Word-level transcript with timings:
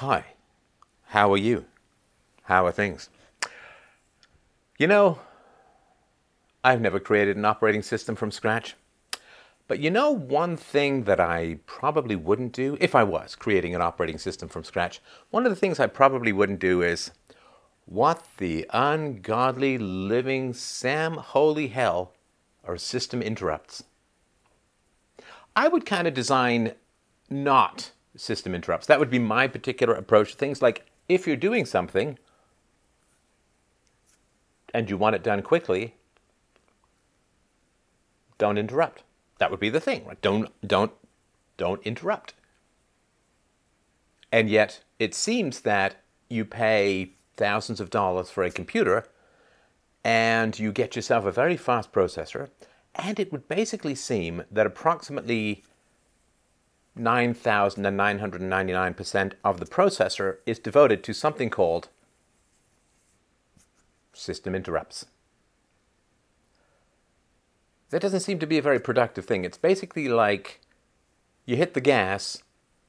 Hi, 0.00 0.24
how 1.08 1.30
are 1.30 1.36
you? 1.36 1.66
How 2.44 2.64
are 2.64 2.72
things? 2.72 3.10
You 4.78 4.86
know, 4.86 5.18
I've 6.64 6.80
never 6.80 6.98
created 6.98 7.36
an 7.36 7.44
operating 7.44 7.82
system 7.82 8.16
from 8.16 8.30
scratch. 8.30 8.76
But 9.68 9.78
you 9.78 9.90
know, 9.90 10.10
one 10.10 10.56
thing 10.56 11.02
that 11.02 11.20
I 11.20 11.58
probably 11.66 12.16
wouldn't 12.16 12.52
do 12.52 12.78
if 12.80 12.94
I 12.94 13.04
was 13.04 13.34
creating 13.34 13.74
an 13.74 13.82
operating 13.82 14.16
system 14.16 14.48
from 14.48 14.64
scratch, 14.64 15.02
one 15.28 15.44
of 15.44 15.50
the 15.50 15.60
things 15.60 15.78
I 15.78 15.86
probably 15.86 16.32
wouldn't 16.32 16.60
do 16.60 16.80
is 16.80 17.10
what 17.84 18.26
the 18.38 18.66
ungodly 18.72 19.76
living 19.76 20.54
Sam 20.54 21.12
holy 21.12 21.68
hell 21.68 22.14
are 22.64 22.78
system 22.78 23.20
interrupts? 23.20 23.84
I 25.54 25.68
would 25.68 25.84
kind 25.84 26.08
of 26.08 26.14
design 26.14 26.72
not 27.28 27.90
system 28.20 28.54
interrupts. 28.54 28.86
That 28.86 28.98
would 28.98 29.10
be 29.10 29.18
my 29.18 29.48
particular 29.48 29.94
approach 29.94 30.32
to 30.32 30.36
things 30.36 30.62
like 30.62 30.86
if 31.08 31.26
you're 31.26 31.36
doing 31.36 31.64
something 31.64 32.18
and 34.72 34.88
you 34.88 34.96
want 34.96 35.16
it 35.16 35.22
done 35.22 35.42
quickly, 35.42 35.94
don't 38.38 38.58
interrupt. 38.58 39.02
That 39.38 39.50
would 39.50 39.60
be 39.60 39.70
the 39.70 39.80
thing. 39.80 40.04
Right? 40.06 40.20
Don't 40.20 40.50
don't 40.66 40.92
don't 41.56 41.82
interrupt. 41.82 42.34
And 44.30 44.48
yet 44.48 44.84
it 44.98 45.14
seems 45.14 45.62
that 45.62 45.96
you 46.28 46.44
pay 46.44 47.12
thousands 47.36 47.80
of 47.80 47.90
dollars 47.90 48.30
for 48.30 48.44
a 48.44 48.50
computer 48.50 49.06
and 50.04 50.58
you 50.58 50.72
get 50.72 50.94
yourself 50.94 51.24
a 51.24 51.32
very 51.32 51.56
fast 51.56 51.92
processor 51.92 52.48
and 52.94 53.18
it 53.18 53.32
would 53.32 53.48
basically 53.48 53.94
seem 53.94 54.42
that 54.50 54.66
approximately 54.66 55.64
9,999% 57.00 59.32
of 59.42 59.58
the 59.58 59.66
processor 59.66 60.36
is 60.46 60.58
devoted 60.58 61.02
to 61.04 61.14
something 61.14 61.50
called 61.50 61.88
system 64.12 64.54
interrupts. 64.54 65.06
That 67.88 68.02
doesn't 68.02 68.20
seem 68.20 68.38
to 68.38 68.46
be 68.46 68.58
a 68.58 68.62
very 68.62 68.78
productive 68.78 69.24
thing. 69.24 69.44
It's 69.44 69.58
basically 69.58 70.08
like 70.08 70.60
you 71.44 71.56
hit 71.56 71.74
the 71.74 71.80
gas 71.80 72.42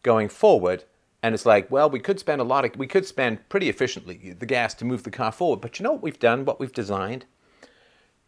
going 0.04 0.30
forward, 0.30 0.84
and 1.24 1.34
it's 1.34 1.46
like, 1.46 1.72
well, 1.72 1.90
we 1.90 2.00
could 2.00 2.20
spend 2.20 2.42
a 2.42 2.44
lot 2.44 2.66
of, 2.66 2.76
we 2.76 2.88
could 2.88 3.06
spend 3.06 3.48
pretty 3.50 3.70
efficiently 3.70 4.36
the 4.38 4.46
gas 4.46 4.74
to 4.76 4.86
move 4.86 5.04
the 5.04 5.12
car 5.12 5.32
forward. 5.32 5.62
But 5.62 5.80
you 5.80 5.84
know 5.84 5.94
what 5.94 6.04
we've 6.04 6.20
done, 6.20 6.46
what 6.46 6.60
we've 6.60 6.74
designed? 6.74 7.26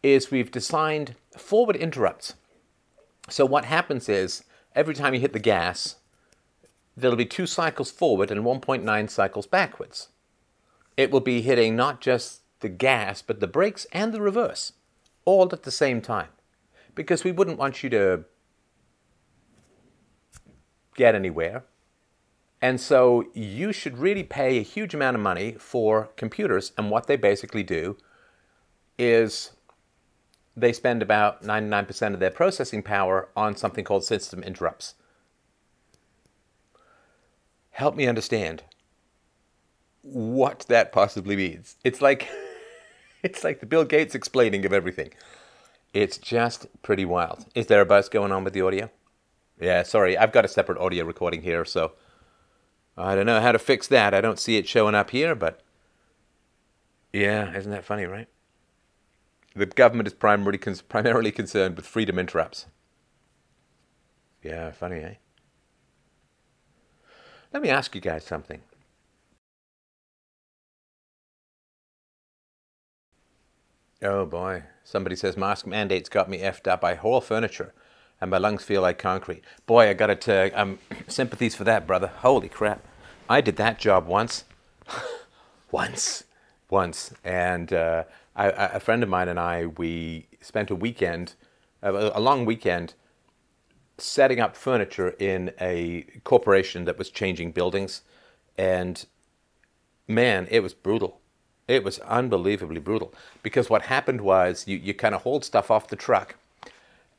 Is 0.02 0.32
we've 0.32 0.52
designed 0.52 1.16
forward 1.38 1.76
interrupts. 1.76 2.36
So 3.30 3.46
what 3.46 3.66
happens 3.66 4.10
is 4.10 4.44
every 4.76 4.94
time 4.94 5.14
you 5.14 5.20
hit 5.20 5.34
the 5.34 5.40
gas, 5.40 5.96
there'll 6.96 7.16
be 7.16 7.26
two 7.26 7.46
cycles 7.46 7.92
forward 7.92 8.32
and 8.32 8.42
1.9 8.44 9.10
cycles 9.10 9.48
backwards. 9.48 10.10
It 10.96 11.12
will 11.12 11.22
be 11.22 11.42
hitting 11.42 11.76
not 11.76 12.02
just 12.02 12.42
the 12.60 12.70
gas, 12.70 13.22
but 13.22 13.40
the 13.40 13.48
brakes 13.48 13.86
and 13.92 14.14
the 14.14 14.22
reverse, 14.22 14.74
all 15.26 15.50
at 15.52 15.64
the 15.64 15.72
same 15.72 16.02
time. 16.02 16.30
Because 16.96 17.24
we 17.24 17.32
wouldn't 17.32 17.58
want 17.58 17.82
you 17.84 17.90
to 17.90 18.26
get 20.96 21.16
anywhere. 21.16 21.64
And 22.62 22.80
so 22.80 23.26
you 23.34 23.74
should 23.74 23.98
really 23.98 24.24
pay 24.24 24.58
a 24.58 24.64
huge 24.64 24.94
amount 24.94 25.16
of 25.16 25.22
money 25.22 25.56
for 25.60 26.12
computers. 26.16 26.72
And 26.78 26.90
what 26.90 27.08
they 27.08 27.18
basically 27.18 27.64
do 27.64 27.98
is 28.98 29.52
they 30.56 30.74
spend 30.74 31.02
about 31.02 31.44
99% 31.44 32.14
of 32.14 32.20
their 32.20 32.32
processing 32.32 32.84
power 32.84 33.30
on 33.36 33.56
something 33.56 33.84
called 33.84 34.04
system 34.04 34.44
interrupts. 34.44 34.96
Help 37.72 37.96
me 37.96 38.08
understand 38.08 38.64
what 40.04 40.66
that 40.68 40.92
possibly 40.92 41.36
means. 41.36 41.78
It's 41.84 42.02
like 42.02 42.30
it's 43.24 43.44
like 43.44 43.60
the 43.62 43.66
Bill 43.66 43.86
Gates 43.86 44.14
explaining 44.14 44.66
of 44.66 44.74
everything. 44.74 45.12
It's 45.94 46.18
just 46.18 46.68
pretty 46.82 47.06
wild. 47.06 47.46
Is 47.56 47.68
there 47.68 47.82
a 47.82 47.86
buzz 47.86 48.10
going 48.10 48.32
on 48.32 48.44
with 48.44 48.54
the 48.54 48.62
audio? 48.62 48.90
Yeah, 49.60 49.84
sorry, 49.84 50.18
I've 50.18 50.32
got 50.32 50.46
a 50.46 50.50
separate 50.50 50.80
audio 50.80 51.06
recording 51.06 51.44
here, 51.44 51.64
so 51.66 51.94
I 52.98 53.16
don't 53.16 53.26
know 53.26 53.42
how 53.42 53.52
to 53.52 53.60
fix 53.60 53.88
that. 53.88 54.14
I 54.14 54.22
don't 54.22 54.40
see 54.40 54.58
it 54.58 54.68
showing 54.68 54.96
up 54.96 55.12
here, 55.12 55.36
but 55.36 55.62
yeah, 57.12 57.56
isn't 57.56 57.72
that 57.72 57.86
funny, 57.86 58.06
right? 58.06 58.28
The 59.56 59.66
government 59.68 60.08
is 60.08 60.14
primarily, 60.14 60.58
primarily 60.90 61.32
concerned 61.32 61.76
with 61.76 61.86
freedom 61.86 62.18
interrupts. 62.18 62.66
Yeah, 64.42 64.72
funny, 64.72 64.98
eh? 64.98 65.14
Let 67.54 67.62
me 67.62 67.70
ask 67.70 67.94
you 67.94 68.02
guys 68.02 68.26
something. 68.26 68.62
Oh 74.02 74.26
boy, 74.26 74.64
somebody 74.84 75.16
says 75.16 75.38
mask 75.38 75.66
mandates 75.66 76.10
got 76.10 76.30
me 76.30 76.40
effed 76.40 76.68
up. 76.68 76.84
I 76.84 76.96
haul 76.96 77.22
furniture 77.22 77.74
and 78.20 78.32
my 78.32 78.38
lungs 78.38 78.64
feel 78.64 78.82
like 78.82 78.98
concrete. 78.98 79.44
Boy, 79.66 79.90
I 79.90 79.94
gotta 79.94 80.16
tell 80.16 80.50
um, 80.56 80.80
sympathies 81.08 81.56
for 81.56 81.64
that, 81.66 81.86
brother. 81.86 82.08
Holy 82.08 82.50
crap. 82.50 82.82
I 83.30 83.40
did 83.42 83.56
that 83.58 83.80
job 83.80 84.08
once. 84.08 84.46
once. 85.72 86.24
Once. 86.70 87.14
And 87.24 87.72
uh, 87.72 88.04
I, 88.36 88.48
a 88.48 88.80
friend 88.80 89.04
of 89.04 89.10
mine 89.10 89.28
and 89.28 89.40
I, 89.40 89.68
we 89.68 90.28
spent 90.42 90.72
a 90.72 90.76
weekend, 90.76 91.36
a 91.82 92.20
long 92.20 92.46
weekend, 92.46 92.96
setting 93.98 94.40
up 94.40 94.56
furniture 94.56 95.16
in 95.20 95.52
a 95.62 96.06
corporation 96.24 96.86
that 96.86 96.98
was 96.98 97.10
changing 97.10 97.52
buildings. 97.52 98.02
And 98.58 99.06
man, 100.08 100.48
it 100.50 100.62
was 100.62 100.74
brutal. 100.74 101.22
It 101.68 101.84
was 101.84 102.00
unbelievably 102.00 102.82
brutal 102.82 103.14
because 103.42 103.70
what 103.70 103.84
happened 103.84 104.22
was 104.22 104.68
you, 104.68 104.78
you 104.78 104.94
kind 104.94 105.16
of 105.16 105.22
hold 105.22 105.46
stuff 105.46 105.72
off 105.72 105.88
the 105.88 105.96
truck 105.96 106.36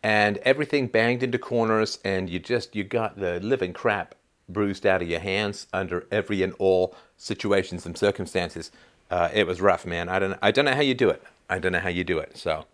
and 0.03 0.37
everything 0.39 0.87
banged 0.87 1.23
into 1.23 1.39
corners 1.39 1.99
and 2.05 2.29
you 2.29 2.39
just 2.39 2.77
you 2.77 2.85
got 2.85 3.19
the 3.19 3.41
living 3.41 3.73
crap 3.73 4.15
bruised 4.51 4.85
out 4.85 5.01
of 5.01 5.09
your 5.09 5.21
hands 5.21 5.67
under 5.73 6.07
every 6.11 6.43
and 6.43 6.53
all 6.59 6.95
situations 7.17 7.87
and 7.87 7.97
circumstances 7.97 8.71
uh, 9.11 9.29
it 9.33 9.47
was 9.47 9.61
rough, 9.61 9.87
man. 9.87 10.09
I 10.09 10.19
don't, 10.19 10.39
I 10.43 10.51
don't 10.51 10.65
know 10.65 10.75
how 10.75 10.81
you 10.81 10.95
do 10.95 11.11
it. 11.11 11.23
I 11.49 11.59
don't 11.59 11.73
know 11.73 11.81
how 11.81 11.89
you 11.89 12.05
do 12.05 12.19
it. 12.19 12.37
So, 12.37 12.67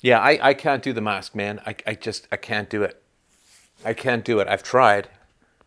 yeah, 0.00 0.18
I, 0.18 0.38
I 0.50 0.54
can't 0.54 0.82
do 0.82 0.92
the 0.92 1.00
mask, 1.00 1.34
man. 1.34 1.60
I, 1.66 1.76
I 1.86 1.94
just, 1.94 2.28
I 2.30 2.36
can't 2.36 2.68
do 2.68 2.82
it. 2.82 3.02
I 3.84 3.92
can't 3.92 4.24
do 4.24 4.38
it. 4.40 4.48
I've 4.48 4.62
tried. 4.62 5.08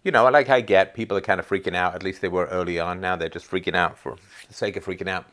You 0.03 0.11
know, 0.11 0.29
like 0.29 0.49
I 0.49 0.61
get 0.61 0.93
people 0.93 1.17
are 1.17 1.21
kind 1.21 1.39
of 1.39 1.47
freaking 1.47 1.75
out. 1.75 1.95
At 1.95 2.03
least 2.03 2.21
they 2.21 2.29
were 2.29 2.45
early 2.45 2.79
on. 2.79 3.01
Now 3.01 3.15
they're 3.15 3.29
just 3.29 3.49
freaking 3.49 3.75
out 3.75 3.97
for 3.97 4.15
the 4.47 4.53
sake 4.53 4.75
of 4.77 4.85
freaking 4.85 5.09
out. 5.09 5.25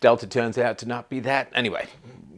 Delta 0.00 0.26
turns 0.26 0.56
out 0.56 0.78
to 0.78 0.86
not 0.86 1.10
be 1.10 1.20
that. 1.20 1.50
Anyway, 1.54 1.88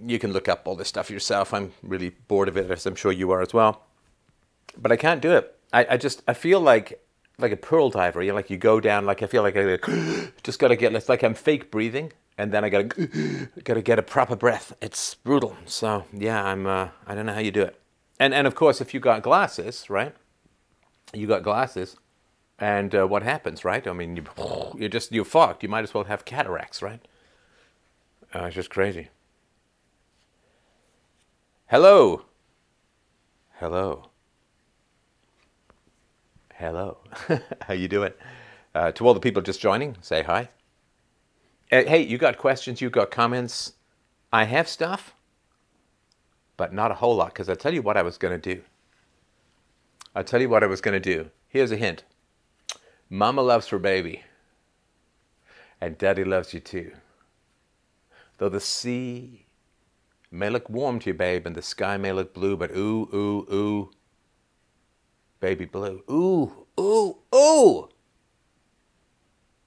you 0.05 0.19
can 0.19 0.32
look 0.32 0.49
up 0.49 0.62
all 0.66 0.75
this 0.75 0.88
stuff 0.88 1.11
yourself. 1.11 1.55
I'm 1.55 1.72
really 1.82 2.11
bored 2.28 2.49
of 2.49 2.56
it, 2.56 2.71
as 2.71 2.87
I'm 2.87 2.97
sure 2.97 3.12
you 3.12 3.31
are 3.31 3.41
as 3.41 3.55
well. 3.55 3.82
But 4.77 4.91
I 4.91 4.97
can't 4.97 5.21
do 5.21 5.32
it. 5.32 5.56
I, 5.72 5.87
I 5.91 5.97
just, 5.97 6.22
I 6.27 6.34
feel 6.34 6.61
like 6.61 7.01
like 7.38 7.53
a 7.53 7.56
pearl 7.56 7.91
diver. 7.91 8.22
You 8.22 8.31
know, 8.31 8.37
like 8.37 8.50
you 8.50 8.56
go 8.56 8.81
down 8.81 9.06
like 9.06 9.22
I 9.22 9.26
feel 9.26 9.43
like 9.43 9.56
I 9.56 9.78
just 10.43 10.59
gotta 10.59 10.76
get. 10.76 10.94
It's 10.94 11.09
like 11.09 11.22
I'm 11.22 11.34
fake 11.34 11.70
breathing, 11.70 12.12
and 12.38 12.53
then 12.53 12.65
I 12.65 12.69
gotta 12.69 12.84
gotta 13.65 13.82
get 13.82 13.98
a 13.98 14.03
proper 14.03 14.37
breath. 14.37 14.72
It's 14.81 15.15
brutal. 15.15 15.56
So 15.66 16.04
yeah, 16.12 16.43
I'm. 16.44 16.66
Uh, 16.66 16.88
I 17.06 17.15
don't 17.15 17.26
know 17.26 17.34
how 17.34 17.41
you 17.41 17.50
do 17.50 17.62
it. 17.62 17.81
And 18.19 18.34
and 18.34 18.47
of 18.47 18.54
course, 18.54 18.81
if 18.81 18.94
you 18.94 19.00
got 19.00 19.22
glasses, 19.22 19.88
right? 19.91 20.15
You 21.15 21.26
got 21.26 21.43
glasses, 21.43 21.97
and 22.59 22.94
uh, 22.94 23.06
what 23.06 23.22
happens, 23.22 23.64
right? 23.64 23.87
I 23.87 23.93
mean, 23.93 24.16
you 24.16 24.25
you're 24.76 24.88
just 24.88 25.12
you're 25.12 25.25
fogged. 25.25 25.62
You 25.62 25.69
might 25.69 25.84
as 25.84 25.94
well 25.94 26.04
have 26.04 26.25
cataracts, 26.25 26.82
right? 26.82 27.00
Uh, 28.34 28.44
it's 28.44 28.54
just 28.54 28.70
crazy. 28.70 29.09
Hello. 31.66 32.25
Hello 33.59 34.12
hello. 36.62 36.99
How 37.67 37.75
you 37.75 37.88
doing? 37.88 38.12
Uh, 38.75 38.93
to 38.93 39.06
all 39.06 39.14
the 39.14 39.20
people 39.20 39.43
just 39.43 39.61
joining, 39.61 39.97
say 40.00 40.23
hi. 40.23 40.49
Uh, 41.70 41.82
hey, 41.82 42.03
you 42.03 42.17
got 42.19 42.38
questions? 42.38 42.81
You 42.81 42.88
got 42.88 43.11
comments? 43.11 43.75
I 44.32 44.44
have 44.44 44.69
stuff, 44.69 45.14
but 46.56 46.73
not 46.73 46.91
a 46.91 46.94
whole 46.94 47.17
lot. 47.17 47.35
Because 47.35 47.49
I 47.49 47.55
tell 47.55 47.75
you 47.75 47.82
what 47.82 47.97
I 47.97 48.03
was 48.03 48.17
going 48.17 48.41
to 48.41 48.55
do. 48.55 48.62
I'll 50.14 50.25
tell 50.25 50.41
you 50.41 50.49
what 50.49 50.62
I 50.62 50.69
was 50.69 50.81
going 50.81 50.94
to 50.94 51.00
do. 51.00 51.31
Here's 51.49 51.73
a 51.73 51.76
hint. 51.76 52.05
Mama 53.11 53.43
loves 53.43 53.69
her 53.69 53.79
baby, 53.79 54.23
and 55.81 55.99
Daddy 55.99 56.25
loves 56.25 56.55
you 56.55 56.61
too. 56.61 56.93
Though 58.38 58.49
the 58.49 58.61
sea 58.61 59.47
may 60.31 60.49
look 60.49 60.70
warm 60.70 61.00
to 61.00 61.11
you, 61.11 61.15
babe, 61.15 61.47
and 61.47 61.56
the 61.56 61.62
sky 61.62 61.97
may 61.97 62.12
look 62.12 62.32
blue, 62.32 62.56
but 62.56 62.70
ooh, 62.70 63.08
ooh, 63.12 63.47
ooh, 63.53 63.91
Baby 65.43 65.65
blue. 65.65 66.05
Ooh, 66.09 66.67
ooh, 66.79 67.19
ooh. 67.35 67.89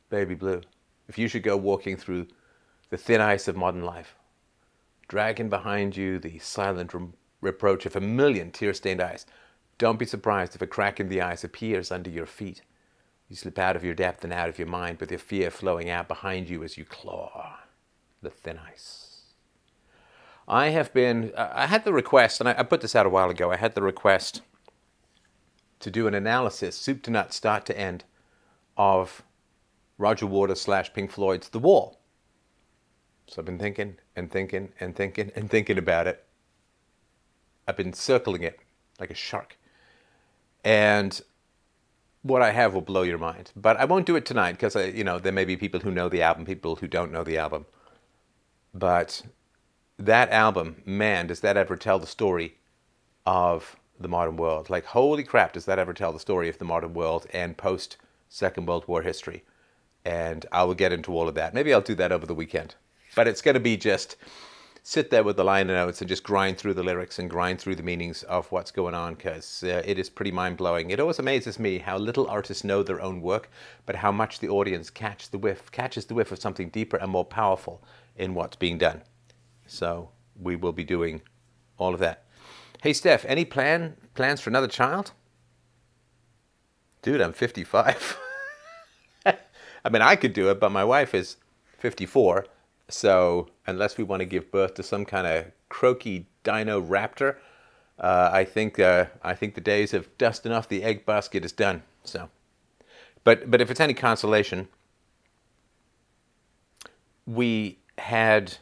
Baby 0.10 0.34
blue. 0.34 0.62
If 1.10 1.18
you 1.18 1.28
should 1.28 1.44
go 1.44 1.58
walking 1.58 1.98
through 1.98 2.28
the 2.92 2.98
thin 2.98 3.20
ice 3.20 3.50
of 3.50 3.58
modern 3.58 3.84
life, 3.84 4.16
dragging 5.10 5.50
behind 5.50 5.98
you 5.98 6.18
the 6.18 6.40
silent 6.40 6.94
re- 6.94 7.10
reproach 7.42 7.86
of 7.86 7.98
a 7.98 8.00
million 8.00 8.52
tear 8.52 8.74
stained 8.74 9.02
eyes, 9.02 9.26
don't 9.78 10.00
be 10.00 10.06
surprised 10.06 10.56
if 10.56 10.62
a 10.62 10.68
crack 10.68 11.02
in 11.02 11.10
the 11.10 11.22
ice 11.22 11.44
appears 11.44 11.92
under 11.92 12.10
your 12.10 12.26
feet. 12.26 12.62
You 13.28 13.36
slip 13.36 13.60
out 13.60 13.76
of 13.76 13.84
your 13.84 13.96
depth 13.96 14.24
and 14.24 14.32
out 14.32 14.48
of 14.48 14.58
your 14.58 14.70
mind 14.70 15.02
with 15.02 15.12
your 15.12 15.20
fear 15.20 15.52
flowing 15.52 15.90
out 15.90 16.08
behind 16.08 16.50
you 16.50 16.64
as 16.64 16.78
you 16.78 16.86
claw 16.86 17.58
the 18.22 18.30
thin 18.30 18.62
ice. 18.66 19.24
I 20.48 20.70
have 20.70 20.94
been, 20.94 21.34
I 21.36 21.66
had 21.66 21.84
the 21.84 21.92
request, 21.92 22.40
and 22.40 22.48
I, 22.48 22.64
put 22.64 22.80
this 22.80 22.96
out 22.96 23.06
a 23.06 23.10
while 23.10 23.30
ago, 23.30 23.52
I 23.52 23.58
had 23.58 23.76
the 23.76 23.82
request 23.82 24.42
to 25.86 25.92
do 25.92 26.08
an 26.08 26.16
analysis, 26.16 26.76
soup 26.76 27.04
to 27.04 27.12
nuts, 27.12 27.36
start 27.36 27.64
to 27.68 27.80
end, 27.80 28.06
of 28.76 29.22
Roger 30.00 30.26
Waters 30.26 30.60
slash 30.60 30.92
Pink 30.92 31.12
Floyd's 31.12 31.50
The 31.50 31.60
Wall. 31.60 32.00
So 33.28 33.40
I've 33.40 33.46
been 33.46 33.60
thinking 33.60 33.98
and 34.16 34.32
thinking 34.32 34.70
and 34.80 34.96
thinking 34.96 35.32
and 35.36 35.48
thinking 35.48 35.78
about 35.78 36.08
it. 36.08 36.26
I've 37.68 37.78
been 37.78 37.94
circling 37.94 38.42
it 38.42 38.60
like 39.00 39.12
a 39.12 39.14
shark. 39.14 39.60
And 40.64 41.22
what 42.24 42.42
I 42.42 42.50
have 42.50 42.74
will 42.74 42.82
blow 42.82 43.04
your 43.04 43.20
mind. 43.20 43.52
But 43.56 43.78
I 43.78 43.86
won't 43.86 44.08
do 44.08 44.16
it 44.16 44.26
tonight 44.26 44.54
because 44.54 44.76
uh, 44.76 44.92
you 44.92 45.04
know 45.04 45.20
there 45.20 45.32
may 45.32 45.46
be 45.46 45.56
people 45.56 45.82
who 45.82 45.92
know 45.92 46.10
the 46.10 46.24
album, 46.24 46.46
people 46.46 46.78
who 46.78 46.88
don't 46.88 47.12
know 47.12 47.24
the 47.24 47.38
album. 47.38 47.68
But 48.74 49.22
that 50.00 50.32
album, 50.32 50.82
man, 50.84 51.28
does 51.28 51.42
that 51.42 51.58
ever 51.58 51.76
tell 51.76 52.00
the 52.00 52.08
story 52.08 52.56
of 53.24 53.76
the 54.00 54.08
modern 54.08 54.38
world? 54.38 54.70
Like, 54.70 54.86
holy 54.86 55.24
crap, 55.24 55.54
does 55.54 55.66
that 55.66 55.80
ever 55.80 55.94
tell 55.94 56.12
the 56.12 56.20
story 56.20 56.50
of 56.50 56.58
the 56.58 56.66
modern 56.66 56.94
world 56.94 57.28
and 57.34 57.58
post 57.58 57.98
Second 58.30 58.68
World 58.68 58.88
War 58.88 59.02
history? 59.02 59.44
And 60.04 60.46
I 60.52 60.64
will 60.64 60.76
get 60.76 60.94
into 60.94 61.14
all 61.14 61.28
of 61.28 61.36
that. 61.36 61.54
Maybe 61.54 61.74
I'll 61.74 61.82
do 61.82 61.96
that 61.96 62.12
over 62.12 62.26
the 62.26 62.36
weekend. 62.36 62.76
But 63.16 63.28
it's 63.28 63.42
going 63.42 63.56
to 63.56 63.60
be 63.60 63.78
just 63.78 64.18
sit 64.88 65.10
there 65.10 65.24
with 65.24 65.36
the 65.36 65.44
liner 65.44 65.74
notes 65.74 66.00
and 66.00 66.08
just 66.08 66.22
grind 66.22 66.60
through 66.60 66.76
the 66.76 66.84
lyrics 66.84 67.18
and 67.18 67.28
grind 67.28 67.60
through 67.60 67.76
the 67.76 67.82
meanings 67.82 68.22
of 68.24 68.52
what's 68.52 68.70
going 68.70 68.94
on 68.94 69.16
because 69.16 69.64
uh, 69.64 69.82
it 69.84 69.98
is 69.98 70.12
pretty 70.12 70.32
mind 70.32 70.58
blowing. 70.58 70.92
It 70.92 71.00
always 71.00 71.18
amazes 71.18 71.58
me 71.58 71.80
how 71.80 71.98
little 71.98 72.28
artists 72.28 72.64
know 72.64 72.84
their 72.84 73.02
own 73.02 73.20
work, 73.20 73.50
but 73.88 73.96
how 73.96 74.12
much 74.12 74.40
the 74.40 74.50
audience 74.50 74.92
catch 74.92 75.32
the 75.32 75.40
whiff, 75.40 75.72
catches 75.72 76.06
the 76.06 76.14
whiff 76.14 76.32
of 76.32 76.40
something 76.40 76.70
deeper 76.70 76.98
and 76.98 77.10
more 77.10 77.26
powerful 77.26 77.82
in 78.16 78.36
what's 78.36 78.58
being 78.58 78.78
done. 78.78 79.02
So 79.66 80.12
we 80.40 80.56
will 80.56 80.72
be 80.72 80.84
doing 80.84 81.24
all 81.80 81.96
of 81.96 82.00
that. 82.02 82.25
Hey 82.86 82.94
Steph, 82.94 83.26
any 83.26 83.46
plan 83.46 83.98
plans 84.14 84.40
for 84.42 84.52
another 84.52 84.68
child? 84.68 85.14
Dude, 87.02 87.20
I'm 87.20 87.34
55. 87.34 88.20
I 89.26 89.90
mean, 89.90 90.04
I 90.04 90.16
could 90.16 90.34
do 90.34 90.52
it, 90.52 90.60
but 90.60 90.72
my 90.72 90.84
wife 90.84 91.16
is 91.16 91.38
54 91.80 92.46
so 92.88 93.50
unless 93.66 93.98
we 93.98 94.04
want 94.04 94.20
to 94.20 94.26
give 94.28 94.52
birth 94.52 94.76
to 94.76 94.84
some 94.84 95.04
kind 95.04 95.26
of 95.26 95.46
croaky 95.68 96.28
dino 96.44 96.80
raptor, 96.80 97.38
uh, 97.98 98.30
I 98.32 98.44
think 98.46 98.78
uh, 98.78 99.06
I 99.24 99.34
think 99.34 99.56
the 99.56 99.62
days 99.62 99.92
of 99.92 100.16
dusting 100.20 100.52
off 100.52 100.70
the 100.70 100.84
egg 100.84 101.08
basket 101.08 101.44
is 101.44 101.52
done. 101.52 101.82
So, 102.04 102.30
but 103.24 103.50
but 103.50 103.62
if 103.62 103.72
it's 103.72 103.80
any 103.80 103.96
consolation, 103.96 104.68
we 107.26 107.80
had 107.98 108.58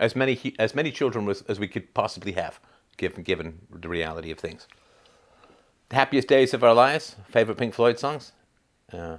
as 0.00 0.16
many 0.16 0.54
as 0.58 0.74
many 0.74 0.90
children 0.90 1.28
as, 1.28 1.42
as 1.42 1.60
we 1.60 1.68
could 1.68 1.94
possibly 1.94 2.32
have, 2.32 2.58
given 2.96 3.22
given 3.22 3.60
the 3.70 3.88
reality 3.88 4.32
of 4.32 4.38
things. 4.40 4.66
The 5.90 5.96
happiest 5.96 6.28
days 6.28 6.54
of 6.54 6.64
our 6.64 6.74
lives. 6.74 7.16
Favorite 7.28 7.58
Pink 7.58 7.74
Floyd 7.74 7.98
songs. 7.98 8.32
Uh, 8.92 9.18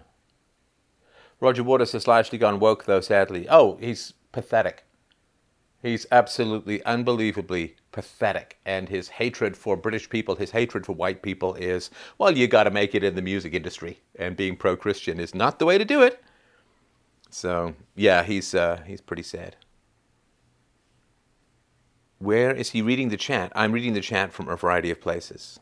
Roger 1.39 1.63
Waters 1.63 1.92
has 1.94 2.07
largely 2.07 2.38
gone 2.38 2.60
woke, 2.60 2.86
though, 2.86 3.01
sadly. 3.01 3.48
Oh, 3.50 3.78
he's 3.81 4.13
pathetic. 4.31 4.83
He's 5.81 6.06
absolutely, 6.12 6.84
unbelievably 6.86 7.75
pathetic. 7.92 8.60
And 8.63 8.88
his 8.88 9.10
hatred 9.10 9.57
for 9.57 9.75
British 9.75 10.07
people, 10.10 10.36
his 10.36 10.51
hatred 10.51 10.86
for 10.86 10.94
white 10.94 11.24
people 11.24 11.56
is, 11.56 11.89
well, 12.19 12.38
you 12.38 12.48
got 12.48 12.66
to 12.66 12.72
make 12.72 12.94
it 12.94 13.04
in 13.04 13.16
the 13.16 13.22
music 13.22 13.54
industry. 13.54 14.00
And 14.16 14.38
being 14.38 14.56
pro 14.56 14.77
Christian 14.77 15.19
is 15.19 15.34
not 15.34 15.57
the 15.57 15.66
way 15.66 15.80
to 15.80 15.86
do 15.86 16.04
it. 16.04 16.24
So, 17.31 17.74
yeah, 17.95 18.24
he's, 18.24 18.54
uh, 18.54 18.81
he's 18.86 19.01
pretty 19.01 19.24
sad. 19.24 19.56
Where 22.21 22.51
is 22.51 22.69
he 22.69 22.83
reading 22.83 23.09
the 23.09 23.18
chat? 23.18 23.51
I'm 23.56 23.71
reading 23.71 23.94
the 23.94 24.00
chat 24.00 24.31
from 24.31 24.47
a 24.47 24.56
variety 24.56 24.91
of 24.91 25.01
places. 25.01 25.59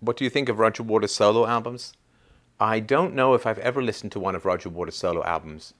What 0.00 0.16
do 0.16 0.24
you 0.24 0.30
think 0.30 0.48
of 0.48 0.58
Roger 0.58 0.82
Waters' 0.82 1.14
solo 1.14 1.46
albums? 1.46 1.92
I 2.58 2.80
don't 2.80 3.14
know 3.14 3.34
if 3.34 3.46
I've 3.46 3.58
ever 3.58 3.82
listened 3.82 4.12
to 4.12 4.18
one 4.18 4.34
of 4.34 4.46
Roger 4.46 4.70
Waters' 4.70 4.96
solo 4.96 5.22
albums. 5.24 5.74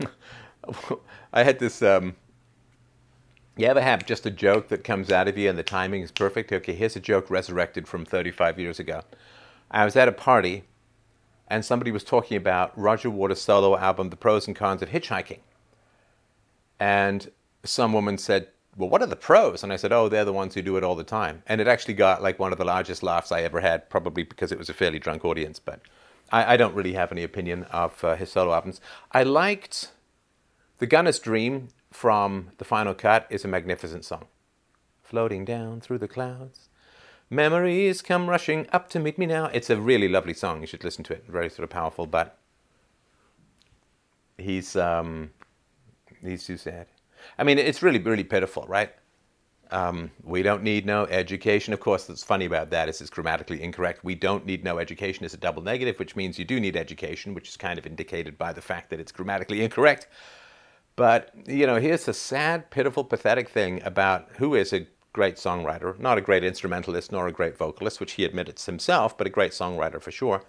I 1.32 1.42
had 1.42 1.58
this. 1.58 1.82
Um, 1.82 2.16
you 3.58 3.66
ever 3.66 3.82
have 3.82 4.06
just 4.06 4.24
a 4.24 4.30
joke 4.30 4.68
that 4.68 4.82
comes 4.82 5.12
out 5.12 5.28
of 5.28 5.36
you 5.36 5.50
and 5.50 5.58
the 5.58 5.62
timing 5.62 6.00
is 6.00 6.10
perfect? 6.10 6.50
Okay, 6.50 6.72
here's 6.72 6.96
a 6.96 7.00
joke 7.00 7.28
resurrected 7.28 7.86
from 7.86 8.06
35 8.06 8.58
years 8.58 8.80
ago. 8.80 9.02
I 9.70 9.84
was 9.84 9.94
at 9.94 10.08
a 10.08 10.12
party 10.12 10.64
and 11.48 11.66
somebody 11.66 11.90
was 11.92 12.02
talking 12.02 12.38
about 12.38 12.72
Roger 12.78 13.10
Waters' 13.10 13.42
solo 13.42 13.76
album, 13.76 14.08
The 14.08 14.16
Pros 14.16 14.46
and 14.46 14.56
Cons 14.56 14.80
of 14.80 14.88
Hitchhiking. 14.88 15.40
And 16.80 17.30
some 17.62 17.92
woman 17.92 18.16
said, 18.16 18.48
Well, 18.76 18.88
what 18.88 19.02
are 19.02 19.06
the 19.06 19.16
pros? 19.16 19.62
And 19.62 19.72
I 19.72 19.76
said, 19.76 19.92
Oh, 19.92 20.08
they're 20.08 20.24
the 20.24 20.32
ones 20.32 20.54
who 20.54 20.62
do 20.62 20.76
it 20.76 20.84
all 20.84 20.94
the 20.94 21.04
time. 21.04 21.42
And 21.46 21.60
it 21.60 21.68
actually 21.68 21.94
got 21.94 22.22
like 22.22 22.38
one 22.38 22.52
of 22.52 22.58
the 22.58 22.64
largest 22.64 23.02
laughs 23.02 23.30
I 23.30 23.42
ever 23.42 23.60
had, 23.60 23.90
probably 23.90 24.22
because 24.22 24.50
it 24.50 24.58
was 24.58 24.70
a 24.70 24.74
fairly 24.74 24.98
drunk 24.98 25.24
audience. 25.24 25.58
But 25.58 25.80
I, 26.30 26.54
I 26.54 26.56
don't 26.56 26.74
really 26.74 26.94
have 26.94 27.12
any 27.12 27.22
opinion 27.22 27.64
of 27.64 28.02
uh, 28.02 28.16
his 28.16 28.32
solo 28.32 28.54
albums. 28.54 28.80
I 29.12 29.22
liked 29.22 29.90
The 30.78 30.86
Gunner's 30.86 31.18
Dream 31.18 31.68
from 31.90 32.50
the 32.56 32.64
final 32.64 32.94
cut 32.94 33.26
is 33.28 33.44
a 33.44 33.48
magnificent 33.48 34.04
song. 34.04 34.24
Floating 35.02 35.44
down 35.44 35.80
through 35.82 35.98
the 35.98 36.08
clouds. 36.08 36.70
Memories 37.28 38.02
come 38.02 38.28
rushing 38.28 38.66
up 38.72 38.88
to 38.90 38.98
meet 38.98 39.18
me 39.18 39.26
now. 39.26 39.46
It's 39.46 39.70
a 39.70 39.80
really 39.80 40.08
lovely 40.08 40.34
song. 40.34 40.60
You 40.62 40.66
should 40.66 40.84
listen 40.84 41.04
to 41.04 41.14
it. 41.14 41.24
Very 41.28 41.50
sort 41.50 41.64
of 41.64 41.70
powerful, 41.70 42.06
but 42.06 42.38
he's 44.38 44.76
um, 44.76 45.30
he's 46.22 46.44
too 46.46 46.56
sad. 46.56 46.86
I 47.38 47.44
mean, 47.44 47.58
it's 47.58 47.82
really 47.82 47.98
really 47.98 48.24
pitiful, 48.24 48.64
right? 48.68 48.90
Um, 49.70 50.10
we 50.22 50.42
don't 50.42 50.62
need 50.62 50.84
no 50.84 51.06
education. 51.06 51.72
Of 51.72 51.80
course, 51.80 52.06
what's 52.06 52.22
funny 52.22 52.44
about 52.44 52.68
that 52.70 52.90
is 52.90 53.00
it's 53.00 53.08
grammatically 53.08 53.62
incorrect. 53.62 54.04
We 54.04 54.14
don't 54.14 54.44
need 54.44 54.62
no 54.64 54.78
education 54.78 55.24
is 55.24 55.32
a 55.32 55.38
double 55.38 55.62
negative, 55.62 55.98
which 55.98 56.14
means 56.14 56.38
you 56.38 56.44
do 56.44 56.60
need 56.60 56.76
education, 56.76 57.32
which 57.32 57.48
is 57.48 57.56
kind 57.56 57.78
of 57.78 57.86
indicated 57.86 58.36
by 58.36 58.52
the 58.52 58.60
fact 58.60 58.90
that 58.90 59.00
it's 59.00 59.10
grammatically 59.10 59.62
incorrect. 59.64 60.08
But, 60.94 61.30
you 61.46 61.66
know, 61.66 61.76
here's 61.76 62.06
a 62.06 62.12
sad, 62.12 62.70
pitiful, 62.70 63.02
pathetic 63.02 63.48
thing 63.48 63.82
about 63.82 64.28
who 64.36 64.54
is 64.54 64.74
a 64.74 64.86
great 65.14 65.36
songwriter, 65.36 65.98
not 65.98 66.18
a 66.18 66.20
great 66.20 66.44
instrumentalist 66.44 67.10
nor 67.10 67.26
a 67.26 67.32
great 67.32 67.56
vocalist, 67.56 67.98
which 67.98 68.12
he 68.12 68.26
admits 68.26 68.66
himself, 68.66 69.16
but 69.16 69.26
a 69.26 69.30
great 69.30 69.52
songwriter 69.52 70.02
for 70.02 70.10
sure 70.10 70.44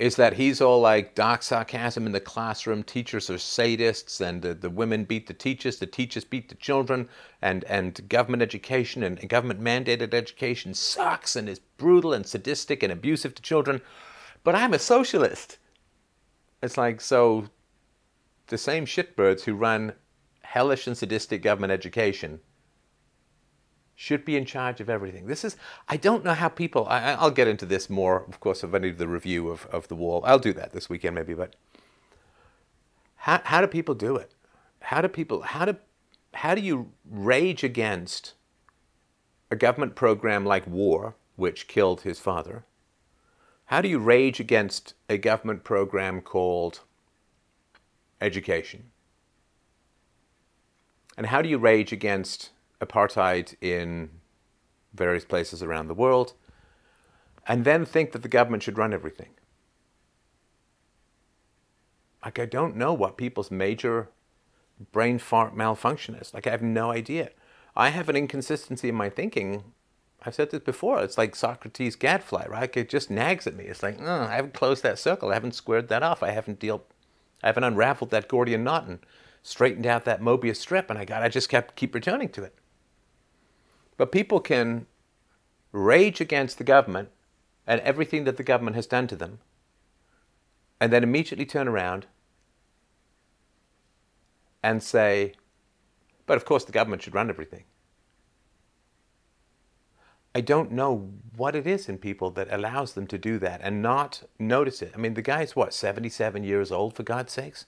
is 0.00 0.16
that 0.16 0.32
he's 0.32 0.62
all 0.62 0.80
like 0.80 1.14
dark 1.14 1.42
sarcasm 1.42 2.06
in 2.06 2.12
the 2.12 2.20
classroom. 2.20 2.82
Teachers 2.82 3.28
are 3.28 3.34
sadists, 3.34 4.18
and 4.18 4.44
uh, 4.46 4.54
the 4.54 4.70
women 4.70 5.04
beat 5.04 5.26
the 5.26 5.34
teachers, 5.34 5.78
the 5.78 5.86
teachers 5.86 6.24
beat 6.24 6.48
the 6.48 6.54
children, 6.54 7.06
and, 7.42 7.64
and 7.64 8.08
government 8.08 8.42
education 8.42 9.02
and 9.02 9.28
government 9.28 9.60
mandated 9.60 10.14
education 10.14 10.72
sucks 10.72 11.36
and 11.36 11.50
is 11.50 11.58
brutal 11.58 12.14
and 12.14 12.26
sadistic 12.26 12.82
and 12.82 12.90
abusive 12.90 13.34
to 13.34 13.42
children. 13.42 13.82
But 14.42 14.54
I'm 14.54 14.72
a 14.72 14.78
socialist. 14.78 15.58
It's 16.62 16.78
like, 16.78 17.02
so 17.02 17.48
the 18.46 18.56
same 18.56 18.86
shitbirds 18.86 19.42
who 19.42 19.54
run 19.54 19.92
hellish 20.40 20.86
and 20.86 20.96
sadistic 20.96 21.42
government 21.42 21.74
education 21.74 22.40
should 24.00 24.24
be 24.24 24.34
in 24.34 24.46
charge 24.46 24.80
of 24.80 24.88
everything. 24.88 25.26
This 25.26 25.44
is, 25.44 25.58
I 25.86 25.98
don't 25.98 26.24
know 26.24 26.32
how 26.32 26.48
people, 26.48 26.86
I, 26.86 27.22
will 27.22 27.30
get 27.30 27.46
into 27.46 27.66
this 27.66 27.90
more, 27.90 28.24
of 28.26 28.40
course, 28.40 28.64
if 28.64 28.72
I 28.72 28.78
do 28.78 28.94
the 28.94 29.06
review 29.06 29.50
of, 29.50 29.66
of 29.66 29.88
The 29.88 29.94
Wall. 29.94 30.22
I'll 30.24 30.38
do 30.38 30.54
that 30.54 30.72
this 30.72 30.88
weekend 30.88 31.16
maybe, 31.16 31.34
but 31.34 31.54
how, 33.16 33.42
how 33.44 33.60
do 33.60 33.66
people 33.66 33.94
do 33.94 34.16
it? 34.16 34.32
How 34.80 35.02
do 35.02 35.08
people, 35.08 35.42
how 35.42 35.66
do, 35.66 35.76
how 36.32 36.54
do 36.54 36.62
you 36.62 36.92
rage 37.04 37.62
against 37.62 38.32
a 39.50 39.56
government 39.56 39.96
program 39.96 40.46
like 40.46 40.66
war, 40.66 41.14
which 41.36 41.68
killed 41.68 42.00
his 42.00 42.18
father? 42.18 42.64
How 43.66 43.82
do 43.82 43.88
you 43.88 43.98
rage 43.98 44.40
against 44.40 44.94
a 45.10 45.18
government 45.18 45.62
program 45.62 46.22
called 46.22 46.80
education? 48.18 48.92
And 51.18 51.26
how 51.26 51.42
do 51.42 51.50
you 51.50 51.58
rage 51.58 51.92
against 51.92 52.48
apartheid 52.80 53.54
in 53.60 54.10
various 54.92 55.24
places 55.24 55.62
around 55.62 55.88
the 55.88 55.94
world, 55.94 56.32
and 57.46 57.64
then 57.64 57.84
think 57.84 58.12
that 58.12 58.22
the 58.22 58.28
government 58.28 58.62
should 58.62 58.78
run 58.78 58.92
everything. 58.92 59.30
Like, 62.24 62.38
I 62.38 62.46
don't 62.46 62.76
know 62.76 62.92
what 62.92 63.16
people's 63.16 63.50
major 63.50 64.08
brain 64.92 65.18
fart 65.18 65.56
malfunction 65.56 66.14
is. 66.14 66.34
Like, 66.34 66.46
I 66.46 66.50
have 66.50 66.62
no 66.62 66.90
idea. 66.90 67.30
I 67.74 67.90
have 67.90 68.08
an 68.08 68.16
inconsistency 68.16 68.88
in 68.88 68.94
my 68.94 69.08
thinking. 69.08 69.64
I've 70.22 70.34
said 70.34 70.50
this 70.50 70.60
before. 70.60 71.02
It's 71.02 71.16
like 71.16 71.34
Socrates' 71.34 71.96
gadfly, 71.96 72.46
right? 72.46 72.76
It 72.76 72.90
just 72.90 73.10
nags 73.10 73.46
at 73.46 73.56
me. 73.56 73.64
It's 73.64 73.82
like, 73.82 74.00
I 74.00 74.36
haven't 74.36 74.54
closed 74.54 74.82
that 74.82 74.98
circle. 74.98 75.30
I 75.30 75.34
haven't 75.34 75.54
squared 75.54 75.88
that 75.88 76.02
off. 76.02 76.22
I 76.22 76.30
haven't 76.30 76.60
dealt, 76.60 76.90
I 77.42 77.46
haven't 77.46 77.64
unraveled 77.64 78.10
that 78.10 78.28
Gordian 78.28 78.64
knot 78.64 78.86
and 78.86 78.98
straightened 79.42 79.86
out 79.86 80.04
that 80.04 80.20
Mobius 80.20 80.56
strip. 80.56 80.90
And 80.90 80.98
I 80.98 81.06
got, 81.06 81.22
I 81.22 81.28
just 81.30 81.48
kept 81.48 81.74
keep 81.74 81.94
returning 81.94 82.28
to 82.30 82.42
it. 82.42 82.54
But 84.00 84.12
people 84.12 84.40
can 84.40 84.86
rage 85.72 86.22
against 86.22 86.56
the 86.56 86.64
government 86.64 87.10
and 87.66 87.82
everything 87.82 88.24
that 88.24 88.38
the 88.38 88.42
government 88.42 88.74
has 88.74 88.86
done 88.86 89.06
to 89.08 89.14
them, 89.14 89.40
and 90.80 90.90
then 90.90 91.02
immediately 91.02 91.44
turn 91.44 91.68
around 91.68 92.06
and 94.62 94.82
say, 94.82 95.34
but 96.24 96.38
of 96.38 96.46
course 96.46 96.64
the 96.64 96.72
government 96.72 97.02
should 97.02 97.14
run 97.14 97.28
everything. 97.28 97.64
I 100.34 100.40
don't 100.40 100.72
know 100.72 101.10
what 101.36 101.54
it 101.54 101.66
is 101.66 101.86
in 101.86 101.98
people 101.98 102.30
that 102.30 102.50
allows 102.50 102.94
them 102.94 103.06
to 103.08 103.18
do 103.18 103.38
that 103.40 103.60
and 103.62 103.82
not 103.82 104.22
notice 104.38 104.80
it. 104.80 104.92
I 104.94 104.96
mean, 104.96 105.12
the 105.12 105.20
guy's 105.20 105.54
what, 105.54 105.74
77 105.74 106.42
years 106.42 106.72
old, 106.72 106.96
for 106.96 107.02
God's 107.02 107.34
sakes? 107.34 107.66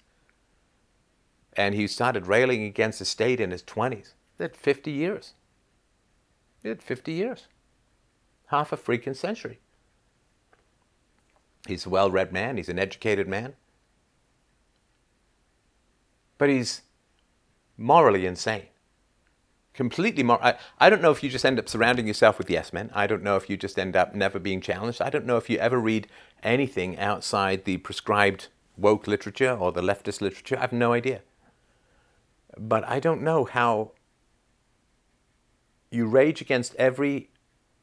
And 1.52 1.74
he 1.74 1.86
started 1.86 2.26
railing 2.26 2.62
against 2.62 3.00
the 3.00 3.04
state 3.04 3.38
in 3.38 3.50
his 3.50 3.62
20s. 3.62 4.14
That's 4.38 4.56
50 4.56 4.90
years. 4.90 5.34
He 6.62 6.68
had 6.68 6.82
50 6.82 7.12
years. 7.12 7.48
Half 8.46 8.72
a 8.72 8.76
freaking 8.76 9.16
century. 9.16 9.58
He's 11.66 11.86
a 11.86 11.90
well 11.90 12.10
read 12.10 12.32
man, 12.32 12.56
he's 12.56 12.68
an 12.68 12.78
educated 12.78 13.28
man. 13.28 13.54
But 16.38 16.48
he's 16.48 16.82
morally 17.76 18.26
insane. 18.26 18.66
Completely 19.74 20.22
moral. 20.22 20.42
I, 20.44 20.54
I 20.78 20.90
don't 20.90 21.00
know 21.00 21.12
if 21.12 21.22
you 21.22 21.30
just 21.30 21.46
end 21.46 21.58
up 21.58 21.68
surrounding 21.68 22.06
yourself 22.06 22.36
with 22.36 22.50
yes 22.50 22.72
men. 22.72 22.90
I 22.92 23.06
don't 23.06 23.22
know 23.22 23.36
if 23.36 23.48
you 23.48 23.56
just 23.56 23.78
end 23.78 23.96
up 23.96 24.14
never 24.14 24.38
being 24.38 24.60
challenged. 24.60 25.00
I 25.00 25.08
don't 25.08 25.24
know 25.24 25.38
if 25.38 25.48
you 25.48 25.58
ever 25.58 25.78
read 25.78 26.08
anything 26.42 26.98
outside 26.98 27.64
the 27.64 27.78
prescribed 27.78 28.48
woke 28.76 29.06
literature 29.06 29.52
or 29.52 29.72
the 29.72 29.80
leftist 29.80 30.20
literature. 30.20 30.58
I 30.58 30.62
have 30.62 30.72
no 30.72 30.92
idea. 30.92 31.22
But 32.58 32.86
I 32.86 33.00
don't 33.00 33.22
know 33.22 33.44
how 33.44 33.92
you 35.92 36.06
rage 36.06 36.40
against 36.40 36.74
every 36.76 37.30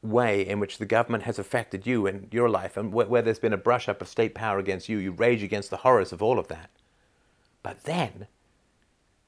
way 0.02 0.46
in 0.46 0.60
which 0.60 0.78
the 0.78 0.86
government 0.86 1.24
has 1.24 1.38
affected 1.38 1.86
you 1.86 2.06
and 2.06 2.32
your 2.32 2.48
life, 2.48 2.76
and 2.76 2.92
where, 2.92 3.06
where 3.06 3.22
there's 3.22 3.38
been 3.38 3.52
a 3.52 3.58
brush 3.58 3.88
up 3.88 4.00
of 4.00 4.08
state 4.08 4.34
power 4.34 4.58
against 4.58 4.88
you, 4.88 4.98
you 4.98 5.12
rage 5.12 5.42
against 5.42 5.70
the 5.70 5.78
horrors 5.78 6.12
of 6.12 6.22
all 6.22 6.38
of 6.38 6.48
that. 6.48 6.70
But 7.62 7.84
then, 7.84 8.26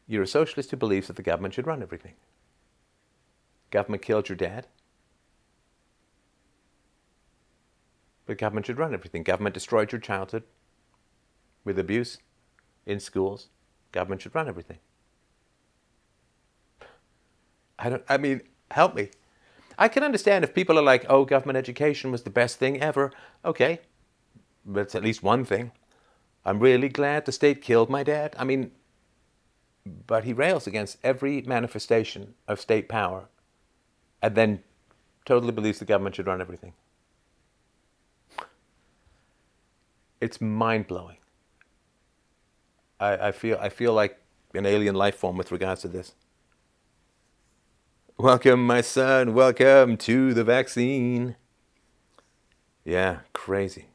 you're 0.07 0.23
a 0.23 0.27
socialist 0.27 0.71
who 0.71 0.77
believes 0.77 1.07
that 1.07 1.17
the 1.17 1.23
government 1.23 1.55
should 1.55 1.67
run 1.67 1.83
everything. 1.83 2.15
Government 3.71 4.03
killed 4.03 4.29
your 4.29 4.37
dad. 4.37 4.67
The 8.27 8.35
government 8.35 8.67
should 8.67 8.79
run 8.79 8.95
everything. 8.95 9.23
Government 9.23 9.55
destroyed 9.55 9.93
your 9.93 10.01
childhood 10.01 10.45
with 11.65 11.79
abuse 11.79 12.19
in 12.87 13.01
schools. 13.01 13.49
Government 13.91 14.23
should 14.23 14.35
run 14.35 14.49
everything. 14.49 14.79
I 17.79 17.89
don't 17.91 18.05
I 18.09 18.17
mean, 18.17 18.43
help 18.73 18.95
me. 18.95 19.11
I 19.79 19.89
can 19.89 20.03
understand 20.03 20.45
if 20.45 20.55
people 20.55 20.79
are 20.79 20.83
like, 20.83 21.07
oh, 21.09 21.25
government 21.25 21.57
education 21.57 22.13
was 22.13 22.23
the 22.23 22.31
best 22.31 22.59
thing 22.59 22.81
ever. 22.81 23.13
Okay, 23.45 23.81
that's 24.65 24.95
at 24.95 25.03
least 25.03 25.23
one 25.23 25.45
thing. 25.45 25.73
I'm 26.45 26.59
really 26.59 26.89
glad 26.89 27.25
the 27.25 27.33
state 27.33 27.63
killed 27.63 27.89
my 27.89 28.03
dad. 28.03 28.35
I 28.39 28.45
mean, 28.45 28.73
but 30.07 30.25
he 30.25 30.33
rails 30.33 30.67
against 30.67 30.99
every 31.03 31.43
manifestation 31.43 32.35
of 32.47 32.61
state 32.61 32.89
power 32.89 33.29
and 34.21 34.35
then 34.35 34.63
totally 35.25 35.53
believes 35.53 35.79
the 35.79 35.85
government 35.85 36.17
should 36.17 36.27
run 36.27 36.41
everything. 36.41 36.73
It's 40.21 40.41
mind 40.41 40.87
blowing. 40.87 41.17
I, 43.01 43.29
I, 43.29 43.33
feel, 43.33 43.59
I 43.61 43.69
feel 43.69 43.93
like 43.93 44.19
an 44.55 44.67
alien 44.67 44.95
life 44.95 45.17
form 45.17 45.37
with 45.37 45.51
regards 45.51 45.81
to 45.83 45.89
this. 45.89 46.13
Welcome, 48.23 48.65
my 48.65 48.83
son. 48.83 49.35
Welcome 49.35 49.97
to 49.97 50.33
the 50.33 50.45
vaccine. 50.45 51.35
Yeah, 52.85 53.23
crazy. 53.33 53.87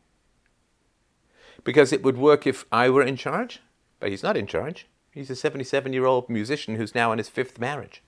Because 1.63 1.93
it 1.93 2.03
would 2.03 2.17
work 2.17 2.45
if 2.45 2.65
I 2.69 2.89
were 2.89 3.03
in 3.03 3.15
charge, 3.15 3.61
but 4.01 4.09
he's 4.09 4.23
not 4.23 4.35
in 4.35 4.45
charge. 4.45 4.85
He's 5.13 5.29
a 5.29 5.35
77 5.37 5.93
year 5.93 6.03
old 6.03 6.29
musician 6.29 6.75
who's 6.75 6.93
now 6.93 7.13
in 7.13 7.19
his 7.19 7.29
fifth 7.29 7.57
marriage. 7.57 8.03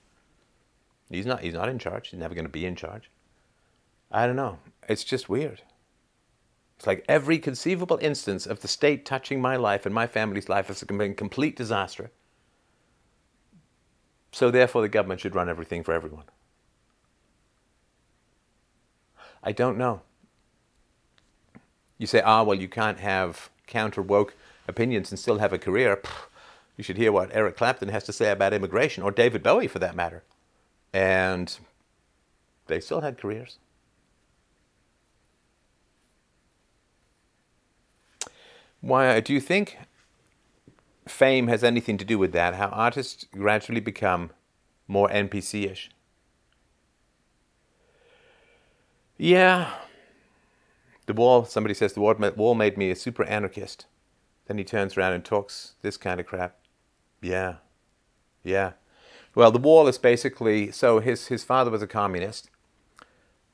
He's 1.08 1.24
not, 1.24 1.40
he's 1.40 1.54
not 1.54 1.70
in 1.70 1.78
charge. 1.78 2.10
He's 2.10 2.20
never 2.20 2.34
going 2.34 2.44
to 2.44 2.50
be 2.50 2.66
in 2.66 2.76
charge. 2.76 3.10
I 4.12 4.26
don't 4.26 4.36
know. 4.36 4.58
It's 4.90 5.04
just 5.04 5.30
weird. 5.30 5.62
It's 6.76 6.86
like 6.86 7.02
every 7.08 7.38
conceivable 7.38 7.98
instance 8.02 8.44
of 8.44 8.60
the 8.60 8.68
state 8.68 9.06
touching 9.06 9.40
my 9.40 9.56
life 9.56 9.86
and 9.86 9.94
my 9.94 10.06
family's 10.06 10.50
life 10.50 10.66
has 10.66 10.84
been 10.84 11.00
a 11.00 11.14
complete 11.14 11.56
disaster. 11.56 12.10
So 14.32 14.50
therefore, 14.50 14.82
the 14.82 14.88
government 14.88 15.20
should 15.20 15.34
run 15.34 15.48
everything 15.48 15.82
for 15.82 15.92
everyone. 15.92 16.24
I 19.42 19.52
don't 19.52 19.78
know. 19.78 20.02
You 21.98 22.06
say, 22.06 22.20
ah, 22.20 22.42
well, 22.42 22.58
you 22.58 22.68
can't 22.68 23.00
have 23.00 23.50
counter 23.66 24.02
woke 24.02 24.34
opinions 24.68 25.10
and 25.10 25.18
still 25.18 25.38
have 25.38 25.52
a 25.52 25.58
career. 25.58 26.00
You 26.76 26.84
should 26.84 26.96
hear 26.96 27.12
what 27.12 27.30
Eric 27.32 27.56
Clapton 27.56 27.88
has 27.88 28.04
to 28.04 28.12
say 28.12 28.30
about 28.30 28.54
immigration, 28.54 29.02
or 29.02 29.10
David 29.10 29.42
Bowie 29.42 29.66
for 29.66 29.78
that 29.80 29.94
matter. 29.94 30.22
And 30.92 31.58
they 32.68 32.80
still 32.80 33.00
had 33.02 33.18
careers. 33.18 33.58
Why 38.80 39.20
do 39.20 39.34
you 39.34 39.40
think 39.40 39.78
fame 41.08 41.48
has 41.48 41.64
anything 41.64 41.98
to 41.98 42.04
do 42.04 42.18
with 42.18 42.32
that, 42.32 42.54
how 42.54 42.68
artists 42.68 43.24
gradually 43.32 43.80
become 43.80 44.30
more 44.86 45.08
NPC 45.08 45.70
ish. 45.70 45.90
Yeah. 49.16 49.70
The 51.06 51.12
wall, 51.12 51.44
somebody 51.44 51.74
says 51.74 51.92
the 51.92 52.00
wall 52.00 52.54
made 52.54 52.78
me 52.78 52.90
a 52.90 52.96
super 52.96 53.24
anarchist. 53.24 53.86
Then 54.46 54.58
he 54.58 54.64
turns 54.64 54.96
around 54.96 55.12
and 55.12 55.24
talks 55.24 55.74
this 55.82 55.96
kind 55.96 56.20
of 56.20 56.26
crap. 56.26 56.56
Yeah. 57.20 57.56
Yeah. 58.42 58.72
Well, 59.34 59.50
the 59.50 59.58
wall 59.58 59.86
is 59.86 59.98
basically 59.98 60.72
so 60.72 61.00
his, 61.00 61.28
his 61.28 61.44
father 61.44 61.70
was 61.70 61.82
a 61.82 61.86
communist. 61.86 62.50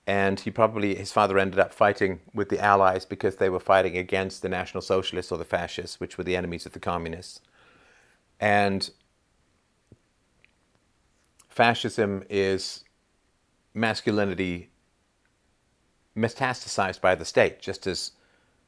And 0.06 0.38
he 0.38 0.50
probably, 0.50 0.94
his 0.94 1.12
father 1.12 1.38
ended 1.38 1.58
up 1.58 1.72
fighting 1.72 2.20
with 2.32 2.48
the 2.48 2.60
Allies 2.60 3.04
because 3.04 3.36
they 3.36 3.50
were 3.50 3.58
fighting 3.58 3.96
against 3.96 4.40
the 4.40 4.48
National 4.48 4.80
Socialists 4.80 5.32
or 5.32 5.38
the 5.38 5.44
Fascists, 5.44 5.98
which 5.98 6.16
were 6.16 6.24
the 6.24 6.36
enemies 6.36 6.64
of 6.64 6.72
the 6.72 6.78
Communists. 6.78 7.40
And 8.38 8.90
fascism 11.48 12.22
is 12.28 12.84
masculinity 13.74 14.70
metastasized 16.16 17.00
by 17.00 17.14
the 17.14 17.24
state, 17.24 17.60
just 17.60 17.86
as 17.86 18.12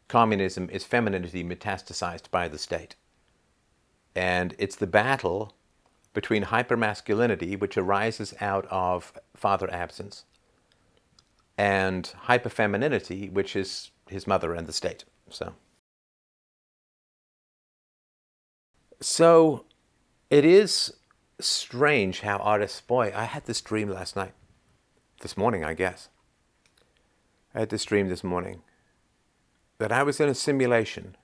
communism 0.08 0.68
is 0.70 0.84
femininity 0.84 1.44
metastasized 1.44 2.30
by 2.30 2.48
the 2.48 2.58
state. 2.58 2.96
And 4.16 4.54
it's 4.58 4.76
the 4.76 4.86
battle 4.86 5.54
between 6.14 6.44
hypermasculinity, 6.44 7.60
which 7.60 7.76
arises 7.76 8.34
out 8.40 8.66
of 8.70 9.12
father 9.36 9.72
absence, 9.72 10.24
and 11.58 12.12
hyperfemininity, 12.28 13.32
which 13.32 13.56
is 13.56 13.90
his 14.08 14.26
mother 14.26 14.54
and 14.54 14.66
the 14.66 14.72
state. 14.72 15.04
So. 15.28 15.54
So 19.00 19.64
it 20.30 20.44
is 20.44 20.94
strange 21.40 22.20
how 22.20 22.38
artists, 22.38 22.80
boy, 22.80 23.12
I 23.14 23.24
had 23.24 23.44
this 23.46 23.60
dream 23.60 23.88
last 23.88 24.16
night. 24.16 24.32
This 25.20 25.36
morning, 25.36 25.64
I 25.64 25.74
guess. 25.74 26.08
I 27.54 27.60
had 27.60 27.70
this 27.70 27.84
dream 27.84 28.08
this 28.08 28.22
morning 28.22 28.62
that 29.78 29.90
I 29.90 30.04
was 30.04 30.20
in 30.20 30.28
a 30.28 30.34
simulation, 30.34 31.16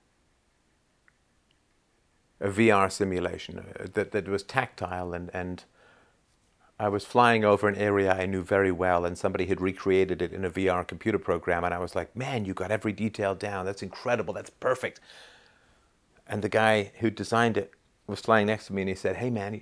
a 2.41 2.49
VR 2.49 2.91
simulation 2.91 3.59
uh, 3.59 3.87
that, 3.93 4.11
that 4.11 4.27
was 4.27 4.43
tactile 4.43 5.13
and, 5.13 5.29
and 5.33 5.63
I 6.77 6.89
was 6.89 7.05
flying 7.05 7.45
over 7.45 7.67
an 7.67 7.75
area 7.75 8.13
I 8.13 8.25
knew 8.25 8.43
very 8.43 8.71
well, 8.71 9.05
and 9.05 9.17
somebody 9.17 9.45
had 9.45 9.61
recreated 9.61 10.21
it 10.21 10.33
in 10.33 10.43
a 10.43 10.49
VR 10.49 10.85
computer 10.85 11.19
program, 11.19 11.63
and 11.63 11.73
I 11.73 11.79
was 11.79 11.95
like, 11.95 12.15
"Man, 12.15 12.45
you 12.45 12.53
got 12.53 12.71
every 12.71 12.91
detail 12.91 13.33
down. 13.33 13.65
That's 13.65 13.83
incredible. 13.83 14.33
That's 14.33 14.49
perfect." 14.49 14.99
And 16.27 16.41
the 16.41 16.49
guy 16.49 16.91
who 16.99 17.09
designed 17.09 17.57
it 17.57 17.71
was 18.07 18.19
flying 18.19 18.47
next 18.47 18.67
to 18.67 18.73
me 18.73 18.81
and 18.81 18.89
he 18.89 18.95
said, 18.95 19.17
Hey, 19.17 19.29
man, 19.29 19.61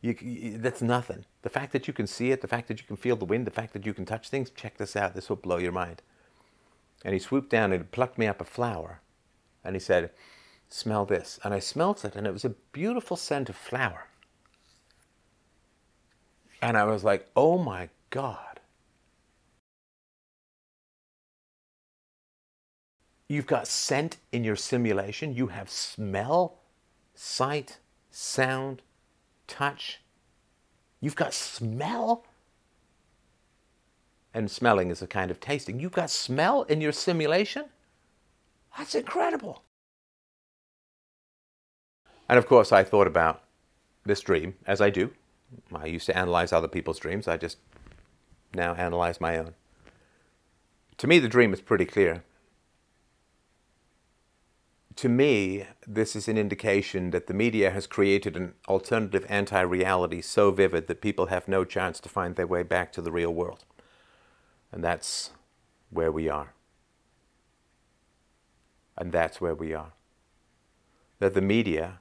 you, 0.00 0.16
you, 0.20 0.58
that's 0.58 0.82
nothing. 0.82 1.24
The 1.42 1.50
fact 1.50 1.72
that 1.72 1.86
you 1.86 1.94
can 1.94 2.06
see 2.06 2.30
it, 2.30 2.40
the 2.40 2.48
fact 2.48 2.68
that 2.68 2.80
you 2.80 2.86
can 2.86 2.96
feel 2.96 3.16
the 3.16 3.24
wind, 3.24 3.46
the 3.46 3.50
fact 3.50 3.72
that 3.72 3.86
you 3.86 3.94
can 3.94 4.04
touch 4.04 4.28
things, 4.28 4.50
check 4.50 4.76
this 4.76 4.96
out. 4.96 5.14
This 5.14 5.28
will 5.28 5.36
blow 5.36 5.58
your 5.58 5.72
mind. 5.72 6.02
And 7.04 7.12
he 7.12 7.20
swooped 7.20 7.50
down 7.50 7.72
and 7.72 7.90
plucked 7.90 8.18
me 8.18 8.26
up 8.26 8.40
a 8.40 8.44
flower. 8.44 9.00
And 9.62 9.74
he 9.74 9.80
said, 9.80 10.10
Smell 10.68 11.04
this. 11.04 11.38
And 11.44 11.54
I 11.54 11.58
smelt 11.58 12.04
it, 12.04 12.16
and 12.16 12.26
it 12.26 12.32
was 12.32 12.44
a 12.44 12.54
beautiful 12.72 13.16
scent 13.16 13.48
of 13.48 13.56
flower. 13.56 14.08
And 16.64 16.78
I 16.78 16.84
was 16.84 17.04
like, 17.04 17.28
Oh 17.36 17.58
my 17.58 17.90
God. 18.08 18.58
You've 23.28 23.46
got 23.46 23.66
scent 23.68 24.16
in 24.32 24.44
your 24.44 24.56
simulation. 24.56 25.34
You 25.34 25.48
have 25.48 25.68
smell, 25.68 26.56
sight, 27.14 27.80
sound, 28.10 28.80
touch. 29.46 30.00
You've 31.02 31.16
got 31.16 31.34
smell. 31.34 32.24
and 34.32 34.50
smelling 34.50 34.90
is 34.90 35.02
a 35.02 35.06
kind 35.06 35.30
of 35.30 35.40
tasting. 35.40 35.78
You've 35.78 35.92
got 35.92 36.08
smell 36.08 36.62
in 36.62 36.80
your 36.80 36.92
simulation? 36.92 37.66
That's 38.78 38.94
incredible. 38.94 39.62
And 42.26 42.38
of 42.38 42.46
course, 42.46 42.72
I 42.72 42.84
thought 42.84 43.06
about 43.06 43.42
this 44.04 44.22
dream, 44.22 44.54
as 44.66 44.80
I 44.80 44.88
do. 44.88 45.12
I 45.74 45.86
used 45.86 46.06
to 46.06 46.16
analyze 46.16 46.52
other 46.52 46.68
people's 46.68 46.98
dreams. 46.98 47.28
I 47.28 47.36
just 47.36 47.58
now 48.54 48.74
analyze 48.74 49.20
my 49.20 49.38
own. 49.38 49.54
To 50.98 51.06
me, 51.06 51.18
the 51.18 51.28
dream 51.28 51.52
is 51.52 51.60
pretty 51.60 51.84
clear. 51.84 52.22
To 54.96 55.08
me, 55.08 55.64
this 55.86 56.14
is 56.14 56.28
an 56.28 56.38
indication 56.38 57.10
that 57.10 57.26
the 57.26 57.34
media 57.34 57.70
has 57.70 57.86
created 57.86 58.36
an 58.36 58.54
alternative 58.68 59.26
anti 59.28 59.60
reality 59.60 60.20
so 60.20 60.52
vivid 60.52 60.86
that 60.86 61.00
people 61.00 61.26
have 61.26 61.48
no 61.48 61.64
chance 61.64 61.98
to 62.00 62.08
find 62.08 62.36
their 62.36 62.46
way 62.46 62.62
back 62.62 62.92
to 62.92 63.02
the 63.02 63.10
real 63.10 63.34
world. 63.34 63.64
And 64.70 64.84
that's 64.84 65.30
where 65.90 66.12
we 66.12 66.28
are. 66.28 66.54
And 68.96 69.10
that's 69.10 69.40
where 69.40 69.54
we 69.54 69.74
are. 69.74 69.92
That 71.18 71.34
the 71.34 71.40
media 71.40 71.98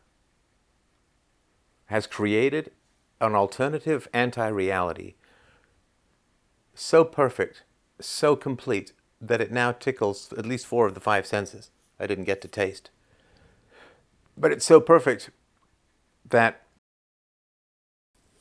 has 1.88 2.06
created 2.06 2.72
an 3.24 3.36
alternative 3.36 4.08
anti 4.14 4.48
reality 4.48 5.16
so 6.76 7.04
perfect, 7.04 7.64
so 8.00 8.36
complete, 8.36 8.94
that 9.22 9.42
it 9.42 9.52
now 9.52 9.72
tickles 9.72 10.34
at 10.38 10.46
least 10.46 10.66
four 10.66 10.88
of 10.88 10.94
the 10.94 11.00
five 11.00 11.26
senses. 11.26 11.70
I 12.00 12.08
didn't 12.08 12.26
get 12.26 12.42
to 12.42 12.48
taste. 12.48 12.90
But 14.36 14.52
it's 14.52 14.66
so 14.66 14.82
perfect 14.82 15.30
that, 16.28 16.64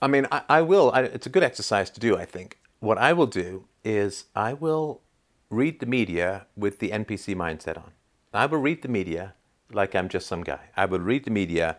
I 0.00 0.08
mean, 0.08 0.26
I, 0.32 0.42
I 0.48 0.62
will, 0.62 0.90
I, 0.92 1.02
it's 1.02 1.26
a 1.26 1.30
good 1.30 1.42
exercise 1.42 1.90
to 1.90 2.00
do, 2.00 2.16
I 2.16 2.24
think. 2.24 2.58
What 2.80 2.98
I 2.98 3.12
will 3.12 3.26
do 3.26 3.66
is 3.84 4.24
I 4.34 4.54
will 4.54 5.02
read 5.50 5.80
the 5.80 5.86
media 5.86 6.46
with 6.56 6.78
the 6.78 6.90
NPC 6.90 7.36
mindset 7.36 7.76
on. 7.76 7.92
I 8.32 8.46
will 8.46 8.58
read 8.58 8.82
the 8.82 8.88
media 8.88 9.34
like 9.70 9.94
I'm 9.94 10.08
just 10.08 10.26
some 10.26 10.42
guy. 10.42 10.70
I 10.76 10.86
will 10.86 11.00
read 11.00 11.24
the 11.24 11.30
media 11.30 11.78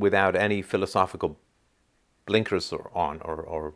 without 0.00 0.34
any 0.34 0.62
philosophical 0.62 1.38
blinkers 2.26 2.72
or 2.72 2.90
on 2.94 3.20
or, 3.22 3.36
or 3.36 3.74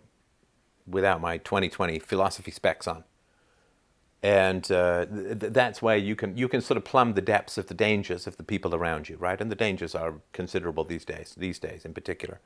without 0.87 1.21
my 1.21 1.39
2020 1.39 1.99
philosophy 1.99 2.51
specs 2.51 2.87
on. 2.87 3.05
And 4.23 4.71
uh, 4.73 5.05
th- 5.05 5.53
that's 5.53 5.83
where 5.83 5.99
you 5.99 6.17
can 6.17 6.37
you 6.37 6.49
can 6.49 6.63
sort 6.63 6.79
of 6.79 6.85
plumb 6.85 7.13
the 7.13 7.21
depths 7.21 7.59
of 7.59 7.67
the 7.67 7.75
dangers 7.75 8.27
of 8.27 8.39
the 8.39 8.43
people 8.43 8.75
around 8.75 9.09
you, 9.09 9.17
right? 9.17 9.39
And 9.39 9.51
the 9.51 9.57
dangers 9.57 9.95
are 9.95 10.15
considerable 10.33 10.85
these 10.85 11.05
days, 11.05 11.35
these 11.37 11.59
days 11.59 11.85
in 11.85 11.93
particular. 11.93 12.41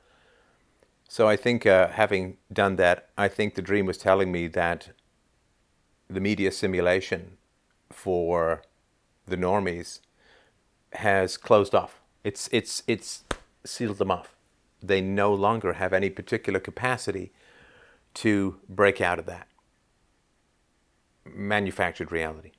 So 1.07 1.27
I 1.27 1.37
think 1.37 1.65
uh, 1.65 1.87
having 1.87 2.37
done 2.51 2.75
that, 2.75 3.09
I 3.17 3.29
think 3.29 3.55
the 3.55 3.61
dream 3.61 3.85
was 3.85 3.97
telling 3.97 4.31
me 4.31 4.47
that 4.47 4.89
the 6.09 6.19
media 6.19 6.51
simulation 6.51 7.37
for 7.91 8.61
the 9.25 9.37
normies 9.37 9.99
has 10.93 11.37
closed 11.37 11.73
off. 11.73 12.01
It's 12.23 12.49
it's 12.51 12.83
it's 12.87 13.23
sealed 13.65 13.97
them 13.97 14.11
off. 14.11 14.35
They 14.81 15.01
no 15.01 15.33
longer 15.33 15.73
have 15.73 15.93
any 15.93 16.09
particular 16.09 16.59
capacity 16.59 17.31
to 18.15 18.59
break 18.67 19.01
out 19.01 19.19
of 19.19 19.25
that 19.25 19.47
manufactured 21.35 22.11
reality. 22.11 22.51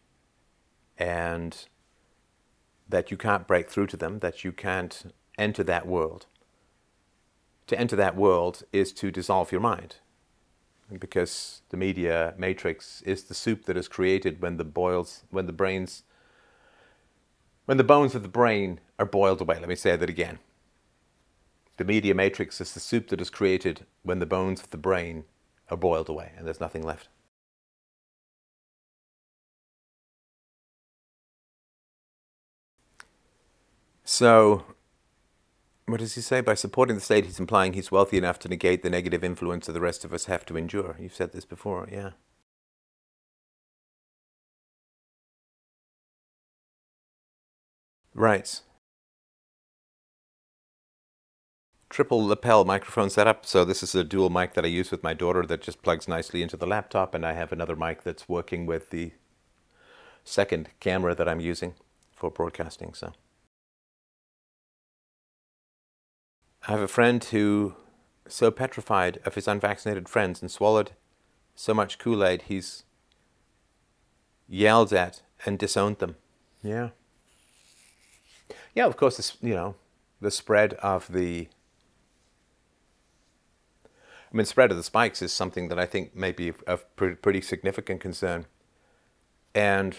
And 0.98 1.66
that 2.88 3.10
you 3.10 3.16
can't 3.16 3.46
break 3.46 3.70
through 3.70 3.86
to 3.88 3.96
them, 3.96 4.18
that 4.18 4.44
you 4.44 4.52
can't 4.52 5.14
enter 5.38 5.62
that 5.64 5.86
world. 5.86 6.26
To 7.68 7.78
enter 7.78 7.96
that 7.96 8.16
world 8.16 8.64
is 8.72 8.92
to 8.94 9.10
dissolve 9.10 9.52
your 9.52 9.60
mind. 9.60 9.96
Because 10.98 11.62
the 11.68 11.76
media 11.76 12.34
matrix 12.36 13.00
is 13.02 13.24
the 13.24 13.34
soup 13.34 13.64
that 13.66 13.76
is 13.76 13.86
created 13.86 14.42
when 14.42 14.56
the 14.56 14.64
boils 14.64 15.22
when 15.30 15.46
the 15.46 15.52
brains 15.52 16.02
when 17.66 17.76
the 17.76 17.84
bones 17.84 18.16
of 18.16 18.22
the 18.24 18.28
brain 18.28 18.80
are 18.98 19.06
boiled 19.06 19.40
away. 19.40 19.60
Let 19.60 19.68
me 19.68 19.76
say 19.76 19.94
that 19.94 20.10
again. 20.10 20.40
The 21.80 21.86
media 21.86 22.14
matrix 22.14 22.60
is 22.60 22.74
the 22.74 22.78
soup 22.78 23.08
that 23.08 23.22
is 23.22 23.30
created 23.30 23.86
when 24.02 24.18
the 24.18 24.26
bones 24.26 24.60
of 24.60 24.68
the 24.68 24.76
brain 24.76 25.24
are 25.70 25.78
boiled 25.78 26.10
away 26.10 26.32
and 26.36 26.46
there's 26.46 26.60
nothing 26.60 26.82
left. 26.82 27.08
So, 34.04 34.66
what 35.86 36.00
does 36.00 36.16
he 36.16 36.20
say? 36.20 36.42
By 36.42 36.52
supporting 36.52 36.96
the 36.96 37.00
state, 37.00 37.24
he's 37.24 37.40
implying 37.40 37.72
he's 37.72 37.90
wealthy 37.90 38.18
enough 38.18 38.38
to 38.40 38.48
negate 38.48 38.82
the 38.82 38.90
negative 38.90 39.24
influence 39.24 39.64
that 39.64 39.72
the 39.72 39.80
rest 39.80 40.04
of 40.04 40.12
us 40.12 40.26
have 40.26 40.44
to 40.46 40.58
endure. 40.58 40.96
You've 41.00 41.14
said 41.14 41.32
this 41.32 41.46
before, 41.46 41.88
yeah. 41.90 42.10
Right. 48.14 48.60
Triple 51.90 52.24
lapel 52.24 52.64
microphone 52.64 53.10
setup. 53.10 53.44
So 53.44 53.64
this 53.64 53.82
is 53.82 53.94
a 53.94 54.04
dual 54.04 54.30
mic 54.30 54.54
that 54.54 54.64
I 54.64 54.68
use 54.68 54.90
with 54.90 55.02
my 55.02 55.12
daughter 55.12 55.44
that 55.44 55.60
just 55.60 55.82
plugs 55.82 56.08
nicely 56.08 56.40
into 56.40 56.56
the 56.56 56.66
laptop, 56.66 57.14
and 57.14 57.26
I 57.26 57.34
have 57.34 57.52
another 57.52 57.76
mic 57.76 58.04
that's 58.04 58.28
working 58.28 58.64
with 58.64 58.90
the 58.90 59.12
second 60.24 60.70
camera 60.80 61.14
that 61.14 61.28
I'm 61.28 61.40
using 61.40 61.74
for 62.14 62.30
broadcasting. 62.30 62.94
So 62.94 63.12
I 66.66 66.72
have 66.72 66.80
a 66.80 66.88
friend 66.88 67.22
who 67.22 67.74
so 68.28 68.50
petrified 68.50 69.18
of 69.24 69.34
his 69.34 69.48
unvaccinated 69.48 70.08
friends 70.08 70.40
and 70.40 70.50
swallowed 70.50 70.92
so 71.56 71.74
much 71.74 71.98
Kool-Aid 71.98 72.42
he's 72.42 72.84
yelled 74.48 74.92
at 74.92 75.22
and 75.44 75.58
disowned 75.58 75.98
them. 75.98 76.16
Yeah. 76.62 76.90
Yeah, 78.74 78.86
of 78.86 78.96
course, 78.96 79.16
this, 79.16 79.36
you 79.40 79.54
know, 79.54 79.74
the 80.20 80.30
spread 80.30 80.74
of 80.74 81.12
the 81.12 81.48
I 84.32 84.36
mean, 84.36 84.46
spread 84.46 84.70
of 84.70 84.76
the 84.76 84.82
spikes 84.82 85.22
is 85.22 85.32
something 85.32 85.68
that 85.68 85.78
I 85.78 85.86
think 85.86 86.14
may 86.14 86.30
be 86.30 86.52
of 86.66 86.84
pretty 86.96 87.40
significant 87.40 88.00
concern. 88.00 88.46
And 89.54 89.96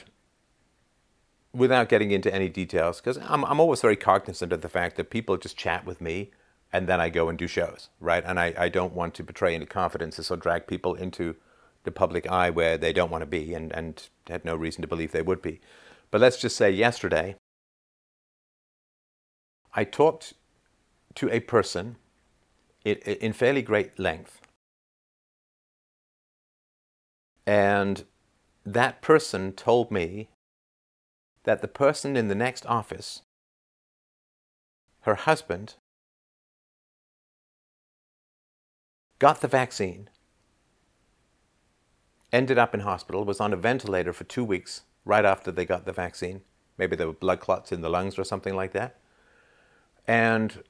without 1.54 1.90
getting 1.90 2.12
into 2.12 2.34
any 2.34 2.48
details, 2.48 3.02
because 3.02 3.18
I'm, 3.18 3.44
I'm 3.44 3.60
always 3.60 3.82
very 3.82 3.98
cognizant 3.98 4.54
of 4.54 4.62
the 4.62 4.70
fact 4.70 4.96
that 4.96 5.10
people 5.10 5.36
just 5.36 5.58
chat 5.58 5.86
with 5.86 6.00
me 6.00 6.32
and 6.72 6.88
then 6.88 7.02
I 7.02 7.10
go 7.10 7.28
and 7.28 7.38
do 7.38 7.48
shows, 7.48 7.90
right? 8.00 8.24
And 8.26 8.40
I, 8.40 8.54
I 8.58 8.70
don't 8.70 8.94
want 8.94 9.14
to 9.16 9.24
betray 9.24 9.54
any 9.54 9.66
confidences 9.66 10.32
or 10.32 10.38
drag 10.38 10.68
people 10.68 10.96
into 10.96 11.36
the 11.84 11.92
public 11.92 12.30
eye 12.30 12.50
where 12.50 12.78
they 12.78 12.94
don't 12.94 13.12
want 13.12 13.24
to 13.24 13.26
be 13.26 13.54
and, 13.54 13.74
and 13.74 14.08
had 14.28 14.46
no 14.46 14.56
reason 14.56 14.82
to 14.82 14.88
believe 14.88 15.12
they 15.12 15.22
would 15.22 15.42
be. 15.42 15.60
But 16.10 16.22
let's 16.22 16.38
just 16.38 16.56
say 16.56 16.72
yesterday, 16.72 17.36
I 19.74 19.84
talked 19.84 20.34
to 21.16 21.30
a 21.30 21.42
person 21.42 21.98
in 22.84 23.34
fairly 23.34 23.62
great 23.62 23.98
length. 24.00 24.42
And 27.46 28.06
that 28.66 29.02
person 29.02 29.54
told 29.54 29.92
me 29.92 30.30
that 31.44 31.62
the 31.62 31.68
person 31.68 32.16
in 32.16 32.28
the 32.28 32.36
next 32.36 32.66
office, 32.66 33.22
her 35.02 35.16
husband, 35.16 35.76
got 39.20 39.42
the 39.42 39.48
vaccine, 39.48 40.10
ended 42.32 42.58
up 42.58 42.74
in 42.74 42.82
hospital, 42.82 43.26
was 43.26 43.40
on 43.40 43.54
a 43.54 43.58
ventilator 43.58 44.14
for 44.14 44.24
two 44.24 44.44
weeks 44.44 44.84
right 45.04 45.26
after 45.26 45.52
they 45.52 45.66
got 45.66 45.86
the 45.86 45.94
vaccine. 45.94 46.42
Maybe 46.78 46.96
there 46.96 47.08
were 47.08 47.14
blood 47.14 47.40
clots 47.40 47.72
in 47.72 47.82
the 47.82 47.90
lungs 47.90 48.18
or 48.18 48.24
something 48.24 48.56
like 48.56 48.74
that. 48.74 48.98
And 50.08 50.64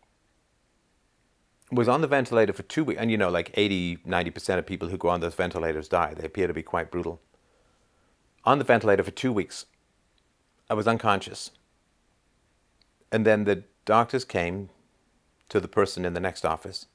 was 1.71 1.87
on 1.87 2.01
the 2.01 2.07
ventilator 2.07 2.53
for 2.53 2.63
two 2.63 2.83
weeks, 2.83 2.99
and 2.99 3.09
you 3.09 3.17
know, 3.17 3.29
like 3.29 3.51
80, 3.53 3.97
90% 3.97 4.57
of 4.57 4.65
people 4.65 4.89
who 4.89 4.97
go 4.97 5.07
on 5.09 5.21
those 5.21 5.35
ventilators 5.35 5.87
die. 5.87 6.13
They 6.13 6.25
appear 6.25 6.47
to 6.47 6.53
be 6.53 6.63
quite 6.63 6.91
brutal. 6.91 7.21
On 8.43 8.57
the 8.57 8.65
ventilator 8.65 9.03
for 9.03 9.11
two 9.11 9.31
weeks, 9.31 9.65
I 10.69 10.73
was 10.73 10.87
unconscious. 10.87 11.51
And 13.11 13.25
then 13.25 13.45
the 13.45 13.63
doctors 13.85 14.25
came 14.25 14.69
to 15.49 15.59
the 15.59 15.67
person 15.67 16.05
in 16.05 16.13
the 16.13 16.19
next 16.19 16.45
office. 16.45 16.87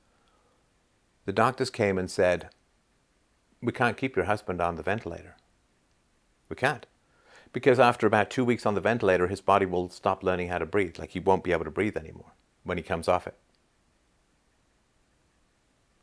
The 1.24 1.32
doctors 1.32 1.70
came 1.70 1.98
and 1.98 2.10
said, 2.10 2.50
We 3.62 3.72
can't 3.72 3.96
keep 3.96 4.16
your 4.16 4.26
husband 4.26 4.60
on 4.60 4.76
the 4.76 4.82
ventilator. 4.82 5.36
We 6.48 6.56
can't. 6.56 6.86
Because 7.52 7.80
after 7.80 8.06
about 8.06 8.30
two 8.30 8.44
weeks 8.44 8.66
on 8.66 8.74
the 8.74 8.80
ventilator, 8.80 9.28
his 9.28 9.40
body 9.40 9.66
will 9.66 9.88
stop 9.88 10.22
learning 10.22 10.48
how 10.48 10.58
to 10.58 10.66
breathe. 10.66 10.98
Like 10.98 11.10
he 11.10 11.20
won't 11.20 11.44
be 11.44 11.52
able 11.52 11.64
to 11.64 11.70
breathe 11.70 11.96
anymore 11.96 12.32
when 12.64 12.76
he 12.76 12.82
comes 12.82 13.08
off 13.08 13.26
it. 13.26 13.36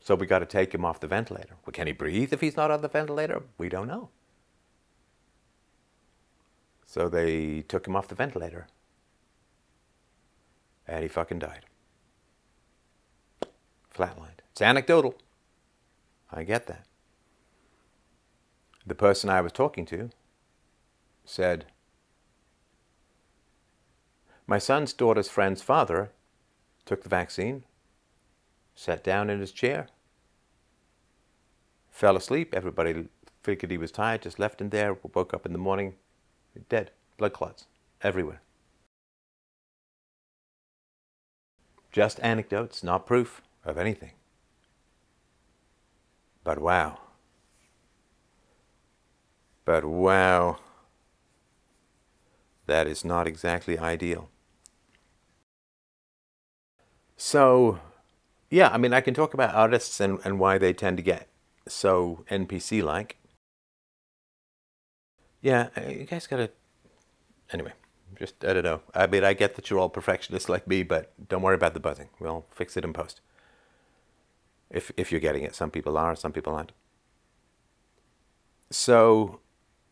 So 0.03 0.15
we 0.15 0.27
got 0.27 0.39
to 0.39 0.45
take 0.45 0.73
him 0.75 0.85
off 0.85 0.99
the 0.99 1.07
ventilator. 1.07 1.55
Well, 1.65 1.71
can 1.73 1.87
he 1.87 1.93
breathe 1.93 2.33
if 2.33 2.41
he's 2.41 2.57
not 2.57 2.71
on 2.71 2.81
the 2.81 2.89
ventilator? 2.89 3.43
We 3.57 3.69
don't 3.69 3.87
know. 3.87 4.09
So 6.85 7.09
they 7.09 7.61
took 7.63 7.87
him 7.87 7.95
off 7.95 8.09
the 8.09 8.15
ventilator. 8.15 8.67
And 10.87 11.03
he 11.03 11.07
fucking 11.09 11.39
died. 11.39 11.65
Flatlined. 13.95 14.41
It's 14.51 14.61
anecdotal. 14.61 15.15
I 16.31 16.43
get 16.43 16.67
that. 16.67 16.85
the 18.85 18.95
person 18.95 19.29
I 19.29 19.41
was 19.41 19.51
talking 19.51 19.85
to 19.87 20.09
said, 21.25 21.65
My 24.45 24.57
son's 24.59 24.93
daughter's 24.93 25.29
friend's 25.29 25.61
father 25.61 26.11
took 26.85 27.03
the 27.03 27.09
vaccine, 27.09 27.63
sat 28.75 29.03
down 29.03 29.29
in 29.29 29.39
his 29.39 29.53
chair, 29.53 29.87
fell 31.93 32.17
asleep. 32.17 32.53
Everybody 32.53 33.07
figured 33.43 33.71
he 33.71 33.77
was 33.77 33.91
tired, 33.91 34.23
just 34.23 34.39
left 34.39 34.59
him 34.59 34.69
there, 34.69 34.97
woke 35.13 35.33
up 35.33 35.45
in 35.45 35.53
the 35.53 35.59
morning, 35.59 35.93
dead, 36.67 36.91
blood 37.17 37.33
clots 37.33 37.67
everywhere. 38.01 38.41
Just 41.91 42.19
anecdotes, 42.21 42.83
not 42.83 43.05
proof 43.05 43.41
of 43.63 43.77
anything. 43.77 44.13
But 46.43 46.59
wow. 46.59 46.99
But 49.63 49.85
wow. 49.85 50.57
That 52.65 52.87
is 52.87 53.05
not 53.05 53.27
exactly 53.27 53.77
ideal. 53.77 54.29
So, 57.15 57.79
yeah, 58.49 58.69
I 58.69 58.77
mean, 58.77 58.93
I 58.93 59.01
can 59.01 59.13
talk 59.13 59.33
about 59.33 59.53
artists 59.53 59.99
and, 59.99 60.19
and 60.25 60.39
why 60.39 60.57
they 60.57 60.73
tend 60.73 60.97
to 60.97 61.03
get 61.03 61.27
so 61.67 62.25
NPC 62.29 62.83
like. 62.83 63.17
Yeah, 65.41 65.69
uh, 65.77 65.89
you 65.89 66.05
guys 66.05 66.27
gotta. 66.27 66.51
Anyway, 67.51 67.73
just, 68.17 68.43
I 68.45 68.53
don't 68.53 68.63
know. 68.63 68.81
I 68.95 69.07
mean, 69.07 69.23
I 69.23 69.33
get 69.33 69.55
that 69.55 69.69
you're 69.69 69.79
all 69.79 69.89
perfectionists 69.89 70.49
like 70.49 70.67
me, 70.67 70.83
but 70.83 71.13
don't 71.27 71.41
worry 71.41 71.55
about 71.55 71.73
the 71.73 71.79
buzzing. 71.79 72.09
We'll 72.19 72.45
fix 72.51 72.77
it 72.77 72.85
in 72.85 72.93
post. 72.93 73.21
If, 74.69 74.91
if 74.97 75.11
you're 75.11 75.21
getting 75.21 75.43
it, 75.43 75.53
some 75.53 75.69
people 75.69 75.97
are, 75.97 76.15
some 76.15 76.31
people 76.31 76.55
aren't. 76.55 76.71
So, 78.71 79.41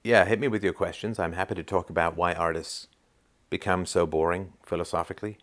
yeah, 0.04 0.26
hit 0.26 0.40
me 0.40 0.48
with 0.48 0.64
your 0.64 0.74
questions. 0.74 1.20
I'm 1.20 1.34
happy 1.34 1.54
to 1.56 1.64
talk 1.64 1.90
about 1.90 2.16
why 2.18 2.34
artists 2.34 2.88
become 3.50 3.86
so 3.86 4.08
boring 4.08 4.54
philosophically. 4.64 5.38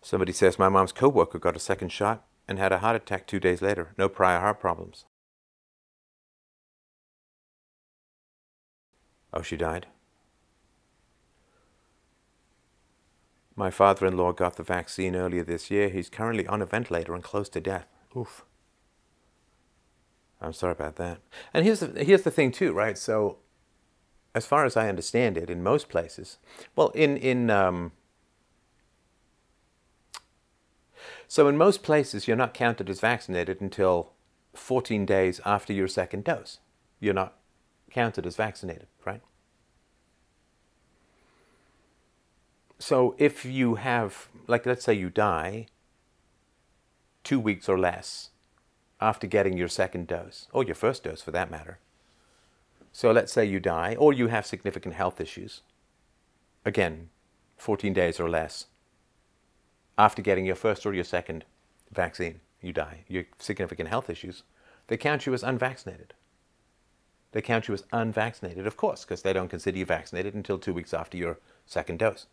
Somebody 0.00 0.32
says, 0.32 0.58
My 0.58 0.68
mom's 0.68 0.90
coworker 0.90 1.38
got 1.38 1.54
a 1.54 1.60
second 1.60 1.90
shot 1.90 2.24
and 2.48 2.58
had 2.58 2.72
a 2.72 2.78
heart 2.78 2.96
attack 2.96 3.26
two 3.26 3.40
days 3.40 3.62
later. 3.62 3.94
No 3.96 4.08
prior 4.08 4.40
heart 4.40 4.60
problems. 4.60 5.04
Oh, 9.32 9.42
she 9.42 9.56
died? 9.56 9.86
My 13.54 13.70
father 13.70 14.06
in 14.06 14.16
law 14.16 14.32
got 14.32 14.56
the 14.56 14.62
vaccine 14.62 15.14
earlier 15.14 15.44
this 15.44 15.70
year. 15.70 15.88
He's 15.88 16.08
currently 16.08 16.46
on 16.46 16.62
a 16.62 16.66
ventilator 16.66 17.14
and 17.14 17.22
close 17.22 17.48
to 17.50 17.60
death. 17.60 17.86
Oof. 18.16 18.44
I'm 20.40 20.52
sorry 20.52 20.72
about 20.72 20.96
that. 20.96 21.20
And 21.54 21.64
here's 21.64 21.80
the, 21.80 22.04
here's 22.04 22.22
the 22.22 22.30
thing, 22.30 22.50
too, 22.50 22.72
right? 22.72 22.98
So, 22.98 23.38
as 24.34 24.46
far 24.46 24.64
as 24.64 24.76
I 24.76 24.88
understand 24.88 25.36
it, 25.36 25.50
in 25.50 25.62
most 25.62 25.88
places, 25.88 26.38
well, 26.74 26.88
in, 26.88 27.16
in, 27.16 27.50
um, 27.50 27.92
so 31.32 31.48
in 31.48 31.56
most 31.56 31.82
places, 31.82 32.28
you're 32.28 32.36
not 32.36 32.52
counted 32.52 32.90
as 32.90 33.00
vaccinated 33.00 33.62
until 33.62 34.10
14 34.52 35.06
days 35.06 35.40
after 35.46 35.72
your 35.72 35.88
second 35.88 36.24
dose. 36.24 36.58
You're 37.00 37.14
not 37.14 37.38
counted 37.90 38.26
as 38.26 38.36
vaccinated, 38.36 38.86
right? 39.06 39.22
So 42.78 43.14
if 43.16 43.46
you 43.46 43.76
have, 43.76 44.28
like, 44.46 44.66
let's 44.66 44.84
say 44.84 44.92
you 44.92 45.08
die 45.08 45.68
two 47.24 47.40
weeks 47.40 47.66
or 47.66 47.78
less 47.78 48.28
after 49.00 49.26
getting 49.26 49.56
your 49.56 49.68
second 49.68 50.08
dose, 50.08 50.48
or 50.52 50.64
your 50.64 50.74
first 50.74 51.02
dose 51.02 51.22
for 51.22 51.30
that 51.30 51.50
matter. 51.50 51.78
So 52.92 53.10
let's 53.10 53.32
say 53.32 53.46
you 53.46 53.58
die, 53.58 53.96
or 53.98 54.12
you 54.12 54.26
have 54.26 54.44
significant 54.44 54.96
health 54.96 55.18
issues. 55.18 55.62
Again, 56.66 57.08
14 57.56 57.94
days 57.94 58.20
or 58.20 58.28
less 58.28 58.66
after 59.98 60.22
getting 60.22 60.46
your 60.46 60.56
first 60.56 60.86
or 60.86 60.94
your 60.94 61.04
second 61.04 61.44
vaccine, 61.90 62.40
you 62.60 62.72
die. 62.72 63.04
Your 63.08 63.24
significant 63.38 63.88
health 63.88 64.08
issues, 64.08 64.42
they 64.86 64.96
count 64.96 65.26
you 65.26 65.34
as 65.34 65.42
unvaccinated. 65.42 66.14
They 67.32 67.40
count 67.40 67.66
you 67.66 67.74
as 67.74 67.84
unvaccinated, 67.92 68.66
of 68.66 68.76
course, 68.76 69.04
because 69.04 69.22
they 69.22 69.32
don't 69.32 69.48
consider 69.48 69.78
you 69.78 69.86
vaccinated 69.86 70.34
until 70.34 70.58
two 70.58 70.74
weeks 70.74 70.92
after 70.92 71.16
your 71.16 71.38
second 71.66 71.98
dose. 71.98 72.26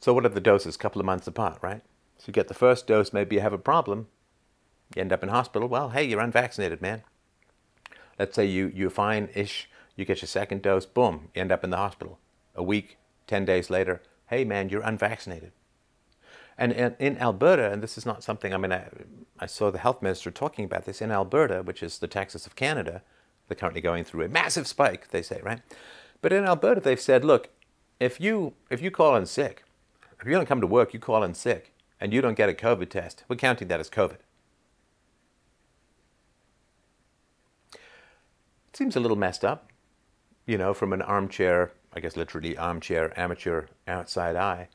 So 0.00 0.12
what 0.12 0.24
are 0.24 0.30
the 0.30 0.40
doses? 0.40 0.76
A 0.76 0.78
couple 0.78 1.00
of 1.00 1.06
months 1.06 1.26
apart, 1.26 1.58
right? 1.62 1.82
So 2.18 2.24
you 2.26 2.32
get 2.32 2.48
the 2.48 2.54
first 2.54 2.86
dose, 2.86 3.12
maybe 3.12 3.36
you 3.36 3.42
have 3.42 3.52
a 3.52 3.58
problem, 3.58 4.08
you 4.94 5.00
end 5.00 5.12
up 5.12 5.22
in 5.22 5.28
hospital. 5.28 5.68
Well, 5.68 5.90
hey, 5.90 6.04
you're 6.04 6.20
unvaccinated, 6.20 6.82
man. 6.82 7.02
Let's 8.18 8.34
say 8.34 8.44
you, 8.44 8.72
you're 8.74 8.90
fine-ish, 8.90 9.68
you 9.94 10.04
get 10.04 10.20
your 10.20 10.28
second 10.28 10.62
dose, 10.62 10.86
boom, 10.86 11.28
you 11.34 11.40
end 11.40 11.52
up 11.52 11.62
in 11.62 11.70
the 11.70 11.76
hospital. 11.76 12.18
A 12.56 12.62
week, 12.62 12.96
10 13.28 13.44
days 13.44 13.70
later, 13.70 14.02
hey, 14.28 14.44
man, 14.44 14.68
you're 14.68 14.82
unvaccinated. 14.82 15.52
And 16.56 16.72
in, 16.72 17.18
Alberta, 17.18 17.70
and 17.70 17.82
this 17.82 17.96
is 17.96 18.04
not 18.04 18.24
something, 18.24 18.52
I 18.52 18.56
mean, 18.56 18.72
I, 18.72 18.88
I 19.38 19.46
saw 19.46 19.70
the 19.70 19.78
health 19.78 20.02
minister 20.02 20.32
talking 20.32 20.64
about 20.64 20.86
this, 20.86 21.00
in 21.00 21.12
Alberta, 21.12 21.62
which 21.62 21.84
is 21.84 21.98
the 21.98 22.08
Texas 22.08 22.46
of 22.46 22.56
Canada, 22.56 23.02
they're 23.46 23.56
currently 23.56 23.80
going 23.80 24.02
through 24.02 24.24
a 24.24 24.28
massive 24.28 24.66
spike, 24.66 25.10
they 25.10 25.22
say, 25.22 25.40
right? 25.42 25.60
But 26.20 26.32
in 26.32 26.44
Alberta, 26.44 26.80
they've 26.80 27.00
said, 27.00 27.24
look, 27.24 27.50
if 28.00 28.20
you, 28.20 28.54
if 28.70 28.82
you 28.82 28.90
call 28.90 29.14
in 29.14 29.26
sick, 29.26 29.62
if 30.20 30.26
you 30.26 30.32
don't 30.32 30.46
come 30.46 30.60
to 30.60 30.66
work, 30.66 30.92
you 30.92 30.98
call 30.98 31.22
in 31.22 31.32
sick, 31.34 31.72
and 32.00 32.12
you 32.12 32.20
don't 32.20 32.36
get 32.36 32.48
a 32.48 32.52
COVID 32.52 32.90
test, 32.90 33.22
we're 33.28 33.36
counting 33.36 33.68
that 33.68 33.80
as 33.80 33.88
COVID. 33.88 34.18
It 37.72 38.76
seems 38.76 38.96
a 38.96 39.00
little 39.00 39.16
messed 39.16 39.44
up, 39.44 39.70
you 40.44 40.58
know, 40.58 40.74
from 40.74 40.92
an 40.92 41.02
armchair, 41.02 41.72
I 41.92 42.00
guess 42.00 42.16
literally 42.16 42.56
armchair, 42.56 43.18
amateur, 43.18 43.66
outside 43.86 44.36
eye. 44.36 44.68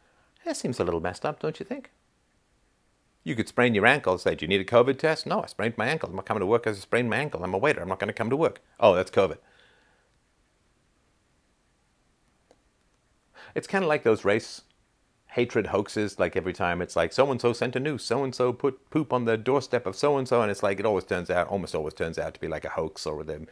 That 0.45 0.57
seems 0.57 0.79
a 0.79 0.83
little 0.83 0.99
messed 0.99 1.25
up, 1.25 1.39
don't 1.39 1.59
you 1.59 1.65
think? 1.65 1.91
You 3.23 3.35
could 3.35 3.47
sprain 3.47 3.73
your 3.73 3.85
ankle 3.85 4.17
say, 4.17 4.35
Do 4.35 4.43
you 4.43 4.49
need 4.49 4.61
a 4.61 4.65
COVID 4.65 4.97
test? 4.97 5.25
No, 5.25 5.41
I 5.41 5.45
sprained 5.45 5.77
my 5.77 5.87
ankle. 5.87 6.09
I'm 6.09 6.15
not 6.15 6.25
coming 6.25 6.41
to 6.41 6.45
work 6.45 6.63
because 6.63 6.77
I 6.77 6.81
sprained 6.81 7.09
my 7.09 7.17
ankle. 7.17 7.43
I'm 7.43 7.53
a 7.53 7.57
waiter. 7.57 7.81
I'm 7.81 7.87
not 7.87 7.99
going 7.99 8.09
to 8.09 8.13
come 8.13 8.29
to 8.29 8.35
work. 8.35 8.61
Oh, 8.79 8.95
that's 8.95 9.11
COVID. 9.11 9.37
It's 13.55 13.67
kind 13.67 13.83
of 13.83 13.87
like 13.87 14.03
those 14.03 14.25
race 14.25 14.63
hatred 15.33 15.67
hoaxes. 15.67 16.19
Like 16.19 16.35
every 16.35 16.53
time 16.53 16.81
it's 16.81 16.95
like 16.95 17.13
so 17.13 17.29
and 17.31 17.41
so 17.41 17.53
sent 17.53 17.75
a 17.75 17.79
noose, 17.79 18.03
so 18.03 18.23
and 18.23 18.33
so 18.33 18.53
put 18.53 18.89
poop 18.89 19.11
on 19.11 19.25
the 19.25 19.37
doorstep 19.37 19.85
of 19.85 19.95
so 19.95 20.17
and 20.17 20.27
so, 20.27 20.41
and 20.41 20.51
it's 20.51 20.63
like 20.63 20.79
it 20.79 20.85
always 20.85 21.05
turns 21.05 21.29
out, 21.29 21.47
almost 21.47 21.75
always 21.75 21.93
turns 21.93 22.17
out 22.17 22.33
to 22.33 22.39
be 22.39 22.47
like 22.47 22.65
a 22.65 22.69
hoax, 22.69 23.05
or 23.05 23.23
the 23.23 23.47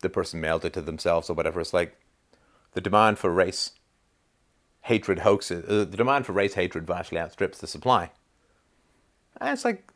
the 0.00 0.10
person 0.10 0.40
mailed 0.40 0.64
it 0.64 0.72
to 0.74 0.80
themselves 0.80 1.30
or 1.30 1.34
whatever. 1.34 1.60
It's 1.60 1.72
like 1.72 1.96
the 2.72 2.80
demand 2.80 3.18
for 3.18 3.30
race 3.30 3.72
hatred 4.82 5.20
hoaxes. 5.20 5.64
Uh, 5.68 5.84
the 5.84 5.96
demand 5.96 6.26
for 6.26 6.32
race 6.32 6.54
hatred 6.54 6.86
vastly 6.86 7.18
outstrips 7.18 7.58
the 7.58 7.66
supply. 7.66 8.10
And 9.40 9.50
it's 9.50 9.64
like 9.64 9.92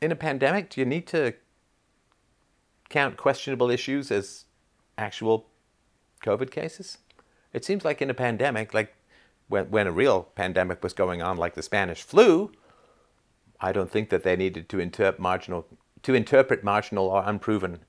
in 0.00 0.12
a 0.12 0.16
pandemic, 0.16 0.70
do 0.70 0.80
you 0.80 0.86
need 0.86 1.06
to 1.08 1.34
count 2.88 3.16
questionable 3.16 3.70
issues 3.70 4.10
as 4.10 4.44
actual 4.98 5.46
COVID 6.24 6.50
cases? 6.50 6.98
It 7.52 7.64
seems 7.64 7.84
like 7.84 8.00
in 8.00 8.10
a 8.10 8.14
pandemic, 8.14 8.72
like 8.72 8.94
when, 9.48 9.70
when 9.70 9.86
a 9.86 9.92
real 9.92 10.28
pandemic 10.34 10.82
was 10.82 10.92
going 10.92 11.22
on, 11.22 11.36
like 11.36 11.54
the 11.54 11.62
Spanish 11.62 12.02
flu, 12.02 12.52
I 13.60 13.72
don't 13.72 13.90
think 13.90 14.10
that 14.10 14.22
they 14.22 14.36
needed 14.36 14.68
to 14.70 14.80
interpret 14.80 15.20
marginal 15.20 15.66
to 16.02 16.14
interpret 16.14 16.64
marginal 16.64 17.06
or 17.06 17.22
unproven 17.24 17.84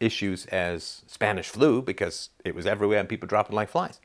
issues 0.00 0.46
as 0.46 1.02
Spanish 1.06 1.48
flu 1.48 1.82
because 1.82 2.30
it 2.44 2.54
was 2.54 2.66
everywhere 2.66 2.98
and 2.98 3.08
people 3.08 3.28
dropping 3.28 3.56
like 3.56 3.68
flies. 3.68 4.00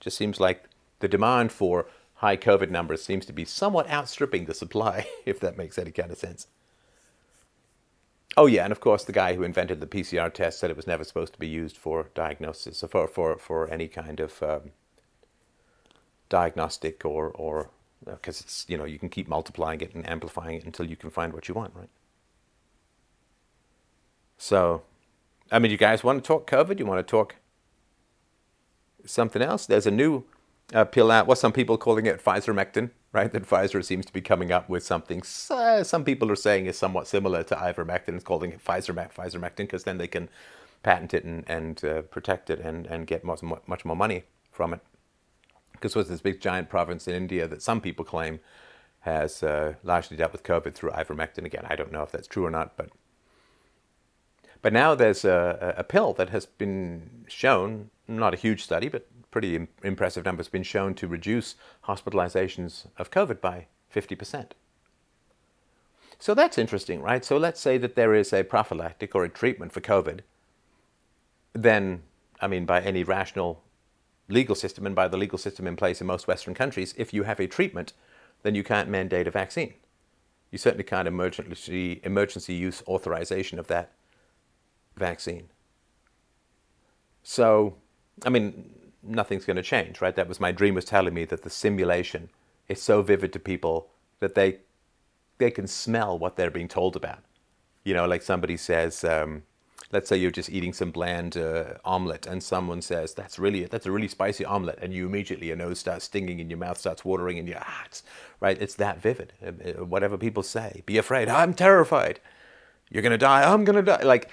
Just 0.00 0.16
seems 0.16 0.40
like 0.40 0.64
the 1.00 1.08
demand 1.08 1.52
for 1.52 1.86
high 2.16 2.36
COVID 2.36 2.70
numbers 2.70 3.04
seems 3.04 3.26
to 3.26 3.32
be 3.32 3.44
somewhat 3.44 3.90
outstripping 3.90 4.44
the 4.44 4.54
supply, 4.54 5.06
if 5.26 5.40
that 5.40 5.58
makes 5.58 5.78
any 5.78 5.90
kind 5.90 6.10
of 6.10 6.18
sense. 6.18 6.46
Oh 8.36 8.46
yeah, 8.46 8.64
and 8.64 8.72
of 8.72 8.80
course 8.80 9.04
the 9.04 9.12
guy 9.12 9.34
who 9.34 9.42
invented 9.42 9.80
the 9.80 9.86
PCR 9.86 10.32
test 10.32 10.58
said 10.58 10.70
it 10.70 10.76
was 10.76 10.86
never 10.86 11.04
supposed 11.04 11.34
to 11.34 11.38
be 11.38 11.48
used 11.48 11.76
for 11.76 12.08
diagnosis, 12.14 12.82
for 12.90 13.06
for 13.06 13.36
for 13.36 13.68
any 13.68 13.88
kind 13.88 14.20
of 14.20 14.42
um, 14.42 14.70
diagnostic 16.30 17.04
or 17.04 17.28
or 17.30 17.70
because 18.04 18.40
uh, 18.40 18.44
it's 18.44 18.64
you 18.68 18.78
know 18.78 18.84
you 18.84 18.98
can 18.98 19.10
keep 19.10 19.28
multiplying 19.28 19.80
it 19.82 19.94
and 19.94 20.08
amplifying 20.08 20.56
it 20.56 20.64
until 20.64 20.86
you 20.86 20.96
can 20.96 21.10
find 21.10 21.34
what 21.34 21.48
you 21.48 21.54
want, 21.54 21.74
right? 21.74 21.90
So, 24.38 24.82
I 25.52 25.58
mean, 25.58 25.70
you 25.70 25.76
guys 25.76 26.02
want 26.02 26.22
to 26.22 26.26
talk 26.26 26.50
COVID? 26.50 26.78
You 26.78 26.86
want 26.86 27.06
to 27.06 27.10
talk 27.10 27.36
something 29.04 29.42
else? 29.42 29.66
There's 29.66 29.86
a 29.86 29.90
new 29.90 30.24
uh, 30.72 30.84
pill 30.84 31.10
out. 31.10 31.26
Well, 31.26 31.36
some 31.36 31.52
people 31.52 31.74
are 31.74 31.78
calling 31.78 32.06
it 32.06 32.24
Pfizer-Mectin, 32.24 32.90
right? 33.12 33.30
That 33.30 33.46
Pfizer 33.46 33.84
seems 33.84 34.06
to 34.06 34.12
be 34.12 34.22
coming 34.22 34.50
up 34.50 34.68
with 34.68 34.82
something. 34.82 35.22
Uh, 35.50 35.84
some 35.84 36.04
people 36.04 36.30
are 36.30 36.36
saying 36.36 36.66
is 36.66 36.78
somewhat 36.78 37.06
similar 37.06 37.42
to 37.44 37.54
ivermectin. 37.54 38.14
It's 38.14 38.24
calling 38.24 38.52
it 38.52 38.64
Pfizer 38.64 38.94
Pfizer-Mectin 38.94 39.56
because 39.56 39.84
then 39.84 39.98
they 39.98 40.08
can 40.08 40.30
patent 40.82 41.14
it 41.14 41.24
and, 41.24 41.44
and 41.46 41.84
uh, 41.84 42.02
protect 42.02 42.50
it 42.50 42.58
and, 42.58 42.86
and 42.86 43.06
get 43.06 43.22
much, 43.22 43.42
much 43.42 43.84
more 43.84 43.96
money 43.96 44.24
from 44.50 44.74
it 44.74 44.80
because 45.82 45.96
was 45.96 46.08
this 46.08 46.20
big 46.20 46.40
giant 46.40 46.68
province 46.68 47.08
in 47.08 47.14
India 47.14 47.48
that 47.48 47.60
some 47.60 47.80
people 47.80 48.04
claim 48.04 48.38
has 49.00 49.42
uh, 49.42 49.74
largely 49.82 50.16
dealt 50.16 50.30
with 50.30 50.44
COVID 50.44 50.74
through 50.74 50.90
ivermectin. 50.90 51.44
Again, 51.44 51.66
I 51.68 51.74
don't 51.74 51.90
know 51.90 52.04
if 52.04 52.12
that's 52.12 52.28
true 52.28 52.46
or 52.46 52.50
not, 52.52 52.76
but 52.76 52.90
But 54.62 54.72
now 54.72 54.94
there's 54.94 55.24
a, 55.24 55.74
a 55.76 55.84
pill 55.84 56.12
that 56.14 56.30
has 56.30 56.46
been 56.46 57.24
shown, 57.28 57.90
not 58.06 58.32
a 58.32 58.36
huge 58.36 58.62
study, 58.62 58.88
but 58.88 59.08
pretty 59.32 59.56
Im- 59.56 59.68
impressive 59.82 60.24
numbers, 60.24 60.48
been 60.48 60.62
shown 60.62 60.94
to 60.94 61.08
reduce 61.08 61.56
hospitalizations 61.86 62.86
of 62.96 63.10
COVID 63.10 63.40
by 63.40 63.66
50%. 63.92 64.52
So 66.20 66.34
that's 66.34 66.58
interesting, 66.58 67.02
right? 67.02 67.24
So 67.24 67.36
let's 67.36 67.60
say 67.60 67.76
that 67.78 67.96
there 67.96 68.14
is 68.14 68.32
a 68.32 68.44
prophylactic 68.44 69.16
or 69.16 69.24
a 69.24 69.28
treatment 69.28 69.72
for 69.72 69.80
COVID. 69.80 70.20
Then, 71.52 72.02
I 72.40 72.46
mean, 72.46 72.64
by 72.64 72.80
any 72.80 73.02
rational 73.02 73.64
legal 74.28 74.54
system 74.54 74.86
and 74.86 74.94
by 74.94 75.08
the 75.08 75.16
legal 75.16 75.38
system 75.38 75.66
in 75.66 75.74
place 75.74 76.00
in 76.00 76.06
most 76.06 76.28
Western 76.28 76.54
countries, 76.54 76.94
if 76.96 77.12
you 77.12 77.24
have 77.24 77.40
a 77.40 77.48
treatment, 77.48 77.92
then 78.44 78.54
you 78.54 78.62
can't 78.62 78.88
mandate 78.88 79.26
a 79.26 79.32
vaccine. 79.32 79.74
You 80.52 80.58
certainly 80.58 80.84
can't 80.84 81.08
emergency, 81.08 82.00
emergency 82.04 82.54
use 82.54 82.84
authorization 82.86 83.58
of 83.58 83.66
that 83.66 83.92
vaccine. 84.96 85.48
So, 87.22 87.76
I 88.24 88.28
mean, 88.28 88.70
nothing's 89.02 89.44
going 89.44 89.56
to 89.56 89.62
change, 89.62 90.00
right? 90.00 90.14
That 90.14 90.28
was 90.28 90.40
my 90.40 90.52
dream 90.52 90.74
was 90.74 90.84
telling 90.84 91.14
me 91.14 91.24
that 91.26 91.42
the 91.42 91.50
simulation 91.50 92.28
is 92.68 92.82
so 92.82 93.02
vivid 93.02 93.32
to 93.32 93.38
people 93.38 93.88
that 94.20 94.34
they 94.34 94.58
they 95.38 95.50
can 95.50 95.66
smell 95.66 96.18
what 96.18 96.36
they're 96.36 96.50
being 96.50 96.68
told 96.68 96.94
about. 96.94 97.18
You 97.84 97.94
know, 97.94 98.06
like 98.06 98.22
somebody 98.22 98.56
says, 98.56 99.02
um, 99.02 99.42
let's 99.90 100.08
say 100.08 100.16
you're 100.16 100.30
just 100.30 100.50
eating 100.50 100.72
some 100.72 100.92
bland 100.92 101.36
uh, 101.36 101.74
omelet, 101.84 102.26
and 102.26 102.42
someone 102.42 102.80
says 102.80 103.14
that's 103.14 103.38
really 103.38 103.64
that's 103.64 103.86
a 103.86 103.90
really 103.90 104.08
spicy 104.08 104.44
omelet, 104.44 104.78
and 104.80 104.92
you 104.92 105.06
immediately 105.06 105.48
your 105.48 105.56
nose 105.56 105.80
starts 105.80 106.04
stinging 106.04 106.40
and 106.40 106.50
your 106.50 106.58
mouth 106.58 106.78
starts 106.78 107.04
watering, 107.04 107.38
and 107.38 107.48
you 107.48 107.56
ah, 107.58 107.86
right, 108.40 108.60
it's 108.60 108.76
that 108.76 109.00
vivid. 109.02 109.32
Uh, 109.44 109.48
uh, 109.48 109.84
whatever 109.84 110.16
people 110.16 110.42
say, 110.42 110.82
be 110.86 110.96
afraid. 110.96 111.28
I'm 111.28 111.54
terrified. 111.54 112.20
You're 112.90 113.02
gonna 113.02 113.18
die. 113.18 113.52
I'm 113.52 113.64
gonna 113.64 113.82
die. 113.82 114.02
Like 114.02 114.30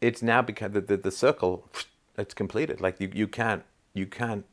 it's 0.00 0.22
now 0.22 0.42
because 0.42 0.72
the, 0.72 0.80
the, 0.80 0.96
the 0.96 1.10
circle 1.10 1.68
it's 2.18 2.34
completed. 2.34 2.80
Like 2.80 3.00
you, 3.00 3.10
you 3.14 3.28
can't 3.28 3.64
you 3.94 4.06
can't. 4.06 4.44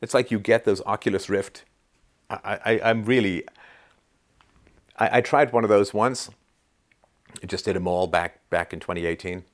It's 0.00 0.14
like 0.14 0.30
you 0.30 0.38
get 0.38 0.64
those 0.64 0.80
Oculus 0.82 1.28
Rift. 1.28 1.64
I, 2.30 2.58
I 2.64 2.80
I'm 2.90 3.04
really. 3.04 3.44
I, 4.98 5.18
I 5.18 5.20
tried 5.20 5.52
one 5.52 5.64
of 5.64 5.70
those 5.70 5.94
once. 5.94 6.30
I 7.42 7.46
just 7.46 7.64
did 7.64 7.76
a 7.76 7.80
mall 7.80 8.06
back 8.06 8.48
back 8.50 8.72
in 8.72 8.80
2018, 8.80 9.44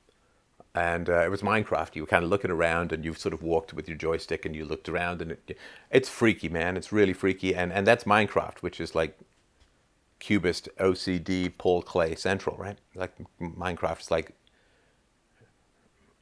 and 0.73 1.09
uh, 1.09 1.23
it 1.23 1.29
was 1.29 1.41
Minecraft. 1.41 1.95
You 1.95 2.03
were 2.03 2.07
kind 2.07 2.23
of 2.23 2.29
looking 2.29 2.51
around, 2.51 2.91
and 2.91 3.03
you've 3.03 3.17
sort 3.17 3.33
of 3.33 3.43
walked 3.43 3.73
with 3.73 3.87
your 3.87 3.97
joystick, 3.97 4.45
and 4.45 4.55
you 4.55 4.65
looked 4.65 4.89
around, 4.89 5.21
and 5.21 5.31
it, 5.31 5.57
it's 5.91 6.09
freaky, 6.09 6.49
man. 6.49 6.77
It's 6.77 6.91
really 6.91 7.13
freaky, 7.13 7.55
and 7.55 7.71
and 7.71 7.85
that's 7.85 8.05
Minecraft, 8.05 8.59
which 8.59 8.79
is 8.79 8.95
like 8.95 9.17
cubist 10.19 10.69
OCD 10.79 11.51
Paul 11.57 11.81
clay 11.81 12.15
central, 12.15 12.57
right? 12.57 12.77
Like 12.93 13.13
Minecraft 13.41 14.01
is 14.01 14.11
like 14.11 14.31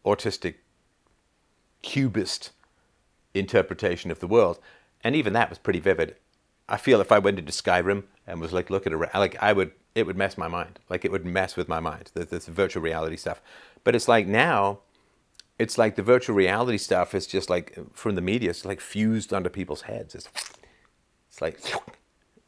autistic 0.06 0.56
cubist 1.82 2.52
interpretation 3.34 4.12
of 4.12 4.20
the 4.20 4.28
world, 4.28 4.60
and 5.04 5.16
even 5.16 5.34
that 5.34 5.50
was 5.50 5.60
pretty 5.60 5.80
vivid. 5.80 6.16
I 6.68 6.78
feel 6.78 7.02
if 7.02 7.12
I 7.12 7.20
went 7.20 7.40
into 7.40 7.52
Skyrim 7.52 8.04
and 8.26 8.40
was 8.40 8.54
like 8.54 8.70
looking 8.70 8.94
around, 8.94 9.12
like 9.16 9.42
I 9.42 9.54
would, 9.54 9.72
it 9.96 10.06
would 10.06 10.18
mess 10.18 10.38
my 10.38 10.48
mind. 10.48 10.80
Like 10.90 11.04
it 11.04 11.12
would 11.12 11.26
mess 11.26 11.56
with 11.56 11.68
my 11.68 11.80
mind. 11.80 12.12
This 12.14 12.48
virtual 12.48 12.82
reality 12.82 13.18
stuff. 13.18 13.42
But 13.84 13.96
it's 13.96 14.08
like 14.08 14.28
now, 14.28 14.80
it's 15.60 15.78
like 15.78 15.96
the 15.96 16.04
virtual 16.04 16.36
reality 16.36 16.78
stuff 16.78 17.14
is 17.14 17.28
just 17.28 17.50
like 17.50 17.78
from 17.94 18.16
the 18.16 18.22
media. 18.22 18.50
It's 18.50 18.66
like 18.66 18.80
fused 18.80 19.34
onto 19.34 19.50
people's 19.50 19.82
heads. 19.82 20.16
It's, 20.16 20.30
it's 21.30 21.42
like 21.42 21.60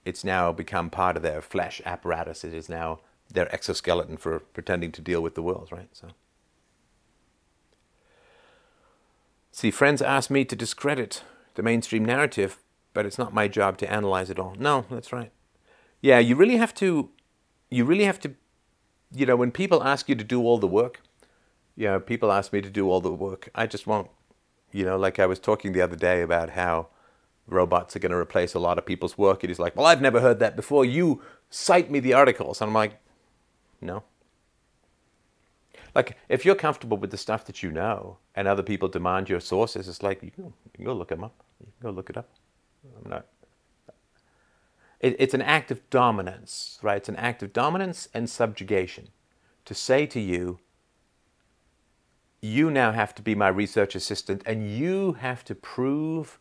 it's 0.06 0.24
now 0.24 0.52
become 0.54 0.89
part 0.89 1.18
of 1.18 1.24
their 1.24 1.41
flesh 1.41 1.82
apparatus. 1.86 2.44
It 2.44 2.54
is 2.54 2.70
now 2.70 3.00
their 3.30 3.54
exoskeleton 3.54 4.18
for 4.18 4.39
pretending 4.39 4.91
to 4.94 5.02
deal 5.02 5.22
with 5.22 5.36
the 5.36 5.44
world, 5.44 5.70
right? 5.72 5.89
So. 5.91 6.10
See, 9.58 9.72
friends 9.72 10.02
ask 10.02 10.30
me 10.30 10.44
to 10.44 10.54
discredit 10.54 11.24
the 11.54 11.63
mainstream 11.63 12.04
narrative, 12.04 12.60
but 12.94 13.06
it's 13.06 13.18
not 13.18 13.34
my 13.34 13.48
job 13.48 13.78
to 13.78 13.89
analyze 13.89 14.30
it 14.30 14.38
all. 14.38 14.54
No, 14.60 14.84
that's 14.91 15.13
right. 15.13 15.32
Yeah, 16.02 16.20
you 16.20 16.36
really 16.36 16.58
have 16.58 16.74
to, 16.74 17.10
you 17.70 17.86
really 17.86 18.04
have 18.04 18.20
to, 18.20 18.36
you 19.13 19.26
know, 19.26 19.38
when 19.38 19.52
people 19.52 19.82
ask 19.82 20.10
you 20.10 20.15
to 20.15 20.26
do 20.26 20.41
all 20.41 20.58
the 20.58 20.68
work, 20.68 21.00
you 21.74 21.88
know, 21.88 22.02
people 22.02 22.34
ask 22.34 22.52
me 22.52 22.60
to 22.60 22.70
do 22.70 22.89
all 22.89 23.00
the 23.00 23.13
work. 23.13 23.48
I 23.56 23.65
just 23.65 23.88
won't. 23.88 24.10
You 24.74 24.84
know, 24.84 24.98
like 24.98 25.20
I 25.20 25.26
was 25.26 25.39
talking 25.39 25.72
the 25.72 25.80
other 25.80 25.96
day 25.96 26.22
about 26.22 26.50
how 26.50 26.89
robots 27.48 27.96
are 27.96 28.00
going 28.00 28.12
to 28.12 28.18
replace 28.18 28.56
a 28.56 28.60
lot 28.60 28.78
of 28.78 28.86
people's 28.86 29.18
work. 29.18 29.41
It 29.41 29.50
is 29.50 29.58
like, 29.58 29.78
well, 29.78 29.86
I've 29.86 30.02
never 30.02 30.20
heard 30.20 30.39
that 30.39 30.58
before. 30.58 30.84
You 30.84 31.22
cite 31.50 31.89
me 31.89 32.02
the 32.02 32.13
articles. 32.13 32.60
And 32.60 32.68
I'm 32.68 32.76
like, 32.76 33.00
no, 33.80 34.04
like 35.96 36.18
if 36.28 36.46
you're 36.46 36.56
comfortable 36.56 36.98
with 36.98 37.10
the 37.10 37.18
stuff 37.18 37.46
that 37.46 37.64
you 37.64 37.72
know 37.72 38.18
and 38.36 38.48
other 38.48 38.62
people 38.62 38.90
demand 38.90 39.30
your 39.30 39.40
sources 39.40 39.88
it's 39.88 40.04
like 40.04 40.22
you 40.22 40.30
can, 40.30 40.44
you 40.44 40.72
can 40.74 40.86
go 40.86 40.94
look 40.94 41.08
them 41.08 41.24
up. 41.24 41.44
You 41.60 41.72
can 41.80 41.90
go 41.90 41.96
look 41.96 42.10
it 42.10 42.18
up. 42.18 42.30
I'm 43.04 43.10
not 43.10 43.26
it, 45.00 45.16
it's 45.18 45.34
an 45.34 45.42
act 45.42 45.72
of 45.72 45.90
dominance 45.90 46.78
right? 46.82 46.98
It's 46.98 47.10
an 47.10 47.16
act 47.16 47.42
of 47.42 47.54
dominance 47.54 48.10
and 48.14 48.30
subjugation 48.30 49.08
to 49.64 49.74
say 49.74 50.06
to 50.08 50.20
you 50.20 50.60
you 52.42 52.70
now 52.70 52.92
have 52.92 53.16
to 53.16 53.24
be 53.24 53.34
my 53.34 53.48
research 53.48 53.96
assistant 53.96 54.44
and 54.46 54.70
you 54.70 55.14
have 55.14 55.44
to 55.46 55.56
prove 55.56 56.38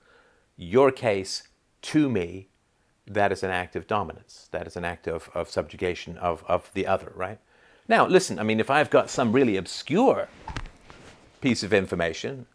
your 0.56 0.90
case 0.90 1.44
to 1.80 2.10
me. 2.10 2.48
That 3.06 3.32
is 3.32 3.42
an 3.42 3.50
act 3.50 3.74
of 3.74 3.86
dominance. 3.86 4.48
That 4.50 4.66
is 4.66 4.76
an 4.76 4.84
act 4.84 5.06
of, 5.06 5.30
of 5.34 5.50
subjugation 5.50 6.18
of, 6.18 6.44
of 6.46 6.70
the 6.74 6.86
other 6.86 7.12
right 7.14 7.38
now, 7.88 8.06
listen, 8.06 8.38
I 8.38 8.42
mean, 8.42 8.60
if 8.60 8.70
I've 8.70 8.90
got 8.90 9.10
some 9.10 9.32
really 9.32 9.56
obscure 9.56 10.28
piece 11.42 11.62
of 11.62 11.74
information, 11.74 12.46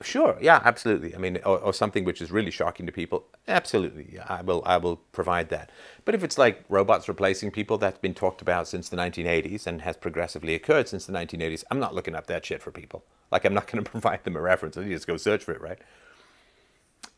sure, 0.00 0.38
yeah, 0.40 0.60
absolutely. 0.64 1.14
I 1.14 1.18
mean, 1.18 1.38
or, 1.38 1.58
or, 1.58 1.72
something 1.72 2.04
which 2.04 2.20
is 2.20 2.30
really 2.30 2.52
shocking 2.52 2.86
to 2.86 2.92
people, 2.92 3.24
absolutely, 3.48 4.18
I 4.20 4.42
will, 4.42 4.62
I 4.64 4.76
will 4.76 4.96
provide 5.10 5.48
that. 5.48 5.70
But 6.04 6.14
if 6.14 6.22
it's 6.22 6.38
like 6.38 6.64
robots 6.68 7.08
replacing 7.08 7.50
people, 7.50 7.78
that's 7.78 7.98
been 7.98 8.14
talked 8.14 8.40
about 8.40 8.68
since 8.68 8.88
the 8.88 8.96
1980s 8.96 9.66
and 9.66 9.82
has 9.82 9.96
progressively 9.96 10.54
occurred 10.54 10.88
since 10.88 11.06
the 11.06 11.12
1980s, 11.12 11.64
I'm 11.70 11.80
not 11.80 11.94
looking 11.94 12.14
up 12.14 12.28
that 12.28 12.46
shit 12.46 12.62
for 12.62 12.70
people. 12.70 13.04
Like, 13.32 13.44
I'm 13.44 13.54
not 13.54 13.66
going 13.70 13.82
to 13.82 13.90
provide 13.90 14.22
them 14.22 14.36
a 14.36 14.40
reference. 14.40 14.76
I 14.76 14.84
just 14.84 15.08
go 15.08 15.16
search 15.16 15.42
for 15.42 15.52
it, 15.52 15.60
right? 15.60 15.78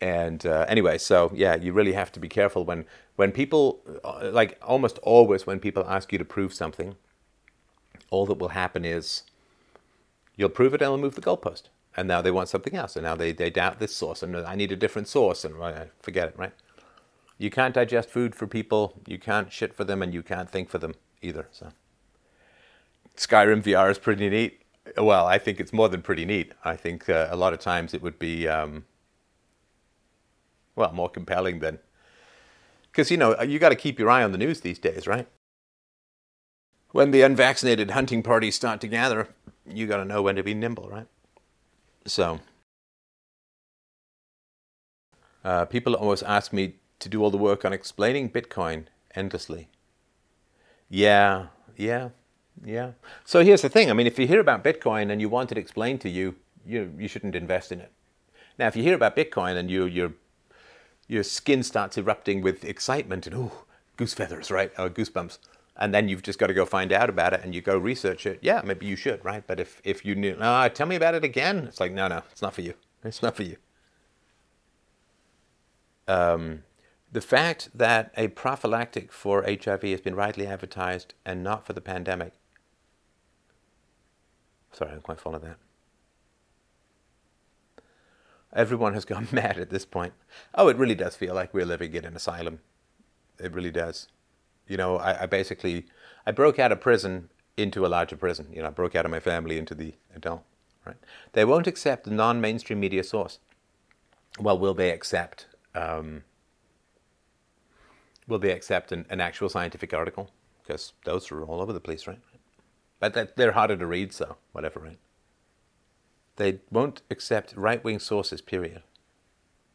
And 0.01 0.47
uh, 0.47 0.65
anyway, 0.69 0.97
so 0.97 1.33
yeah, 1.35 1.57
you 1.57 1.73
really 1.73 1.93
have 1.93 2.13
to 2.13 2.21
be 2.21 2.29
careful 2.29 2.65
when 2.65 2.85
when 3.17 3.33
people, 3.33 3.81
uh, 4.05 4.31
like 4.33 4.57
almost 4.63 4.99
always, 4.99 5.45
when 5.45 5.59
people 5.59 5.85
ask 5.89 6.13
you 6.13 6.19
to 6.19 6.25
prove 6.25 6.55
something 6.55 6.95
all 8.11 8.27
that 8.27 8.39
will 8.39 8.49
happen 8.49 8.85
is 8.85 9.23
you'll 10.37 10.49
prove 10.49 10.75
it 10.75 10.83
and 10.83 10.89
they'll 10.89 10.99
move 10.99 11.15
the 11.15 11.21
goalpost. 11.21 11.65
And 11.97 12.07
now 12.07 12.23
they 12.23 12.31
want 12.31 12.49
something 12.49 12.75
else. 12.75 12.95
And 12.97 13.05
now 13.05 13.17
they, 13.17 13.33
they 13.33 13.51
doubt 13.51 13.81
this 13.81 13.95
source. 13.95 14.23
And 14.23 14.37
I 14.37 14.55
need 14.55 14.71
a 14.71 14.77
different 14.77 15.09
source. 15.09 15.45
And 15.45 15.57
forget 16.01 16.29
it, 16.29 16.35
right? 16.39 16.53
You 17.39 17.51
can't 17.51 17.75
digest 17.75 18.09
food 18.09 18.35
for 18.37 18.47
people. 18.47 19.01
You 19.07 19.19
can't 19.19 19.53
shit 19.53 19.75
for 19.75 19.85
them. 19.85 20.01
And 20.01 20.15
you 20.15 20.23
can't 20.23 20.49
think 20.49 20.69
for 20.69 20.79
them 20.79 20.95
either. 21.23 21.49
So 21.51 21.73
Skyrim 23.17 23.63
VR 23.63 23.91
is 23.91 23.99
pretty 23.99 24.31
neat. 24.31 24.63
Well, 24.97 25.27
I 25.27 25.39
think 25.39 25.59
it's 25.59 25.73
more 25.73 25.89
than 25.89 26.03
pretty 26.03 26.25
neat. 26.25 26.53
I 26.65 26.77
think 26.77 27.09
uh, 27.09 27.29
a 27.31 27.37
lot 27.37 27.53
of 27.53 27.59
times 27.59 27.93
it 27.93 28.01
would 28.01 28.19
be, 28.19 28.47
um, 28.47 28.85
well, 30.77 30.93
more 30.93 31.11
compelling 31.11 31.59
than. 31.59 31.81
Because, 32.91 33.11
you 33.11 33.17
know, 33.17 33.41
you 33.43 33.59
got 33.59 33.69
to 33.71 33.77
keep 33.77 33.99
your 33.99 34.09
eye 34.09 34.23
on 34.23 34.33
the 34.33 34.39
news 34.39 34.61
these 34.61 34.79
days, 34.79 35.07
right? 35.07 35.27
When 36.93 37.11
the 37.11 37.23
unvaccinated 37.23 37.91
hunting 37.91 38.23
parties 38.23 38.55
start 38.55 38.81
to 38.81 38.89
gather, 38.89 39.29
you 39.67 39.87
got 39.87 39.99
to 39.99 40.05
know 40.05 40.23
when 40.23 40.37
to 40.37 40.43
be 40.43 40.55
nimble, 40.55 40.89
right? 40.89 41.07
So, 42.07 42.41
uh, 45.45 45.67
people 45.67 45.95
always 45.95 46.23
ask 46.23 46.53
me 46.53 46.75
to 47.01 47.09
do 47.09 47.23
all 47.23 47.31
the 47.31 47.39
work 47.39 47.65
on 47.65 47.73
explaining 47.73 48.31
Bitcoin 48.31 48.87
endlessly. 49.15 49.69
Yeah, 50.89 51.47
yeah, 51.77 52.11
yeah. 52.65 52.93
So 53.25 53.45
here's 53.45 53.63
the 53.63 53.69
thing. 53.69 53.91
I 53.91 53.93
mean, 53.93 54.07
if 54.07 54.19
you 54.19 54.27
hear 54.27 54.41
about 54.41 54.65
Bitcoin 54.65 55.11
and 55.11 55.21
you 55.21 55.29
want 55.29 55.53
it 55.53 55.59
explained 55.59 56.01
to 56.03 56.09
you, 56.09 56.37
you 56.67 56.93
you 56.99 57.09
shouldn't 57.09 57.35
invest 57.35 57.71
in 57.73 57.81
it. 57.81 57.93
Now, 58.59 58.67
if 58.67 58.77
you 58.77 58.83
hear 58.83 58.95
about 58.95 59.15
Bitcoin 59.17 59.57
and 59.57 59.71
you 59.71 59.85
your 59.85 60.13
your 61.07 61.23
skin 61.23 61.63
starts 61.63 61.99
erupting 61.99 62.41
with 62.41 62.65
excitement 62.65 63.27
and 63.27 63.37
ooh, 63.37 63.53
goose 63.97 64.15
feathers, 64.15 64.51
right, 64.51 64.73
or 64.79 64.89
goosebumps 64.89 65.39
and 65.79 65.95
then 65.95 66.09
you've 66.09 66.23
just 66.23 66.39
got 66.39 66.49
to 66.49 66.55
go 66.55 66.67
find 66.67 66.93
out 66.93 67.09
about 67.09 67.33
it 67.33 67.41
and 67.45 67.55
you 67.55 67.61
go 67.61 67.79
research 67.79 68.27
it. 68.27 68.41
Yeah, 68.43 68.63
maybe 68.65 68.85
you 68.85 68.97
should, 68.97 69.25
right? 69.25 69.45
But 69.47 69.61
if, 69.61 69.81
if 69.85 70.05
you 70.05 70.17
knew, 70.17 70.37
ah, 70.41 70.69
tell 70.69 70.89
me 70.89 70.97
about 70.97 71.15
it 71.15 71.23
again, 71.23 71.67
it's 71.69 71.79
like, 71.79 71.93
no, 71.93 72.09
no, 72.09 72.23
it's 72.33 72.43
not 72.43 72.53
for 72.53 72.63
you. 72.63 72.75
It's 73.05 73.23
not 73.23 73.37
for 73.37 73.45
you. 73.45 73.57
Um, 76.09 76.65
the 77.13 77.21
fact 77.21 77.71
that 77.75 78.13
a 78.17 78.29
prophylactic 78.29 79.13
for 79.13 79.45
HIV 79.45 79.83
has 79.83 80.01
been 80.01 80.17
rightly 80.17 80.47
advertised 80.47 81.15
and 81.25 81.45
not 81.45 81.65
for 81.65 81.75
the 81.75 81.81
pandemic. 81.81 82.33
Sorry, 84.73 84.91
I 84.91 84.95
am 84.95 85.01
quite 85.01 85.21
follow 85.21 85.39
that. 85.39 85.59
Everyone 88.53 88.95
has 88.95 89.05
gone 89.05 89.29
mad 89.33 89.59
at 89.59 89.71
this 89.71 89.85
point. 89.85 90.15
Oh, 90.55 90.67
it 90.69 90.77
really 90.77 90.97
does 90.97 91.15
feel 91.15 91.35
like 91.35 91.55
we're 91.55 91.65
living 91.65 91.95
in 91.95 92.05
an 92.05 92.17
asylum. 92.17 92.61
It 93.39 93.55
really 93.55 93.71
does 93.71 94.09
you 94.69 94.77
know, 94.77 94.97
I, 94.99 95.23
I 95.23 95.27
basically 95.27 95.87
I 96.27 96.31
broke 96.31 96.59
out 96.59 96.73
of 96.73 96.81
prison 96.81 97.31
into 97.57 97.85
a 97.85 97.89
larger 97.89 98.17
prison. 98.17 98.49
You 98.53 98.63
know, 98.63 98.69
I 98.69 98.71
broke 98.71 98.95
out 98.95 99.05
of 99.05 99.11
my 99.11 99.21
family 99.21 99.59
into 99.59 99.75
the 99.75 99.95
adult. 100.15 100.43
Right? 100.87 100.97
They 101.33 101.45
won't 101.45 101.67
accept 101.67 102.07
a 102.07 102.15
non-mainstream 102.15 102.81
media 102.81 103.05
source. 103.05 103.41
Well, 104.41 104.59
will 104.59 104.75
they 104.75 104.91
accept? 104.91 105.47
Um, 105.75 106.23
will 108.27 108.39
they 108.39 108.53
accept 108.53 108.93
an, 108.93 109.05
an 109.11 109.21
actual 109.21 109.49
scientific 109.49 109.93
article? 109.93 110.31
Because 110.63 110.93
those 111.05 111.33
are 111.33 111.43
all 111.43 111.61
over 111.61 111.73
the 111.73 111.81
place, 111.81 112.07
right? 112.07 112.21
But 113.01 113.37
they're 113.37 113.53
harder 113.53 113.77
to 113.77 113.87
read, 113.87 114.13
so 114.13 114.37
whatever, 114.53 114.81
right? 114.81 114.99
They 116.37 116.61
won't 116.71 117.03
accept 117.11 117.55
right-wing 117.57 117.99
sources. 117.99 118.41
Period. 118.41 118.83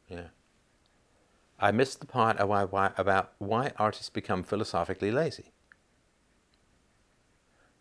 Yeah. 0.07 0.27
I 1.63 1.71
missed 1.71 2.01
the 2.01 2.05
part 2.05 2.35
about 2.41 3.33
why 3.37 3.71
artists 3.77 4.09
become 4.09 4.43
philosophically 4.43 5.11
lazy. 5.11 5.53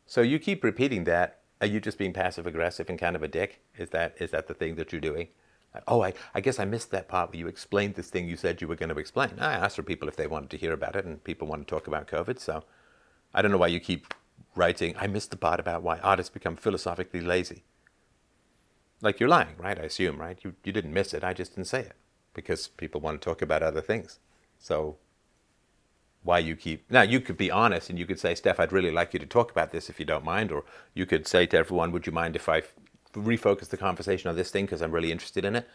So 0.07 0.21
you 0.21 0.39
keep 0.39 0.63
repeating 0.63 1.03
that. 1.05 1.41
Are 1.61 1.67
you 1.67 1.81
just 1.81 1.99
being 1.99 2.13
passive 2.13 2.47
aggressive 2.47 2.89
and 2.89 2.97
kind 2.97 3.17
of 3.17 3.25
a 3.25 3.29
dick? 3.29 3.61
Is 3.77 3.91
that 3.91 4.15
is 4.21 4.31
that 4.31 4.47
the 4.47 4.55
thing 4.55 4.77
that 4.77 4.93
you're 4.93 5.01
doing? 5.01 5.29
Oh, 5.89 6.01
I, 6.01 6.13
I 6.33 6.41
guess 6.41 6.61
I 6.61 6.65
missed 6.65 6.93
that 6.93 7.09
part 7.09 7.31
where 7.31 7.41
you 7.41 7.49
explained 7.49 7.97
this 7.97 8.09
thing 8.09 8.29
you 8.29 8.37
said 8.37 8.61
you 8.61 8.69
were 8.69 8.77
going 8.77 8.91
to 8.91 8.99
explain. 8.99 9.41
I 9.41 9.55
asked 9.55 9.75
for 9.75 9.83
people 9.83 10.07
if 10.07 10.15
they 10.15 10.29
wanted 10.29 10.51
to 10.51 10.59
hear 10.59 10.73
about 10.73 10.95
it, 10.95 11.05
and 11.05 11.25
people 11.25 11.49
want 11.49 11.67
to 11.67 11.75
talk 11.75 11.89
about 11.89 12.07
COVID. 12.07 12.39
So 12.39 12.63
I 13.35 13.43
don't 13.43 13.51
know 13.51 13.59
why 13.59 13.67
you 13.67 13.81
keep 13.81 14.15
writing. 14.55 14.95
I 14.97 15.09
missed 15.09 15.33
the 15.33 15.37
part 15.37 15.59
about 15.59 15.83
why 15.83 15.99
artists 15.99 16.31
become 16.31 16.55
philosophically 16.55 17.21
lazy. 17.21 17.65
Like 19.01 19.19
you're 19.19 19.29
lying, 19.29 19.57
right? 19.59 19.77
I 19.77 19.85
assume, 19.85 20.21
right? 20.21 20.39
You 20.45 20.55
you 20.63 20.71
didn't 20.71 20.93
miss 20.93 21.13
it. 21.13 21.25
I 21.25 21.33
just 21.33 21.57
didn't 21.57 21.67
say 21.67 21.81
it 21.81 21.97
because 22.35 22.69
people 22.69 23.01
want 23.01 23.21
to 23.21 23.25
talk 23.25 23.43
about 23.43 23.63
other 23.63 23.81
things. 23.81 24.19
So 24.59 24.97
why 26.23 26.39
you 26.39 26.55
keep 26.55 26.89
now 26.91 27.03
you 27.03 27.21
could 27.21 27.37
be 27.37 27.51
honest 27.51 27.91
and 27.91 27.99
you 27.99 28.07
could 28.07 28.19
say 28.19 28.35
steph 28.35 28.61
i'd 28.61 28.73
really 28.73 28.93
like 28.93 29.13
you 29.13 29.19
to 29.19 29.27
talk 29.27 29.51
about 29.51 29.73
this 29.73 29.91
if 29.91 29.99
you 29.99 30.07
don't 30.07 30.25
mind 30.25 30.53
or 30.53 30.65
you 30.95 31.05
could 31.05 31.27
say 31.27 31.47
to 31.47 31.57
everyone 31.57 31.91
would 31.91 32.07
you 32.07 32.13
mind 32.13 32.37
if 32.37 32.49
i 32.49 32.63
refocus 33.15 33.69
the 33.69 33.77
conversation 33.77 34.31
on 34.31 34.37
this 34.37 34.51
thing 34.51 34.65
because 34.65 34.81
i'm 34.81 34.93
really 34.93 35.13
interested 35.13 35.45
in 35.45 35.57
it? 35.57 35.69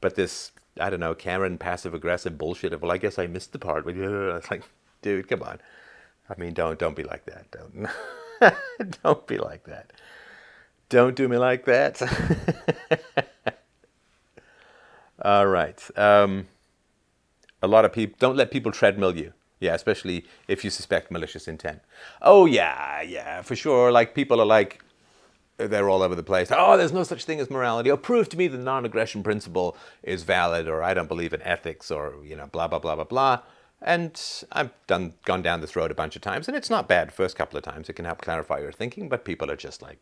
But 0.00 0.14
this 0.14 0.52
i 0.80 0.90
don't 0.90 1.00
know 1.00 1.14
karen 1.14 1.58
passive 1.58 1.94
aggressive 1.94 2.38
bullshit 2.38 2.72
of 2.72 2.82
well 2.82 2.92
i 2.92 2.98
guess 2.98 3.18
i 3.18 3.26
missed 3.26 3.52
the 3.52 3.58
part 3.58 3.84
it's 3.86 4.50
like 4.50 4.64
dude 5.02 5.28
come 5.28 5.42
on. 5.42 5.60
I 6.28 6.38
mean 6.38 6.54
don't 6.54 6.78
don't 6.78 6.96
be 6.96 7.04
like 7.04 7.24
that. 7.26 7.46
Don't 7.50 7.88
don't 9.02 9.26
be 9.26 9.38
like 9.38 9.64
that. 9.64 9.92
Don't 10.88 11.16
do 11.16 11.28
me 11.28 11.36
like 11.36 11.64
that 11.66 12.00
all 15.22 15.46
right 15.46 15.90
um, 15.96 16.46
a 17.62 17.68
lot 17.68 17.84
of 17.84 17.92
people 17.92 18.16
don't 18.18 18.36
let 18.36 18.50
people 18.50 18.72
treadmill 18.72 19.16
you 19.16 19.32
yeah, 19.60 19.74
especially 19.74 20.24
if 20.46 20.64
you 20.64 20.70
suspect 20.70 21.10
malicious 21.10 21.48
intent. 21.48 21.80
Oh 22.22 22.46
yeah, 22.46 23.02
yeah, 23.02 23.42
for 23.42 23.56
sure. 23.56 23.90
Like 23.90 24.14
people 24.14 24.40
are 24.40 24.46
like, 24.46 24.82
they're 25.56 25.88
all 25.88 26.02
over 26.02 26.14
the 26.14 26.22
place. 26.22 26.52
Oh, 26.54 26.76
there's 26.76 26.92
no 26.92 27.02
such 27.02 27.24
thing 27.24 27.40
as 27.40 27.50
morality. 27.50 27.90
Or 27.90 27.96
prove 27.96 28.28
to 28.28 28.36
me 28.36 28.46
the 28.46 28.58
non-aggression 28.58 29.24
principle 29.24 29.76
is 30.02 30.22
valid, 30.22 30.68
or 30.68 30.82
I 30.82 30.94
don't 30.94 31.08
believe 31.08 31.32
in 31.32 31.42
ethics, 31.42 31.90
or 31.90 32.14
you 32.24 32.36
know, 32.36 32.46
blah 32.46 32.68
blah 32.68 32.78
blah 32.78 32.94
blah 32.94 33.04
blah. 33.04 33.40
And 33.82 34.20
I've 34.52 34.70
done 34.86 35.14
gone 35.24 35.42
down 35.42 35.60
this 35.60 35.76
road 35.76 35.90
a 35.90 35.94
bunch 35.94 36.14
of 36.14 36.22
times, 36.22 36.46
and 36.46 36.56
it's 36.56 36.70
not 36.70 36.88
bad. 36.88 37.12
First 37.12 37.36
couple 37.36 37.58
of 37.58 37.64
times, 37.64 37.88
it 37.88 37.94
can 37.94 38.04
help 38.04 38.20
clarify 38.20 38.60
your 38.60 38.72
thinking. 38.72 39.08
But 39.08 39.24
people 39.24 39.50
are 39.50 39.56
just 39.56 39.82
like, 39.82 39.98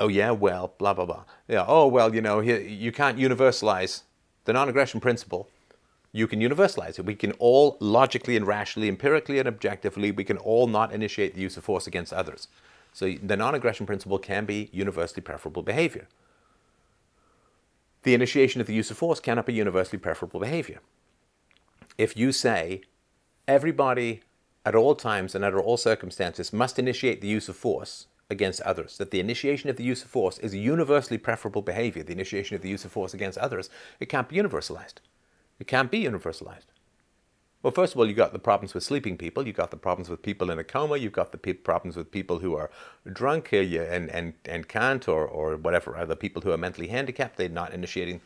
oh 0.00 0.08
yeah, 0.08 0.32
well, 0.32 0.74
blah 0.78 0.94
blah 0.94 1.06
blah. 1.06 1.24
Yeah, 1.46 1.64
oh 1.68 1.86
well, 1.86 2.14
you 2.14 2.20
know, 2.20 2.40
you 2.40 2.90
can't 2.90 3.18
universalize 3.18 4.02
the 4.44 4.52
non-aggression 4.52 5.00
principle 5.00 5.48
you 6.12 6.26
can 6.26 6.40
universalize 6.40 6.98
it. 6.98 7.06
We 7.06 7.14
can 7.14 7.32
all 7.32 7.76
logically 7.80 8.36
and 8.36 8.46
rationally, 8.46 8.88
empirically 8.88 9.38
and 9.38 9.46
objectively, 9.46 10.10
we 10.10 10.24
can 10.24 10.38
all 10.38 10.66
not 10.66 10.92
initiate 10.92 11.34
the 11.34 11.40
use 11.40 11.56
of 11.56 11.64
force 11.64 11.86
against 11.86 12.12
others. 12.12 12.48
So 12.92 13.14
the 13.22 13.36
non-aggression 13.36 13.86
principle 13.86 14.18
can 14.18 14.44
be 14.44 14.68
universally 14.72 15.22
preferable 15.22 15.62
behavior. 15.62 16.08
The 18.02 18.14
initiation 18.14 18.60
of 18.60 18.66
the 18.66 18.74
use 18.74 18.90
of 18.90 18.96
force 18.96 19.20
cannot 19.20 19.46
be 19.46 19.52
universally 19.52 19.98
preferable 19.98 20.40
behavior. 20.40 20.80
If 21.96 22.16
you 22.16 22.32
say 22.32 22.82
everybody 23.46 24.22
at 24.66 24.74
all 24.74 24.94
times 24.94 25.34
and 25.34 25.44
under 25.44 25.60
all 25.60 25.76
circumstances 25.76 26.52
must 26.52 26.78
initiate 26.78 27.20
the 27.20 27.28
use 27.28 27.48
of 27.48 27.56
force 27.56 28.06
against 28.30 28.60
others, 28.62 28.96
that 28.98 29.10
the 29.10 29.20
initiation 29.20 29.68
of 29.68 29.76
the 29.76 29.84
use 29.84 30.02
of 30.02 30.08
force 30.08 30.38
is 30.38 30.54
a 30.54 30.58
universally 30.58 31.18
preferable 31.18 31.62
behavior, 31.62 32.02
the 32.02 32.12
initiation 32.12 32.54
of 32.54 32.62
the 32.62 32.68
use 32.68 32.84
of 32.84 32.92
force 32.92 33.12
against 33.12 33.36
others, 33.38 33.68
it 33.98 34.06
can't 34.06 34.28
be 34.28 34.36
universalized. 34.36 34.94
It 35.58 35.66
can't 35.66 35.90
be 35.90 36.02
universalized. 36.04 36.66
Well, 37.62 37.72
first 37.72 37.92
of 37.92 37.98
all, 37.98 38.06
you 38.06 38.14
got 38.14 38.32
the 38.32 38.38
problems 38.38 38.72
with 38.72 38.84
sleeping 38.84 39.18
people. 39.18 39.46
You 39.46 39.52
got 39.52 39.70
the 39.70 39.76
problems 39.76 40.08
with 40.08 40.22
people 40.22 40.50
in 40.50 40.58
a 40.58 40.64
coma. 40.64 40.96
You've 40.96 41.12
got 41.12 41.30
the 41.30 41.36
pe- 41.36 41.52
problems 41.52 41.94
with 41.94 42.10
people 42.10 42.38
who 42.38 42.56
are 42.56 42.70
drunk 43.12 43.50
uh, 43.52 43.56
and, 43.56 44.08
and, 44.10 44.32
and 44.46 44.66
can't, 44.66 45.06
or, 45.06 45.26
or 45.26 45.56
whatever, 45.58 45.96
other 45.96 46.16
people 46.16 46.40
who 46.40 46.52
are 46.52 46.56
mentally 46.56 46.86
handicapped. 46.86 47.36
They're 47.36 47.50
not 47.50 47.74
initiating, 47.74 48.22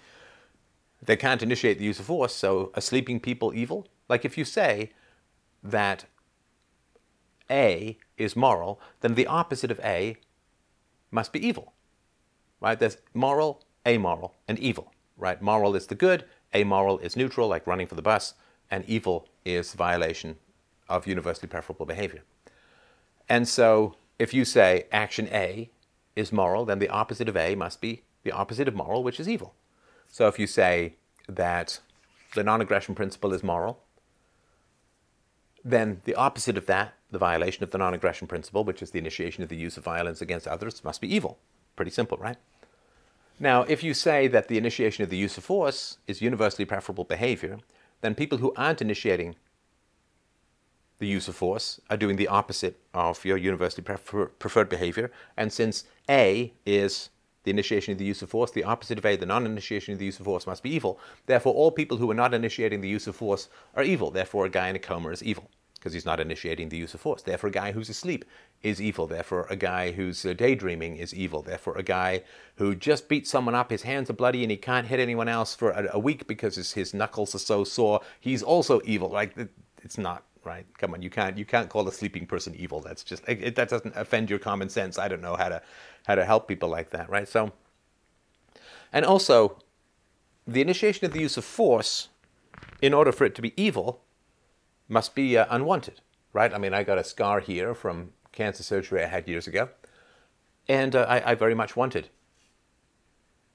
they 1.02 1.16
can't 1.16 1.42
initiate 1.42 1.78
the 1.78 1.84
use 1.84 1.98
of 1.98 2.06
force. 2.06 2.32
So, 2.32 2.70
are 2.76 2.80
sleeping 2.80 3.18
people 3.18 3.52
evil? 3.52 3.88
Like 4.08 4.24
if 4.24 4.38
you 4.38 4.44
say 4.44 4.92
that 5.64 6.04
A 7.54 7.96
is 8.18 8.34
moral, 8.34 8.80
then 9.00 9.14
the 9.14 9.28
opposite 9.28 9.70
of 9.70 9.80
A 9.80 10.16
must 11.10 11.32
be 11.32 11.46
evil, 11.46 11.72
right? 12.60 12.78
There's 12.78 12.98
moral, 13.14 13.62
amoral, 13.86 14.34
and 14.48 14.58
evil, 14.58 14.92
right? 15.16 15.40
Moral 15.40 15.76
is 15.76 15.86
the 15.86 15.94
good, 15.94 16.24
amoral 16.54 16.98
is 16.98 17.16
neutral, 17.16 17.48
like 17.48 17.66
running 17.66 17.86
for 17.86 17.94
the 17.94 18.02
bus, 18.02 18.34
and 18.70 18.84
evil 18.86 19.28
is 19.44 19.72
violation 19.74 20.36
of 20.88 21.06
universally 21.06 21.48
preferable 21.48 21.86
behavior. 21.86 22.22
And 23.28 23.46
so 23.48 23.94
if 24.18 24.34
you 24.34 24.44
say 24.44 24.86
action 24.90 25.28
A 25.32 25.70
is 26.16 26.32
moral, 26.32 26.64
then 26.64 26.80
the 26.80 26.88
opposite 26.88 27.28
of 27.28 27.36
A 27.36 27.54
must 27.54 27.80
be 27.80 28.02
the 28.24 28.32
opposite 28.32 28.68
of 28.68 28.74
moral, 28.74 29.04
which 29.04 29.20
is 29.20 29.28
evil. 29.28 29.54
So 30.08 30.26
if 30.26 30.38
you 30.38 30.46
say 30.46 30.96
that 31.28 31.80
the 32.34 32.42
non 32.42 32.60
aggression 32.60 32.94
principle 32.94 33.32
is 33.32 33.42
moral, 33.42 33.83
then 35.64 36.02
the 36.04 36.14
opposite 36.14 36.58
of 36.58 36.66
that, 36.66 36.94
the 37.10 37.18
violation 37.18 37.64
of 37.64 37.70
the 37.70 37.78
non 37.78 37.94
aggression 37.94 38.26
principle, 38.26 38.64
which 38.64 38.82
is 38.82 38.90
the 38.90 38.98
initiation 38.98 39.42
of 39.42 39.48
the 39.48 39.56
use 39.56 39.76
of 39.76 39.84
violence 39.84 40.20
against 40.20 40.46
others, 40.46 40.84
must 40.84 41.00
be 41.00 41.12
evil. 41.12 41.38
Pretty 41.74 41.90
simple, 41.90 42.18
right? 42.18 42.36
Now, 43.40 43.62
if 43.62 43.82
you 43.82 43.94
say 43.94 44.28
that 44.28 44.48
the 44.48 44.58
initiation 44.58 45.02
of 45.02 45.10
the 45.10 45.16
use 45.16 45.38
of 45.38 45.44
force 45.44 45.98
is 46.06 46.22
universally 46.22 46.64
preferable 46.64 47.04
behavior, 47.04 47.58
then 48.00 48.14
people 48.14 48.38
who 48.38 48.52
aren't 48.56 48.82
initiating 48.82 49.36
the 50.98 51.06
use 51.06 51.26
of 51.26 51.34
force 51.34 51.80
are 51.90 51.96
doing 51.96 52.16
the 52.16 52.28
opposite 52.28 52.78
of 52.92 53.24
your 53.24 53.36
universally 53.36 53.82
prefer- 53.82 54.26
preferred 54.26 54.68
behavior. 54.68 55.10
And 55.36 55.52
since 55.52 55.84
A 56.08 56.52
is 56.64 57.10
the 57.44 57.50
initiation 57.50 57.92
of 57.92 57.98
the 57.98 58.04
use 58.04 58.22
of 58.22 58.30
force, 58.30 58.50
the 58.50 58.64
opposite 58.64 58.98
of 58.98 59.06
A, 59.06 59.16
the 59.16 59.26
non 59.26 59.46
initiation 59.46 59.92
of 59.92 59.98
the 59.98 60.06
use 60.06 60.18
of 60.18 60.24
force, 60.24 60.46
must 60.46 60.62
be 60.62 60.74
evil. 60.74 60.98
Therefore, 61.26 61.54
all 61.54 61.70
people 61.70 61.98
who 61.98 62.10
are 62.10 62.14
not 62.14 62.34
initiating 62.34 62.80
the 62.80 62.88
use 62.88 63.06
of 63.06 63.16
force 63.16 63.48
are 63.74 63.82
evil. 63.82 64.10
Therefore, 64.10 64.46
a 64.46 64.50
guy 64.50 64.68
in 64.68 64.76
a 64.76 64.80
coma 64.80 65.10
is 65.10 65.22
evil 65.22 65.50
because 65.84 65.92
he's 65.92 66.06
not 66.06 66.18
initiating 66.18 66.70
the 66.70 66.78
use 66.78 66.94
of 66.94 67.00
force. 67.02 67.20
Therefore, 67.20 67.48
a 67.48 67.52
guy 67.52 67.72
who's 67.72 67.90
asleep 67.90 68.24
is 68.62 68.80
evil. 68.80 69.06
Therefore, 69.06 69.46
a 69.50 69.56
guy 69.56 69.92
who's 69.92 70.24
uh, 70.24 70.32
daydreaming 70.32 70.96
is 70.96 71.12
evil. 71.12 71.42
Therefore, 71.42 71.76
a 71.76 71.82
guy 71.82 72.22
who 72.56 72.74
just 72.74 73.06
beat 73.06 73.26
someone 73.26 73.54
up, 73.54 73.70
his 73.70 73.82
hands 73.82 74.08
are 74.08 74.14
bloody, 74.14 74.42
and 74.42 74.50
he 74.50 74.56
can't 74.56 74.86
hit 74.86 74.98
anyone 74.98 75.28
else 75.28 75.54
for 75.54 75.72
a, 75.72 75.90
a 75.92 75.98
week 75.98 76.26
because 76.26 76.56
his, 76.56 76.72
his 76.72 76.94
knuckles 76.94 77.34
are 77.34 77.38
so 77.38 77.64
sore, 77.64 78.00
he's 78.18 78.42
also 78.42 78.80
evil. 78.86 79.10
Like 79.10 79.36
it's 79.82 79.98
not 79.98 80.24
right. 80.44 80.66
Come 80.78 80.94
on, 80.94 81.02
you 81.02 81.10
can't 81.10 81.36
you 81.36 81.44
can't 81.44 81.68
call 81.68 81.86
a 81.86 81.92
sleeping 81.92 82.26
person 82.26 82.54
evil. 82.54 82.80
That's 82.80 83.04
just 83.04 83.22
it, 83.28 83.54
that 83.54 83.68
doesn't 83.68 83.94
offend 83.96 84.30
your 84.30 84.38
common 84.38 84.70
sense. 84.70 84.98
I 84.98 85.08
don't 85.08 85.22
know 85.22 85.36
how 85.36 85.50
to 85.50 85.62
how 86.06 86.14
to 86.14 86.24
help 86.24 86.48
people 86.48 86.68
like 86.68 86.90
that, 86.90 87.08
right? 87.10 87.28
So, 87.28 87.52
and 88.92 89.04
also, 89.04 89.58
the 90.46 90.60
initiation 90.60 91.04
of 91.06 91.12
the 91.12 91.20
use 91.20 91.36
of 91.36 91.44
force, 91.44 92.08
in 92.80 92.94
order 92.94 93.12
for 93.12 93.24
it 93.24 93.34
to 93.34 93.42
be 93.42 93.52
evil, 93.56 94.02
must 94.88 95.14
be 95.14 95.36
uh, 95.36 95.46
unwanted, 95.50 96.00
right? 96.32 96.52
I 96.52 96.58
mean, 96.58 96.74
I 96.74 96.82
got 96.82 96.98
a 96.98 97.04
scar 97.04 97.40
here 97.40 97.74
from 97.74 98.12
cancer 98.32 98.62
surgery 98.62 99.02
I 99.02 99.06
had 99.06 99.28
years 99.28 99.46
ago, 99.46 99.70
and 100.68 100.94
uh, 100.94 101.06
I, 101.08 101.32
I, 101.32 101.34
very 101.34 101.54
much 101.54 101.76
wanted 101.76 102.08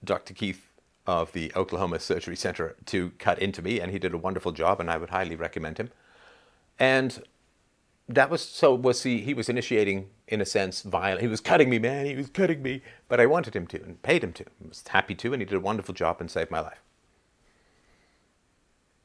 Dr. 0.03 0.33
Keith 0.33 0.69
of 1.05 1.31
the 1.33 1.51
Oklahoma 1.55 1.99
Surgery 1.99 2.35
Center 2.35 2.75
to 2.85 3.11
cut 3.19 3.39
into 3.39 3.61
me, 3.61 3.79
and 3.79 3.91
he 3.91 3.99
did 3.99 4.13
a 4.13 4.17
wonderful 4.17 4.51
job, 4.51 4.79
and 4.79 4.89
I 4.89 4.97
would 4.97 5.09
highly 5.09 5.35
recommend 5.35 5.77
him. 5.77 5.89
And 6.77 7.23
that 8.07 8.29
was 8.29 8.41
so 8.41 8.73
was 8.73 9.03
he 9.03 9.21
he 9.21 9.33
was 9.33 9.49
initiating 9.49 10.09
in 10.29 10.39
a 10.39 10.45
sense 10.45 10.81
violent 10.83 11.21
he 11.21 11.27
was 11.27 11.41
cutting 11.41 11.69
me 11.69 11.77
man 11.77 12.05
he 12.05 12.15
was 12.15 12.29
cutting 12.29 12.61
me 12.61 12.81
but 13.09 13.19
i 13.19 13.25
wanted 13.25 13.53
him 13.53 13.67
to 13.67 13.81
and 13.83 14.01
paid 14.03 14.23
him 14.23 14.31
to 14.31 14.45
I 14.45 14.67
was 14.69 14.83
happy 14.87 15.15
to 15.15 15.33
and 15.33 15.41
he 15.41 15.45
did 15.45 15.55
a 15.55 15.59
wonderful 15.59 15.93
job 15.93 16.21
and 16.21 16.31
saved 16.31 16.51
my 16.51 16.61
life 16.61 16.81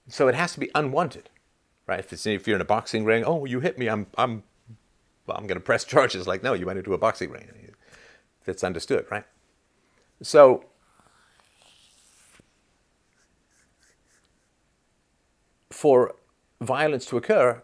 so 0.07 0.29
it 0.29 0.35
has 0.35 0.53
to 0.53 0.61
be 0.61 0.71
unwanted 0.75 1.31
right? 1.87 1.99
If, 2.01 2.27
if 2.27 2.47
you're 2.47 2.57
in 2.57 2.63
a 2.63 2.67
boxing 2.67 3.05
ring, 3.05 3.25
oh, 3.25 3.45
you 3.45 3.61
hit 3.61 3.79
me, 3.79 3.89
I'm, 3.89 4.07
I'm, 4.17 4.43
well, 5.27 5.37
I'm 5.37 5.47
going 5.47 5.59
to 5.59 5.65
press 5.65 5.85
charges. 5.85 6.27
Like, 6.27 6.43
no, 6.43 6.55
you 6.55 6.67
went 6.67 6.79
into 6.79 6.95
a 6.95 6.99
boxing 6.99 7.31
ring. 7.31 7.49
That's 8.45 8.65
understood, 8.65 9.07
right? 9.11 9.25
So, 10.23 10.67
for 15.71 16.15
violence 16.61 17.07
to 17.07 17.17
occur, 17.17 17.63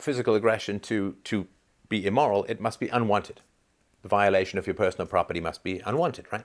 physical 0.00 0.34
aggression 0.34 0.80
to, 0.80 1.16
to 1.24 1.46
be 1.88 2.06
immoral, 2.06 2.44
it 2.44 2.60
must 2.60 2.80
be 2.80 2.88
unwanted. 2.88 3.40
The 4.02 4.08
violation 4.08 4.58
of 4.58 4.66
your 4.66 4.74
personal 4.74 5.06
property 5.06 5.40
must 5.40 5.62
be 5.62 5.80
unwanted, 5.84 6.26
right? 6.32 6.44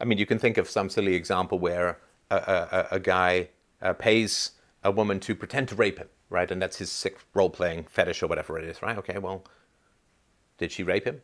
I 0.00 0.04
mean, 0.04 0.18
you 0.18 0.26
can 0.26 0.38
think 0.38 0.58
of 0.58 0.68
some 0.68 0.88
silly 0.88 1.14
example 1.14 1.58
where 1.58 1.98
a, 2.30 2.36
a, 2.36 2.88
a 2.92 3.00
guy 3.00 3.48
uh, 3.80 3.92
pays 3.92 4.52
a 4.82 4.90
woman 4.90 5.20
to 5.20 5.34
pretend 5.34 5.68
to 5.68 5.74
rape 5.74 5.98
him, 5.98 6.08
right? 6.28 6.50
And 6.50 6.60
that's 6.60 6.78
his 6.78 6.90
sick 6.90 7.18
role 7.34 7.50
playing 7.50 7.84
fetish 7.84 8.22
or 8.22 8.26
whatever 8.26 8.58
it 8.58 8.64
is, 8.64 8.82
right? 8.82 8.98
Okay, 8.98 9.18
well, 9.18 9.44
did 10.58 10.72
she 10.72 10.82
rape 10.82 11.06
him? 11.06 11.22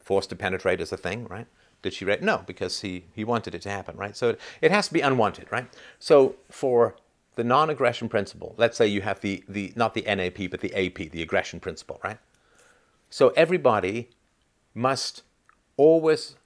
Forced 0.00 0.30
to 0.30 0.36
penetrate 0.36 0.80
is 0.80 0.92
a 0.92 0.96
thing, 0.96 1.26
right? 1.26 1.46
Did 1.82 1.94
she 1.94 2.04
rape? 2.04 2.22
No, 2.22 2.42
because 2.46 2.80
he, 2.80 3.06
he 3.12 3.24
wanted 3.24 3.54
it 3.54 3.62
to 3.62 3.70
happen, 3.70 3.96
right? 3.96 4.16
So 4.16 4.30
it, 4.30 4.40
it 4.60 4.70
has 4.70 4.88
to 4.88 4.94
be 4.94 5.00
unwanted, 5.00 5.50
right? 5.50 5.66
So 5.98 6.36
for 6.50 6.96
the 7.36 7.44
non-aggression 7.44 8.08
principle, 8.08 8.54
let's 8.56 8.76
say 8.76 8.86
you 8.86 9.00
have 9.02 9.20
the, 9.20 9.42
the 9.48 9.72
not 9.76 9.94
the 9.94 10.02
NAP, 10.02 10.50
but 10.50 10.60
the 10.60 10.74
AP, 10.74 11.10
the 11.10 11.22
aggression 11.22 11.60
principle, 11.60 12.00
right? 12.04 12.18
So 13.10 13.28
everybody 13.30 14.10
must 14.74 15.22
always 15.76 16.36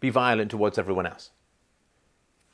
be 0.00 0.10
violent 0.10 0.50
towards 0.50 0.78
everyone 0.78 1.06
else. 1.06 1.30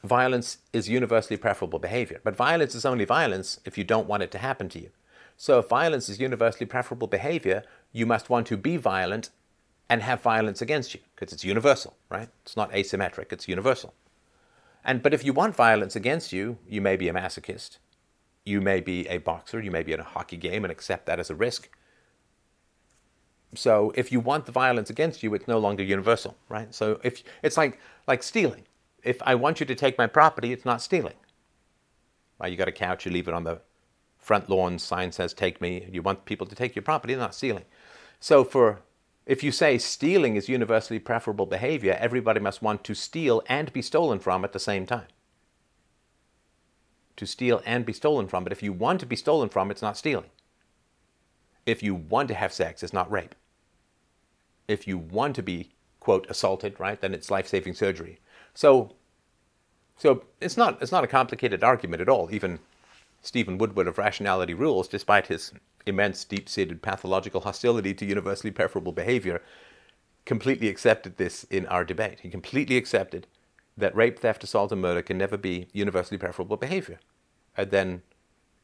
Violence 0.04 0.58
is 0.72 0.88
universally 0.88 1.36
preferable 1.36 1.78
behavior, 1.78 2.20
but 2.22 2.36
violence 2.36 2.74
is 2.74 2.84
only 2.84 3.04
violence 3.04 3.58
if 3.64 3.76
you 3.76 3.84
don't 3.84 4.06
want 4.06 4.22
it 4.22 4.30
to 4.30 4.38
happen 4.38 4.68
to 4.68 4.78
you. 4.78 4.90
So 5.36 5.58
if 5.60 5.68
violence 5.68 6.08
is 6.08 6.20
universally 6.20 6.66
preferable 6.66 7.08
behavior, 7.08 7.64
you 7.92 8.06
must 8.06 8.28
want 8.28 8.46
to 8.48 8.56
be 8.56 8.76
violent 8.76 9.30
and 9.88 10.02
have 10.02 10.20
violence 10.20 10.60
against 10.60 10.94
you 10.94 11.00
because 11.14 11.32
it's 11.32 11.44
universal, 11.44 11.96
right? 12.10 12.28
It's 12.42 12.56
not 12.56 12.70
asymmetric, 12.72 13.32
it's 13.32 13.48
universal. 13.48 13.94
And 14.88 15.02
but 15.02 15.12
if 15.12 15.22
you 15.22 15.34
want 15.34 15.54
violence 15.54 15.94
against 15.94 16.32
you, 16.32 16.56
you 16.66 16.80
may 16.80 16.96
be 16.96 17.10
a 17.10 17.12
masochist. 17.12 17.76
You 18.46 18.62
may 18.62 18.80
be 18.80 19.06
a 19.08 19.18
boxer, 19.18 19.60
you 19.60 19.70
may 19.70 19.82
be 19.82 19.92
in 19.92 20.00
a 20.00 20.10
hockey 20.14 20.38
game 20.38 20.64
and 20.64 20.72
accept 20.72 21.04
that 21.04 21.20
as 21.20 21.28
a 21.28 21.34
risk. 21.34 21.68
So 23.54 23.92
if 23.94 24.10
you 24.10 24.18
want 24.18 24.46
the 24.46 24.52
violence 24.52 24.88
against 24.88 25.22
you, 25.22 25.34
it's 25.34 25.46
no 25.46 25.58
longer 25.58 25.82
universal, 25.82 26.38
right? 26.48 26.74
So 26.74 27.00
if 27.04 27.22
it's 27.42 27.58
like 27.58 27.78
like 28.06 28.22
stealing. 28.22 28.64
If 29.04 29.20
I 29.22 29.34
want 29.34 29.60
you 29.60 29.66
to 29.66 29.74
take 29.74 29.98
my 29.98 30.06
property, 30.06 30.52
it's 30.54 30.64
not 30.64 30.80
stealing. 30.80 31.18
Right? 32.40 32.50
You 32.50 32.56
got 32.56 32.68
a 32.68 32.72
couch, 32.72 33.04
you 33.04 33.12
leave 33.12 33.28
it 33.28 33.34
on 33.34 33.44
the 33.44 33.60
front 34.16 34.48
lawn, 34.48 34.78
sign 34.78 35.12
says 35.12 35.34
take 35.34 35.60
me. 35.60 35.86
You 35.92 36.00
want 36.00 36.24
people 36.24 36.46
to 36.46 36.54
take 36.54 36.74
your 36.74 36.82
property, 36.82 37.14
not 37.14 37.34
stealing. 37.34 37.66
So 38.20 38.42
for 38.42 38.80
if 39.28 39.44
you 39.44 39.52
say 39.52 39.76
stealing 39.76 40.36
is 40.36 40.48
universally 40.48 40.98
preferable 40.98 41.44
behavior, 41.44 41.98
everybody 42.00 42.40
must 42.40 42.62
want 42.62 42.82
to 42.84 42.94
steal 42.94 43.42
and 43.46 43.70
be 43.74 43.82
stolen 43.82 44.18
from 44.18 44.42
at 44.42 44.54
the 44.54 44.58
same 44.58 44.86
time. 44.86 45.06
To 47.16 47.26
steal 47.26 47.60
and 47.66 47.84
be 47.84 47.92
stolen 47.92 48.26
from, 48.26 48.42
but 48.42 48.52
if 48.52 48.62
you 48.62 48.72
want 48.72 49.00
to 49.00 49.06
be 49.06 49.16
stolen 49.16 49.50
from, 49.50 49.70
it's 49.70 49.82
not 49.82 49.98
stealing. 49.98 50.30
If 51.66 51.82
you 51.82 51.94
want 51.94 52.28
to 52.28 52.34
have 52.34 52.54
sex, 52.54 52.82
it's 52.82 52.94
not 52.94 53.10
rape. 53.12 53.34
If 54.66 54.88
you 54.88 54.96
want 54.96 55.36
to 55.36 55.42
be, 55.42 55.72
quote, 56.00 56.26
assaulted, 56.30 56.80
right, 56.80 56.98
then 56.98 57.12
it's 57.12 57.30
life 57.30 57.48
saving 57.48 57.74
surgery. 57.74 58.20
So, 58.54 58.94
so 59.98 60.24
it's, 60.40 60.56
not, 60.56 60.80
it's 60.80 60.92
not 60.92 61.04
a 61.04 61.08
complicated 61.08 61.62
argument 61.62 62.00
at 62.00 62.08
all. 62.08 62.30
Even 62.32 62.60
Stephen 63.20 63.58
Woodward 63.58 63.88
of 63.88 63.98
Rationality 63.98 64.54
Rules, 64.54 64.88
despite 64.88 65.26
his 65.26 65.52
immense, 65.86 66.24
deep 66.24 66.48
seated 66.48 66.82
pathological 66.82 67.40
hostility 67.40 67.94
to 67.94 68.06
universally 68.06 68.50
preferable 68.50 68.92
behavior, 68.92 69.42
completely 70.24 70.68
accepted 70.68 71.16
this 71.16 71.44
in 71.44 71.66
our 71.66 71.84
debate. 71.84 72.20
He 72.20 72.30
completely 72.30 72.76
accepted 72.76 73.26
that 73.76 73.94
rape, 73.94 74.18
theft, 74.18 74.44
assault, 74.44 74.72
and 74.72 74.82
murder 74.82 75.02
can 75.02 75.18
never 75.18 75.36
be 75.36 75.68
universally 75.72 76.18
preferable 76.18 76.56
behavior. 76.56 77.00
And 77.56 77.70
then 77.70 78.02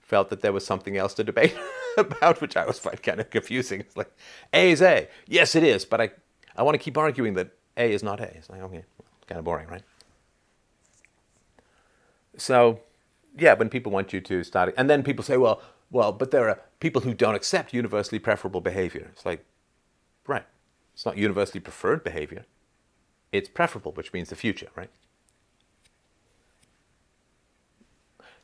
felt 0.00 0.28
that 0.28 0.42
there 0.42 0.52
was 0.52 0.66
something 0.66 0.96
else 0.96 1.14
to 1.14 1.24
debate 1.24 1.56
about, 1.98 2.40
which 2.40 2.56
I 2.56 2.66
was 2.66 2.78
find 2.78 3.02
kind 3.02 3.20
of 3.20 3.30
confusing. 3.30 3.80
It's 3.80 3.96
like, 3.96 4.12
A 4.52 4.70
is 4.70 4.82
A. 4.82 5.08
Yes, 5.26 5.54
it 5.54 5.62
is, 5.62 5.84
but 5.84 6.00
I, 6.00 6.10
I 6.56 6.62
want 6.62 6.74
to 6.74 6.78
keep 6.78 6.98
arguing 6.98 7.34
that 7.34 7.50
A 7.76 7.90
is 7.90 8.02
not 8.02 8.20
A. 8.20 8.34
It's 8.36 8.50
like, 8.50 8.60
okay, 8.60 8.84
kind 9.26 9.38
of 9.38 9.44
boring, 9.44 9.68
right? 9.68 9.82
So, 12.36 12.80
yeah, 13.36 13.54
when 13.54 13.68
people 13.68 13.92
want 13.92 14.12
you 14.12 14.20
to 14.20 14.44
start, 14.44 14.74
and 14.76 14.88
then 14.88 15.02
people 15.02 15.24
say, 15.24 15.36
well, 15.36 15.62
well, 15.90 16.12
but 16.12 16.30
there 16.30 16.48
are 16.48 16.60
people 16.80 17.02
who 17.02 17.14
don't 17.14 17.34
accept 17.34 17.72
universally 17.72 18.18
preferable 18.18 18.60
behavior. 18.60 19.08
It's 19.12 19.26
like, 19.26 19.44
right, 20.26 20.44
it's 20.92 21.04
not 21.04 21.16
universally 21.16 21.60
preferred 21.60 22.02
behavior. 22.02 22.46
It's 23.32 23.48
preferable, 23.48 23.92
which 23.92 24.12
means 24.12 24.28
the 24.28 24.36
future, 24.36 24.68
right? 24.76 24.90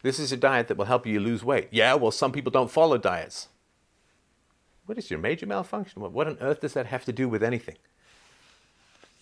This 0.03 0.19
is 0.19 0.33
a 0.33 0.37
diet 0.37 0.69
that 0.69 0.77
will 0.77 0.87
help 0.87 1.07
you 1.07 1.21
lose 1.21 1.45
weight. 1.45 1.69
Yeah, 1.71 1.95
well, 1.95 2.11
some 2.11 2.33
people 2.33 2.51
don't 2.51 2.71
follow 2.71 2.99
diets. 2.99 3.49
What 4.87 4.99
is 4.99 5.11
your 5.11 5.21
major 5.21 5.47
malfunction? 5.47 6.03
What 6.03 6.27
on 6.27 6.39
earth 6.41 6.63
does 6.63 6.73
that 6.73 6.87
have 6.87 7.05
to 7.05 7.13
do 7.13 7.29
with 7.29 7.43
anything? 7.43 7.77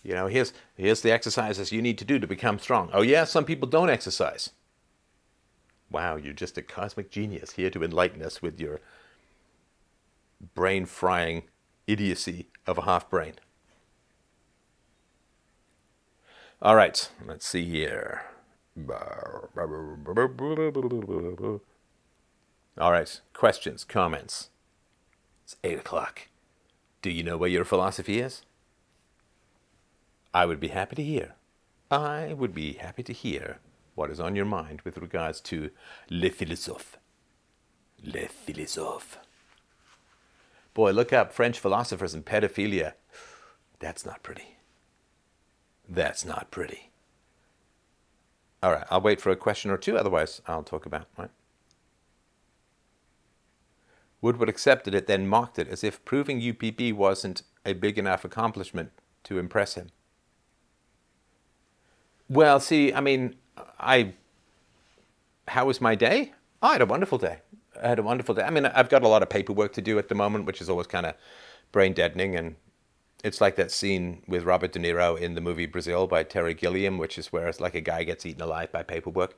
You 0.03 0.13
know, 0.13 0.27
here's, 0.27 0.53
here's 0.75 1.01
the 1.01 1.11
exercises 1.11 1.71
you 1.71 1.81
need 1.81 1.97
to 1.97 2.05
do 2.05 2.17
to 2.17 2.25
become 2.25 2.57
strong. 2.57 2.89
Oh, 2.93 3.01
yeah, 3.01 3.25
some 3.25 3.43
people 3.43 3.67
don't 3.67 3.89
exercise. 3.89 4.51
Wow, 5.91 6.17
you're 6.17 6.33
just 6.33 6.57
a 6.57 6.61
cosmic 6.61 7.09
genius 7.09 7.51
here 7.51 7.69
to 7.71 7.83
enlighten 7.83 8.21
us 8.21 8.41
with 8.41 8.59
your 8.59 8.79
brain 10.53 10.85
frying 10.85 11.43
idiocy 11.87 12.47
of 12.67 12.77
a 12.77 12.83
half 12.83 13.09
brain. 13.09 13.33
All 16.61 16.75
right, 16.75 17.09
let's 17.25 17.47
see 17.47 17.65
here. 17.65 18.23
All 22.77 22.91
right, 22.91 23.21
questions, 23.33 23.83
comments. 23.83 24.49
It's 25.43 25.55
8 25.63 25.79
o'clock. 25.79 26.27
Do 27.01 27.09
you 27.09 27.23
know 27.23 27.37
where 27.37 27.49
your 27.49 27.65
philosophy 27.65 28.19
is? 28.19 28.43
I 30.33 30.45
would 30.45 30.59
be 30.59 30.67
happy 30.67 30.95
to 30.97 31.03
hear. 31.03 31.33
I 31.89 32.33
would 32.33 32.53
be 32.53 32.73
happy 32.73 33.01
to 33.03 33.13
hear 33.13 33.57
what 33.99 34.09
is 34.09 34.19
on 34.21 34.33
your 34.33 34.45
mind 34.45 34.81
with 34.85 34.97
regards 34.97 35.41
to 35.41 35.69
Le 36.09 36.29
Philosophe. 36.29 36.97
Le 38.01 38.29
Philosophe. 38.29 39.17
Boy, 40.73 40.91
look 40.91 41.11
up 41.11 41.33
French 41.33 41.59
philosophers 41.59 42.13
and 42.13 42.25
pedophilia. 42.25 42.93
That's 43.79 44.05
not 44.05 44.23
pretty. 44.23 44.55
That's 45.87 46.23
not 46.23 46.49
pretty. 46.49 46.91
All 48.63 48.71
right, 48.71 48.87
I'll 48.89 49.01
wait 49.01 49.19
for 49.19 49.31
a 49.31 49.35
question 49.35 49.69
or 49.69 49.77
two, 49.77 49.97
otherwise, 49.97 50.41
I'll 50.47 50.63
talk 50.63 50.85
about? 50.85 51.07
Woodward 54.21 54.47
accepted 54.47 54.95
it, 54.95 55.07
then 55.07 55.27
mocked 55.27 55.59
it 55.59 55.67
as 55.67 55.83
if 55.83 56.05
proving 56.05 56.39
UPB 56.39 56.93
wasn't 56.93 57.43
a 57.65 57.73
big 57.73 57.97
enough 57.97 58.23
accomplishment 58.23 58.91
to 59.25 59.39
impress 59.39 59.73
him. 59.73 59.89
Well, 62.29 62.61
see, 62.61 62.93
I 62.93 63.01
mean, 63.01 63.35
I, 63.79 64.13
how 65.47 65.65
was 65.65 65.81
my 65.81 65.95
day? 65.95 66.33
Oh, 66.61 66.69
I 66.69 66.71
had 66.73 66.81
a 66.81 66.85
wonderful 66.85 67.17
day. 67.17 67.39
I 67.81 67.87
had 67.87 67.99
a 67.99 68.03
wonderful 68.03 68.35
day. 68.35 68.43
I 68.43 68.49
mean, 68.49 68.65
I've 68.65 68.89
got 68.89 69.03
a 69.03 69.07
lot 69.07 69.23
of 69.23 69.29
paperwork 69.29 69.73
to 69.73 69.81
do 69.81 69.97
at 69.97 70.09
the 70.09 70.15
moment, 70.15 70.45
which 70.45 70.61
is 70.61 70.69
always 70.69 70.87
kind 70.87 71.05
of 71.05 71.15
brain 71.71 71.93
deadening. 71.93 72.35
And 72.35 72.55
it's 73.23 73.41
like 73.41 73.55
that 73.55 73.71
scene 73.71 74.23
with 74.27 74.43
Robert 74.43 74.71
De 74.71 74.79
Niro 74.79 75.19
in 75.19 75.35
the 75.35 75.41
movie 75.41 75.65
Brazil 75.65 76.07
by 76.07 76.23
Terry 76.23 76.53
Gilliam, 76.53 76.97
which 76.97 77.17
is 77.17 77.31
where 77.31 77.47
it's 77.47 77.59
like 77.59 77.75
a 77.75 77.81
guy 77.81 78.03
gets 78.03 78.25
eaten 78.25 78.41
alive 78.41 78.71
by 78.71 78.83
paperwork. 78.83 79.37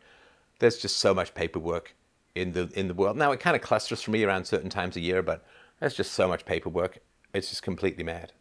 There's 0.59 0.77
just 0.77 0.97
so 0.97 1.13
much 1.13 1.33
paperwork 1.33 1.95
in 2.35 2.53
the 2.53 2.71
in 2.75 2.87
the 2.87 2.93
world. 2.93 3.17
Now 3.17 3.31
it 3.31 3.39
kind 3.39 3.55
of 3.55 3.61
clusters 3.61 4.01
for 4.01 4.11
me 4.11 4.23
around 4.23 4.45
certain 4.45 4.69
times 4.69 4.95
a 4.95 5.01
year, 5.01 5.21
but 5.21 5.45
there's 5.79 5.95
just 5.95 6.13
so 6.13 6.27
much 6.27 6.45
paperwork. 6.45 6.99
It's 7.33 7.49
just 7.49 7.63
completely 7.63 8.03
mad. 8.03 8.31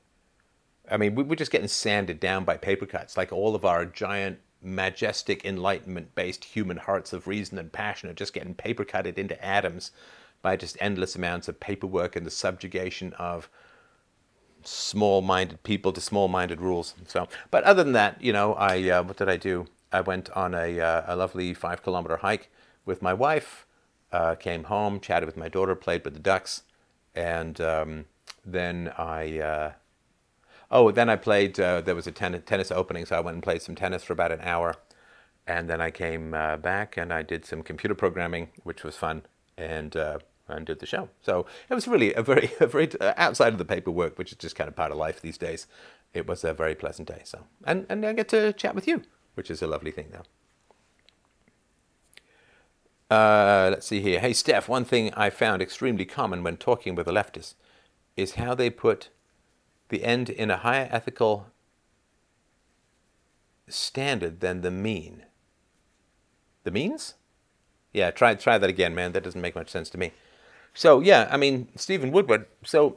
I 0.91 0.97
mean, 0.97 1.14
we're 1.14 1.37
just 1.37 1.53
getting 1.53 1.68
sanded 1.68 2.18
down 2.18 2.45
by 2.45 2.57
paper 2.57 2.87
cuts. 2.87 3.16
Like 3.16 3.33
all 3.33 3.55
of 3.55 3.64
our 3.64 3.85
giant 3.85 4.41
majestic 4.63 5.45
enlightenment 5.45 6.15
based 6.15 6.45
human 6.45 6.77
hearts 6.77 7.13
of 7.13 7.27
reason 7.27 7.59
and 7.59 7.73
passion 7.73 8.09
are 8.11 8.15
just 8.15 8.33
getting 8.33 8.55
paper 8.55 8.85
cutted 8.85 9.19
into 9.19 9.43
atoms 9.45 9.91
by 10.43 10.57
just 10.57 10.77
endless 10.81 11.17
amounts 11.17 11.49
of 11.49 11.61
paperwork 11.61 12.17
and 12.17 12.27
the 12.27 12.31
subjugation 12.31 13.13
of 13.15 13.49
small 14.63 15.23
minded 15.23 15.63
people 15.63 15.93
to 15.93 16.01
small 16.01 16.29
minded 16.29 16.61
rules. 16.61 16.95
So, 17.07 17.29
but 17.51 17.65
other 17.65 17.83
than 17.83 17.95
that, 17.95 18.23
you 18.23 18.33
know, 18.33 18.55
I, 18.55 18.89
uh, 18.91 19.03
what 19.03 19.17
did 19.17 19.29
I 19.29 19.37
do? 19.37 19.67
I 19.93 20.01
went 20.03 20.31
on 20.31 20.55
a, 20.55 20.79
uh, 20.79 21.03
a 21.07 21.17
lovely 21.17 21.55
five 21.55 21.83
kilometer 21.83 22.19
hike 22.19 22.51
with 22.85 23.03
my 23.03 23.13
wife, 23.13 23.67
uh, 24.13 24.35
came 24.35 24.65
home, 24.65 25.01
chatted 25.01 25.27
with 25.27 25.37
my 25.37 25.49
daughter, 25.49 25.75
played 25.75 26.05
with 26.05 26.15
the 26.15 26.21
ducks, 26.21 26.63
and 27.15 27.61
um, 27.61 28.05
then 28.45 28.93
I 28.97 29.39
uh, 29.39 29.73
Oh, 30.71 30.91
then 30.91 31.09
I 31.09 31.16
played. 31.16 31.59
Uh, 31.59 31.81
there 31.81 31.95
was 31.95 32.07
a 32.07 32.12
ten- 32.12 32.41
tennis 32.43 32.71
opening, 32.71 33.05
so 33.07 33.16
I 33.16 33.21
went 33.21 33.35
and 33.35 33.43
played 33.43 33.62
some 33.62 33.75
tennis 33.75 34.05
for 34.05 34.12
about 34.12 34.33
an 34.33 34.41
hour, 34.43 34.77
and 35.47 35.68
then 35.68 35.81
I 35.81 35.91
came 35.91 36.35
uh, 36.35 36.57
back 36.57 36.97
and 36.97 37.12
I 37.12 37.23
did 37.23 37.45
some 37.45 37.62
computer 37.62 37.95
programming, 37.95 38.51
which 38.62 38.85
was 38.85 38.97
fun, 38.97 39.23
and 39.57 39.97
uh, 39.97 40.18
and 40.49 40.66
did 40.66 40.79
the 40.79 40.87
show. 40.87 41.09
So 41.23 41.47
it 41.68 41.75
was 41.75 41.89
really 41.89 42.14
a 42.14 42.23
very, 42.23 42.53
a 42.61 42.66
very 42.66 42.89
uh, 43.01 43.14
outside 43.16 43.53
of 43.53 43.59
the 43.59 43.64
paperwork, 43.64 44.18
which 44.18 44.33
is 44.33 44.39
just 44.39 44.57
kind 44.57 44.68
of 44.68 44.77
part 44.77 44.93
of 44.93 44.99
life 44.99 45.21
these 45.21 45.39
days. 45.39 45.66
It 46.14 46.27
was 46.27 46.45
a 46.45 46.53
very 46.53 46.75
pleasant 46.75 47.09
day. 47.09 47.23
So 47.25 47.45
and 47.64 47.87
and 47.89 48.05
I 48.07 48.12
get 48.12 48.29
to 48.29 48.53
chat 48.53 48.75
with 48.75 48.87
you, 48.87 49.03
which 49.35 49.51
is 49.51 49.62
a 49.62 49.66
lovely 49.66 49.91
thing, 49.91 50.12
though. 50.12 50.25
Uh, 53.11 53.71
let's 53.73 53.89
see 53.89 54.01
here. 54.01 54.21
Hey, 54.21 54.33
Steph, 54.33 54.68
one 54.68 54.85
thing 54.85 55.12
I 55.14 55.31
found 55.31 55.61
extremely 55.61 56.05
common 56.05 56.45
when 56.45 56.57
talking 56.57 56.95
with 56.95 57.09
a 57.09 57.12
leftist 57.12 57.55
is 58.16 58.35
how 58.35 58.55
they 58.55 58.71
put 58.71 59.09
the 59.91 60.05
end 60.05 60.30
in 60.30 60.51
a 60.51 60.57
higher 60.57 60.88
ethical 60.91 61.49
standard 63.68 64.41
than 64.41 64.62
the 64.62 64.70
mean. 64.70 65.24
The 66.64 66.70
means? 66.70 67.14
Yeah, 67.93 68.11
try 68.11 68.34
try 68.34 68.59
that 68.59 68.70
again, 68.70 68.95
man. 68.95 69.12
That 69.12 69.24
doesn't 69.24 69.41
make 69.41 69.55
much 69.55 69.70
sense 69.70 69.91
to 69.91 69.99
me. 69.99 70.12
So 70.74 71.01
yeah, 71.01 71.28
I 71.30 71.36
mean 71.36 71.68
Stephen 71.76 72.12
Woodward. 72.12 72.47
So 72.64 72.97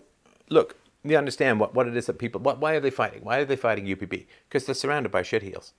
look, 0.49 0.77
you 1.03 1.17
understand 1.17 1.59
what, 1.59 1.73
what 1.73 1.87
it 1.87 1.97
is 1.97 2.05
that 2.05 2.19
people. 2.19 2.41
What, 2.41 2.59
why 2.59 2.73
are 2.73 2.79
they 2.79 2.89
fighting? 2.89 3.23
Why 3.23 3.39
are 3.39 3.45
they 3.45 3.55
fighting 3.55 3.85
UPB? 3.85 4.25
Because 4.47 4.65
they're 4.65 4.75
surrounded 4.75 5.11
by 5.11 5.21
shitheels. 5.21 5.71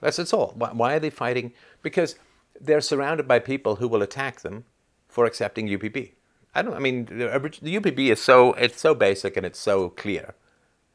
That's 0.00 0.18
it's 0.18 0.32
all. 0.32 0.52
Why, 0.56 0.70
why 0.72 0.94
are 0.94 1.00
they 1.00 1.10
fighting? 1.10 1.52
Because 1.82 2.16
they're 2.60 2.80
surrounded 2.80 3.26
by 3.26 3.38
people 3.38 3.76
who 3.76 3.88
will 3.88 4.02
attack 4.02 4.40
them 4.40 4.64
for 5.08 5.24
accepting 5.26 5.68
UPB. 5.68 6.12
I 6.54 6.62
don't. 6.62 6.74
I 6.74 6.78
mean, 6.78 7.06
the, 7.06 7.24
UPB 7.24 8.10
is 8.10 8.20
so 8.20 8.52
it's 8.54 8.80
so 8.80 8.94
basic 8.94 9.36
and 9.36 9.46
it's 9.46 9.58
so 9.58 9.90
clear. 9.90 10.34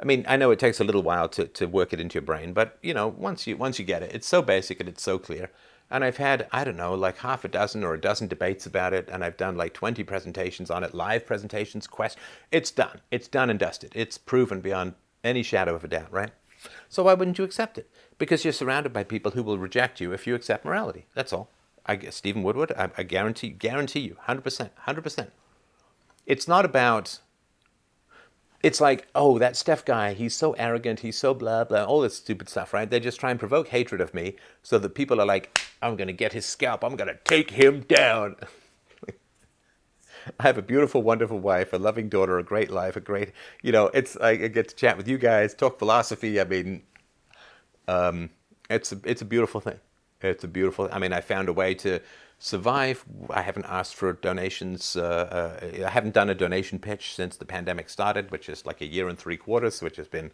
I 0.05 0.07
mean, 0.07 0.23
I 0.27 0.37
know 0.37 0.51
it 0.51 0.59
takes 0.59 0.79
a 0.79 0.83
little 0.83 1.01
while 1.01 1.27
to, 1.29 1.47
to 1.47 1.65
work 1.65 1.91
it 1.91 1.99
into 1.99 2.13
your 2.13 2.21
brain, 2.21 2.53
but 2.53 2.77
you 2.83 2.93
know, 2.93 3.07
once 3.07 3.47
you 3.47 3.57
once 3.57 3.79
you 3.79 3.85
get 3.85 4.03
it, 4.03 4.13
it's 4.13 4.27
so 4.27 4.43
basic 4.43 4.79
and 4.79 4.87
it's 4.87 5.01
so 5.01 5.17
clear. 5.17 5.49
And 5.89 6.03
I've 6.03 6.17
had, 6.17 6.47
I 6.51 6.63
don't 6.63 6.77
know, 6.77 6.93
like 6.93 7.17
half 7.17 7.43
a 7.43 7.47
dozen 7.47 7.83
or 7.83 7.95
a 7.95 7.99
dozen 8.01 8.27
debates 8.27 8.67
about 8.67 8.93
it, 8.93 9.09
and 9.11 9.23
I've 9.23 9.35
done 9.35 9.57
like 9.57 9.73
20 9.73 10.03
presentations 10.03 10.69
on 10.69 10.83
it, 10.83 10.93
live 10.93 11.25
presentations, 11.25 11.87
quest. 11.87 12.19
It's 12.51 12.69
done. 12.69 13.01
It's 13.09 13.27
done 13.27 13.49
and 13.49 13.57
dusted. 13.57 13.93
It's 13.95 14.19
proven 14.19 14.61
beyond 14.61 14.93
any 15.23 15.41
shadow 15.41 15.73
of 15.73 15.83
a 15.83 15.87
doubt, 15.87 16.11
right? 16.11 16.31
So 16.87 17.03
why 17.03 17.15
wouldn't 17.15 17.39
you 17.39 17.43
accept 17.43 17.79
it? 17.79 17.89
Because 18.19 18.43
you're 18.43 18.53
surrounded 18.53 18.93
by 18.93 19.03
people 19.03 19.31
who 19.31 19.41
will 19.41 19.57
reject 19.57 19.99
you 19.99 20.11
if 20.11 20.27
you 20.27 20.35
accept 20.35 20.65
morality. 20.65 21.07
That's 21.15 21.33
all. 21.33 21.49
I 21.87 21.97
Stephen 22.09 22.43
Woodward, 22.43 22.73
I, 22.77 22.91
I 22.95 23.01
guarantee, 23.01 23.49
guarantee 23.49 24.01
you, 24.01 24.17
100%, 24.27 24.69
100%. 24.85 25.31
It's 26.27 26.47
not 26.47 26.63
about 26.63 27.19
it's 28.65 28.81
like, 28.81 29.07
oh, 29.13 29.37
that 29.37 29.55
Steph 29.55 29.85
guy, 29.85 30.15
he's 30.15 30.33
so 30.33 30.53
arrogant, 30.53 31.01
he's 31.01 31.15
so 31.15 31.35
blah, 31.35 31.65
blah, 31.65 31.83
all 31.83 32.01
this 32.01 32.15
stupid 32.15 32.49
stuff, 32.49 32.73
right? 32.73 32.89
They 32.89 32.99
just 32.99 33.19
try 33.19 33.29
and 33.29 33.39
provoke 33.39 33.67
hatred 33.67 34.01
of 34.01 34.11
me 34.15 34.37
so 34.63 34.79
that 34.79 34.95
people 34.95 35.21
are 35.21 35.25
like, 35.25 35.59
I'm 35.83 35.95
going 35.95 36.07
to 36.07 36.13
get 36.13 36.33
his 36.33 36.47
scalp, 36.47 36.83
I'm 36.83 36.95
going 36.95 37.09
to 37.09 37.19
take 37.25 37.51
him 37.51 37.81
down. 37.81 38.37
I 40.39 40.43
have 40.47 40.57
a 40.57 40.63
beautiful, 40.63 41.03
wonderful 41.03 41.37
wife, 41.37 41.73
a 41.73 41.77
loving 41.77 42.09
daughter, 42.09 42.39
a 42.39 42.43
great 42.43 42.71
life, 42.71 42.95
a 42.95 43.01
great, 43.01 43.33
you 43.61 43.71
know, 43.71 43.91
it's, 43.93 44.17
I 44.17 44.35
get 44.35 44.69
to 44.69 44.75
chat 44.75 44.97
with 44.97 45.07
you 45.07 45.19
guys, 45.19 45.53
talk 45.53 45.77
philosophy. 45.77 46.41
I 46.41 46.45
mean, 46.45 46.81
um, 47.87 48.31
it's, 48.67 48.91
a, 48.91 48.99
it's 49.03 49.21
a 49.21 49.25
beautiful 49.25 49.61
thing. 49.61 49.79
It's 50.21 50.43
a 50.43 50.47
beautiful, 50.47 50.89
I 50.91 50.97
mean, 50.97 51.13
I 51.13 51.21
found 51.21 51.49
a 51.49 51.53
way 51.53 51.75
to, 51.75 51.99
survive. 52.39 53.05
I 53.29 53.41
haven't 53.41 53.65
asked 53.65 53.95
for 53.95 54.13
donations. 54.13 54.95
Uh, 54.95 55.59
uh, 55.61 55.85
I 55.85 55.89
haven't 55.89 56.13
done 56.13 56.29
a 56.29 56.35
donation 56.35 56.79
pitch 56.79 57.15
since 57.15 57.37
the 57.37 57.45
pandemic 57.45 57.89
started, 57.89 58.31
which 58.31 58.49
is 58.49 58.65
like 58.65 58.81
a 58.81 58.85
year 58.85 59.07
and 59.07 59.17
three 59.17 59.37
quarters, 59.37 59.81
which 59.81 59.97
has 59.97 60.07
been 60.07 60.31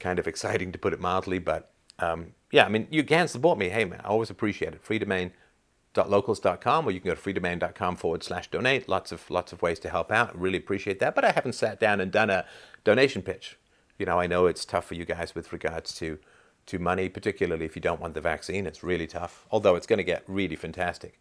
kind 0.00 0.18
of 0.18 0.26
exciting 0.26 0.72
to 0.72 0.78
put 0.78 0.92
it 0.92 1.00
mildly. 1.00 1.38
But 1.38 1.70
um, 1.98 2.32
yeah, 2.50 2.64
I 2.64 2.68
mean, 2.68 2.88
you 2.90 3.04
can 3.04 3.28
support 3.28 3.58
me. 3.58 3.68
Hey, 3.68 3.84
man, 3.84 4.00
I 4.02 4.08
always 4.08 4.30
appreciate 4.30 4.74
it. 4.74 4.84
freedomain.locals.com 4.84 6.86
or 6.86 6.90
you 6.90 7.00
can 7.00 7.10
go 7.10 7.14
to 7.14 7.20
freedomain.com 7.20 7.96
forward 7.96 8.22
slash 8.22 8.50
donate. 8.50 8.88
Lots 8.88 9.12
of, 9.12 9.30
lots 9.30 9.52
of 9.52 9.62
ways 9.62 9.78
to 9.80 9.90
help 9.90 10.10
out. 10.10 10.38
Really 10.38 10.58
appreciate 10.58 10.98
that. 11.00 11.14
But 11.14 11.24
I 11.24 11.32
haven't 11.32 11.54
sat 11.54 11.78
down 11.78 12.00
and 12.00 12.10
done 12.10 12.30
a 12.30 12.46
donation 12.84 13.22
pitch. 13.22 13.58
You 13.98 14.06
know, 14.06 14.18
I 14.18 14.26
know 14.26 14.46
it's 14.46 14.64
tough 14.64 14.86
for 14.86 14.94
you 14.94 15.04
guys 15.04 15.34
with 15.34 15.52
regards 15.52 15.94
to 15.96 16.18
to 16.66 16.78
money, 16.78 17.10
particularly 17.10 17.66
if 17.66 17.76
you 17.76 17.82
don't 17.82 18.00
want 18.00 18.14
the 18.14 18.22
vaccine. 18.22 18.66
It's 18.66 18.82
really 18.82 19.06
tough, 19.06 19.44
although 19.50 19.76
it's 19.76 19.86
going 19.86 19.98
to 19.98 20.02
get 20.02 20.24
really 20.26 20.56
fantastic 20.56 21.20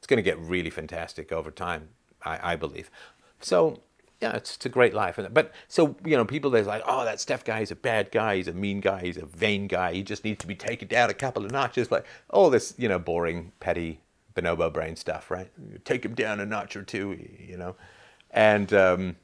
it's 0.00 0.06
going 0.06 0.16
to 0.16 0.22
get 0.22 0.38
really 0.38 0.70
fantastic 0.70 1.30
over 1.30 1.50
time, 1.50 1.90
I, 2.24 2.52
I 2.54 2.56
believe. 2.56 2.90
So 3.40 3.82
yeah, 4.20 4.36
it's, 4.36 4.56
it's 4.56 4.66
a 4.66 4.70
great 4.70 4.94
life. 4.94 5.18
But 5.30 5.52
so 5.68 5.94
you 6.04 6.16
know, 6.16 6.24
people 6.24 6.50
they're 6.50 6.62
like, 6.62 6.82
oh, 6.86 7.04
that 7.04 7.20
Steph 7.20 7.44
guy 7.44 7.60
is 7.60 7.70
a 7.70 7.76
bad 7.76 8.10
guy. 8.10 8.36
He's 8.36 8.48
a 8.48 8.52
mean 8.52 8.80
guy. 8.80 9.02
He's 9.02 9.16
a 9.16 9.26
vain 9.26 9.66
guy. 9.66 9.92
He 9.92 10.02
just 10.02 10.24
needs 10.24 10.38
to 10.40 10.46
be 10.46 10.54
taken 10.54 10.88
down 10.88 11.10
a 11.10 11.14
couple 11.14 11.44
of 11.44 11.52
notches. 11.52 11.90
Like 11.90 12.06
all 12.30 12.50
this, 12.50 12.74
you 12.78 12.88
know, 12.88 12.98
boring, 12.98 13.52
petty 13.60 14.00
bonobo 14.34 14.72
brain 14.72 14.96
stuff, 14.96 15.30
right? 15.30 15.50
Take 15.84 16.04
him 16.04 16.14
down 16.14 16.40
a 16.40 16.46
notch 16.46 16.76
or 16.76 16.82
two, 16.82 17.18
you 17.38 17.56
know. 17.56 17.76
And 18.30 18.72
um, 18.72 19.16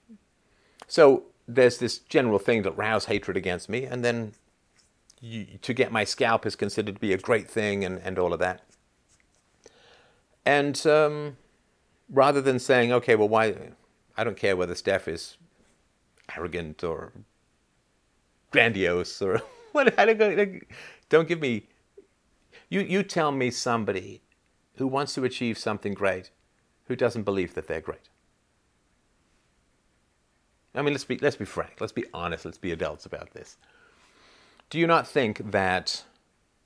so 0.86 1.24
there's 1.48 1.78
this 1.78 1.98
general 1.98 2.38
thing 2.38 2.62
that 2.62 2.76
rouse 2.76 3.06
hatred 3.06 3.36
against 3.36 3.68
me, 3.68 3.84
and 3.84 4.04
then 4.04 4.32
you, 5.20 5.46
to 5.62 5.72
get 5.72 5.92
my 5.92 6.04
scalp 6.04 6.44
is 6.44 6.56
considered 6.56 6.96
to 6.96 7.00
be 7.00 7.12
a 7.12 7.18
great 7.18 7.48
thing, 7.48 7.84
and, 7.84 8.00
and 8.00 8.18
all 8.18 8.32
of 8.32 8.40
that. 8.40 8.62
And 10.46 10.86
um, 10.86 11.36
rather 12.08 12.40
than 12.40 12.58
saying, 12.60 12.92
okay, 12.92 13.16
well, 13.16 13.28
why? 13.28 13.54
I 14.16 14.24
don't 14.24 14.36
care 14.36 14.56
whether 14.56 14.74
Steph 14.74 15.08
is 15.08 15.36
arrogant 16.34 16.82
or 16.84 17.12
grandiose 18.52 19.20
or 19.20 19.42
what. 19.72 19.98
I 19.98 20.14
don't, 20.14 20.62
don't 21.08 21.28
give 21.28 21.40
me. 21.40 21.66
You, 22.68 22.80
you 22.80 23.02
tell 23.02 23.32
me 23.32 23.50
somebody 23.50 24.22
who 24.76 24.86
wants 24.86 25.14
to 25.14 25.24
achieve 25.24 25.58
something 25.58 25.94
great 25.94 26.30
who 26.86 26.96
doesn't 26.96 27.24
believe 27.24 27.54
that 27.54 27.66
they're 27.66 27.80
great. 27.80 28.08
I 30.74 30.82
mean, 30.82 30.92
let's 30.92 31.04
be, 31.04 31.18
let's 31.18 31.36
be 31.36 31.44
frank, 31.44 31.76
let's 31.80 31.92
be 31.92 32.04
honest, 32.12 32.44
let's 32.44 32.58
be 32.58 32.70
adults 32.70 33.06
about 33.06 33.32
this. 33.32 33.56
Do 34.68 34.78
you 34.78 34.86
not 34.86 35.06
think 35.06 35.50
that 35.50 36.04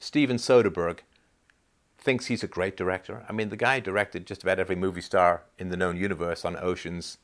Steven 0.01 0.37
Soderbergh 0.37 1.01
thinks 2.01 2.27
he's 2.27 2.43
a 2.43 2.49
great 2.49 2.77
director. 2.77 3.25
I 3.29 3.33
mean, 3.33 3.51
the 3.51 3.57
guy 3.57 3.81
directed 3.81 4.27
just 4.27 4.43
about 4.43 4.59
every 4.59 4.77
movie 4.77 5.01
star 5.01 5.45
in 5.59 5.69
the 5.69 5.77
known 5.77 5.97
universe 5.97 6.45
on 6.45 6.57
Oceans 6.57 7.19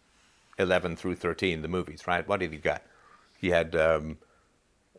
11 0.58 0.96
through 0.96 1.16
13, 1.16 1.62
the 1.62 1.68
movies, 1.68 2.06
right? 2.06 2.26
What 2.26 2.40
did 2.40 2.52
he 2.52 2.58
got? 2.58 2.82
He 3.38 3.50
had 3.50 3.74
um, 3.74 4.18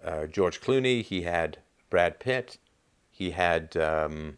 uh, 0.03 0.25
George 0.27 0.61
Clooney, 0.61 1.03
he 1.03 1.23
had 1.23 1.59
Brad 1.89 2.19
Pitt, 2.19 2.57
he 3.09 3.31
had 3.31 3.75
um, 3.77 4.37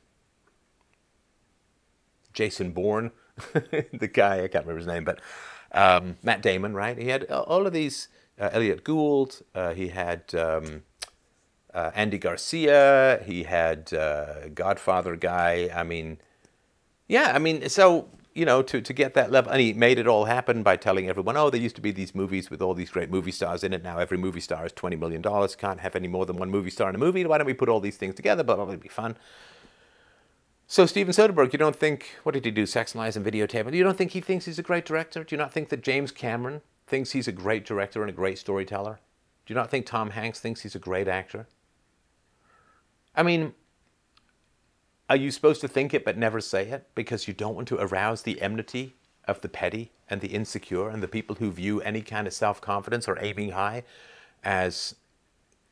Jason 2.34 2.72
Bourne, 2.72 3.12
the 3.54 4.10
guy, 4.12 4.44
I 4.44 4.48
can't 4.48 4.66
remember 4.66 4.78
his 4.78 4.88
name, 4.88 5.04
but 5.04 5.20
um, 5.72 6.18
Matt 6.24 6.42
Damon, 6.42 6.74
right? 6.74 6.98
He 6.98 7.10
had 7.10 7.26
all 7.26 7.66
of 7.66 7.74
these, 7.74 8.10
uh, 8.40 8.50
Elliott 8.52 8.84
Gould, 8.84 9.42
uh, 9.56 9.74
he 9.74 9.90
had. 9.90 10.34
Um, 10.36 10.84
uh, 11.74 11.92
Andy 11.96 12.18
Garcia. 12.18 13.22
He 13.26 13.44
had 13.44 13.94
uh, 13.94 14.50
Godfather 14.50 15.16
guy. 15.16 15.70
I 15.74 15.84
mean, 15.84 16.18
yeah, 17.08 17.32
I 17.34 17.40
mean, 17.40 17.70
so 17.70 18.10
you 18.36 18.46
know, 18.46 18.62
to, 18.62 18.80
to 18.80 18.94
get 18.94 19.16
that 19.16 19.32
level, 19.32 19.52
and 19.52 19.60
he 19.60 19.74
made 19.74 20.00
it 20.00 20.08
all 20.08 20.26
happen 20.26 20.64
by 20.64 20.78
telling 20.78 21.10
everyone, 21.10 21.36
oh, 21.36 21.50
there 21.50 21.60
used 21.60 21.76
to 21.76 21.82
be 21.82 21.92
these 21.92 22.14
movies 22.16 22.50
with 22.50 22.62
all 22.62 22.74
these 22.74 22.90
great 22.90 23.10
movie 23.10 23.32
stars 23.32 23.64
in 23.64 23.74
it. 23.74 23.84
Now 23.84 23.98
every 23.98 24.18
movie 24.18 24.40
star 24.40 24.66
is 24.66 24.72
twenty 24.72 24.96
million 24.96 25.22
dollars. 25.22 25.56
Can't 25.56 25.80
have 25.80 25.96
any 25.96 26.08
more 26.08 26.26
than 26.26 26.38
one 26.38 26.50
movie 26.50 26.70
star 26.70 26.90
in 26.90 26.96
a 26.96 27.00
movie. 27.00 27.26
Why 27.26 27.38
don't 27.38 27.48
we 27.48 27.54
put 27.54 27.70
all 27.70 27.80
these 27.80 27.98
things 27.98 28.16
together? 28.16 28.44
But 28.44 28.54
it'll 28.54 28.78
be 28.78 28.88
fun. 28.88 29.18
So 30.68 30.86
Steven 30.86 31.12
Soderbergh, 31.12 31.52
you 31.52 31.58
don't 31.58 31.76
think 31.76 32.16
what 32.22 32.34
did 32.34 32.46
he 32.46 32.52
do? 32.52 32.68
Sex 32.68 32.94
Lies 32.94 33.18
and 33.18 33.26
Videotape. 33.26 33.74
You 33.74 33.84
don't 33.84 33.98
think 33.98 34.12
he 34.12 34.22
thinks 34.22 34.46
he's 34.46 34.60
a 34.60 34.64
great 34.64 34.86
director? 34.86 35.24
Do 35.24 35.34
you 35.34 35.38
not 35.38 35.52
think 35.52 35.70
that 35.70 35.82
James 35.82 36.12
Cameron 36.12 36.62
thinks 36.86 37.12
he's 37.12 37.28
a 37.28 37.32
great 37.32 37.66
director 37.66 38.02
and 38.02 38.10
a 38.10 38.14
great 38.14 38.38
storyteller? 38.38 39.00
Do 39.46 39.54
you 39.54 39.56
not 39.56 39.72
think 39.72 39.88
Tom 39.88 40.12
Hanks 40.12 40.40
thinks 40.40 40.62
he's 40.62 40.76
a 40.76 40.80
great 40.80 41.08
actor? 41.08 41.48
I 43.20 43.24
mean, 43.24 43.54
are 45.10 45.18
you 45.18 45.30
supposed 45.30 45.60
to 45.60 45.68
think 45.68 45.94
it 45.94 46.06
but 46.06 46.18
never 46.18 46.40
say 46.40 46.70
it 46.70 46.88
because 46.96 47.28
you 47.28 47.34
don't 47.34 47.54
want 47.54 47.68
to 47.68 47.78
arouse 47.78 48.22
the 48.22 48.42
enmity 48.42 48.96
of 49.28 49.42
the 49.42 49.50
petty 49.50 49.92
and 50.10 50.22
the 50.22 50.30
insecure 50.30 50.88
and 50.88 51.04
the 51.04 51.08
people 51.10 51.36
who 51.36 51.52
view 51.52 51.82
any 51.82 52.02
kind 52.02 52.28
of 52.28 52.34
self 52.34 52.62
confidence 52.62 53.10
or 53.10 53.18
aiming 53.20 53.52
high 53.52 53.84
as 54.42 54.96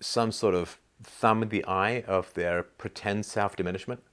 some 0.02 0.34
sort 0.34 0.56
of 0.56 0.78
thumb 1.02 1.42
in 1.42 1.48
the 1.48 1.64
eye 1.64 2.02
of 2.06 2.34
their 2.34 2.64
pretend 2.64 3.26
self 3.26 3.56
diminishment? 3.56 4.04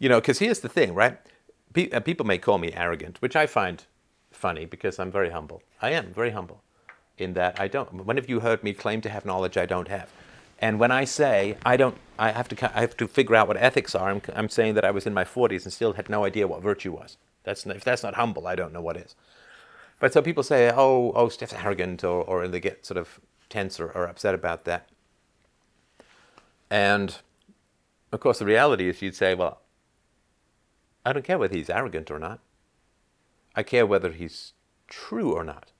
You 0.00 0.08
know, 0.08 0.20
because 0.20 0.40
here's 0.40 0.60
the 0.60 0.68
thing, 0.68 0.94
right? 0.94 1.18
Uh, 1.92 2.00
people 2.00 2.26
may 2.26 2.38
call 2.38 2.58
me 2.58 2.72
arrogant, 2.72 3.22
which 3.22 3.36
I 3.36 3.46
find 3.46 3.84
funny 4.32 4.64
because 4.64 4.98
I'm 4.98 5.12
very 5.12 5.30
humble. 5.30 5.62
I 5.80 5.90
am 5.90 6.12
very 6.12 6.30
humble 6.30 6.64
in 7.18 7.34
that 7.34 7.60
I 7.60 7.68
don't. 7.68 8.04
When 8.04 8.16
have 8.16 8.28
you 8.28 8.40
heard 8.40 8.64
me 8.64 8.74
claim 8.74 9.00
to 9.02 9.08
have 9.08 9.24
knowledge 9.24 9.56
I 9.56 9.66
don't 9.66 9.86
have? 9.86 10.10
And 10.64 10.80
when 10.80 10.90
I 10.90 11.04
say 11.04 11.58
I 11.66 11.76
don't, 11.76 11.98
I 12.18 12.30
have 12.30 12.48
to, 12.48 12.74
I 12.74 12.80
have 12.80 12.96
to 12.96 13.06
figure 13.06 13.36
out 13.36 13.48
what 13.48 13.58
ethics 13.58 13.94
are. 13.94 14.08
I'm, 14.08 14.22
I'm 14.34 14.48
saying 14.48 14.72
that 14.76 14.84
I 14.86 14.92
was 14.92 15.04
in 15.04 15.12
my 15.12 15.22
40s 15.22 15.64
and 15.64 15.72
still 15.74 15.92
had 15.92 16.08
no 16.08 16.24
idea 16.24 16.48
what 16.48 16.62
virtue 16.62 16.90
was. 16.90 17.18
That's 17.42 17.66
if 17.66 17.84
that's 17.84 18.02
not 18.02 18.14
humble, 18.14 18.46
I 18.46 18.54
don't 18.54 18.72
know 18.72 18.80
what 18.80 18.96
is. 18.96 19.14
But 20.00 20.14
so 20.14 20.22
people 20.22 20.42
say, 20.42 20.72
oh, 20.74 21.12
oh, 21.14 21.28
Steph's 21.28 21.52
arrogant, 21.52 22.02
or, 22.02 22.24
or 22.24 22.48
they 22.48 22.60
get 22.60 22.86
sort 22.86 22.96
of 22.96 23.20
tense 23.50 23.78
or, 23.78 23.90
or 23.90 24.06
upset 24.06 24.34
about 24.34 24.64
that. 24.64 24.88
And 26.70 27.18
of 28.10 28.20
course, 28.20 28.38
the 28.38 28.46
reality 28.46 28.88
is 28.88 29.02
you'd 29.02 29.14
say, 29.14 29.34
well, 29.34 29.60
I 31.04 31.12
don't 31.12 31.26
care 31.26 31.36
whether 31.36 31.54
he's 31.54 31.68
arrogant 31.68 32.10
or 32.10 32.18
not. 32.18 32.40
I 33.54 33.64
care 33.64 33.84
whether 33.84 34.12
he's 34.12 34.54
true 34.88 35.34
or 35.34 35.44
not. 35.44 35.72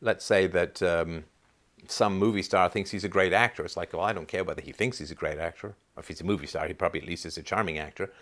Let's 0.00 0.24
say 0.24 0.46
that 0.46 0.80
um, 0.80 1.24
some 1.90 2.18
movie 2.18 2.42
star 2.42 2.68
thinks 2.68 2.90
he's 2.90 3.04
a 3.04 3.08
great 3.08 3.32
actor. 3.32 3.64
It's 3.64 3.76
like, 3.76 3.92
well, 3.92 4.02
I 4.02 4.12
don't 4.12 4.28
care 4.28 4.44
whether 4.44 4.62
he 4.62 4.72
thinks 4.72 4.98
he's 4.98 5.10
a 5.10 5.14
great 5.14 5.38
actor. 5.38 5.74
Or 5.96 6.00
if 6.00 6.08
he's 6.08 6.20
a 6.20 6.24
movie 6.24 6.46
star, 6.46 6.66
he 6.66 6.74
probably 6.74 7.00
at 7.00 7.06
least 7.06 7.26
is 7.26 7.38
a 7.38 7.42
charming 7.42 7.78
actor. 7.78 8.12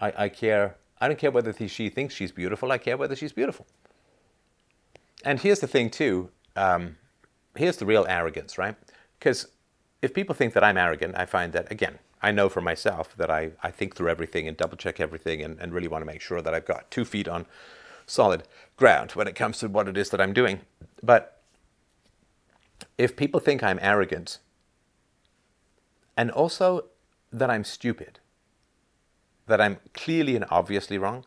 I, 0.00 0.12
I 0.16 0.28
care. 0.28 0.76
I 1.00 1.08
don't 1.08 1.18
care 1.18 1.30
whether 1.30 1.52
he, 1.52 1.68
she 1.68 1.88
thinks 1.88 2.14
she's 2.14 2.32
beautiful. 2.32 2.72
I 2.72 2.78
care 2.78 2.96
whether 2.96 3.16
she's 3.16 3.32
beautiful. 3.32 3.66
And 5.24 5.40
here's 5.40 5.60
the 5.60 5.66
thing, 5.66 5.90
too. 5.90 6.30
Um, 6.56 6.96
here's 7.56 7.76
the 7.78 7.86
real 7.86 8.06
arrogance, 8.08 8.58
right? 8.58 8.76
Because 9.18 9.48
if 10.02 10.12
people 10.12 10.34
think 10.34 10.54
that 10.54 10.64
I'm 10.64 10.76
arrogant, 10.76 11.14
I 11.16 11.26
find 11.26 11.52
that, 11.52 11.70
again, 11.70 11.98
I 12.22 12.30
know 12.30 12.48
for 12.48 12.60
myself 12.60 13.16
that 13.16 13.30
I, 13.30 13.52
I 13.62 13.70
think 13.70 13.96
through 13.96 14.08
everything 14.08 14.48
and 14.48 14.56
double 14.56 14.76
check 14.76 14.98
everything 15.00 15.42
and, 15.42 15.58
and 15.58 15.72
really 15.72 15.88
want 15.88 16.02
to 16.02 16.06
make 16.06 16.20
sure 16.20 16.40
that 16.40 16.54
I've 16.54 16.64
got 16.64 16.90
two 16.90 17.04
feet 17.04 17.28
on 17.28 17.46
solid 18.06 18.44
ground 18.76 19.12
when 19.12 19.26
it 19.26 19.34
comes 19.34 19.58
to 19.58 19.68
what 19.68 19.88
it 19.88 19.96
is 19.96 20.10
that 20.10 20.20
I'm 20.20 20.32
doing. 20.32 20.60
But 21.02 21.33
if 22.98 23.16
people 23.16 23.40
think 23.40 23.62
I'm 23.62 23.78
arrogant 23.82 24.38
and 26.16 26.30
also 26.30 26.86
that 27.32 27.50
I'm 27.50 27.64
stupid, 27.64 28.20
that 29.46 29.60
I'm 29.60 29.78
clearly 29.92 30.36
and 30.36 30.44
obviously 30.50 30.98
wrong, 30.98 31.24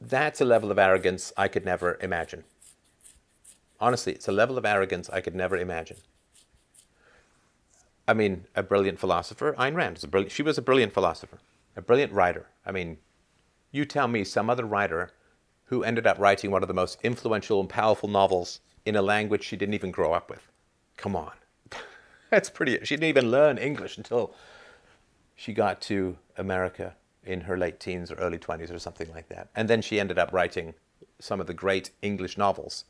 that's 0.00 0.40
a 0.40 0.44
level 0.44 0.70
of 0.70 0.78
arrogance 0.78 1.32
I 1.36 1.48
could 1.48 1.64
never 1.64 1.98
imagine. 2.00 2.44
Honestly, 3.80 4.12
it's 4.12 4.28
a 4.28 4.32
level 4.32 4.56
of 4.56 4.64
arrogance 4.64 5.10
I 5.10 5.20
could 5.20 5.34
never 5.34 5.56
imagine. 5.56 5.98
I 8.08 8.14
mean, 8.14 8.46
a 8.54 8.62
brilliant 8.62 8.98
philosopher, 8.98 9.54
Ayn 9.58 9.74
Rand, 9.74 9.98
is 9.98 10.04
a 10.04 10.08
brilliant, 10.08 10.32
she 10.32 10.42
was 10.42 10.56
a 10.56 10.62
brilliant 10.62 10.92
philosopher, 10.92 11.38
a 11.74 11.82
brilliant 11.82 12.12
writer. 12.12 12.46
I 12.64 12.72
mean, 12.72 12.98
you 13.72 13.84
tell 13.84 14.06
me 14.06 14.22
some 14.22 14.48
other 14.48 14.64
writer 14.64 15.10
who 15.64 15.82
ended 15.82 16.06
up 16.06 16.18
writing 16.18 16.50
one 16.50 16.62
of 16.62 16.68
the 16.68 16.74
most 16.74 16.98
influential 17.02 17.60
and 17.60 17.68
powerful 17.68 18.08
novels 18.08 18.60
in 18.84 18.94
a 18.94 19.02
language 19.02 19.42
she 19.42 19.56
didn't 19.56 19.74
even 19.74 19.90
grow 19.90 20.12
up 20.12 20.30
with. 20.30 20.48
Come 20.96 21.16
on. 21.16 21.32
That's 22.30 22.50
pretty. 22.50 22.78
She 22.84 22.96
didn't 22.96 23.08
even 23.08 23.30
learn 23.30 23.58
English 23.58 23.96
until 23.96 24.34
she 25.34 25.52
got 25.52 25.80
to 25.82 26.16
America 26.36 26.94
in 27.24 27.42
her 27.42 27.58
late 27.58 27.80
teens 27.80 28.10
or 28.10 28.14
early 28.16 28.38
20s 28.38 28.72
or 28.72 28.78
something 28.78 29.10
like 29.12 29.28
that. 29.28 29.48
And 29.54 29.68
then 29.68 29.82
she 29.82 30.00
ended 30.00 30.18
up 30.18 30.32
writing 30.32 30.74
some 31.18 31.40
of 31.40 31.46
the 31.46 31.54
great 31.54 31.90
English 32.02 32.38
novels. 32.38 32.84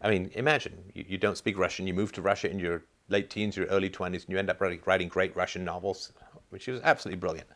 I 0.00 0.10
mean, 0.10 0.30
imagine 0.34 0.92
you, 0.94 1.04
you 1.08 1.18
don't 1.18 1.36
speak 1.36 1.58
Russian, 1.58 1.86
you 1.86 1.94
move 1.94 2.12
to 2.12 2.22
Russia 2.22 2.50
in 2.50 2.58
your 2.58 2.84
late 3.08 3.30
teens, 3.30 3.56
your 3.56 3.66
early 3.66 3.90
20s, 3.90 4.24
and 4.24 4.28
you 4.28 4.38
end 4.38 4.50
up 4.50 4.60
writing, 4.60 4.80
writing 4.86 5.08
great 5.08 5.36
Russian 5.36 5.64
novels, 5.64 6.12
which 6.50 6.66
was 6.66 6.80
absolutely 6.82 7.18
brilliant. 7.18 7.48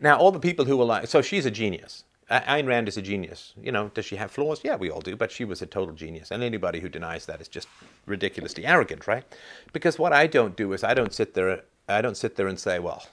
Now, 0.00 0.18
all 0.18 0.32
the 0.32 0.40
people 0.40 0.64
who 0.64 0.76
were 0.76 0.84
like, 0.84 1.06
so 1.08 1.22
she's 1.22 1.46
a 1.46 1.50
genius. 1.50 2.04
Ayn 2.30 2.66
Rand 2.66 2.88
is 2.88 2.96
a 2.96 3.02
genius. 3.02 3.52
You 3.60 3.70
know, 3.70 3.90
does 3.92 4.06
she 4.06 4.16
have 4.16 4.30
flaws? 4.30 4.62
Yeah, 4.64 4.76
we 4.76 4.90
all 4.90 5.00
do, 5.00 5.14
but 5.14 5.30
she 5.30 5.44
was 5.44 5.60
a 5.60 5.66
total 5.66 5.94
genius. 5.94 6.30
And 6.30 6.42
anybody 6.42 6.80
who 6.80 6.88
denies 6.88 7.26
that 7.26 7.40
is 7.40 7.48
just 7.48 7.68
ridiculously 8.06 8.64
arrogant, 8.64 9.06
right? 9.06 9.24
Because 9.72 9.98
what 9.98 10.12
I 10.12 10.26
don't 10.26 10.56
do 10.56 10.72
is 10.72 10.82
I 10.82 10.94
don't 10.94 11.12
sit 11.12 11.34
there 11.34 11.62
I 11.86 12.00
don't 12.00 12.16
sit 12.16 12.36
there 12.36 12.46
and 12.46 12.58
say, 12.58 12.78
well, 12.78 13.06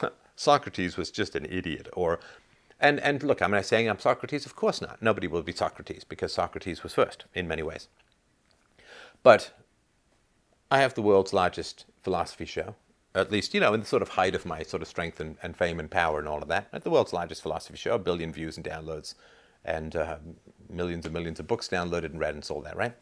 Socrates 0.36 0.96
was 0.96 1.10
just 1.10 1.36
an 1.36 1.44
idiot 1.44 1.88
or 1.92 2.18
and 2.80 3.00
and 3.00 3.22
look, 3.22 3.42
am 3.42 3.54
I 3.54 3.62
saying 3.62 3.88
I'm 3.88 3.98
Socrates? 3.98 4.46
Of 4.46 4.56
course 4.56 4.80
not. 4.80 5.02
Nobody 5.02 5.26
will 5.26 5.42
be 5.42 5.52
Socrates 5.52 6.04
because 6.04 6.32
Socrates 6.32 6.82
was 6.82 6.94
first 6.94 7.26
in 7.34 7.48
many 7.48 7.62
ways. 7.62 7.88
But 9.22 9.52
I 10.70 10.78
have 10.80 10.94
the 10.94 11.02
world's 11.02 11.32
largest 11.32 11.84
philosophy 11.98 12.44
show, 12.44 12.76
at 13.16 13.32
least, 13.32 13.54
you 13.54 13.60
know, 13.60 13.74
in 13.74 13.80
the 13.80 13.86
sort 13.86 14.02
of 14.02 14.10
height 14.10 14.34
of 14.34 14.44
my 14.44 14.62
sort 14.62 14.82
of 14.82 14.88
strength 14.88 15.20
and, 15.20 15.36
and 15.42 15.56
fame 15.56 15.80
and 15.80 15.90
power 15.90 16.18
and 16.18 16.28
all 16.28 16.42
of 16.42 16.48
that. 16.48 16.68
At 16.72 16.84
the 16.84 16.90
world's 16.90 17.12
largest 17.12 17.42
philosophy 17.42 17.76
show, 17.76 17.94
a 17.94 17.98
billion 17.98 18.32
views 18.32 18.56
and 18.56 18.64
downloads, 18.64 19.14
and 19.64 19.96
uh, 19.96 20.16
millions 20.68 21.06
and 21.06 21.14
millions 21.14 21.40
of 21.40 21.46
books 21.46 21.68
downloaded 21.68 22.06
and 22.06 22.20
read 22.20 22.34
and 22.34 22.44
sold 22.44 22.64
that, 22.64 22.76
right? 22.76 22.94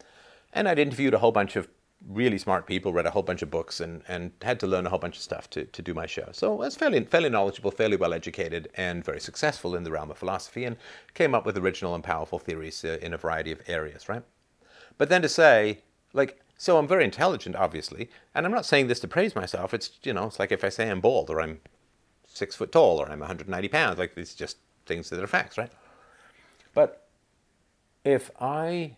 And 0.53 0.69
I'd 0.69 0.79
interviewed 0.79 1.15
a 1.15 1.19
whole 1.19 1.33
bunch 1.33 1.57
of 1.57 1.69
really 2.09 2.39
smart 2.39 2.67
people, 2.67 2.93
read 2.93 3.07
a 3.07 3.11
whole 3.11 3.23
bunch 3.23 3.43
of 3.43 3.51
books, 3.51 3.81
and, 3.81 4.03
and 4.09 4.33
had 4.43 4.61
to 4.61 4.67
learn 4.67 4.87
a 4.87 4.91
whole 4.91 4.99
bunch 4.99 5.17
of 5.17 5.23
stuff 5.23 5.49
to, 5.51 5.65
to 5.65 5.83
do 5.83 5.95
my 5.95 6.07
show. 6.07 6.29
So 6.33 6.53
I 6.53 6.57
was 6.57 6.77
fairly, 6.77 7.03
fairly 7.05 7.31
knowledgeable, 7.31 7.71
fairly 7.71 7.97
well 7.97 8.13
educated, 8.13 8.69
and 8.75 9.05
very 9.05 9.21
successful 9.21 9.75
in 9.75 9.85
the 9.85 9.91
realm 9.91 10.11
of 10.11 10.19
philosophy, 10.19 10.65
and 10.65 10.77
came 11.15 11.35
up 11.35 11.47
with 11.47 11.57
original 11.57 11.95
and 11.95 12.05
powerful 12.05 12.39
theories 12.39 12.85
uh, 12.85 12.99
in 13.01 13.15
a 13.15 13.19
variety 13.19 13.53
of 13.53 13.63
areas, 13.67 14.09
right? 14.09 14.23
But 14.99 15.09
then 15.09 15.23
to 15.23 15.29
say, 15.29 15.81
like, 16.13 16.41
so 16.65 16.79
I'm 16.79 16.89
very 16.89 17.05
intelligent, 17.05 17.57
obviously, 17.57 18.09
and 18.35 18.47
I'm 18.47 18.53
not 18.53 18.65
saying 18.65 18.87
this 18.87 18.99
to 19.01 19.09
praise 19.09 19.35
myself. 19.35 19.75
It's 19.75 19.91
you 20.03 20.15
know, 20.15 20.25
it's 20.25 20.39
like 20.39 20.51
if 20.51 20.65
I 20.65 20.71
say 20.71 20.91
I'm 20.91 21.03
bald 21.03 21.29
or 21.29 21.43
I'm 21.43 21.61
six 22.27 22.57
foot 22.57 22.73
tall 22.73 23.03
or 23.03 23.11
I'm 23.11 23.21
190 23.21 23.69
pounds. 23.69 23.99
Like 23.99 24.17
it's 24.17 24.35
just 24.35 24.57
things 24.87 25.11
that 25.11 25.23
are 25.23 25.27
facts, 25.27 25.59
right? 25.59 25.71
But 26.73 27.07
if 28.03 28.31
I, 28.41 28.97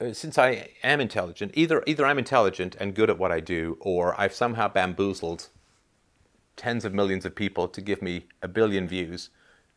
uh, 0.00 0.12
since 0.12 0.38
I 0.38 0.70
am 0.82 1.00
intelligent, 1.00 1.52
either 1.54 1.84
either 1.86 2.04
I'm 2.04 2.18
intelligent 2.18 2.74
and 2.80 2.96
good 2.96 3.10
at 3.10 3.18
what 3.18 3.30
I 3.30 3.38
do, 3.38 3.78
or 3.78 4.20
I've 4.20 4.34
somehow 4.34 4.66
bamboozled 4.66 5.50
tens 6.56 6.84
of 6.84 6.92
millions 6.92 7.24
of 7.24 7.36
people 7.36 7.68
to 7.68 7.80
give 7.80 8.02
me 8.02 8.26
a 8.42 8.48
billion 8.48 8.88
views 8.88 9.30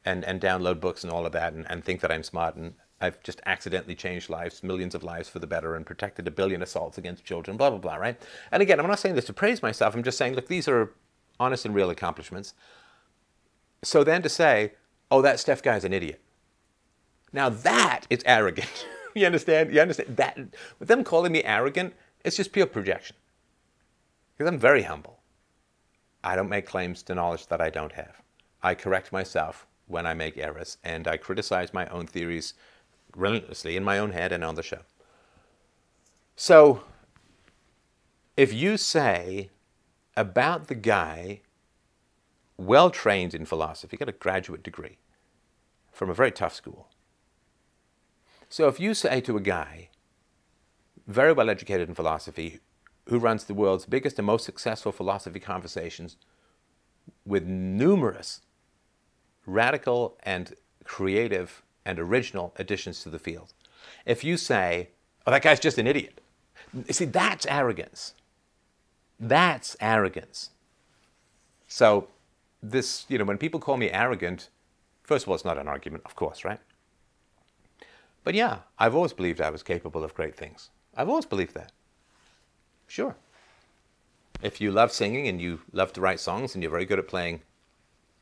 and, 0.04 0.26
and 0.26 0.42
download 0.42 0.80
books 0.80 1.04
and 1.04 1.14
all 1.14 1.28
of 1.28 1.34
that 1.34 1.54
and, 1.54 1.70
and 1.70 1.86
think 1.86 2.02
that 2.02 2.12
I'm 2.12 2.24
smart 2.24 2.56
and 2.56 2.74
I've 3.00 3.22
just 3.22 3.42
accidentally 3.46 3.96
changed 3.96 4.30
lives, 4.30 4.64
millions 4.64 4.96
of 4.96 5.04
lives 5.04 5.30
for 5.30 5.40
the 5.40 5.48
better, 5.48 5.76
and 5.76 5.86
protected 5.86 6.28
a 6.28 6.32
billion 6.32 6.64
assaults 6.64 6.98
against 6.98 7.24
children, 7.24 7.56
blah, 7.56 7.70
blah, 7.70 7.80
blah, 7.80 7.96
right? 7.96 8.20
And 8.52 8.62
again, 8.62 8.80
I'm 8.80 8.88
not 8.88 9.00
saying 9.00 9.16
this 9.16 9.26
to 9.26 9.34
praise 9.34 9.62
myself. 9.62 9.94
I'm 9.94 10.04
just 10.04 10.18
saying, 10.18 10.34
look, 10.34 10.48
these 10.48 10.68
are 10.68 10.94
honest 11.40 11.66
and 11.66 11.76
real 11.76 11.92
accomplishments. 11.92 12.54
So 13.84 14.04
then 14.04 14.24
to 14.24 14.30
say, 14.30 14.74
oh, 15.12 15.22
that 15.22 15.40
Steph 15.40 15.62
guy's 15.62 15.84
an 15.84 15.94
idiot. 15.94 16.22
Now 17.32 17.50
that 17.50 18.08
is 18.10 18.24
arrogant. 18.26 18.88
you 19.14 19.26
understand? 19.28 19.72
You 19.72 19.82
understand? 19.82 20.18
That, 20.18 20.38
with 20.80 20.88
them 20.88 21.04
calling 21.04 21.32
me 21.32 21.44
arrogant, 21.44 21.94
it's 22.26 22.38
just 22.38 22.52
pure 22.52 22.66
projection. 22.66 23.16
Because 24.36 24.52
I'm 24.52 24.60
very 24.60 24.84
humble. 24.84 25.20
I 26.24 26.36
don't 26.36 26.50
make 26.50 26.66
claims 26.66 27.04
to 27.04 27.16
knowledge 27.16 27.48
that 27.48 27.62
I 27.62 27.70
don't 27.70 27.94
have. 27.94 28.22
I 28.64 28.74
correct 28.74 29.12
myself 29.12 29.68
when 29.86 30.06
I 30.06 30.14
make 30.14 30.38
errors, 30.38 30.78
and 30.84 31.08
I 31.08 31.18
criticize 31.18 31.74
my 31.74 31.86
own 31.88 32.08
theories 32.08 32.54
relentlessly 33.18 33.76
in 33.76 33.84
my 33.84 33.98
own 33.98 34.12
head 34.12 34.32
and 34.32 34.44
on 34.44 34.56
the 34.56 34.64
show. 34.64 34.82
So, 36.36 36.84
if 38.38 38.54
you 38.54 38.78
say 38.78 39.50
about 40.16 40.68
the 40.68 40.76
guy 40.76 41.42
well 42.58 42.90
trained 42.90 43.34
in 43.34 43.46
philosophy, 43.46 43.98
got 43.98 44.10
a 44.10 44.14
graduate 44.14 44.64
degree 44.64 44.98
from 45.92 46.10
a 46.10 46.14
very 46.14 46.32
tough 46.32 46.54
school. 46.54 46.90
So, 48.50 48.68
if 48.68 48.80
you 48.80 48.94
say 48.94 49.20
to 49.22 49.36
a 49.36 49.42
guy 49.42 49.90
very 51.08 51.34
well 51.34 51.50
educated 51.50 51.90
in 51.90 51.96
philosophy 51.96 52.60
who 53.08 53.18
runs 53.18 53.46
the 53.46 53.54
world's 53.54 53.86
biggest 53.86 54.20
and 54.20 54.26
most 54.26 54.46
successful 54.46 54.92
philosophy 54.92 55.40
conversations 55.40 56.18
with 57.26 57.46
numerous 57.46 58.42
radical 59.46 60.18
and 60.24 60.54
creative 60.84 61.64
and 61.88 61.98
original 61.98 62.54
additions 62.58 63.02
to 63.02 63.10
the 63.10 63.18
field. 63.18 63.54
If 64.06 64.22
you 64.22 64.36
say, 64.36 64.90
oh, 65.26 65.32
that 65.32 65.42
guy's 65.42 65.60
just 65.60 65.78
an 65.78 65.88
idiot, 65.88 66.20
You 66.74 66.94
see, 66.94 67.06
that's 67.06 67.46
arrogance. 67.46 68.14
That's 69.18 69.78
arrogance. 69.80 70.50
So, 71.68 72.10
this, 72.62 73.06
you 73.08 73.18
know, 73.18 73.24
when 73.24 73.38
people 73.38 73.62
call 73.62 73.78
me 73.78 73.90
arrogant, 73.90 74.50
first 75.04 75.24
of 75.24 75.30
all, 75.30 75.36
it's 75.36 75.46
not 75.46 75.58
an 75.58 75.70
argument, 75.70 76.04
of 76.06 76.16
course, 76.16 76.44
right? 76.44 76.60
But 78.26 78.36
yeah, 78.36 78.60
I've 78.78 78.94
always 78.96 79.14
believed 79.14 79.40
I 79.40 79.50
was 79.50 79.64
capable 79.64 80.04
of 80.04 80.14
great 80.14 80.36
things. 80.36 80.70
I've 80.96 81.08
always 81.08 81.26
believed 81.26 81.54
that. 81.54 81.72
Sure. 82.88 83.16
If 84.42 84.60
you 84.60 84.72
love 84.72 84.92
singing 84.92 85.28
and 85.28 85.42
you 85.42 85.62
love 85.72 85.94
to 85.94 86.02
write 86.02 86.20
songs 86.20 86.54
and 86.54 86.62
you're 86.62 86.72
very 86.72 86.86
good 86.86 87.00
at 87.00 87.08
playing 87.08 87.42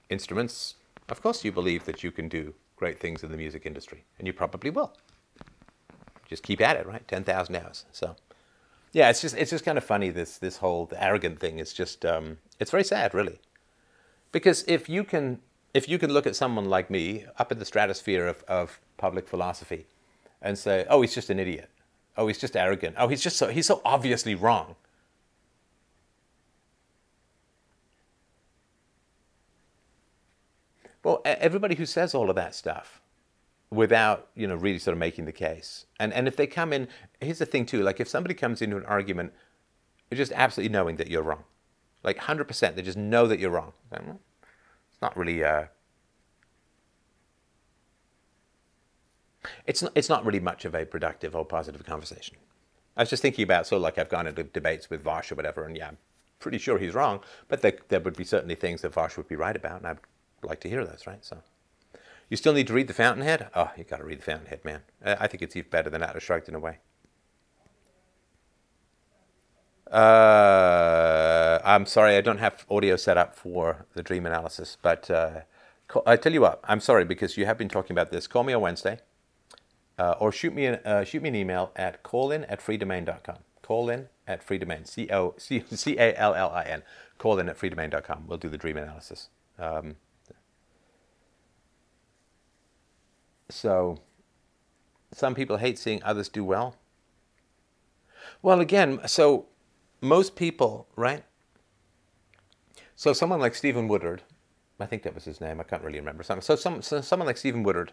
instruments, 0.09 0.75
of 1.09 1.21
course 1.23 1.43
you 1.43 1.51
believe 1.51 1.85
that 1.85 2.03
you 2.03 2.11
can 2.11 2.29
do 2.29 2.53
great 2.75 2.99
things 2.99 3.23
in 3.23 3.31
the 3.31 3.37
music 3.37 3.65
industry, 3.65 4.03
and 4.17 4.27
you 4.27 4.33
probably 4.33 4.69
will. 4.69 4.93
Just 6.27 6.43
keep 6.43 6.61
at 6.61 6.75
it, 6.75 6.85
right? 6.85 7.07
Ten 7.07 7.23
thousand 7.23 7.55
hours. 7.55 7.85
So, 7.91 8.15
yeah, 8.91 9.09
it's 9.09 9.21
just 9.21 9.35
it's 9.35 9.51
just 9.51 9.65
kind 9.65 9.77
of 9.77 9.83
funny 9.83 10.09
this 10.09 10.37
this 10.37 10.57
whole 10.57 10.89
arrogant 10.95 11.39
thing. 11.39 11.59
It's 11.59 11.73
just 11.73 12.05
um, 12.05 12.37
it's 12.59 12.71
very 12.71 12.83
sad, 12.83 13.13
really, 13.13 13.39
because 14.31 14.63
if 14.67 14.89
you 14.89 15.03
can 15.03 15.39
if 15.73 15.87
you 15.89 15.99
can 15.99 16.11
look 16.11 16.25
at 16.25 16.35
someone 16.35 16.65
like 16.65 16.89
me 16.89 17.25
up 17.37 17.51
in 17.51 17.59
the 17.59 17.65
stratosphere 17.65 18.27
of, 18.27 18.43
of 18.47 18.79
public 18.97 19.27
philosophy, 19.27 19.85
and 20.41 20.57
say, 20.57 20.85
oh, 20.89 21.01
he's 21.01 21.13
just 21.13 21.29
an 21.29 21.39
idiot. 21.39 21.69
Oh, 22.17 22.27
he's 22.27 22.37
just 22.37 22.55
arrogant. 22.55 22.95
Oh, 22.97 23.07
he's 23.07 23.21
just 23.21 23.37
so 23.37 23.49
he's 23.49 23.65
so 23.65 23.81
obviously 23.83 24.35
wrong. 24.35 24.75
Well, 31.05 31.21
everybody 31.23 31.75
who 31.75 31.85
says 31.85 32.15
all 32.15 32.31
of 32.31 32.35
that 32.35 32.55
stuff 32.55 32.99
without, 33.69 34.29
you 34.33 34.47
know, 34.47 34.55
really 34.55 34.79
sort 34.79 34.93
of 34.93 34.97
making 34.97 35.25
the 35.25 35.31
case. 35.31 35.85
And, 35.99 36.11
and 36.11 36.27
if 36.27 36.35
they 36.35 36.47
come 36.47 36.73
in, 36.73 36.87
here's 37.21 37.37
the 37.37 37.45
thing 37.45 37.67
too, 37.67 37.83
like 37.83 37.99
if 37.99 38.09
somebody 38.09 38.33
comes 38.33 38.59
into 38.59 38.75
an 38.75 38.85
argument, 38.85 39.31
just 40.11 40.31
absolutely 40.31 40.73
knowing 40.73 40.95
that 40.95 41.07
you're 41.07 41.21
wrong. 41.21 41.43
Like 42.03 42.17
100%, 42.17 42.73
they 42.73 42.81
just 42.81 42.97
know 42.97 43.27
that 43.27 43.37
you're 43.37 43.51
wrong. 43.51 43.73
It's 43.91 44.99
not 44.99 45.15
really, 45.15 45.43
uh, 45.43 45.65
it's 49.67 49.83
not, 49.83 49.91
it's 49.93 50.09
not 50.09 50.25
really 50.25 50.39
much 50.39 50.65
of 50.65 50.73
a 50.73 50.87
productive 50.87 51.35
or 51.35 51.45
positive 51.45 51.85
conversation. 51.85 52.37
I 52.97 53.03
was 53.03 53.11
just 53.11 53.21
thinking 53.21 53.43
about, 53.43 53.67
so 53.67 53.77
like 53.77 53.99
I've 53.99 54.09
gone 54.09 54.25
into 54.25 54.41
debates 54.41 54.89
with 54.89 55.03
Vaush 55.03 55.31
or 55.31 55.35
whatever, 55.35 55.65
and 55.65 55.77
yeah, 55.77 55.89
I'm 55.89 55.97
pretty 56.39 56.57
sure 56.57 56.79
he's 56.79 56.95
wrong, 56.95 57.19
but 57.47 57.61
there, 57.61 57.77
there 57.89 57.99
would 57.99 58.17
be 58.17 58.23
certainly 58.23 58.55
things 58.55 58.81
that 58.81 58.93
Vaush 58.93 59.17
would 59.17 59.27
be 59.27 59.35
right 59.35 59.55
about, 59.55 59.81
and 59.81 59.87
I'd 59.87 59.99
like 60.43 60.59
to 60.61 60.69
hear 60.69 60.85
those, 60.85 61.05
right? 61.07 61.23
So, 61.23 61.39
you 62.29 62.37
still 62.37 62.53
need 62.53 62.67
to 62.67 62.73
read 62.73 62.87
The 62.87 62.93
Fountainhead. 62.93 63.49
Oh, 63.55 63.71
you 63.77 63.83
got 63.83 63.97
to 63.97 64.03
read 64.03 64.19
The 64.19 64.25
Fountainhead, 64.25 64.65
man. 64.65 64.81
I 65.03 65.27
think 65.27 65.43
it's 65.43 65.55
even 65.55 65.69
better 65.69 65.89
than 65.89 66.01
Atlas 66.03 66.23
Shrugged 66.23 66.49
in 66.49 66.55
a 66.55 66.59
way. 66.59 66.79
Uh, 69.91 71.59
I'm 71.63 71.85
sorry, 71.85 72.15
I 72.17 72.21
don't 72.21 72.39
have 72.39 72.65
audio 72.69 72.95
set 72.95 73.17
up 73.17 73.35
for 73.35 73.85
the 73.93 74.01
dream 74.01 74.25
analysis, 74.25 74.77
but 74.81 75.11
uh, 75.11 75.41
I 76.05 76.15
tell 76.15 76.33
you 76.33 76.41
what, 76.41 76.59
I'm 76.63 76.79
sorry 76.79 77.05
because 77.05 77.37
you 77.37 77.45
have 77.45 77.57
been 77.57 77.69
talking 77.69 77.93
about 77.93 78.11
this. 78.11 78.25
Call 78.25 78.43
me 78.43 78.53
on 78.53 78.61
Wednesday, 78.61 78.99
uh, 79.99 80.15
or 80.19 80.31
shoot 80.31 80.53
me 80.53 80.65
an 80.65 80.75
uh, 80.83 81.03
shoot 81.03 81.21
me 81.21 81.29
an 81.29 81.35
email 81.35 81.71
at 81.75 82.01
callin 82.01 82.45
at 82.45 82.59
freedomain.com. 82.59 83.37
Callin 83.61 84.07
at 84.27 84.45
freedomain. 84.45 84.87
C 84.87 85.07
O 85.11 85.35
C 85.37 85.63
C 85.71 85.97
A 85.97 86.15
L 86.17 86.33
L 86.33 86.49
I 86.49 86.63
N. 86.63 86.81
Callin 87.19 87.47
at 87.47 87.57
freedomain.com. 87.57 88.25
We'll 88.27 88.39
do 88.39 88.49
the 88.49 88.57
dream 88.57 88.77
analysis. 88.77 89.29
Um, 89.59 89.97
so, 93.49 93.99
some 95.13 95.35
people 95.35 95.57
hate 95.57 95.77
seeing 95.77 96.01
others 96.03 96.29
do 96.29 96.43
well. 96.43 96.75
Well, 98.41 98.59
again, 98.59 98.99
so 99.07 99.47
most 100.01 100.35
people, 100.35 100.87
right? 100.95 101.23
So 102.95 103.13
someone 103.13 103.39
like 103.39 103.55
Stephen 103.55 103.87
Woodard, 103.87 104.23
I 104.79 104.85
think 104.85 105.03
that 105.03 105.15
was 105.15 105.25
his 105.25 105.41
name. 105.41 105.59
I 105.59 105.63
can't 105.63 105.83
really 105.83 105.99
remember. 105.99 106.23
So, 106.23 106.55
some, 106.55 106.81
so 106.81 107.01
someone 107.01 107.27
like 107.27 107.37
Stephen 107.37 107.63
Woodard, 107.63 107.91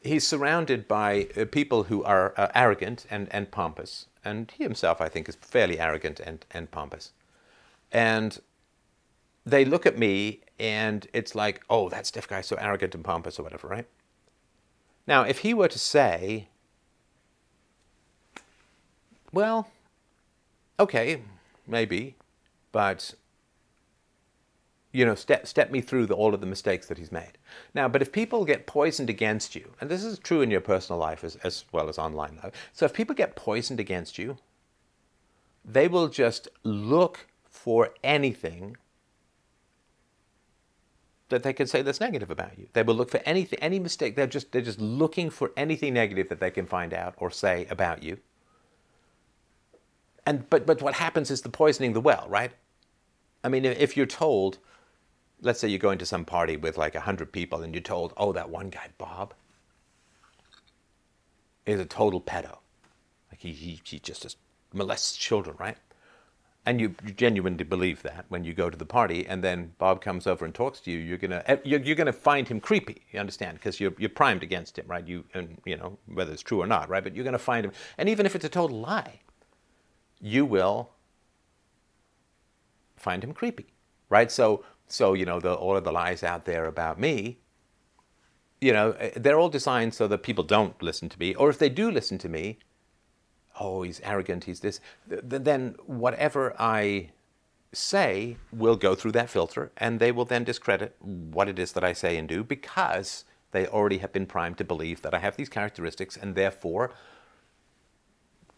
he's 0.00 0.26
surrounded 0.26 0.88
by 0.88 1.28
uh, 1.36 1.44
people 1.44 1.84
who 1.84 2.02
are 2.04 2.34
uh, 2.36 2.48
arrogant 2.54 3.06
and, 3.10 3.28
and 3.30 3.50
pompous, 3.50 4.06
and 4.24 4.50
he 4.50 4.64
himself, 4.64 5.00
I 5.00 5.08
think, 5.08 5.28
is 5.28 5.36
fairly 5.40 5.78
arrogant 5.78 6.20
and, 6.20 6.44
and 6.50 6.70
pompous. 6.70 7.12
And 7.90 8.38
they 9.44 9.64
look 9.64 9.86
at 9.86 9.98
me, 9.98 10.40
and 10.58 11.06
it's 11.12 11.34
like, 11.34 11.62
oh, 11.70 11.88
that 11.88 12.06
Steph 12.06 12.28
guy's 12.28 12.46
so 12.46 12.56
arrogant 12.56 12.94
and 12.94 13.04
pompous, 13.04 13.38
or 13.38 13.42
whatever, 13.42 13.68
right? 13.68 13.86
Now, 15.08 15.22
if 15.22 15.38
he 15.38 15.54
were 15.54 15.68
to 15.68 15.78
say, 15.78 16.48
well, 19.32 19.70
okay, 20.78 21.22
maybe, 21.66 22.16
but 22.72 23.14
you 24.92 25.06
know, 25.06 25.14
step 25.14 25.46
step 25.46 25.70
me 25.70 25.80
through 25.80 26.06
the, 26.06 26.14
all 26.14 26.34
of 26.34 26.42
the 26.42 26.46
mistakes 26.46 26.88
that 26.88 26.98
he's 26.98 27.10
made. 27.10 27.38
Now, 27.72 27.88
but 27.88 28.02
if 28.02 28.12
people 28.12 28.44
get 28.44 28.66
poisoned 28.66 29.08
against 29.08 29.54
you, 29.54 29.72
and 29.80 29.88
this 29.88 30.04
is 30.04 30.18
true 30.18 30.42
in 30.42 30.50
your 30.50 30.60
personal 30.60 31.00
life 31.00 31.24
as, 31.24 31.36
as 31.36 31.64
well 31.72 31.88
as 31.88 31.98
online 31.98 32.38
life, 32.42 32.52
so 32.74 32.84
if 32.84 32.92
people 32.92 33.14
get 33.14 33.34
poisoned 33.34 33.80
against 33.80 34.18
you, 34.18 34.36
they 35.64 35.88
will 35.88 36.08
just 36.08 36.48
look 36.64 37.28
for 37.48 37.94
anything 38.04 38.76
that 41.28 41.42
they 41.42 41.52
can 41.52 41.66
say 41.66 41.82
that's 41.82 42.00
negative 42.00 42.30
about 42.30 42.58
you. 42.58 42.68
They 42.72 42.82
will 42.82 42.94
look 42.94 43.10
for 43.10 43.20
anything, 43.24 43.58
any 43.60 43.78
mistake. 43.78 44.16
They're 44.16 44.26
just 44.26 44.52
they're 44.52 44.62
just 44.62 44.80
looking 44.80 45.30
for 45.30 45.52
anything 45.56 45.94
negative 45.94 46.28
that 46.28 46.40
they 46.40 46.50
can 46.50 46.66
find 46.66 46.94
out 46.94 47.14
or 47.18 47.30
say 47.30 47.66
about 47.70 48.02
you. 48.02 48.18
And 50.26 50.48
but 50.50 50.66
but 50.66 50.82
what 50.82 50.94
happens 50.94 51.30
is 51.30 51.42
the 51.42 51.48
poisoning 51.48 51.92
the 51.92 52.00
well, 52.00 52.26
right? 52.28 52.52
I 53.44 53.48
mean, 53.48 53.64
if 53.64 53.96
you're 53.96 54.06
told, 54.06 54.58
let's 55.40 55.60
say 55.60 55.68
you're 55.68 55.78
going 55.78 55.98
to 55.98 56.06
some 56.06 56.24
party 56.24 56.56
with 56.56 56.76
like 56.76 56.94
hundred 56.96 57.32
people, 57.32 57.62
and 57.62 57.74
you're 57.74 57.82
told, 57.82 58.12
oh, 58.16 58.32
that 58.32 58.50
one 58.50 58.70
guy 58.70 58.88
Bob 58.98 59.34
is 61.66 61.78
a 61.78 61.84
total 61.84 62.20
pedo, 62.20 62.58
like 63.30 63.40
he 63.40 63.52
he, 63.52 63.80
he 63.84 63.98
just 63.98 64.36
molests 64.72 65.16
children, 65.16 65.56
right? 65.58 65.76
And 66.68 66.82
you, 66.82 66.94
genuinely 67.16 67.64
believe 67.64 68.02
that 68.02 68.26
when 68.28 68.44
you 68.44 68.52
go 68.52 68.68
to 68.68 68.76
the 68.76 68.84
party, 68.84 69.26
and 69.26 69.42
then 69.42 69.72
Bob 69.78 70.02
comes 70.02 70.26
over 70.26 70.44
and 70.44 70.54
talks 70.54 70.80
to 70.80 70.90
you, 70.90 70.98
you're 70.98 71.16
gonna 71.16 71.42
eh, 71.46 71.56
you're, 71.64 71.80
you're 71.80 71.96
gonna 71.96 72.12
find 72.12 72.46
him 72.46 72.60
creepy. 72.60 73.06
You 73.10 73.20
understand? 73.20 73.54
Because 73.54 73.80
you're 73.80 73.94
you're 73.96 74.10
primed 74.10 74.42
against 74.42 74.78
him, 74.78 74.84
right? 74.86 75.06
You 75.08 75.24
and 75.32 75.56
you 75.64 75.78
know 75.78 75.96
whether 76.12 76.30
it's 76.30 76.42
true 76.42 76.60
or 76.60 76.66
not, 76.66 76.90
right? 76.90 77.02
But 77.02 77.16
you're 77.16 77.24
gonna 77.24 77.38
find 77.38 77.64
him, 77.64 77.72
and 77.96 78.06
even 78.10 78.26
if 78.26 78.36
it's 78.36 78.44
a 78.44 78.50
total 78.50 78.78
lie, 78.80 79.20
you 80.20 80.44
will 80.44 80.90
find 82.98 83.24
him 83.24 83.32
creepy, 83.32 83.72
right? 84.10 84.30
So, 84.30 84.62
so 84.88 85.14
you 85.14 85.24
know, 85.24 85.40
the, 85.40 85.54
all 85.54 85.74
of 85.74 85.84
the 85.84 85.92
lies 85.92 86.22
out 86.22 86.44
there 86.44 86.66
about 86.66 87.00
me, 87.00 87.38
you 88.60 88.74
know, 88.74 88.90
eh, 88.98 89.12
they're 89.16 89.38
all 89.38 89.48
designed 89.48 89.94
so 89.94 90.06
that 90.06 90.22
people 90.22 90.44
don't 90.44 90.82
listen 90.82 91.08
to 91.08 91.18
me, 91.18 91.34
or 91.34 91.48
if 91.48 91.58
they 91.58 91.70
do 91.70 91.90
listen 91.90 92.18
to 92.18 92.28
me, 92.28 92.58
oh, 93.60 93.82
he's 93.82 94.00
arrogant, 94.00 94.44
he's 94.44 94.60
this, 94.60 94.80
then 95.06 95.76
whatever 95.86 96.54
I 96.58 97.10
say 97.72 98.36
will 98.52 98.76
go 98.76 98.94
through 98.94 99.12
that 99.12 99.30
filter, 99.30 99.70
and 99.76 100.00
they 100.00 100.12
will 100.12 100.24
then 100.24 100.44
discredit 100.44 100.96
what 101.00 101.48
it 101.48 101.58
is 101.58 101.72
that 101.72 101.84
I 101.84 101.92
say 101.92 102.16
and 102.16 102.28
do 102.28 102.42
because 102.42 103.24
they 103.52 103.66
already 103.66 103.98
have 103.98 104.12
been 104.12 104.26
primed 104.26 104.58
to 104.58 104.64
believe 104.64 105.02
that 105.02 105.14
I 105.14 105.18
have 105.18 105.36
these 105.36 105.48
characteristics, 105.48 106.16
and 106.16 106.34
therefore 106.34 106.92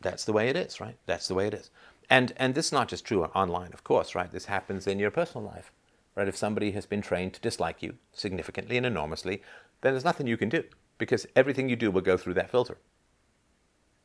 that's 0.01 0.25
the 0.25 0.33
way 0.33 0.49
it 0.49 0.57
is, 0.57 0.81
right? 0.81 0.97
That's 1.07 1.29
the 1.29 1.35
way 1.35 1.47
it 1.47 1.55
is. 1.55 1.71
And, 2.09 2.33
and 2.37 2.55
this 2.55 2.67
is 2.67 2.73
not 2.73 2.89
just 2.89 3.05
true 3.05 3.25
online, 3.25 3.73
of 3.73 3.85
course, 3.85 4.15
right? 4.15 4.31
This 4.31 4.47
happens 4.47 4.87
in 4.87 4.99
your 4.99 5.11
personal 5.11 5.47
life, 5.47 5.73
right? 6.17 6.27
If 6.27 6.37
somebody 6.37 6.73
has 6.73 6.87
been 6.87 7.03
trained 7.03 7.35
to 7.35 7.41
dislike 7.41 7.83
you 7.83 7.95
significantly 8.13 8.77
and 8.77 8.87
enormously, 8.87 9.43
then 9.83 9.93
there's 9.93 10.05
nothing 10.05 10.27
you 10.27 10.37
can 10.37 10.49
do 10.49 10.65
because 10.99 11.27
everything 11.37 11.69
you 11.69 11.77
do 11.77 11.91
will 11.91 12.01
go 12.01 12.17
through 12.17 12.35
that 12.35 12.51
filter. 12.51 12.79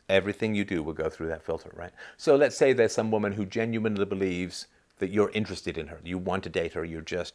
Everything 0.08 0.53
you 0.56 0.66
do 0.66 0.84
will 0.84 0.93
go 0.93 1.10
through 1.10 1.28
that 1.28 1.43
filter, 1.43 1.72
right? 1.76 1.91
So 2.18 2.36
let's 2.36 2.56
say 2.56 2.74
there's 2.74 2.93
some 2.93 3.12
woman 3.12 3.34
who 3.34 3.45
genuinely 3.45 4.06
believes 4.06 4.68
that 4.99 5.10
you're 5.10 5.32
interested 5.32 5.78
in 5.78 5.88
her, 5.88 5.99
you 6.03 6.18
want 6.18 6.43
to 6.43 6.49
date 6.49 6.74
her, 6.74 6.86
you're 6.86 7.01
just 7.01 7.34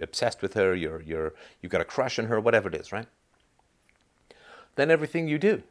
obsessed 0.00 0.40
with 0.40 0.54
her, 0.54 0.74
you're, 0.74 1.02
you're, 1.02 1.34
you've 1.60 1.72
got 1.72 1.80
a 1.80 1.84
crush 1.84 2.18
on 2.18 2.26
her, 2.26 2.40
whatever 2.40 2.68
it 2.68 2.74
is, 2.74 2.92
right? 2.92 3.06
Then 4.76 4.90
everything 4.90 5.28
you 5.28 5.38
do 5.38 5.62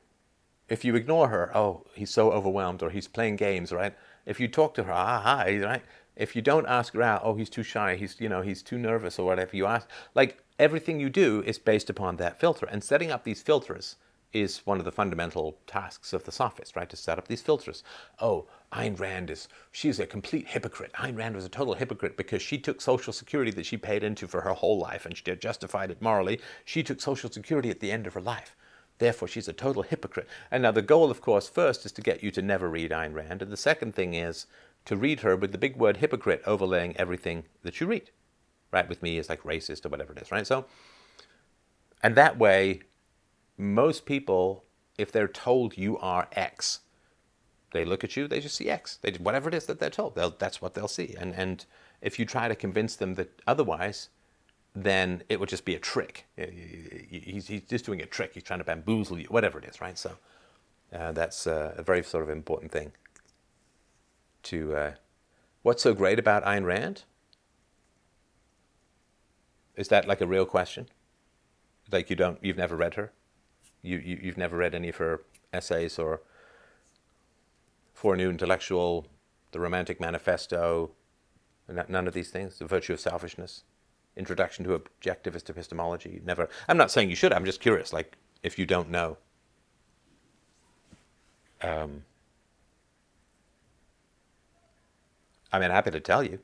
if 0.67 0.83
you 0.83 0.95
ignore 0.95 1.27
her, 1.27 1.55
oh, 1.55 1.85
he's 1.93 2.09
so 2.09 2.31
overwhelmed, 2.31 2.81
or 2.81 2.89
he's 2.89 3.07
playing 3.07 3.35
games, 3.35 3.71
right? 3.71 3.95
If 4.25 4.39
you 4.39 4.47
talk 4.47 4.73
to 4.75 4.83
her, 4.83 4.91
ah, 4.91 5.21
hi, 5.21 5.59
right? 5.59 5.83
If 6.15 6.35
you 6.35 6.41
don't 6.41 6.67
ask 6.67 6.93
her 6.93 7.01
out, 7.01 7.21
oh, 7.23 7.35
he's 7.35 7.49
too 7.49 7.63
shy, 7.63 7.95
he's, 7.95 8.19
you 8.19 8.29
know, 8.29 8.41
he's 8.41 8.63
too 8.63 8.77
nervous, 8.77 9.19
or 9.19 9.25
whatever 9.25 9.55
you 9.55 9.65
ask, 9.65 9.87
like 10.15 10.43
everything 10.57 10.99
you 10.99 11.09
do 11.09 11.43
is 11.45 11.59
based 11.59 11.89
upon 11.89 12.15
that 12.17 12.39
filter. 12.39 12.65
And 12.65 12.83
setting 12.83 13.11
up 13.11 13.23
these 13.23 13.41
filters 13.41 13.97
is 14.35 14.65
one 14.65 14.79
of 14.79 14.85
the 14.85 14.91
fundamental 14.91 15.57
tasks 15.65 16.11
of 16.11 16.25
the 16.25 16.31
sophist, 16.31 16.75
right? 16.75 16.89
To 16.89 16.97
set 16.97 17.17
up 17.17 17.29
these 17.29 17.41
filters. 17.41 17.83
Oh, 18.19 18.47
Ayn 18.73 18.99
Rand 18.99 19.29
is, 19.29 19.47
she's 19.71 19.97
a 19.97 20.05
complete 20.05 20.49
hypocrite. 20.49 20.91
Ayn 20.95 21.15
Rand 21.15 21.35
was 21.35 21.45
a 21.45 21.49
total 21.49 21.75
hypocrite 21.75 22.17
because 22.17 22.41
she 22.41 22.57
took 22.57 22.81
Social 22.81 23.13
Security 23.13 23.49
that 23.51 23.65
she 23.65 23.77
paid 23.77 24.03
into 24.03 24.27
for 24.27 24.41
her 24.41 24.51
whole 24.51 24.77
life 24.77 25.05
and 25.05 25.15
she 25.15 25.23
justified 25.37 25.89
it 25.89 26.01
morally. 26.01 26.41
She 26.65 26.83
took 26.83 26.99
Social 26.99 27.31
Security 27.31 27.69
at 27.69 27.79
the 27.79 27.93
end 27.93 28.05
of 28.07 28.13
her 28.13 28.21
life. 28.21 28.57
Therefore, 28.97 29.29
she's 29.29 29.47
a 29.47 29.53
total 29.53 29.83
hypocrite. 29.83 30.27
And 30.51 30.63
now 30.63 30.71
the 30.71 30.81
goal, 30.81 31.09
of 31.09 31.21
course, 31.21 31.47
first 31.47 31.85
is 31.85 31.93
to 31.93 32.01
get 32.01 32.21
you 32.21 32.29
to 32.31 32.41
never 32.41 32.69
read 32.69 32.91
Ayn 32.91 33.13
Rand. 33.13 33.41
And 33.41 33.51
the 33.51 33.57
second 33.57 33.95
thing 33.95 34.13
is 34.13 34.47
to 34.83 34.97
read 34.97 35.21
her 35.21 35.37
with 35.37 35.53
the 35.53 35.57
big 35.57 35.77
word 35.77 35.97
hypocrite 35.97 36.41
overlaying 36.45 36.97
everything 36.97 37.45
that 37.63 37.79
you 37.79 37.87
read. 37.87 38.09
Right? 38.71 38.89
With 38.89 39.01
me 39.01 39.17
is 39.17 39.29
like 39.29 39.43
racist 39.43 39.85
or 39.85 39.89
whatever 39.89 40.11
it 40.11 40.21
is, 40.21 40.31
right? 40.31 40.45
So, 40.45 40.65
and 42.03 42.15
that 42.15 42.37
way, 42.37 42.81
most 43.57 44.05
people, 44.05 44.63
if 44.97 45.11
they're 45.11 45.27
told 45.27 45.77
you 45.77 45.97
are 45.99 46.27
X, 46.33 46.81
they 47.71 47.85
look 47.85 48.03
at 48.03 48.15
you, 48.15 48.27
they 48.27 48.39
just 48.39 48.55
see 48.55 48.69
X. 48.69 48.97
They, 49.01 49.11
whatever 49.13 49.49
it 49.49 49.55
is 49.55 49.65
that 49.65 49.79
they're 49.79 49.89
told, 49.89 50.15
that's 50.15 50.61
what 50.61 50.73
they'll 50.73 50.87
see. 50.87 51.15
And, 51.19 51.33
and 51.35 51.65
if 52.01 52.17
you 52.19 52.25
try 52.25 52.47
to 52.47 52.55
convince 52.55 52.95
them 52.95 53.15
that 53.15 53.41
otherwise, 53.47 54.09
then 54.75 55.23
it 55.29 55.39
would 55.39 55.49
just 55.49 55.65
be 55.65 55.75
a 55.75 55.79
trick. 55.79 56.25
He's, 56.37 57.47
he's 57.47 57.61
just 57.61 57.85
doing 57.85 58.01
a 58.01 58.05
trick. 58.05 58.33
He's 58.33 58.43
trying 58.43 58.59
to 58.59 58.65
bamboozle 58.65 59.19
you, 59.19 59.27
whatever 59.27 59.57
it 59.59 59.65
is, 59.65 59.79
right? 59.79 59.97
So 59.97 60.11
uh, 60.93 61.11
that's 61.13 61.47
uh, 61.47 61.73
a 61.77 61.83
very 61.83 62.03
sort 62.03 62.23
of 62.23 62.29
important 62.29 62.71
thing. 62.71 62.91
To 64.43 64.75
uh, 64.75 64.91
what's 65.63 65.81
so 65.81 65.93
great 65.93 66.19
about 66.19 66.43
Ayn 66.45 66.65
Rand? 66.65 67.03
Is 69.75 69.87
that 69.89 70.07
like 70.07 70.21
a 70.21 70.27
real 70.27 70.45
question? 70.45 70.87
Like 71.91 72.09
you 72.09 72.15
don't, 72.15 72.37
you've 72.41 72.57
never 72.57 72.75
read 72.75 72.95
her? 72.95 73.11
You, 73.85 73.97
you 73.99 74.19
you've 74.21 74.37
never 74.37 74.57
read 74.57 74.75
any 74.75 74.89
of 74.89 74.97
her 74.97 75.21
essays 75.53 75.99
or 75.99 76.21
For 77.93 78.13
a 78.13 78.17
New 78.17 78.29
Intellectual, 78.29 79.07
The 79.51 79.59
Romantic 79.59 79.99
Manifesto, 80.01 80.91
none 81.67 82.07
of 82.07 82.13
these 82.13 82.29
things, 82.29 82.59
The 82.59 82.65
Virtue 82.65 82.93
of 82.93 82.99
Selfishness 82.99 83.63
introduction 84.15 84.63
to 84.65 84.79
objectivist 84.79 85.49
epistemology. 85.49 86.21
Never. 86.23 86.49
I'm 86.67 86.77
not 86.77 86.91
saying 86.91 87.09
you 87.09 87.15
should. 87.15 87.33
I'm 87.33 87.45
just 87.45 87.59
curious. 87.59 87.91
Like 87.91 88.17
if 88.43 88.57
you 88.57 88.65
don't 88.65 88.89
know. 88.89 89.17
Um, 91.61 92.03
I 95.51 95.59
mean, 95.59 95.71
happy 95.71 95.91
to 95.91 95.99
tell 95.99 96.23
you. 96.23 96.39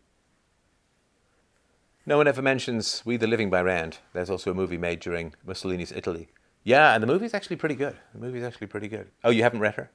No 2.06 2.18
one 2.18 2.28
ever 2.28 2.42
mentions 2.42 3.04
We 3.06 3.18
the 3.18 3.28
Living 3.28 3.50
by 3.50 3.62
Rand. 3.62 4.00
There's 4.14 4.30
also 4.30 4.52
a 4.52 4.56
movie 4.56 4.78
made 4.78 5.00
during 5.00 5.34
Mussolini's 5.46 5.92
Italy. 5.92 6.30
Yeah, 6.64 6.94
and 6.94 7.02
the 7.02 7.08
movie's 7.08 7.34
actually 7.34 7.56
pretty 7.56 7.76
good. 7.76 7.98
The 8.14 8.20
movie's 8.20 8.44
actually 8.44 8.68
pretty 8.68 8.88
good. 8.88 9.08
Oh, 9.24 9.30
you 9.32 9.44
haven't 9.44 9.60
read 9.62 9.76
her? 9.76 9.92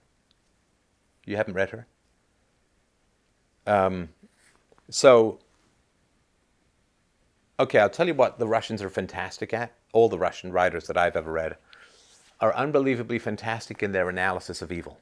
You 1.25 1.37
haven't 1.37 1.55
read 1.55 1.71
her? 1.71 1.87
Um, 3.67 4.09
so 4.91 5.39
Okay, 7.59 7.79
I'll 7.79 7.89
tell 7.89 8.07
you 8.07 8.13
what 8.13 8.39
the 8.39 8.47
Russians 8.47 8.83
are 8.83 8.91
fantastic 8.91 9.55
at. 9.55 9.73
All 9.95 10.11
the 10.11 10.19
Russian 10.19 10.53
writers 10.53 10.87
that 10.89 10.99
I've 10.99 11.17
ever 11.17 11.33
read 11.33 11.57
are 12.39 12.55
unbelievably 12.55 13.19
fantastic 13.19 13.83
in 13.83 13.93
their 13.93 14.11
analysis 14.11 14.61
of 14.61 14.71
evil. 14.71 14.99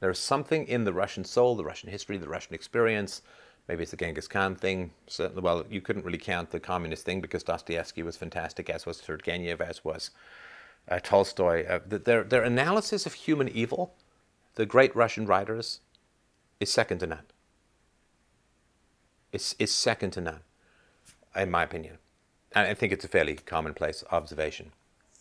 There's 0.00 0.18
something 0.18 0.66
in 0.66 0.84
the 0.84 0.94
Russian 0.94 1.24
soul, 1.24 1.56
the 1.56 1.64
Russian 1.64 1.90
history, 1.90 2.16
the 2.16 2.26
Russian 2.26 2.54
experience. 2.54 3.20
Maybe 3.68 3.82
it's 3.82 3.90
the 3.90 3.98
Genghis 3.98 4.28
Khan 4.28 4.54
thing. 4.54 4.92
Certainly, 5.08 5.42
well, 5.42 5.66
you 5.68 5.82
couldn't 5.82 6.06
really 6.06 6.16
count 6.16 6.50
the 6.50 6.58
communist 6.58 7.04
thing 7.04 7.20
because 7.20 7.42
Dostoevsky 7.42 8.02
was 8.02 8.16
fantastic, 8.16 8.70
as 8.70 8.86
was 8.86 9.02
Turgenev, 9.02 9.60
as 9.60 9.84
was 9.84 10.10
uh, 10.88 10.98
Tolstoy. 11.02 11.66
Uh, 11.66 11.80
their, 11.86 12.24
their 12.24 12.42
analysis 12.42 13.06
of 13.06 13.14
human 13.14 13.48
evil, 13.48 13.94
the 14.54 14.66
great 14.66 14.94
Russian 14.94 15.26
writers, 15.26 15.80
is 16.58 16.70
second 16.70 16.98
to 16.98 17.06
none. 17.06 17.24
It's, 19.32 19.54
it's 19.58 19.72
second 19.72 20.10
to 20.12 20.20
none, 20.20 20.40
in 21.36 21.50
my 21.50 21.62
opinion. 21.62 21.98
And 22.52 22.66
I 22.66 22.74
think 22.74 22.92
it's 22.92 23.04
a 23.04 23.08
fairly 23.08 23.34
commonplace 23.36 24.02
observation. 24.10 24.72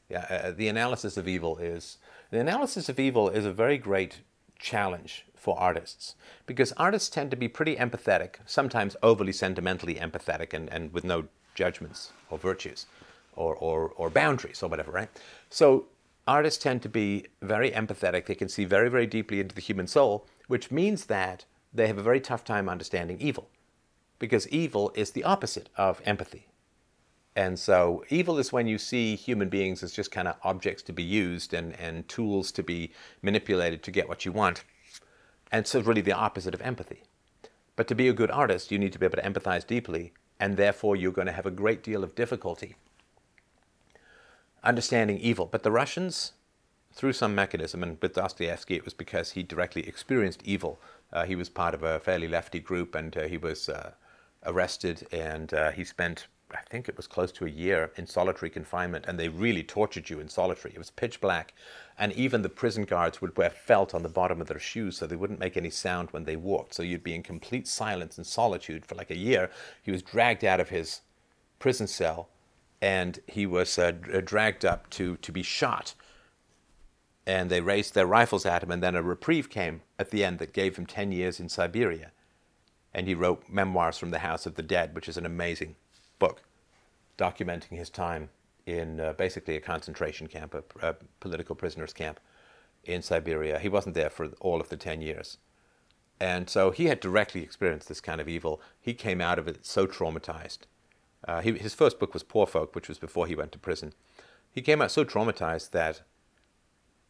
Yeah, 0.09 0.25
uh, 0.29 0.51
the 0.51 0.67
analysis 0.67 1.17
of 1.17 1.27
evil 1.27 1.57
is 1.57 1.99
the 2.31 2.39
analysis 2.39 2.89
of 2.89 2.99
evil 2.99 3.29
is 3.29 3.45
a 3.45 3.51
very 3.51 3.77
great 3.77 4.21
challenge 4.57 5.25
for 5.35 5.57
artists 5.59 6.15
because 6.47 6.71
artists 6.73 7.09
tend 7.09 7.29
to 7.29 7.37
be 7.37 7.47
pretty 7.47 7.75
empathetic, 7.75 8.35
sometimes 8.45 8.95
overly 9.03 9.31
sentimentally 9.31 9.95
empathetic 9.95 10.51
and, 10.53 10.67
and 10.73 10.91
with 10.93 11.03
no 11.03 11.25
judgments 11.53 12.11
or 12.31 12.39
virtues 12.39 12.87
or, 13.39 13.55
or, 13.55 13.89
or 13.95 14.09
boundaries 14.09 14.61
or 14.61 14.69
whatever, 14.69 14.91
right? 14.91 15.09
So 15.49 15.85
artists 16.27 16.61
tend 16.61 16.81
to 16.83 16.89
be 16.89 17.25
very 17.41 17.71
empathetic. 17.71 18.25
They 18.25 18.35
can 18.35 18.49
see 18.49 18.65
very, 18.65 18.89
very 18.89 19.07
deeply 19.07 19.39
into 19.39 19.55
the 19.55 19.61
human 19.61 19.87
soul, 19.87 20.27
which 20.47 20.69
means 20.69 21.05
that 21.05 21.45
they 21.73 21.87
have 21.87 21.97
a 21.97 22.03
very 22.03 22.19
tough 22.19 22.43
time 22.43 22.67
understanding 22.67 23.19
evil 23.19 23.49
because 24.19 24.47
evil 24.49 24.91
is 24.95 25.11
the 25.11 25.23
opposite 25.23 25.69
of 25.77 26.01
empathy. 26.05 26.47
And 27.35 27.57
so 27.57 28.03
evil 28.09 28.37
is 28.37 28.51
when 28.51 28.67
you 28.67 28.77
see 28.77 29.15
human 29.15 29.47
beings 29.47 29.81
as 29.81 29.93
just 29.93 30.11
kind 30.11 30.27
of 30.27 30.35
objects 30.43 30.83
to 30.83 30.93
be 30.93 31.03
used 31.03 31.53
and, 31.53 31.79
and 31.79 32.05
tools 32.09 32.51
to 32.53 32.63
be 32.63 32.91
manipulated 33.21 33.81
to 33.83 33.91
get 33.91 34.09
what 34.09 34.25
you 34.25 34.33
want. 34.33 34.65
And 35.49 35.65
so 35.65 35.79
really 35.79 36.01
the 36.01 36.11
opposite 36.11 36.53
of 36.53 36.61
empathy. 36.61 37.03
But 37.77 37.87
to 37.87 37.95
be 37.95 38.09
a 38.09 38.13
good 38.13 38.29
artist, 38.29 38.71
you 38.71 38.77
need 38.77 38.91
to 38.91 38.99
be 38.99 39.05
able 39.05 39.21
to 39.21 39.29
empathize 39.29 39.65
deeply, 39.65 40.11
and 40.37 40.57
therefore 40.57 40.97
you're 40.97 41.13
going 41.13 41.27
to 41.27 41.33
have 41.33 41.45
a 41.45 41.51
great 41.51 41.81
deal 41.81 42.03
of 42.03 42.13
difficulty 42.13 42.75
understanding 44.63 45.17
evil. 45.19 45.45
But 45.45 45.63
the 45.63 45.71
Russians, 45.71 46.33
through 46.93 47.13
some 47.13 47.35
mechanism, 47.35 47.83
and 47.83 47.97
with 48.01 48.13
Dostoevsky 48.13 48.75
it 48.75 48.85
was 48.85 48.93
because 48.93 49.31
he 49.31 49.43
directly 49.43 49.87
experienced 49.87 50.41
evil. 50.43 50.79
Uh, 51.11 51.25
he 51.25 51.35
was 51.35 51.49
part 51.49 51.73
of 51.73 51.83
a 51.83 51.99
fairly 51.99 52.27
lefty 52.27 52.59
group, 52.59 52.95
and 52.95 53.15
uh, 53.17 53.23
he 53.23 53.37
was 53.37 53.69
uh, 53.69 53.91
arrested, 54.45 55.07
and 55.11 55.53
uh, 55.53 55.71
he 55.71 55.83
spent 55.83 56.27
I 56.51 56.61
think 56.67 56.89
it 56.89 56.97
was 56.97 57.05
close 57.05 57.31
to 57.33 57.45
a 57.45 57.49
year 57.49 57.91
in 57.95 58.07
solitary 58.07 58.49
confinement, 58.49 59.05
and 59.07 59.19
they 59.19 59.29
really 59.29 59.61
tortured 59.61 60.09
you 60.09 60.19
in 60.19 60.29
solitary. 60.29 60.73
It 60.73 60.79
was 60.79 60.89
pitch 60.89 61.21
black, 61.21 61.53
and 61.97 62.11
even 62.13 62.41
the 62.41 62.49
prison 62.49 62.85
guards 62.85 63.21
would 63.21 63.37
wear 63.37 63.51
felt 63.51 63.93
on 63.93 64.01
the 64.01 64.09
bottom 64.09 64.41
of 64.41 64.47
their 64.47 64.59
shoes 64.59 64.97
so 64.97 65.05
they 65.05 65.15
wouldn't 65.15 65.39
make 65.39 65.57
any 65.57 65.69
sound 65.69 66.09
when 66.09 66.23
they 66.23 66.35
walked. 66.35 66.73
So 66.73 66.81
you'd 66.81 67.03
be 67.03 67.13
in 67.13 67.21
complete 67.21 67.67
silence 67.67 68.17
and 68.17 68.25
solitude 68.25 68.85
for 68.85 68.95
like 68.95 69.11
a 69.11 69.17
year. 69.17 69.51
He 69.83 69.91
was 69.91 70.01
dragged 70.01 70.43
out 70.43 70.59
of 70.59 70.69
his 70.69 71.01
prison 71.59 71.85
cell, 71.85 72.29
and 72.81 73.19
he 73.27 73.45
was 73.45 73.77
uh, 73.77 73.93
uh 74.13 74.21
dragged 74.23 74.65
up 74.65 74.89
to 74.91 75.17
to 75.17 75.31
be 75.31 75.43
shot. 75.43 75.93
And 77.25 77.51
they 77.51 77.61
raised 77.61 77.93
their 77.93 78.07
rifles 78.07 78.45
at 78.45 78.63
him, 78.63 78.71
and 78.71 78.81
then 78.81 78.95
a 78.95 79.03
reprieve 79.03 79.49
came 79.49 79.81
at 79.99 80.09
the 80.09 80.23
end 80.23 80.39
that 80.39 80.53
gave 80.53 80.77
him 80.77 80.85
ten 80.85 81.11
years 81.11 81.39
in 81.39 81.49
Siberia. 81.49 82.11
And 82.93 83.07
he 83.07 83.13
wrote 83.13 83.43
Memoirs 83.47 83.99
from 83.99 84.09
the 84.09 84.19
House 84.19 84.47
of 84.47 84.55
the 84.55 84.63
Dead, 84.63 84.95
which 84.95 85.07
is 85.07 85.17
an 85.17 85.25
amazing 85.25 85.75
book 86.17 86.41
documenting 87.19 87.77
his 87.77 87.89
time 87.89 88.29
in 88.65 88.99
uh, 88.99 89.13
basically 89.13 89.55
a 89.55 89.61
concentration 89.61 90.27
camp, 90.27 90.53
a, 90.53 90.63
a, 90.87 90.95
political 91.19 91.55
prisoners 91.55 91.93
camp 91.93 92.19
in 92.83 93.01
Siberia. 93.01 93.59
He 93.59 93.69
wasn't 93.69 93.95
there 93.95 94.09
for 94.09 94.29
all 94.39 94.61
of 94.61 94.69
the 94.69 94.77
10 94.77 95.01
years. 95.01 95.37
And 96.19 96.49
so 96.49 96.71
he 96.71 96.85
had 96.85 96.99
directly 96.99 97.41
experienced 97.41 97.87
this 97.87 98.01
kind 98.01 98.19
of 98.19 98.27
evil. 98.27 98.61
He 98.79 98.93
came 98.93 99.21
out 99.21 99.39
of 99.39 99.47
it 99.47 99.65
so 99.65 99.87
traumatized. 99.87 100.59
Uh, 101.27 101.41
he, 101.41 101.51
his 101.53 101.73
first 101.73 101.99
book 101.99 102.13
was 102.13 102.23
Poor 102.23 102.47
Folk, 102.47 102.75
which 102.75 102.87
was 102.87 102.97
before 102.97 103.27
he 103.27 103.35
went 103.35 103.51
to 103.51 103.59
prison. 103.59 103.93
He 104.51 104.61
came 104.61 104.81
out 104.81 104.91
so 104.91 105.05
traumatized 105.05 105.71
that 105.71 106.01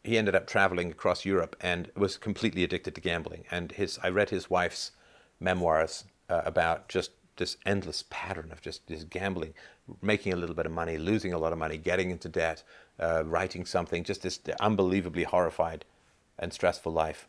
he 0.02 0.18
ended 0.18 0.34
up 0.34 0.46
traveling 0.46 0.90
across 0.90 1.24
Europe 1.24 1.56
and 1.60 1.90
was 1.96 2.16
completely 2.16 2.64
addicted 2.64 2.94
to 2.94 3.00
gambling. 3.00 3.44
And 3.50 3.72
his, 3.72 3.98
I 4.02 4.08
read 4.08 4.30
his 4.30 4.50
wife's 4.50 4.92
memoirs 5.38 6.04
uh, 6.28 6.42
about 6.44 6.88
just 6.88 7.12
this 7.36 7.56
endless 7.64 8.04
pattern 8.10 8.50
of 8.52 8.60
just 8.60 8.86
this 8.86 9.04
gambling, 9.04 9.54
making 10.02 10.32
a 10.32 10.36
little 10.36 10.54
bit 10.54 10.66
of 10.66 10.72
money, 10.72 10.98
losing 10.98 11.32
a 11.32 11.38
lot 11.38 11.52
of 11.52 11.58
money, 11.58 11.76
getting 11.76 12.10
into 12.10 12.28
debt, 12.28 12.62
uh, 12.98 13.24
writing 13.24 13.64
something, 13.64 14.04
just 14.04 14.22
this 14.22 14.40
unbelievably 14.60 15.24
horrified 15.24 15.84
and 16.38 16.52
stressful 16.52 16.92
life 16.92 17.28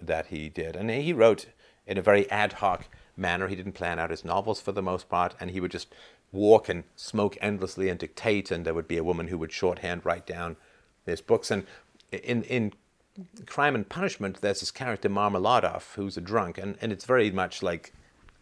that 0.00 0.26
he 0.26 0.48
did. 0.48 0.76
And 0.76 0.90
he 0.90 1.12
wrote 1.12 1.46
in 1.86 1.98
a 1.98 2.02
very 2.02 2.30
ad 2.30 2.54
hoc 2.54 2.86
manner. 3.16 3.48
He 3.48 3.56
didn't 3.56 3.72
plan 3.72 3.98
out 3.98 4.10
his 4.10 4.24
novels 4.24 4.60
for 4.60 4.72
the 4.72 4.82
most 4.82 5.08
part, 5.08 5.34
and 5.40 5.50
he 5.50 5.60
would 5.60 5.70
just 5.70 5.88
walk 6.32 6.68
and 6.68 6.84
smoke 6.96 7.36
endlessly 7.40 7.88
and 7.88 7.98
dictate, 7.98 8.50
and 8.50 8.64
there 8.64 8.74
would 8.74 8.88
be 8.88 8.98
a 8.98 9.04
woman 9.04 9.28
who 9.28 9.38
would 9.38 9.52
shorthand 9.52 10.04
write 10.04 10.26
down 10.26 10.56
his 11.06 11.20
books. 11.20 11.50
And 11.50 11.66
in 12.10 12.42
in 12.44 12.72
Crime 13.46 13.74
and 13.74 13.88
Punishment, 13.88 14.40
there's 14.40 14.60
this 14.60 14.70
character 14.70 15.08
Marmeladov 15.08 15.94
who's 15.94 16.16
a 16.16 16.20
drunk, 16.20 16.58
and, 16.58 16.76
and 16.80 16.92
it's 16.92 17.04
very 17.04 17.30
much 17.30 17.62
like 17.62 17.92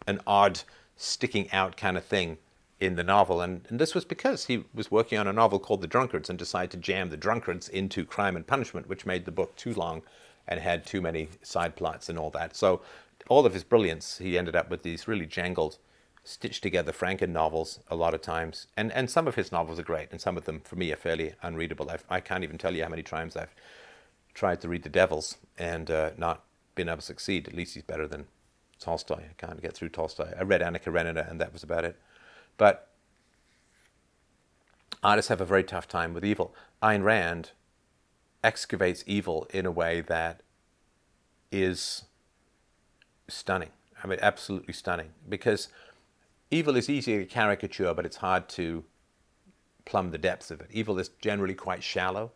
an 0.07 0.19
odd 0.25 0.61
sticking 0.95 1.51
out 1.51 1.77
kind 1.77 1.97
of 1.97 2.05
thing 2.05 2.37
in 2.79 2.95
the 2.95 3.03
novel. 3.03 3.41
And, 3.41 3.65
and 3.69 3.79
this 3.79 3.93
was 3.93 4.05
because 4.05 4.45
he 4.45 4.63
was 4.73 4.91
working 4.91 5.17
on 5.17 5.27
a 5.27 5.33
novel 5.33 5.59
called 5.59 5.81
The 5.81 5.87
Drunkards 5.87 6.29
and 6.29 6.39
decided 6.39 6.71
to 6.71 6.77
jam 6.77 7.09
the 7.09 7.17
drunkards 7.17 7.67
into 7.67 8.05
Crime 8.05 8.35
and 8.35 8.47
Punishment, 8.47 8.87
which 8.87 9.05
made 9.05 9.25
the 9.25 9.31
book 9.31 9.55
too 9.55 9.73
long 9.73 10.01
and 10.47 10.59
had 10.59 10.85
too 10.85 11.01
many 11.01 11.29
side 11.41 11.75
plots 11.75 12.09
and 12.09 12.17
all 12.17 12.29
that. 12.31 12.55
So, 12.55 12.81
all 13.29 13.45
of 13.45 13.53
his 13.53 13.63
brilliance, 13.63 14.17
he 14.17 14.37
ended 14.37 14.55
up 14.55 14.69
with 14.69 14.83
these 14.83 15.07
really 15.07 15.27
jangled, 15.27 15.77
stitched 16.23 16.63
together 16.63 16.91
Franken 16.91 17.29
novels 17.29 17.79
a 17.87 17.95
lot 17.95 18.13
of 18.13 18.21
times. 18.21 18.67
And, 18.75 18.91
and 18.91 19.09
some 19.09 19.27
of 19.27 19.35
his 19.35 19.51
novels 19.51 19.79
are 19.79 19.83
great, 19.83 20.09
and 20.11 20.19
some 20.19 20.35
of 20.35 20.45
them, 20.45 20.61
for 20.61 20.75
me, 20.75 20.91
are 20.91 20.97
fairly 20.97 21.35
unreadable. 21.41 21.89
I've, 21.89 22.03
I 22.09 22.19
can 22.19 22.41
not 22.41 22.43
even 22.43 22.57
tell 22.57 22.75
you 22.75 22.83
how 22.83 22.89
many 22.89 23.03
times 23.03 23.37
I've 23.37 23.53
tried 24.33 24.59
to 24.61 24.67
read 24.67 24.83
The 24.83 24.89
Devils 24.89 25.37
and 25.57 25.89
uh, 25.89 26.11
not 26.17 26.43
been 26.73 26.89
able 26.89 26.97
to 26.97 27.03
succeed. 27.03 27.47
At 27.47 27.55
least 27.55 27.75
he's 27.75 27.83
better 27.83 28.07
than 28.07 28.25
Tolstoy. 28.79 29.21
I 29.29 29.33
can't 29.37 29.61
get 29.61 29.75
through 29.75 29.89
Tolstoy. 29.89 30.33
I 30.37 30.41
read 30.41 30.63
Anna 30.63 30.79
Karenina, 30.79 31.27
and 31.29 31.39
that 31.39 31.53
was 31.53 31.63
about 31.63 31.85
it. 31.85 31.99
But 32.57 32.89
artists 35.03 35.29
have 35.29 35.41
a 35.41 35.45
very 35.45 35.63
tough 35.63 35.87
time 35.87 36.13
with 36.13 36.25
evil. 36.25 36.55
Ayn 36.81 37.03
Rand 37.03 37.51
excavates 38.43 39.03
evil 39.05 39.45
in 39.51 39.65
a 39.65 39.71
way 39.71 40.01
that 40.01 40.41
is 41.51 42.05
stunning. 43.29 43.69
I 44.03 44.07
mean, 44.07 44.19
absolutely 44.21 44.73
stunning. 44.73 45.11
Because 45.27 45.69
evil 46.51 46.75
is 46.75 46.89
easy 46.89 47.17
to 47.17 47.25
caricature, 47.25 47.93
but 47.93 48.05
it's 48.05 48.17
hard 48.17 48.49
to 48.49 48.83
plumb 49.85 50.11
the 50.11 50.17
depths 50.17 50.51
of 50.51 50.61
it. 50.61 50.67
Evil 50.71 50.99
is 50.99 51.09
generally 51.21 51.55
quite 51.55 51.83
shallow. 51.83 52.31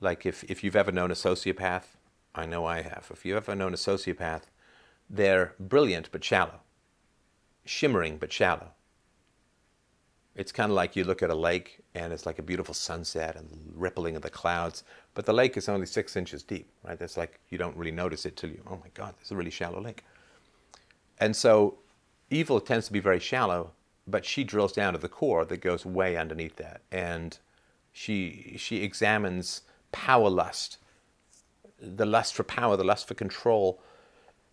Like 0.00 0.26
if, 0.26 0.44
if 0.44 0.62
you've 0.62 0.76
ever 0.76 0.92
known 0.92 1.10
a 1.10 1.14
sociopath, 1.14 1.96
I 2.34 2.46
know 2.46 2.66
I 2.66 2.82
have. 2.82 3.08
If 3.10 3.24
you've 3.24 3.36
ever 3.36 3.54
known 3.54 3.74
a 3.74 3.76
sociopath, 3.76 4.42
they're 5.08 5.54
brilliant 5.58 6.10
but 6.12 6.22
shallow, 6.22 6.60
shimmering 7.64 8.18
but 8.18 8.32
shallow. 8.32 8.72
It's 10.38 10.52
kind 10.52 10.70
of 10.70 10.76
like 10.76 10.94
you 10.94 11.02
look 11.02 11.20
at 11.20 11.30
a 11.30 11.34
lake 11.34 11.80
and 11.96 12.12
it's 12.12 12.24
like 12.24 12.38
a 12.38 12.44
beautiful 12.44 12.72
sunset 12.72 13.34
and 13.34 13.48
rippling 13.74 14.14
of 14.14 14.22
the 14.22 14.30
clouds, 14.30 14.84
but 15.14 15.26
the 15.26 15.32
lake 15.32 15.56
is 15.56 15.68
only 15.68 15.84
six 15.84 16.14
inches 16.14 16.44
deep, 16.44 16.70
right? 16.84 16.96
That's 16.96 17.16
like 17.16 17.40
you 17.50 17.58
don't 17.58 17.76
really 17.76 17.90
notice 17.90 18.24
it 18.24 18.36
till 18.36 18.50
you, 18.50 18.62
oh 18.70 18.76
my 18.76 18.86
God, 18.94 19.14
is 19.20 19.32
a 19.32 19.36
really 19.36 19.50
shallow 19.50 19.80
lake. 19.80 20.04
And 21.18 21.34
so 21.34 21.78
evil 22.30 22.60
tends 22.60 22.86
to 22.86 22.92
be 22.92 23.00
very 23.00 23.18
shallow, 23.18 23.72
but 24.06 24.24
she 24.24 24.44
drills 24.44 24.72
down 24.72 24.92
to 24.92 24.98
the 25.00 25.08
core 25.08 25.44
that 25.44 25.60
goes 25.60 25.84
way 25.84 26.16
underneath 26.16 26.54
that. 26.54 26.82
And 26.92 27.36
she, 27.92 28.54
she 28.58 28.84
examines 28.84 29.62
power 29.90 30.30
lust, 30.30 30.78
the 31.80 32.06
lust 32.06 32.32
for 32.32 32.44
power, 32.44 32.76
the 32.76 32.84
lust 32.84 33.08
for 33.08 33.14
control, 33.14 33.82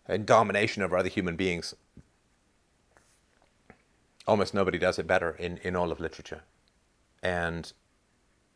and 0.08 0.26
domination 0.26 0.82
over 0.82 0.98
other 0.98 1.10
human 1.10 1.36
beings. 1.36 1.76
Almost 4.28 4.54
nobody 4.54 4.78
does 4.78 4.98
it 4.98 5.08
better 5.08 5.32
in, 5.32 5.58
in 5.58 5.76
all 5.76 5.92
of 5.92 6.00
literature. 6.00 6.42
And 7.22 7.72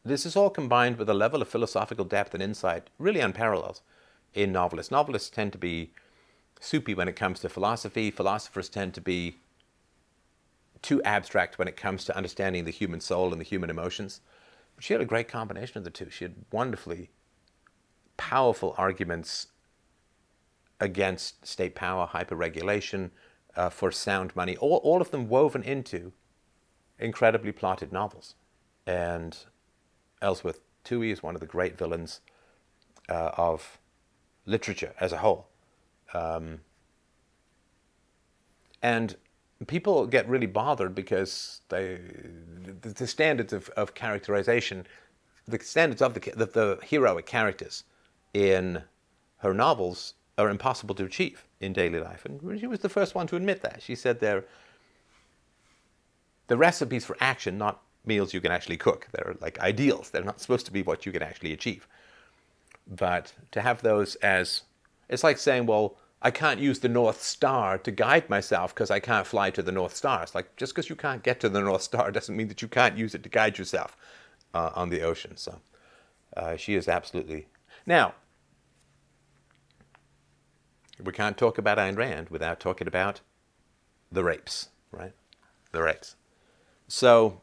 this 0.03 0.25
is 0.25 0.35
all 0.35 0.49
combined 0.49 0.97
with 0.97 1.09
a 1.09 1.13
level 1.13 1.41
of 1.41 1.47
philosophical 1.47 2.05
depth 2.05 2.33
and 2.33 2.41
insight 2.41 2.89
really 2.97 3.19
unparalleled 3.19 3.81
in 4.33 4.51
novelists. 4.51 4.91
Novelists 4.91 5.29
tend 5.29 5.51
to 5.51 5.57
be 5.57 5.91
soupy 6.59 6.93
when 6.93 7.07
it 7.07 7.15
comes 7.15 7.39
to 7.39 7.49
philosophy, 7.49 8.11
philosophers 8.11 8.69
tend 8.69 8.93
to 8.93 9.01
be 9.01 9.37
too 10.81 11.01
abstract 11.03 11.57
when 11.57 11.67
it 11.67 11.75
comes 11.75 12.05
to 12.05 12.15
understanding 12.15 12.65
the 12.65 12.71
human 12.71 13.01
soul 13.01 13.31
and 13.31 13.39
the 13.39 13.45
human 13.45 13.69
emotions. 13.69 14.21
But 14.75 14.83
she 14.83 14.93
had 14.93 15.01
a 15.01 15.05
great 15.05 15.27
combination 15.27 15.77
of 15.77 15.83
the 15.83 15.89
two. 15.89 16.09
She 16.09 16.23
had 16.23 16.35
wonderfully 16.51 17.09
powerful 18.17 18.75
arguments 18.77 19.47
against 20.79 21.45
state 21.45 21.75
power, 21.75 22.07
hyperregulation, 22.07 23.11
uh, 23.55 23.69
for 23.69 23.91
sound 23.91 24.35
money, 24.35 24.55
all, 24.57 24.77
all 24.77 25.01
of 25.01 25.11
them 25.11 25.27
woven 25.27 25.63
into 25.63 26.11
incredibly 26.97 27.51
plotted 27.51 27.91
novels. 27.91 28.35
And 28.85 29.37
Ellsworth 30.21 30.59
Toohey 30.83 31.11
is 31.11 31.23
one 31.23 31.35
of 31.35 31.41
the 31.41 31.47
great 31.47 31.77
villains 31.77 32.21
uh, 33.09 33.31
of 33.37 33.79
literature 34.45 34.93
as 34.99 35.11
a 35.11 35.17
whole. 35.17 35.47
Um, 36.13 36.61
and 38.81 39.15
people 39.67 40.07
get 40.07 40.27
really 40.27 40.47
bothered 40.47 40.95
because 40.95 41.61
they, 41.69 41.99
the, 42.81 42.89
the 42.89 43.07
standards 43.07 43.53
of, 43.53 43.69
of 43.69 43.93
characterization, 43.93 44.85
the 45.47 45.59
standards 45.59 46.01
of 46.01 46.13
the, 46.13 46.19
the, 46.31 46.45
the 46.45 46.79
heroic 46.83 47.25
characters 47.25 47.83
in 48.33 48.83
her 49.37 49.53
novels 49.53 50.13
are 50.37 50.49
impossible 50.49 50.95
to 50.95 51.03
achieve 51.03 51.45
in 51.59 51.73
daily 51.73 51.99
life. 51.99 52.25
And 52.25 52.59
she 52.59 52.67
was 52.67 52.79
the 52.79 52.89
first 52.89 53.15
one 53.15 53.27
to 53.27 53.35
admit 53.35 53.61
that. 53.61 53.81
She 53.81 53.95
said 53.95 54.19
they're 54.19 54.45
the 56.47 56.57
recipes 56.57 57.05
for 57.05 57.15
action, 57.19 57.57
not 57.57 57.81
meals 58.05 58.33
you 58.33 58.41
can 58.41 58.51
actually 58.51 58.77
cook. 58.77 59.07
They're 59.11 59.35
like 59.39 59.59
ideals. 59.59 60.09
They're 60.09 60.23
not 60.23 60.41
supposed 60.41 60.65
to 60.65 60.73
be 60.73 60.81
what 60.81 61.05
you 61.05 61.11
can 61.11 61.21
actually 61.21 61.53
achieve. 61.53 61.87
But 62.87 63.33
to 63.51 63.61
have 63.61 63.81
those 63.81 64.15
as, 64.15 64.63
it's 65.09 65.23
like 65.23 65.37
saying, 65.37 65.67
well, 65.67 65.95
I 66.21 66.31
can't 66.31 66.59
use 66.59 66.79
the 66.79 66.89
North 66.89 67.21
Star 67.21 67.77
to 67.77 67.91
guide 67.91 68.29
myself 68.29 68.73
because 68.73 68.91
I 68.91 68.99
can't 68.99 69.27
fly 69.27 69.51
to 69.51 69.61
the 69.61 69.71
North 69.71 69.95
Star. 69.95 70.23
It's 70.23 70.35
like 70.35 70.55
just 70.57 70.73
because 70.73 70.89
you 70.89 70.95
can't 70.95 71.23
get 71.23 71.39
to 71.41 71.49
the 71.49 71.61
North 71.61 71.83
Star 71.83 72.11
doesn't 72.11 72.35
mean 72.35 72.47
that 72.49 72.61
you 72.61 72.67
can't 72.67 72.97
use 72.97 73.15
it 73.15 73.23
to 73.23 73.29
guide 73.29 73.57
yourself 73.57 73.95
uh, 74.53 74.71
on 74.75 74.89
the 74.89 75.01
ocean. 75.01 75.37
So 75.37 75.59
uh, 76.35 76.55
she 76.57 76.75
is 76.75 76.87
absolutely. 76.87 77.47
Now, 77.85 78.15
we 81.03 81.13
can't 81.13 81.37
talk 81.37 81.57
about 81.57 81.77
Ayn 81.77 81.97
Rand 81.97 82.29
without 82.29 82.59
talking 82.59 82.87
about 82.87 83.21
the 84.11 84.23
rapes, 84.23 84.69
right? 84.91 85.13
The 85.71 85.81
rapes. 85.81 86.15
So 86.87 87.41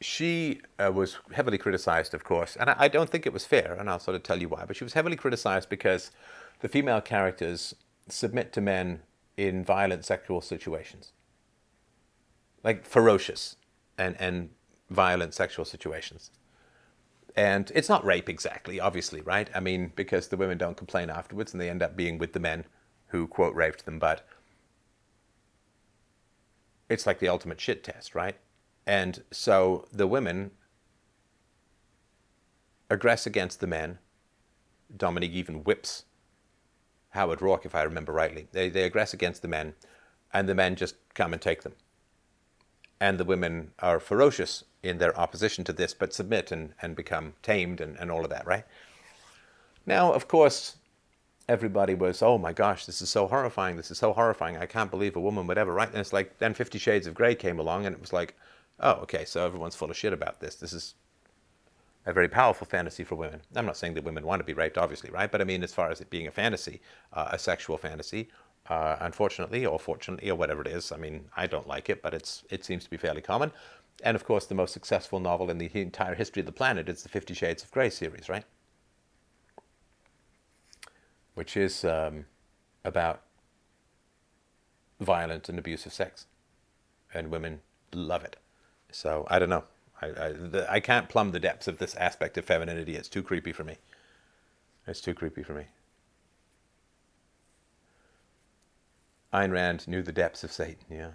she 0.00 0.60
uh, 0.78 0.90
was 0.92 1.18
heavily 1.32 1.58
criticized, 1.58 2.14
of 2.14 2.24
course, 2.24 2.56
and 2.56 2.70
I, 2.70 2.76
I, 2.78 2.88
don't 2.88 3.10
think 3.10 3.26
it 3.26 3.32
was 3.32 3.44
fair, 3.44 3.76
and 3.78 3.90
I'll 3.90 3.98
sort 3.98 4.14
of 4.14 4.22
tell 4.22 4.40
you 4.40 4.48
why. 4.48 4.64
But 4.64 4.76
she 4.76 4.84
was 4.84 4.94
heavily 4.94 5.16
criticized 5.16 5.68
because 5.68 6.10
the 6.60 6.68
female 6.68 7.00
characters 7.00 7.74
submit 8.08 8.52
to 8.54 8.60
men 8.60 9.00
in 9.36 9.64
violent 9.64 10.04
sexual 10.04 10.40
situations, 10.40 11.12
like 12.64 12.86
ferocious 12.86 13.56
and 13.98 14.16
and 14.18 14.50
violent 14.88 15.34
sexual 15.34 15.64
situations. 15.64 16.30
And 17.36 17.70
it's 17.74 17.88
not 17.88 18.04
rape 18.04 18.28
exactly, 18.28 18.80
obviously, 18.80 19.20
right? 19.20 19.48
I 19.54 19.60
mean, 19.60 19.92
because 19.94 20.28
the 20.28 20.36
women 20.36 20.58
don't 20.58 20.76
complain 20.76 21.10
afterwards, 21.10 21.52
and 21.52 21.60
they 21.60 21.70
end 21.70 21.82
up 21.82 21.96
being 21.96 22.18
with 22.18 22.32
the 22.32 22.40
men 22.40 22.64
who 23.08 23.26
quote 23.26 23.54
raped 23.54 23.84
them, 23.84 23.98
but 23.98 24.26
it's 26.88 27.06
like 27.06 27.20
the 27.20 27.28
ultimate 27.28 27.60
shit 27.60 27.84
test, 27.84 28.14
right? 28.14 28.36
And 28.86 29.22
so 29.30 29.86
the 29.92 30.06
women 30.06 30.50
aggress 32.90 33.26
against 33.26 33.60
the 33.60 33.66
men. 33.66 33.98
Dominique 34.96 35.30
even 35.32 35.62
whips 35.62 36.04
Howard 37.10 37.40
Roark, 37.40 37.64
if 37.64 37.74
I 37.74 37.82
remember 37.82 38.12
rightly. 38.12 38.48
They, 38.52 38.68
they 38.68 38.88
aggress 38.88 39.12
against 39.12 39.42
the 39.42 39.48
men, 39.48 39.74
and 40.32 40.48
the 40.48 40.54
men 40.54 40.76
just 40.76 40.96
come 41.14 41.32
and 41.32 41.42
take 41.42 41.62
them. 41.62 41.74
And 43.00 43.18
the 43.18 43.24
women 43.24 43.70
are 43.78 43.98
ferocious 43.98 44.64
in 44.82 44.98
their 44.98 45.18
opposition 45.18 45.64
to 45.64 45.72
this, 45.72 45.94
but 45.94 46.12
submit 46.12 46.52
and, 46.52 46.74
and 46.82 46.94
become 46.94 47.32
tamed 47.42 47.80
and, 47.80 47.96
and 47.98 48.10
all 48.10 48.24
of 48.24 48.30
that, 48.30 48.46
right? 48.46 48.64
Now, 49.86 50.12
of 50.12 50.28
course, 50.28 50.76
everybody 51.48 51.94
was, 51.94 52.22
oh 52.22 52.36
my 52.38 52.52
gosh, 52.52 52.86
this 52.86 53.00
is 53.00 53.08
so 53.08 53.26
horrifying. 53.26 53.76
This 53.76 53.90
is 53.90 53.98
so 53.98 54.12
horrifying. 54.12 54.56
I 54.56 54.66
can't 54.66 54.90
believe 54.90 55.16
a 55.16 55.20
woman 55.20 55.46
would 55.46 55.58
ever 55.58 55.72
write. 55.72 55.94
It's 55.94 56.12
like, 56.12 56.38
then 56.38 56.54
Fifty 56.54 56.78
Shades 56.78 57.06
of 57.06 57.14
Grey 57.14 57.34
came 57.34 57.58
along, 57.58 57.86
and 57.86 57.94
it 57.94 58.00
was 58.00 58.12
like, 58.12 58.34
oh, 58.80 58.92
okay, 59.02 59.24
so 59.24 59.44
everyone's 59.44 59.74
full 59.74 59.90
of 59.90 59.96
shit 59.96 60.12
about 60.12 60.40
this. 60.40 60.54
This 60.56 60.72
is 60.72 60.94
a 62.06 62.12
very 62.12 62.28
powerful 62.28 62.66
fantasy 62.66 63.04
for 63.04 63.14
women. 63.14 63.40
I'm 63.56 63.66
not 63.66 63.76
saying 63.76 63.94
that 63.94 64.04
women 64.04 64.24
want 64.26 64.40
to 64.40 64.44
be 64.44 64.54
raped, 64.54 64.78
obviously, 64.78 65.10
right? 65.10 65.30
But 65.30 65.40
I 65.40 65.44
mean, 65.44 65.62
as 65.62 65.74
far 65.74 65.90
as 65.90 66.00
it 66.00 66.10
being 66.10 66.26
a 66.26 66.30
fantasy, 66.30 66.80
uh, 67.12 67.28
a 67.32 67.38
sexual 67.38 67.78
fantasy, 67.78 68.28
uh, 68.68 68.96
unfortunately 69.00 69.66
or 69.66 69.78
fortunately 69.78 70.30
or 70.30 70.36
whatever 70.36 70.60
it 70.60 70.68
is, 70.68 70.92
I 70.92 70.96
mean, 70.96 71.26
I 71.36 71.46
don't 71.46 71.66
like 71.66 71.90
it, 71.90 72.02
but 72.02 72.14
it's 72.14 72.44
it 72.50 72.64
seems 72.64 72.84
to 72.84 72.90
be 72.90 72.96
fairly 72.96 73.22
common. 73.22 73.52
And 74.02 74.14
of 74.14 74.24
course, 74.24 74.46
the 74.46 74.54
most 74.54 74.72
successful 74.72 75.20
novel 75.20 75.50
in 75.50 75.58
the 75.58 75.70
entire 75.74 76.14
history 76.14 76.40
of 76.40 76.46
the 76.46 76.52
planet 76.52 76.88
is 76.88 77.02
the 77.02 77.08
Fifty 77.08 77.34
Shades 77.34 77.62
of 77.62 77.70
Grey 77.70 77.90
series, 77.90 78.28
right? 78.28 78.44
which 81.40 81.56
is 81.56 81.86
um, 81.86 82.26
about 82.84 83.22
violent 85.00 85.48
and 85.48 85.58
abusive 85.58 85.92
sex, 85.92 86.26
and 87.14 87.30
women 87.30 87.60
love 87.94 88.24
it. 88.24 88.36
So 88.92 89.26
I 89.30 89.38
don't 89.38 89.48
know. 89.48 89.64
I, 90.02 90.06
I, 90.06 90.32
the, 90.32 90.66
I 90.70 90.80
can't 90.80 91.08
plumb 91.08 91.30
the 91.30 91.40
depths 91.40 91.66
of 91.66 91.78
this 91.78 91.94
aspect 91.96 92.36
of 92.36 92.44
femininity. 92.44 92.94
It's 92.94 93.08
too 93.08 93.22
creepy 93.22 93.52
for 93.52 93.64
me. 93.64 93.76
It's 94.86 95.00
too 95.00 95.14
creepy 95.14 95.42
for 95.42 95.54
me. 95.54 95.64
Ayn 99.32 99.52
Rand 99.52 99.86
knew 99.86 100.02
the 100.02 100.12
depths 100.12 100.42
of 100.42 100.52
Satan, 100.52 100.84
yeah. 100.90 101.10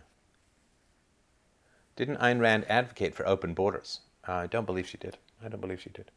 Didn't 1.95 2.17
Ayn 2.17 2.39
Rand 2.39 2.65
advocate 2.69 3.15
for 3.15 3.27
open 3.27 3.53
borders? 3.53 4.01
Uh, 4.27 4.33
I 4.33 4.47
don't 4.47 4.65
believe 4.65 4.87
she 4.87 4.97
did. 4.97 5.17
I 5.43 5.49
don't 5.49 5.61
believe 5.61 5.81
she 5.81 5.89
did. 5.89 6.11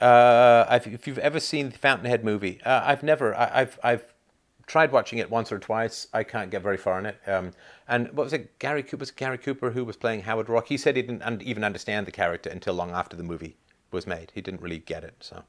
Uh, 0.00 0.66
if 0.70 1.06
you've 1.06 1.18
ever 1.18 1.38
seen 1.38 1.70
the 1.70 1.78
Fountainhead 1.78 2.24
movie, 2.24 2.60
uh, 2.64 2.82
I've 2.84 3.02
never. 3.02 3.34
I, 3.34 3.60
have 3.60 3.78
I've 3.82 4.04
tried 4.66 4.90
watching 4.90 5.18
it 5.18 5.30
once 5.30 5.52
or 5.52 5.58
twice. 5.58 6.08
I 6.12 6.24
can't 6.24 6.50
get 6.50 6.62
very 6.62 6.76
far 6.76 6.98
in 6.98 7.06
it. 7.06 7.20
Um, 7.26 7.52
and 7.86 8.08
what 8.08 8.24
was 8.24 8.32
it? 8.32 8.58
Gary 8.58 8.82
Cooper. 8.82 9.02
Was 9.02 9.10
Gary 9.10 9.38
Cooper 9.38 9.70
who 9.70 9.84
was 9.84 9.96
playing 9.96 10.22
Howard 10.22 10.46
Roark? 10.46 10.66
He 10.66 10.76
said 10.76 10.96
he 10.96 11.02
didn't 11.02 11.22
un- 11.22 11.40
even 11.42 11.62
understand 11.62 12.06
the 12.06 12.12
character 12.12 12.50
until 12.50 12.74
long 12.74 12.90
after 12.90 13.16
the 13.16 13.22
movie 13.22 13.56
was 13.90 14.06
made. 14.06 14.32
He 14.34 14.40
didn't 14.40 14.62
really 14.62 14.78
get 14.78 15.04
it. 15.04 15.14
So. 15.20 15.44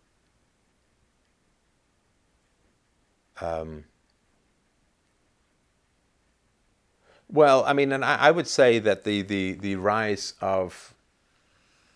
Um, 3.42 3.86
well, 7.34 7.66
I 7.66 7.74
mean, 7.74 7.92
and 7.92 8.06
I, 8.06 8.16
I 8.16 8.32
would 8.32 8.48
say 8.48 8.80
that 8.80 9.04
the, 9.04 9.22
the, 9.24 9.54
the 9.54 9.76
rise 9.76 10.36
of 10.40 10.94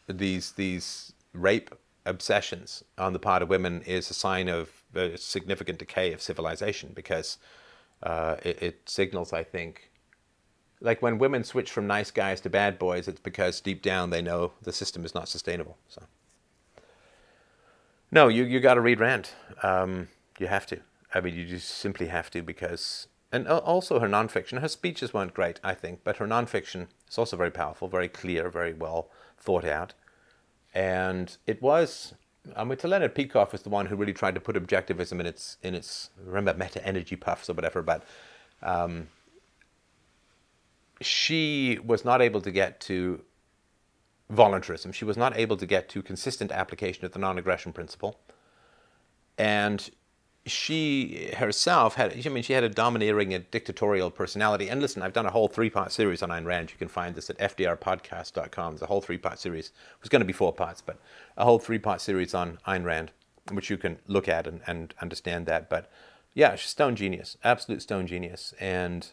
these 0.07 0.53
these 0.53 1.13
rape 1.33 1.69
obsessions 2.05 2.83
on 2.97 3.13
the 3.13 3.19
part 3.19 3.41
of 3.41 3.49
women 3.49 3.81
is 3.81 4.09
a 4.09 4.13
sign 4.13 4.47
of 4.47 4.69
a 4.95 5.17
significant 5.17 5.79
decay 5.79 6.13
of 6.13 6.21
civilization 6.21 6.91
because 6.95 7.37
uh, 8.03 8.37
it, 8.43 8.61
it, 8.61 8.89
signals, 8.89 9.33
I 9.33 9.43
think, 9.43 9.91
like 10.79 11.01
when 11.01 11.17
women 11.17 11.43
switch 11.43 11.71
from 11.71 11.87
nice 11.87 12.11
guys 12.11 12.39
to 12.41 12.49
bad 12.49 12.79
boys, 12.79 13.07
it's 13.07 13.19
because 13.19 13.59
deep 13.59 13.81
down 13.81 14.09
they 14.09 14.21
know 14.21 14.53
the 14.61 14.71
system 14.71 15.03
is 15.05 15.13
not 15.13 15.27
sustainable. 15.27 15.77
So, 15.89 16.03
no, 18.11 18.27
you 18.27 18.43
you 18.43 18.59
got 18.59 18.75
to 18.75 18.81
read 18.81 18.99
Rand. 18.99 19.29
Um, 19.63 20.07
you 20.39 20.47
have 20.47 20.65
to. 20.67 20.79
I 21.13 21.21
mean, 21.21 21.35
you 21.35 21.45
just 21.45 21.69
simply 21.69 22.07
have 22.07 22.29
to 22.31 22.41
because, 22.41 23.07
and 23.31 23.47
also 23.47 23.99
her 23.99 24.07
nonfiction. 24.07 24.61
Her 24.61 24.67
speeches 24.67 25.13
weren't 25.13 25.33
great, 25.33 25.59
I 25.63 25.73
think, 25.73 26.01
but 26.03 26.17
her 26.17 26.27
nonfiction 26.27 26.87
is 27.09 27.17
also 27.17 27.35
very 27.35 27.51
powerful, 27.51 27.87
very 27.87 28.07
clear, 28.07 28.49
very 28.49 28.73
well 28.73 29.09
thought 29.37 29.65
out. 29.65 29.93
And 30.73 31.35
it 31.45 31.61
was, 31.61 32.13
I 32.55 32.63
mean, 32.63 32.77
to 32.77 32.87
Leonard 32.87 33.15
Peikoff 33.15 33.51
was 33.51 33.63
the 33.63 33.69
one 33.69 33.87
who 33.87 33.95
really 33.95 34.13
tried 34.13 34.35
to 34.35 34.41
put 34.41 34.55
objectivism 34.55 35.19
in 35.19 35.25
its, 35.25 35.57
in 35.61 35.75
its 35.75 36.09
remember, 36.23 36.53
meta 36.53 36.85
energy 36.85 37.15
puffs 37.15 37.49
or 37.49 37.53
whatever, 37.53 37.81
but 37.81 38.03
um, 38.63 39.07
she 41.01 41.79
was 41.83 42.05
not 42.05 42.21
able 42.21 42.41
to 42.41 42.51
get 42.51 42.79
to 42.81 43.21
voluntarism. 44.29 44.91
She 44.91 45.05
was 45.05 45.17
not 45.17 45.37
able 45.37 45.57
to 45.57 45.65
get 45.65 45.89
to 45.89 46.01
consistent 46.01 46.51
application 46.51 47.05
of 47.05 47.11
the 47.11 47.19
non 47.19 47.37
aggression 47.37 47.73
principle. 47.73 48.19
And 49.37 49.89
she 50.47 51.31
herself 51.37 51.95
had, 51.95 52.25
I 52.25 52.29
mean, 52.29 52.43
she 52.43 52.53
had 52.53 52.63
a 52.63 52.69
domineering 52.69 53.33
and 53.33 53.49
dictatorial 53.51 54.09
personality. 54.11 54.69
And 54.69 54.81
listen, 54.81 55.01
I've 55.01 55.13
done 55.13 55.25
a 55.25 55.31
whole 55.31 55.47
three 55.47 55.69
part 55.69 55.91
series 55.91 56.23
on 56.23 56.29
Ayn 56.29 56.45
Rand. 56.45 56.71
You 56.71 56.77
can 56.77 56.87
find 56.87 57.15
this 57.15 57.29
at 57.29 57.37
fdrpodcast.com. 57.37 58.73
It's 58.73 58.81
a 58.81 58.87
whole 58.87 59.01
three 59.01 59.17
part 59.17 59.39
series. 59.39 59.67
It 59.67 60.01
was 60.01 60.09
going 60.09 60.21
to 60.21 60.25
be 60.25 60.33
four 60.33 60.53
parts, 60.53 60.81
but 60.81 60.99
a 61.37 61.43
whole 61.43 61.59
three 61.59 61.79
part 61.79 62.01
series 62.01 62.33
on 62.33 62.59
Ayn 62.67 62.83
Rand, 62.83 63.11
which 63.51 63.69
you 63.69 63.77
can 63.77 63.99
look 64.07 64.27
at 64.27 64.47
and, 64.47 64.61
and 64.67 64.93
understand 65.01 65.45
that. 65.45 65.69
But 65.69 65.91
yeah, 66.33 66.55
she's 66.55 66.69
stone 66.69 66.95
genius, 66.95 67.37
absolute 67.43 67.81
stone 67.81 68.07
genius. 68.07 68.53
And 68.59 69.09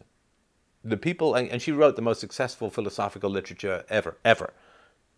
the 0.85 0.97
people, 0.97 1.35
and, 1.35 1.62
she 1.62 1.72
wrote 1.72 1.97
the 1.97 2.03
most 2.03 2.20
successful 2.20 2.70
philosophical 2.70 3.30
literature 3.30 3.85
ever, 3.89 4.18
ever. 4.24 4.53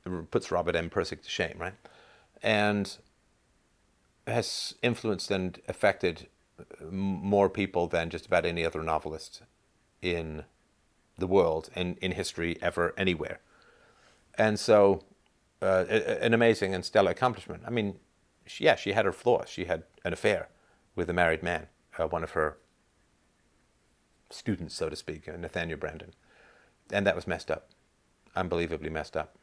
It 0.04 0.30
puts 0.30 0.52
Robert 0.52 0.76
M. 0.76 0.88
Pirsig 0.88 1.22
to 1.22 1.28
shame, 1.28 1.56
right? 1.58 1.74
And 2.42 2.96
has 4.26 4.74
influenced 4.82 5.30
and 5.30 5.60
affected 5.68 6.28
more 6.90 7.48
people 7.48 7.86
than 7.86 8.10
just 8.10 8.26
about 8.26 8.44
any 8.44 8.64
other 8.64 8.82
novelist 8.82 9.42
in 10.02 10.44
the 11.18 11.26
world 11.26 11.70
and 11.74 11.96
in 11.98 12.12
history 12.12 12.58
ever 12.60 12.94
anywhere. 12.96 13.40
And 14.36 14.58
so, 14.58 15.02
uh, 15.62 15.84
an 15.88 16.34
amazing 16.34 16.74
and 16.74 16.84
stellar 16.84 17.10
accomplishment. 17.10 17.62
I 17.66 17.70
mean, 17.70 17.98
she, 18.46 18.64
yeah, 18.64 18.76
she 18.76 18.92
had 18.92 19.04
her 19.04 19.12
flaws. 19.12 19.48
She 19.48 19.64
had 19.64 19.84
an 20.04 20.12
affair 20.12 20.48
with 20.94 21.08
a 21.08 21.12
married 21.12 21.42
man, 21.42 21.68
uh, 21.98 22.06
one 22.06 22.22
of 22.22 22.32
her 22.32 22.58
students, 24.30 24.74
so 24.74 24.88
to 24.88 24.96
speak, 24.96 25.28
uh, 25.28 25.36
Nathaniel 25.36 25.78
Branden. 25.78 26.12
and 26.92 27.06
that 27.06 27.16
was 27.16 27.26
messed 27.26 27.50
up, 27.50 27.70
unbelievably 28.34 28.90
messed 28.90 29.16
up. 29.16 29.36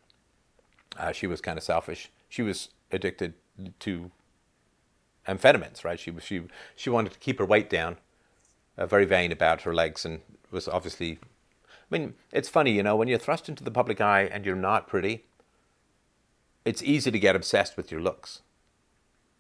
Uh, 0.98 1.12
she 1.12 1.28
was 1.28 1.42
kind 1.42 1.58
of 1.58 1.64
selfish. 1.64 2.12
She 2.30 2.42
was 2.42 2.70
addicted 2.92 3.34
to 3.80 4.12
amphetamines, 5.28 5.84
right? 5.84 6.00
She 6.00 6.14
she 6.20 6.44
she 6.76 6.90
wanted 6.90 7.14
to 7.14 7.20
keep 7.20 7.40
her 7.40 7.46
weight 7.46 7.70
down, 7.70 7.98
uh, 8.78 8.86
very 8.86 9.06
vain 9.06 9.32
about 9.32 9.62
her 9.62 9.74
legs, 9.74 10.06
and 10.06 10.22
was 10.52 10.68
obviously. 10.68 11.20
I 11.92 11.98
mean, 11.98 12.16
it's 12.32 12.50
funny, 12.50 12.72
you 12.72 12.82
know, 12.82 12.96
when 12.96 13.08
you're 13.08 13.20
thrust 13.20 13.50
into 13.50 13.64
the 13.64 13.70
public 13.70 14.02
eye 14.02 14.24
and 14.24 14.46
you're 14.46 14.56
not 14.56 14.88
pretty. 14.88 15.26
It's 16.66 16.82
easy 16.82 17.12
to 17.12 17.20
get 17.20 17.36
obsessed 17.36 17.78
with 17.78 17.92
your 17.92 18.02
looks, 18.02 18.42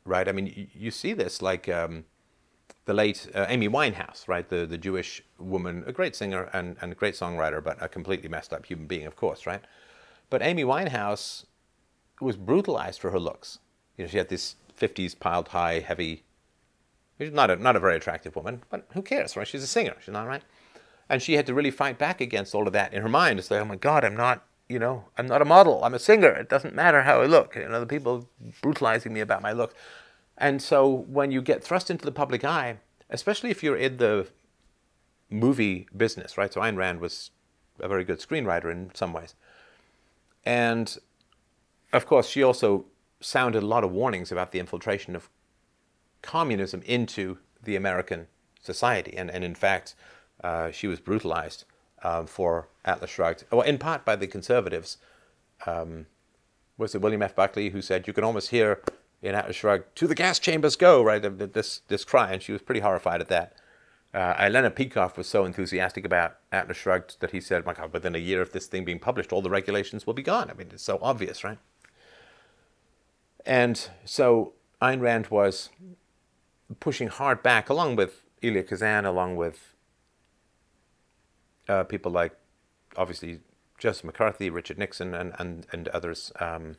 right? 0.05 0.27
I 0.27 0.33
mean, 0.33 0.47
you, 0.47 0.67
you 0.73 0.91
see 0.91 1.13
this 1.13 1.41
like 1.41 1.67
um, 1.67 2.05
the 2.85 2.93
late 2.93 3.27
uh, 3.33 3.45
Amy 3.49 3.69
Winehouse, 3.69 4.27
right? 4.27 4.47
The 4.47 4.65
the 4.65 4.77
Jewish 4.77 5.23
woman, 5.39 5.83
a 5.87 5.91
great 5.91 6.15
singer 6.15 6.49
and, 6.53 6.77
and 6.81 6.91
a 6.91 6.95
great 6.95 7.15
songwriter, 7.15 7.63
but 7.63 7.81
a 7.81 7.87
completely 7.87 8.29
messed 8.29 8.53
up 8.53 8.65
human 8.65 8.87
being, 8.87 9.07
of 9.07 9.15
course, 9.15 9.47
right? 9.47 9.61
But 10.29 10.41
Amy 10.41 10.63
Winehouse 10.63 11.45
was 12.19 12.37
brutalized 12.37 12.99
for 12.99 13.11
her 13.11 13.19
looks. 13.19 13.59
You 13.97 14.05
know, 14.05 14.09
she 14.09 14.17
had 14.17 14.29
this 14.29 14.55
50s 14.79 15.19
piled 15.19 15.49
high, 15.49 15.79
heavy. 15.79 16.23
She's 17.17 17.31
not 17.31 17.49
a, 17.49 17.55
not 17.55 17.75
a 17.75 17.79
very 17.79 17.95
attractive 17.95 18.35
woman, 18.35 18.63
but 18.69 18.87
who 18.93 19.01
cares, 19.01 19.37
right? 19.37 19.47
She's 19.47 19.63
a 19.63 19.67
singer, 19.67 19.95
she's 19.99 20.13
not 20.13 20.27
right. 20.27 20.43
And 21.09 21.21
she 21.21 21.33
had 21.33 21.45
to 21.47 21.53
really 21.53 21.71
fight 21.71 21.97
back 21.97 22.21
against 22.21 22.55
all 22.55 22.67
of 22.67 22.73
that 22.73 22.93
in 22.93 23.01
her 23.01 23.09
mind 23.09 23.37
to 23.37 23.43
say, 23.43 23.59
oh 23.59 23.65
my 23.65 23.75
God, 23.75 24.03
I'm 24.03 24.15
not, 24.15 24.45
you 24.67 24.79
know, 24.79 25.05
I'm 25.17 25.27
not 25.27 25.41
a 25.41 25.45
model, 25.45 25.83
I'm 25.83 25.93
a 25.93 25.99
singer. 25.99 26.29
It 26.29 26.49
doesn't 26.49 26.73
matter 26.73 27.03
how 27.03 27.21
I 27.21 27.25
look. 27.25 27.55
You 27.55 27.67
know, 27.67 27.79
the 27.79 27.85
people 27.85 28.29
brutalizing 28.61 29.13
me 29.13 29.19
about 29.19 29.41
my 29.41 29.51
look. 29.51 29.75
And 30.37 30.61
so 30.61 30.87
when 30.89 31.31
you 31.31 31.41
get 31.41 31.63
thrust 31.63 31.91
into 31.91 32.05
the 32.05 32.11
public 32.11 32.43
eye, 32.43 32.77
especially 33.09 33.51
if 33.51 33.61
you're 33.61 33.77
in 33.77 33.97
the 33.97 34.27
movie 35.29 35.87
business, 35.95 36.37
right? 36.37 36.51
So 36.51 36.61
Ayn 36.61 36.77
Rand 36.77 36.99
was 36.99 37.31
a 37.79 37.87
very 37.87 38.03
good 38.03 38.19
screenwriter 38.19 38.71
in 38.71 38.91
some 38.93 39.13
ways. 39.13 39.35
And 40.45 40.97
of 41.91 42.05
course, 42.05 42.27
she 42.27 42.43
also 42.43 42.85
sounded 43.23 43.63
a 43.63 43.67
lot 43.67 43.83
of 43.83 43.91
warnings 43.91 44.31
about 44.31 44.51
the 44.51 44.59
infiltration 44.59 45.15
of 45.15 45.29
communism 46.21 46.81
into 46.85 47.37
the 47.61 47.75
American 47.75 48.27
society. 48.61 49.15
And, 49.15 49.29
and 49.29 49.43
in 49.43 49.55
fact, 49.55 49.95
uh, 50.43 50.71
she 50.71 50.87
was 50.87 50.99
brutalized 50.99 51.65
um, 52.03 52.27
for 52.27 52.67
Atlas 52.85 53.11
Shrugged, 53.11 53.45
well, 53.51 53.61
in 53.61 53.77
part 53.77 54.05
by 54.05 54.15
the 54.15 54.27
conservatives. 54.27 54.97
Um, 55.65 56.07
was 56.77 56.95
it 56.95 57.01
William 57.01 57.21
F. 57.21 57.35
Buckley 57.35 57.69
who 57.69 57.81
said, 57.81 58.07
You 58.07 58.13
can 58.13 58.23
almost 58.23 58.49
hear 58.49 58.81
in 59.21 59.35
Atlas 59.35 59.55
Shrugged, 59.55 59.95
to 59.95 60.07
the 60.07 60.15
gas 60.15 60.37
chambers 60.37 60.75
go, 60.75 61.01
right? 61.01 61.21
This, 61.53 61.81
this 61.87 62.03
cry. 62.03 62.33
And 62.33 62.41
she 62.41 62.51
was 62.51 62.61
pretty 62.61 62.81
horrified 62.81 63.21
at 63.21 63.29
that. 63.29 63.53
Uh, 64.13 64.35
Elena 64.37 64.69
Peikoff 64.69 65.17
was 65.17 65.27
so 65.27 65.45
enthusiastic 65.45 66.05
about 66.05 66.37
Atlas 66.51 66.77
Shrugged 66.77 67.19
that 67.21 67.31
he 67.31 67.41
said, 67.41 67.65
My 67.65 67.73
God, 67.73 67.93
within 67.93 68.15
a 68.15 68.19
year 68.19 68.41
of 68.41 68.51
this 68.51 68.67
thing 68.67 68.85
being 68.85 68.99
published, 68.99 69.31
all 69.31 69.41
the 69.41 69.49
regulations 69.49 70.05
will 70.05 70.13
be 70.13 70.21
gone. 70.21 70.49
I 70.49 70.53
mean, 70.53 70.67
it's 70.71 70.83
so 70.83 70.99
obvious, 71.01 71.43
right? 71.43 71.57
And 73.45 73.89
so 74.05 74.53
Ayn 74.81 75.01
Rand 75.01 75.27
was 75.27 75.69
pushing 76.79 77.07
hard 77.07 77.43
back, 77.43 77.69
along 77.69 77.95
with 77.95 78.21
Elia 78.41 78.63
Kazan, 78.63 79.05
along 79.05 79.35
with 79.35 79.75
uh, 81.67 81.83
people 81.83 82.11
like, 82.11 82.35
obviously, 82.97 83.39
Joseph 83.77 84.05
McCarthy, 84.05 84.49
Richard 84.49 84.77
Nixon, 84.77 85.13
and, 85.13 85.33
and, 85.39 85.65
and 85.71 85.87
others. 85.89 86.31
Um, 86.39 86.77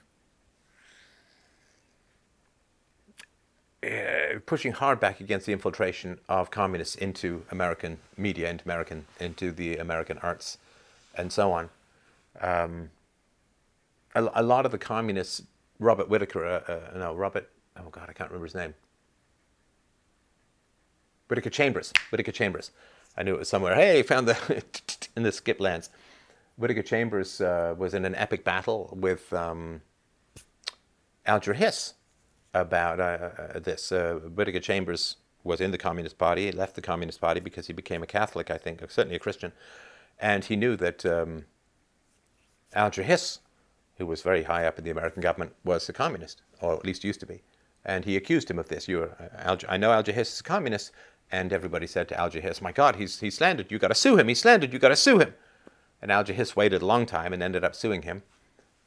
uh, 3.85 4.39
pushing 4.47 4.73
hard 4.73 4.99
back 4.99 5.21
against 5.21 5.45
the 5.47 5.53
infiltration 5.53 6.19
of 6.29 6.51
communists 6.51 6.95
into 6.95 7.45
American 7.51 7.99
media, 8.17 8.49
into 8.49 8.65
American, 8.65 9.05
into 9.21 9.53
the 9.53 9.77
American 9.77 10.19
arts, 10.19 10.59
and 11.15 11.31
so 11.31 11.53
on. 11.53 11.69
Um, 12.41 12.91
a, 14.15 14.27
a, 14.35 14.43
lot 14.43 14.65
of 14.65 14.73
the 14.73 14.79
communists 14.79 15.43
Robert 15.85 16.09
Whitaker, 16.09 16.45
uh, 16.45 16.73
uh, 16.73 16.99
no, 16.99 17.15
Robert, 17.15 17.49
oh 17.77 17.91
God, 17.91 18.09
I 18.09 18.13
can't 18.13 18.31
remember 18.31 18.47
his 18.47 18.55
name. 18.55 18.75
Whittaker 21.29 21.51
Chambers, 21.51 21.93
Whittaker 22.11 22.33
Chambers. 22.33 22.71
I 23.17 23.23
knew 23.23 23.35
it 23.35 23.39
was 23.39 23.49
somewhere. 23.49 23.75
Hey, 23.75 24.03
found 24.03 24.27
the 24.27 24.65
in 25.17 25.23
the 25.23 25.31
skip 25.31 25.61
lands. 25.61 25.91
Whittaker 26.57 26.83
Chambers 26.83 27.41
uh, 27.41 27.75
was 27.77 27.95
in 27.95 28.05
an 28.05 28.15
epic 28.15 28.45
battle 28.45 28.97
with 28.99 29.33
um, 29.33 29.83
Alger 31.27 31.55
Hiss 31.55 31.95
about 32.53 32.99
uh, 33.01 33.31
uh 33.39 33.59
this. 33.59 33.93
Uh, 33.93 34.21
Whittaker 34.35 34.61
Chambers 34.61 35.17
was 35.43 35.61
in 35.61 35.71
the 35.71 35.79
Communist 35.79 36.19
Party. 36.19 36.47
He 36.47 36.53
left 36.53 36.75
the 36.75 36.83
Communist 36.83 37.21
Party 37.21 37.41
because 37.41 37.67
he 37.67 37.73
became 37.73 38.03
a 38.03 38.07
Catholic, 38.07 38.51
I 38.51 38.57
think, 38.57 38.81
certainly 38.89 39.17
a 39.17 39.21
Christian, 39.21 39.53
and 40.19 40.45
he 40.45 40.57
knew 40.57 40.77
that 40.77 41.05
um, 41.05 41.45
Alger 42.73 43.03
Hiss 43.03 43.41
who 43.97 44.07
was 44.07 44.23
very 44.23 44.43
high 44.45 44.67
up 44.67 44.79
in 44.79 44.85
the 44.85 44.91
American 44.91 45.23
government, 45.23 45.55
was 45.65 45.89
a 45.89 45.93
communist, 45.93 46.43
or 46.61 46.75
at 46.75 46.85
least 46.85 47.05
used 47.05 47.21
to 47.21 47.27
be. 47.27 47.43
And 47.85 48.05
he 48.05 48.17
accused 48.17 48.51
him 48.51 48.59
of 48.59 48.69
this. 48.69 48.89
You're, 48.89 49.11
uh, 49.39 49.57
I 49.69 49.77
know 49.77 49.93
Alger 49.93 50.13
Hiss 50.13 50.33
is 50.33 50.41
a 50.41 50.45
communist. 50.45 50.91
And 51.33 51.53
everybody 51.53 51.87
said 51.87 52.09
to 52.09 52.21
Alger 52.21 52.41
Hiss, 52.41 52.63
My 52.63 52.73
God, 52.73 52.97
he's, 52.97 53.21
he's 53.21 53.37
slandered. 53.37 53.73
you 53.73 53.79
got 53.79 53.89
to 53.89 53.95
sue 53.95 54.17
him. 54.17 54.29
He 54.29 54.35
slandered. 54.35 54.73
you 54.73 54.79
got 54.79 54.91
to 54.91 54.97
sue 54.97 55.19
him. 55.19 55.35
And 56.01 56.13
Alger 56.13 56.33
Hiss 56.33 56.55
waited 56.55 56.83
a 56.83 56.87
long 56.87 57.07
time 57.07 57.33
and 57.33 57.43
ended 57.43 57.65
up 57.65 57.75
suing 57.75 58.03
him. 58.03 58.23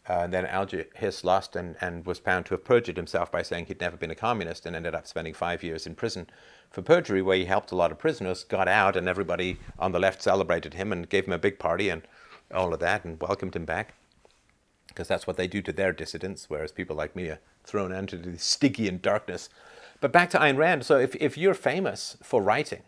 Uh, 0.09 0.19
and 0.19 0.33
then 0.33 0.45
Alger 0.45 0.85
Hiss 0.95 1.23
lost 1.23 1.55
and, 1.55 1.75
and 1.81 2.05
was 2.05 2.19
found 2.19 2.45
to 2.45 2.53
have 2.53 2.63
perjured 2.63 2.95
himself 2.95 3.31
by 3.31 3.41
saying 3.41 3.65
he'd 3.65 3.81
never 3.81 3.97
been 3.97 4.11
a 4.11 4.15
communist 4.15 4.65
and 4.65 4.75
ended 4.75 4.95
up 4.95 5.07
spending 5.07 5.33
five 5.33 5.63
years 5.63 5.85
in 5.85 5.95
prison 5.95 6.27
for 6.69 6.81
perjury, 6.81 7.21
where 7.21 7.35
he 7.35 7.45
helped 7.45 7.71
a 7.71 7.75
lot 7.75 7.91
of 7.91 7.99
prisoners, 7.99 8.45
got 8.45 8.69
out, 8.69 8.95
and 8.95 9.09
everybody 9.09 9.57
on 9.77 9.91
the 9.91 9.99
left 9.99 10.21
celebrated 10.21 10.75
him 10.75 10.93
and 10.93 11.09
gave 11.09 11.25
him 11.25 11.33
a 11.33 11.37
big 11.37 11.59
party 11.59 11.89
and 11.89 12.03
all 12.53 12.73
of 12.73 12.79
that 12.79 13.03
and 13.03 13.21
welcomed 13.21 13.55
him 13.55 13.65
back 13.65 13.95
because 14.97 15.07
that's 15.07 15.27
what 15.27 15.37
they 15.37 15.45
do 15.45 15.61
to 15.61 15.71
their 15.71 15.93
dissidents, 15.93 16.49
whereas 16.49 16.71
people 16.71 16.95
like 16.95 17.15
me 17.15 17.27
are 17.27 17.39
thrown 17.63 17.91
into 17.91 18.17
the 18.17 18.35
Stygian 18.39 18.97
darkness. 18.99 19.47
But 20.01 20.11
back 20.11 20.31
to 20.31 20.39
Ayn 20.39 20.57
Rand. 20.57 20.85
So 20.85 20.97
if, 20.97 21.15
if 21.17 21.37
you're 21.37 21.53
famous 21.53 22.17
for 22.23 22.41
writing 22.41 22.81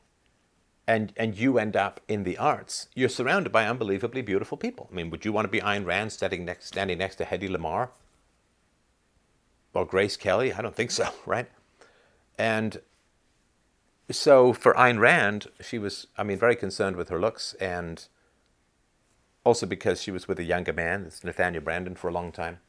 and, 0.87 1.13
and 1.15 1.37
you 1.37 1.59
end 1.59 1.75
up 1.75 2.01
in 2.07 2.23
the 2.23 2.35
arts, 2.39 2.87
you're 2.95 3.09
surrounded 3.09 3.51
by 3.51 3.67
unbelievably 3.67 4.23
beautiful 4.23 4.57
people. 4.57 4.89
I 4.91 4.95
mean, 4.95 5.11
would 5.11 5.23
you 5.23 5.31
want 5.31 5.45
to 5.45 5.51
be 5.51 5.59
Ayn 5.59 5.85
Rand 5.85 6.11
standing 6.11 6.45
next, 6.45 6.65
standing 6.65 6.97
next 6.97 7.17
to 7.17 7.25
Hedy 7.25 7.47
Lamarr? 7.47 7.89
Or 9.75 9.85
Grace 9.85 10.17
Kelly? 10.17 10.51
I 10.51 10.63
don't 10.63 10.75
think 10.75 10.89
so, 10.89 11.09
right? 11.27 11.47
And 12.39 12.81
so 14.09 14.51
for 14.51 14.73
Ayn 14.73 14.97
Rand, 14.97 15.45
she 15.61 15.77
was, 15.77 16.07
I 16.17 16.23
mean, 16.23 16.39
very 16.39 16.55
concerned 16.55 16.95
with 16.95 17.09
her 17.09 17.19
looks 17.19 17.53
and 17.61 18.07
also 19.49 19.65
because 19.65 19.99
she 19.99 20.11
was 20.11 20.27
with 20.27 20.37
a 20.37 20.43
younger 20.43 20.71
man, 20.71 21.05
it's 21.07 21.23
Nathaniel 21.23 21.63
Branden, 21.63 21.97
for 21.97 22.07
a 22.07 22.13
long 22.13 22.31
time. 22.31 22.59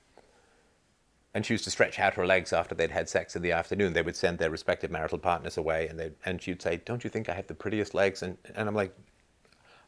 And 1.35 1.45
she 1.45 1.53
used 1.53 1.65
to 1.65 1.71
stretch 1.71 1.99
out 1.99 2.15
her 2.15 2.27
legs 2.27 2.55
after 2.55 2.75
they'd 2.75 2.91
had 2.91 3.07
sex 3.07 3.37
in 3.37 3.43
the 3.43 3.53
afternoon. 3.53 3.93
They 3.93 4.01
would 4.01 4.17
send 4.17 4.39
their 4.39 4.49
respective 4.49 4.91
marital 4.91 5.19
partners 5.19 5.59
away, 5.59 5.89
and 5.89 6.01
they 6.01 6.13
and 6.25 6.41
she'd 6.41 6.63
say, 6.63 6.79
"Don't 6.79 7.05
you 7.05 7.11
think 7.11 7.29
I 7.29 7.35
have 7.35 7.49
the 7.49 7.55
prettiest 7.55 7.93
legs?" 7.93 8.23
And 8.23 8.39
and 8.55 8.67
I'm 8.67 8.75
like, 8.75 8.97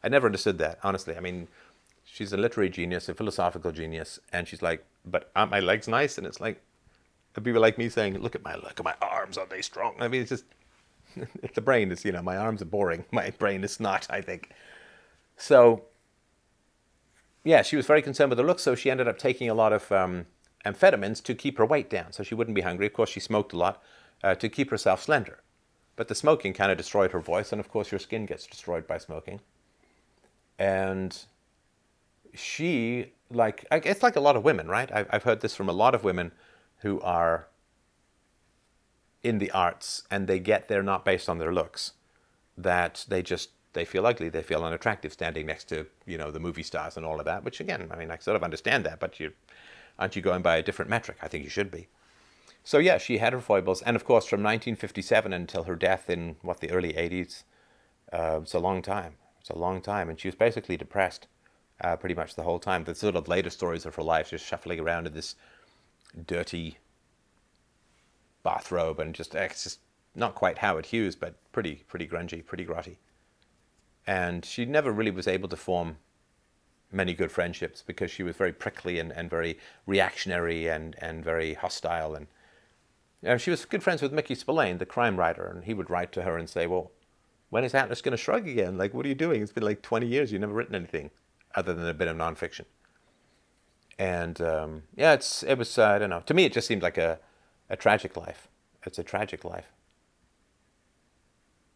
I 0.05 0.11
never 0.11 0.27
understood 0.27 0.59
that 0.59 0.81
honestly. 0.83 1.17
I 1.17 1.21
mean, 1.21 1.49
she's 2.05 2.35
a 2.35 2.37
literary 2.37 2.69
genius, 2.69 3.09
a 3.09 3.15
philosophical 3.15 3.73
genius, 3.73 4.21
and 4.31 4.47
she's 4.47 4.61
like, 4.61 4.85
"But 5.07 5.31
aren't 5.35 5.51
my 5.51 5.61
legs 5.61 5.89
nice?" 5.89 6.19
And 6.19 6.27
it's 6.27 6.41
like, 6.43 6.61
people 7.43 7.63
like 7.63 7.79
me 7.79 7.89
saying, 7.89 8.19
"Look 8.19 8.35
at 8.35 8.45
my 8.45 8.55
look 8.55 8.79
at 8.79 8.85
my 8.85 8.97
arms, 9.01 9.39
are 9.39 9.47
they 9.47 9.63
strong?" 9.63 9.95
I 9.99 10.09
mean, 10.09 10.21
it's 10.21 10.35
just 10.37 10.45
the 11.55 11.63
brain 11.63 11.91
is 11.91 12.05
you 12.05 12.13
know 12.13 12.23
my 12.23 12.37
arms 12.37 12.61
are 12.61 12.73
boring, 12.77 13.07
my 13.13 13.31
brain 13.31 13.65
is 13.65 13.81
not. 13.81 14.07
I 14.11 14.21
think 14.21 14.51
so 15.39 15.87
yeah, 17.45 17.63
she 17.63 17.77
was 17.77 17.87
very 17.87 18.03
concerned 18.03 18.31
with 18.31 18.39
her 18.39 18.45
looks, 18.45 18.63
so 18.63 18.75
she 18.75 18.91
ended 18.91 19.09
up 19.09 19.19
taking 19.19 19.51
a 19.51 19.55
lot 19.55 19.73
of 19.73 19.91
um, 19.91 20.27
amphetamines 20.65 21.23
to 21.25 21.35
keep 21.35 21.59
her 21.59 21.67
weight 21.67 21.91
down, 21.91 22.13
so 22.13 22.23
she 22.23 22.35
wouldn't 22.35 22.55
be 22.55 22.61
hungry. 22.61 22.87
Of 22.87 22.93
course, 22.93 23.11
she 23.11 23.21
smoked 23.21 23.53
a 23.53 23.59
lot 23.59 23.83
uh, 24.23 24.35
to 24.37 24.49
keep 24.49 24.71
herself 24.71 25.03
slender. 25.03 25.41
But 25.97 26.09
the 26.09 26.15
smoking 26.15 26.53
kind 26.53 26.71
of 26.71 26.79
destroyed 26.79 27.13
her 27.13 27.21
voice, 27.21 27.53
and 27.53 27.61
of 27.61 27.69
course, 27.69 27.91
your 27.91 27.99
skin 27.99 28.27
gets 28.27 28.47
destroyed 28.47 28.87
by 28.87 28.99
smoking. 28.99 29.41
And 30.59 31.19
she, 32.35 33.13
like, 33.31 33.67
it's 33.71 34.03
like 34.03 34.17
a 34.17 34.21
lot 34.21 34.37
of 34.37 34.45
women, 34.45 34.69
right? 34.69 34.91
I've 34.93 35.25
heard 35.25 35.41
this 35.41 35.55
from 35.55 35.69
a 35.69 35.73
lot 35.73 35.95
of 35.95 36.05
women 36.05 36.33
who 36.79 37.01
are 37.01 37.49
in 39.23 39.39
the 39.39 39.51
arts 39.51 40.03
and 40.11 40.27
they 40.27 40.39
get 40.39 40.69
there 40.69 40.83
not 40.83 41.05
based 41.05 41.29
on 41.29 41.39
their 41.39 41.53
looks, 41.53 41.93
that 42.57 43.05
they 43.09 43.23
just 43.23 43.51
they 43.73 43.85
feel 43.85 44.07
ugly, 44.07 44.29
they 44.29 44.43
feel 44.43 44.65
unattractive 44.65 45.13
standing 45.13 45.47
next 45.47 45.65
to, 45.69 45.87
you 46.07 46.19
know, 46.19 46.31
the 46.31 46.41
movie 46.41 46.63
stars 46.63 46.97
and 46.97 47.07
all 47.07 47.19
of 47.19 47.25
that, 47.25 47.45
which 47.45 47.61
again, 47.61 47.89
I 47.91 47.97
mean, 47.97 48.11
I 48.11 48.19
sort 48.19 48.37
of 48.37 48.43
understand 48.43 48.85
that, 48.85 49.01
but 49.01 49.19
you 49.19 49.33
aren't 49.99 50.17
you 50.17 50.23
going 50.23 50.43
by 50.43 50.57
a 50.57 50.63
different 50.63 50.91
metric? 50.91 51.19
I 51.23 51.29
think 51.29 51.45
you 51.45 51.51
should 51.51 51.71
be. 51.71 51.89
So 52.65 52.79
yeah, 52.79 52.99
she 52.99 53.19
had 53.19 53.33
her 53.33 53.41
foibles, 53.41 53.83
and 53.83 53.97
of 53.97 54.05
course, 54.05 54.27
from 54.27 54.41
1957 54.41 55.33
until 55.33 55.65
her 55.65 55.77
death 55.77 56.09
in 56.09 56.37
what 56.43 56.61
the 56.61 56.71
early 56.71 56.93
80s, 56.93 57.43
uh, 58.13 58.41
it's 58.43 58.55
a 58.55 58.59
long 58.59 58.83
time. 58.83 59.15
It's 59.41 59.51
a 59.51 59.59
long 59.59 59.81
time, 59.81 60.09
and 60.09 60.19
she 60.19 60.29
was 60.29 60.37
basically 60.37 60.77
depressed 60.77 61.27
uh, 61.81 61.97
pretty 61.97 62.15
much 62.15 62.35
the 62.37 62.45
whole 62.45 62.61
time. 62.61 62.85
The 62.85 62.95
sort 62.95 63.17
of 63.17 63.27
later 63.27 63.51
stories 63.51 63.85
of 63.85 63.97
her 63.97 64.03
life, 64.03 64.31
just 64.31 64.47
shuffling 64.47 64.79
around 64.79 65.07
in 65.09 65.15
this 65.15 65.35
dirty 66.27 66.79
bathrobe, 68.45 69.01
and 69.01 69.15
just 69.15 69.35
it's 69.35 69.65
just 69.65 69.81
not 70.15 70.37
quite 70.37 70.59
Howard 70.59 70.87
Hughes, 70.87 71.17
but 71.17 71.35
pretty 71.51 71.83
pretty 71.89 72.07
grungy, 72.07 72.45
pretty 72.45 72.65
grotty. 72.65 72.97
And 74.07 74.45
she 74.45 74.65
never 74.65 74.91
really 74.91 75.11
was 75.11 75.29
able 75.29 75.49
to 75.49 75.57
form 75.57 75.97
many 76.91 77.15
good 77.15 77.33
friendships 77.33 77.83
because 77.87 78.11
she 78.11 78.23
was 78.23 78.37
very 78.37 78.53
prickly 78.53 78.99
and, 78.99 79.13
and 79.13 79.31
very 79.31 79.59
reactionary 79.87 80.69
and, 80.69 80.97
and 80.99 81.25
very 81.25 81.55
hostile. 81.55 82.15
And 82.15 82.27
you 83.23 83.29
know, 83.31 83.39
she 83.39 83.51
was 83.51 83.65
good 83.65 83.83
friends 83.83 84.03
with 84.03 84.13
Mickey 84.13 84.35
Spillane, 84.35 84.79
the 84.79 84.87
crime 84.87 85.17
writer, 85.17 85.47
and 85.47 85.65
he 85.65 85.75
would 85.75 85.91
write 85.91 86.13
to 86.13 86.23
her 86.23 86.37
and 86.37 86.51
say, 86.51 86.67
Well, 86.67 86.91
when 87.51 87.65
is 87.65 87.75
Atlas 87.75 88.03
going 88.03 88.13
to 88.13 88.17
shrug 88.17 88.49
again? 88.49 88.77
Like, 88.77 88.95
what 88.95 89.07
are 89.07 89.09
you 89.09 89.15
doing? 89.15 89.43
It's 89.43 89.53
been 89.53 89.63
like 89.63 89.83
20 89.83 90.07
years. 90.07 90.33
You've 90.33 90.41
never 90.41 90.55
written 90.55 90.75
anything 90.75 91.11
other 91.55 91.75
than 91.75 91.87
a 91.87 91.95
bit 91.95 92.09
of 92.09 92.17
nonfiction. 92.17 92.65
And 93.99 94.41
um, 94.41 94.83
yeah, 94.97 95.13
it's 95.13 95.43
it 95.43 95.59
was 95.59 95.79
uh, 95.79 95.87
I 95.87 95.99
don't 95.99 96.11
know. 96.11 96.23
To 96.27 96.35
me, 96.35 96.45
it 96.45 96.53
just 96.53 96.67
seemed 96.67 96.83
like 96.83 96.99
a 96.99 97.19
a 97.71 97.77
tragic 97.77 98.17
life. 98.17 98.49
It's 98.85 98.99
a 98.99 99.05
tragic 99.05 99.45
life. 99.45 99.67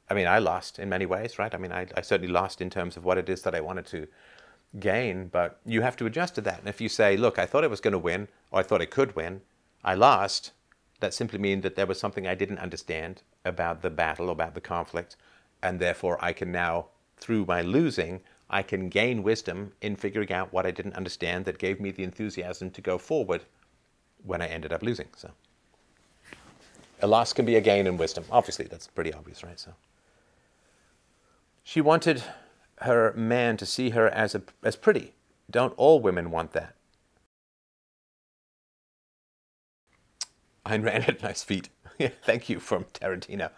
I 0.09 0.15
mean, 0.15 0.27
I 0.27 0.39
lost 0.39 0.79
in 0.79 0.89
many 0.89 1.07
ways, 1.07 1.39
right? 1.39 1.55
I 1.55 1.59
mean, 1.59 1.73
I, 1.73 1.87
I 1.97 2.01
certainly 2.01 2.33
lost 2.33 2.61
in 2.61 2.71
terms 2.71 2.97
of 2.97 3.05
what 3.05 3.19
it 3.19 3.29
is 3.29 3.43
that 3.43 3.55
I 3.55 3.61
wanted 3.61 3.87
to 3.87 4.07
gain, 4.79 5.29
but 5.29 5.61
you 5.65 5.83
have 5.83 5.97
to 5.97 6.07
adjust 6.07 6.37
to 6.37 6.41
that. 6.43 6.61
And 6.61 6.69
if 6.69 6.81
you 6.81 6.89
say, 6.89 7.17
look, 7.17 7.39
I 7.39 7.47
thought 7.47 7.65
I 7.65 7.69
was 7.69 7.81
going 7.81 7.93
to 7.93 7.99
win, 7.99 8.29
or 8.51 8.61
I 8.61 8.63
thought 8.63 8.83
I 8.83 8.87
could 8.87 9.17
win, 9.17 9.41
I 9.85 9.95
lost, 9.95 10.53
that 11.01 11.15
simply 11.15 11.39
means 11.39 11.63
that 11.63 11.77
there 11.77 11.87
was 11.87 11.99
something 11.99 12.27
I 12.27 12.35
didn't 12.35 12.59
understand 12.59 13.23
about 13.45 13.83
the 13.83 13.91
battle, 13.91 14.31
about 14.31 14.55
the 14.55 14.61
conflict, 14.61 15.17
and 15.63 15.81
therefore 15.81 16.19
I 16.21 16.33
can 16.33 16.53
now, 16.53 16.87
through 17.17 17.45
my 17.47 17.63
losing, 17.63 18.21
I 18.49 18.63
can 18.63 18.89
gain 18.89 19.23
wisdom 19.23 19.73
in 19.81 19.97
figuring 19.97 20.33
out 20.33 20.53
what 20.53 20.67
I 20.67 20.71
didn't 20.71 20.95
understand 20.95 21.45
that 21.47 21.59
gave 21.59 21.81
me 21.81 21.91
the 21.91 22.05
enthusiasm 22.05 22.71
to 22.71 22.81
go 22.81 22.97
forward 22.97 23.43
when 24.25 24.41
I 24.41 24.47
ended 24.47 24.73
up 24.73 24.83
losing. 24.83 25.09
So 25.17 25.31
a 27.03 27.07
loss 27.07 27.33
can 27.33 27.45
be 27.45 27.57
a 27.57 27.61
gain 27.61 27.87
in 27.87 27.97
wisdom. 27.97 28.25
Obviously, 28.31 28.67
that's 28.67 28.87
pretty 28.87 29.13
obvious, 29.13 29.43
right? 29.43 29.59
So 29.59 29.73
she 31.67 31.81
wanted 31.81 32.23
her 32.83 33.13
man 33.17 33.57
to 33.57 33.67
see 33.67 33.91
her 33.91 34.09
as 34.11 34.37
a, 34.37 34.43
as 34.63 34.77
pretty. 34.77 35.15
Don't 35.51 35.75
all 35.77 35.99
women 35.99 36.31
want 36.31 36.53
that? 36.53 36.77
Ayn 40.65 40.85
Rand 40.85 41.05
had 41.05 41.21
nice 41.25 41.43
feet. 41.43 41.69
Thank 42.23 42.49
you 42.49 42.61
from 42.61 42.85
Tarantino. 42.95 43.51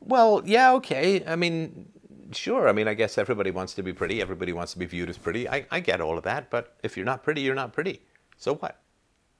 Well, 0.00 0.42
yeah, 0.44 0.72
okay. 0.72 1.24
I 1.24 1.36
mean, 1.36 1.90
sure. 2.32 2.68
I 2.68 2.72
mean, 2.72 2.88
I 2.88 2.94
guess 2.94 3.16
everybody 3.16 3.52
wants 3.52 3.74
to 3.74 3.84
be 3.84 3.92
pretty. 3.92 4.20
Everybody 4.20 4.52
wants 4.52 4.72
to 4.72 4.80
be 4.80 4.86
viewed 4.86 5.08
as 5.08 5.16
pretty. 5.16 5.48
I, 5.48 5.64
I 5.70 5.78
get 5.78 6.00
all 6.00 6.18
of 6.18 6.24
that. 6.24 6.50
But 6.50 6.74
if 6.82 6.96
you're 6.96 7.06
not 7.06 7.22
pretty, 7.22 7.42
you're 7.42 7.54
not 7.54 7.72
pretty. 7.72 8.02
So 8.36 8.56
what? 8.56 8.80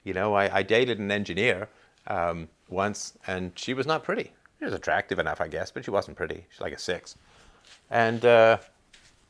You 0.04 0.14
know, 0.14 0.34
I, 0.34 0.58
I 0.58 0.62
dated 0.62 1.00
an 1.00 1.10
engineer 1.10 1.68
um, 2.06 2.48
once, 2.68 3.18
and 3.26 3.50
she 3.56 3.74
was 3.74 3.88
not 3.88 4.04
pretty. 4.04 4.34
She 4.60 4.66
was 4.66 4.74
attractive 4.74 5.18
enough, 5.18 5.40
I 5.40 5.48
guess, 5.48 5.72
but 5.72 5.84
she 5.84 5.90
wasn't 5.90 6.16
pretty. 6.16 6.46
She's 6.48 6.60
like 6.60 6.72
a 6.72 6.78
six. 6.78 7.16
And 7.90 8.24
uh, 8.24 8.58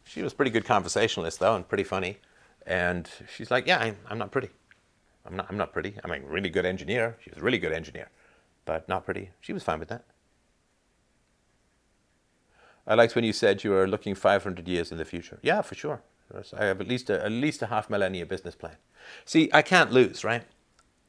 she 0.04 0.22
was 0.22 0.32
a 0.32 0.36
pretty 0.36 0.50
good 0.50 0.64
conversationalist, 0.64 1.40
though, 1.40 1.54
and 1.56 1.66
pretty 1.66 1.84
funny. 1.84 2.18
And 2.66 3.08
she's 3.34 3.50
like, 3.50 3.66
Yeah, 3.66 3.78
I'm, 3.78 3.96
I'm 4.08 4.18
not 4.18 4.30
pretty. 4.30 4.50
I'm 5.26 5.36
not, 5.36 5.46
I'm 5.48 5.56
not 5.56 5.72
pretty. 5.72 5.94
I 6.04 6.08
mean, 6.08 6.24
really 6.24 6.50
good 6.50 6.66
engineer. 6.66 7.16
She 7.22 7.30
was 7.30 7.38
a 7.38 7.42
really 7.42 7.58
good 7.58 7.72
engineer, 7.72 8.08
but 8.64 8.88
not 8.88 9.04
pretty. 9.04 9.30
She 9.40 9.52
was 9.52 9.62
fine 9.62 9.78
with 9.78 9.88
that. 9.88 10.04
I 12.86 12.94
liked 12.94 13.14
when 13.14 13.24
you 13.24 13.32
said 13.32 13.62
you 13.62 13.70
were 13.70 13.86
looking 13.86 14.14
500 14.14 14.66
years 14.66 14.90
in 14.90 14.98
the 14.98 15.04
future. 15.04 15.38
Yeah, 15.42 15.62
for 15.62 15.76
sure. 15.76 16.02
I 16.58 16.64
have 16.64 16.80
at 16.80 16.88
least 16.88 17.10
a, 17.10 17.24
at 17.24 17.30
least 17.30 17.62
a 17.62 17.66
half 17.66 17.90
millennia 17.90 18.26
business 18.26 18.54
plan. 18.54 18.76
See, 19.24 19.50
I 19.52 19.62
can't 19.62 19.92
lose, 19.92 20.24
right? 20.24 20.44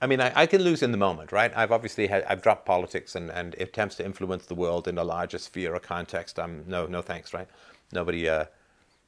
I 0.03 0.05
mean, 0.05 0.19
I, 0.19 0.33
I 0.35 0.45
can 0.47 0.61
lose 0.61 0.83
in 0.83 0.91
the 0.91 0.97
moment, 0.97 1.31
right? 1.31 1.55
I've 1.55 1.71
obviously 1.71 2.07
had, 2.07 2.25
I've 2.25 2.41
dropped 2.41 2.65
politics 2.65 3.15
and, 3.15 3.31
and 3.31 3.55
attempts 3.55 3.95
to 3.95 4.05
influence 4.05 4.45
the 4.45 4.53
world 4.53 4.89
in 4.89 4.97
a 4.97 5.03
larger 5.03 5.37
sphere 5.37 5.73
or 5.73 5.79
context. 5.79 6.37
I'm 6.37 6.65
no, 6.67 6.87
no 6.87 7.01
thanks, 7.01 7.33
right? 7.33 7.47
Nobody, 7.93 8.27
uh, 8.27 8.45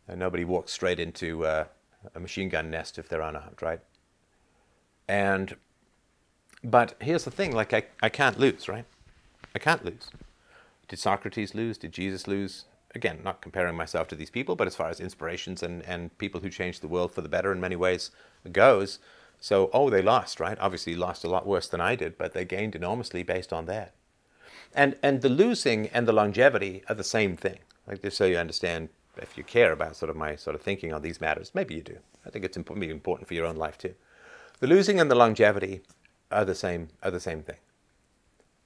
nobody 0.07 0.45
walks 0.45 0.71
straight 0.71 0.97
into 0.97 1.45
uh, 1.45 1.65
a 2.15 2.19
machine 2.21 2.47
gun 2.47 2.71
nest 2.71 2.97
if 2.97 3.09
they're 3.09 3.19
unarmed, 3.19 3.61
right? 3.61 3.81
And, 5.09 5.57
but 6.63 6.95
here's 7.01 7.25
the 7.25 7.31
thing: 7.31 7.51
like, 7.51 7.73
I, 7.73 7.83
I 8.01 8.07
can't 8.07 8.39
lose, 8.39 8.69
right? 8.69 8.85
I 9.53 9.59
can't 9.59 9.83
lose. 9.83 10.09
Did 10.87 10.99
Socrates 10.99 11.53
lose? 11.53 11.77
Did 11.77 11.91
Jesus 11.91 12.25
lose? 12.25 12.65
Again, 12.93 13.19
not 13.21 13.41
comparing 13.41 13.75
myself 13.75 14.07
to 14.07 14.15
these 14.15 14.29
people, 14.29 14.55
but 14.55 14.67
as 14.67 14.77
far 14.77 14.87
as 14.87 15.01
inspirations 15.01 15.61
and, 15.61 15.83
and 15.83 16.17
people 16.19 16.39
who 16.39 16.49
changed 16.49 16.81
the 16.81 16.87
world 16.87 17.11
for 17.11 17.19
the 17.19 17.27
better 17.27 17.51
in 17.51 17.59
many 17.59 17.75
ways 17.75 18.11
goes, 18.53 18.99
so, 19.39 19.69
oh, 19.73 19.89
they 19.89 20.01
lost, 20.01 20.39
right? 20.39 20.57
Obviously, 20.59 20.95
lost 20.95 21.23
a 21.23 21.29
lot 21.29 21.45
worse 21.45 21.67
than 21.67 21.81
I 21.81 21.95
did, 21.95 22.17
but 22.17 22.33
they 22.33 22.45
gained 22.45 22.75
enormously 22.75 23.23
based 23.23 23.53
on 23.53 23.65
that. 23.65 23.93
And 24.73 24.97
and 25.01 25.21
the 25.21 25.29
losing 25.29 25.87
and 25.89 26.07
the 26.07 26.13
longevity 26.13 26.83
are 26.89 26.95
the 26.95 27.03
same 27.03 27.37
thing. 27.37 27.59
Like 27.87 28.01
just 28.01 28.17
so 28.17 28.25
you 28.25 28.37
understand, 28.37 28.89
if 29.17 29.37
you 29.37 29.43
care 29.43 29.71
about 29.71 29.95
sort 29.95 30.09
of 30.09 30.15
my 30.15 30.35
sort 30.35 30.55
of 30.55 30.61
thinking 30.61 30.93
on 30.93 31.01
these 31.01 31.21
matters, 31.21 31.51
maybe 31.53 31.75
you 31.75 31.81
do. 31.81 31.97
I 32.25 32.29
think 32.29 32.43
it's 32.43 32.57
important, 32.57 32.89
important 32.89 33.27
for 33.27 33.35
your 33.35 33.45
own 33.45 33.55
life 33.55 33.77
too. 33.77 33.93
The 34.59 34.67
losing 34.67 34.99
and 34.99 35.09
the 35.09 35.15
longevity 35.15 35.81
are 36.31 36.45
the 36.45 36.55
same 36.55 36.89
are 37.03 37.11
the 37.11 37.19
same 37.19 37.43
thing. 37.43 37.57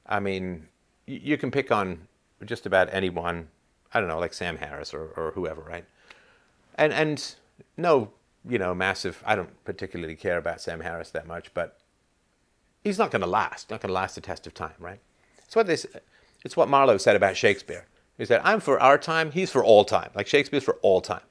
I 0.05 0.19
mean, 0.19 0.67
you 1.05 1.37
can 1.37 1.51
pick 1.51 1.71
on 1.71 2.07
just 2.45 2.65
about 2.65 2.91
anyone. 2.91 3.49
I 3.93 3.99
don't 3.99 4.09
know, 4.09 4.19
like 4.19 4.33
Sam 4.33 4.57
Harris 4.57 4.93
or, 4.93 5.09
or 5.15 5.31
whoever, 5.35 5.61
right? 5.61 5.85
And 6.75 6.93
and 6.93 7.35
no 7.77 8.11
you 8.47 8.57
know, 8.57 8.73
massive. 8.73 9.23
I 9.25 9.35
don't 9.35 9.63
particularly 9.65 10.15
care 10.15 10.37
about 10.37 10.61
Sam 10.61 10.81
Harris 10.81 11.11
that 11.11 11.27
much, 11.27 11.53
but 11.53 11.77
he's 12.83 12.97
not 12.97 13.11
going 13.11 13.21
to 13.21 13.27
last. 13.27 13.69
Not 13.69 13.81
going 13.81 13.89
to 13.89 13.93
last 13.93 14.15
the 14.15 14.21
test 14.21 14.47
of 14.47 14.53
time, 14.53 14.75
right? 14.79 14.99
It's 15.45 15.55
what 15.55 15.67
this. 15.67 15.85
It's 16.45 16.55
what 16.55 16.69
Marlowe 16.69 16.97
said 16.97 17.15
about 17.15 17.35
Shakespeare. 17.35 17.85
He 18.17 18.25
said, 18.25 18.41
"I'm 18.43 18.59
for 18.59 18.79
our 18.79 18.97
time. 18.97 19.31
He's 19.31 19.51
for 19.51 19.63
all 19.63 19.85
time. 19.85 20.11
Like 20.15 20.27
Shakespeare's 20.27 20.63
for 20.63 20.77
all 20.81 21.01
time." 21.01 21.21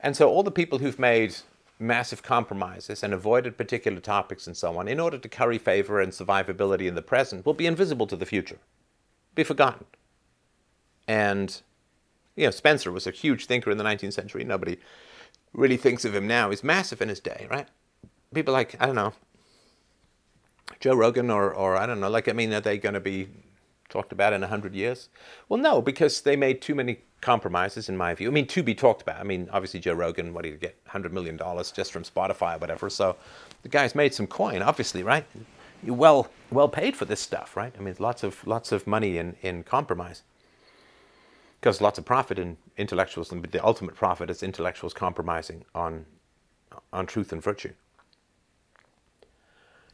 And 0.00 0.16
so 0.16 0.28
all 0.28 0.42
the 0.42 0.50
people 0.50 0.78
who've 0.78 0.98
made 0.98 1.36
massive 1.78 2.22
compromises 2.22 3.02
and 3.02 3.12
avoided 3.12 3.56
particular 3.56 4.00
topics 4.00 4.46
and 4.46 4.56
so 4.56 4.76
on 4.78 4.86
in 4.86 5.00
order 5.00 5.18
to 5.18 5.28
curry 5.28 5.58
favor 5.58 6.00
and 6.00 6.12
survivability 6.12 6.86
in 6.86 6.94
the 6.94 7.02
present 7.02 7.44
will 7.44 7.54
be 7.54 7.66
invisible 7.66 8.06
to 8.06 8.16
the 8.16 8.26
future, 8.26 8.58
be 9.34 9.42
forgotten. 9.42 9.86
And 11.08 11.60
you 12.36 12.44
know, 12.44 12.50
Spencer 12.50 12.90
was 12.92 13.06
a 13.06 13.10
huge 13.10 13.46
thinker 13.46 13.70
in 13.70 13.78
the 13.78 13.84
19th 13.84 14.12
century. 14.12 14.44
Nobody 14.44 14.78
really 15.54 15.76
thinks 15.76 16.04
of 16.04 16.14
him 16.14 16.26
now 16.26 16.50
is 16.50 16.62
massive 16.62 17.00
in 17.00 17.08
his 17.08 17.20
day, 17.20 17.46
right? 17.50 17.68
People 18.34 18.52
like, 18.52 18.76
I 18.80 18.86
don't 18.86 18.96
know, 18.96 19.14
Joe 20.80 20.94
Rogan 20.94 21.30
or, 21.30 21.52
or 21.54 21.76
I 21.76 21.86
don't 21.86 22.00
know, 22.00 22.10
like, 22.10 22.28
I 22.28 22.32
mean, 22.32 22.52
are 22.52 22.60
they 22.60 22.76
going 22.76 22.94
to 22.94 23.00
be 23.00 23.28
talked 23.88 24.12
about 24.12 24.32
in 24.32 24.40
100 24.40 24.74
years? 24.74 25.08
Well, 25.48 25.60
no, 25.60 25.80
because 25.80 26.20
they 26.22 26.36
made 26.36 26.60
too 26.60 26.74
many 26.74 26.98
compromises, 27.20 27.88
in 27.88 27.96
my 27.96 28.12
view. 28.14 28.28
I 28.28 28.32
mean, 28.32 28.46
to 28.48 28.62
be 28.62 28.74
talked 28.74 29.02
about. 29.02 29.20
I 29.20 29.22
mean, 29.22 29.48
obviously, 29.52 29.80
Joe 29.80 29.94
Rogan, 29.94 30.34
what 30.34 30.42
did 30.42 30.52
he 30.52 30.58
get? 30.58 30.84
$100 30.86 31.12
million 31.12 31.38
just 31.72 31.92
from 31.92 32.02
Spotify 32.02 32.56
or 32.56 32.58
whatever. 32.58 32.90
So 32.90 33.16
the 33.62 33.68
guy's 33.68 33.94
made 33.94 34.12
some 34.12 34.26
coin, 34.26 34.60
obviously, 34.62 35.02
right? 35.02 35.24
You're 35.82 35.94
well, 35.94 36.30
well 36.50 36.68
paid 36.68 36.96
for 36.96 37.04
this 37.04 37.20
stuff, 37.20 37.56
right? 37.56 37.74
I 37.78 37.82
mean, 37.82 37.94
lots 37.98 38.24
of, 38.24 38.44
lots 38.46 38.72
of 38.72 38.86
money 38.86 39.16
in, 39.18 39.36
in 39.42 39.62
compromise 39.62 40.22
because 41.64 41.80
lots 41.80 41.98
of 41.98 42.04
profit 42.04 42.38
in 42.38 42.58
intellectuals, 42.76 43.32
and 43.32 43.42
the 43.42 43.64
ultimate 43.64 43.94
profit 43.94 44.28
is 44.28 44.42
intellectuals 44.42 44.92
compromising 44.92 45.64
on, 45.74 46.04
on 46.92 47.06
truth 47.06 47.32
and 47.32 47.42
virtue. 47.42 47.72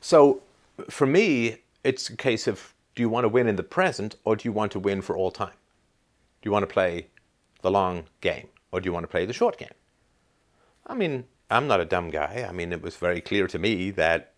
So, 0.00 0.42
for 0.88 1.06
me, 1.06 1.58
it's 1.84 2.10
a 2.10 2.16
case 2.16 2.48
of 2.48 2.74
do 2.96 3.02
you 3.02 3.08
want 3.08 3.22
to 3.22 3.28
win 3.28 3.46
in 3.46 3.54
the 3.54 3.62
present 3.62 4.16
or 4.24 4.34
do 4.34 4.48
you 4.48 4.52
want 4.52 4.72
to 4.72 4.80
win 4.80 5.00
for 5.00 5.16
all 5.16 5.30
time? 5.30 5.54
Do 6.42 6.48
you 6.48 6.50
want 6.50 6.64
to 6.64 6.66
play 6.66 7.06
the 7.62 7.70
long 7.70 8.06
game 8.20 8.48
or 8.72 8.80
do 8.80 8.88
you 8.88 8.92
want 8.92 9.04
to 9.04 9.08
play 9.08 9.24
the 9.24 9.32
short 9.32 9.56
game? 9.56 9.76
I 10.88 10.94
mean, 10.96 11.22
I'm 11.52 11.68
not 11.68 11.78
a 11.78 11.84
dumb 11.84 12.10
guy. 12.10 12.44
I 12.48 12.50
mean, 12.50 12.72
it 12.72 12.82
was 12.82 12.96
very 12.96 13.20
clear 13.20 13.46
to 13.46 13.60
me 13.60 13.92
that 13.92 14.29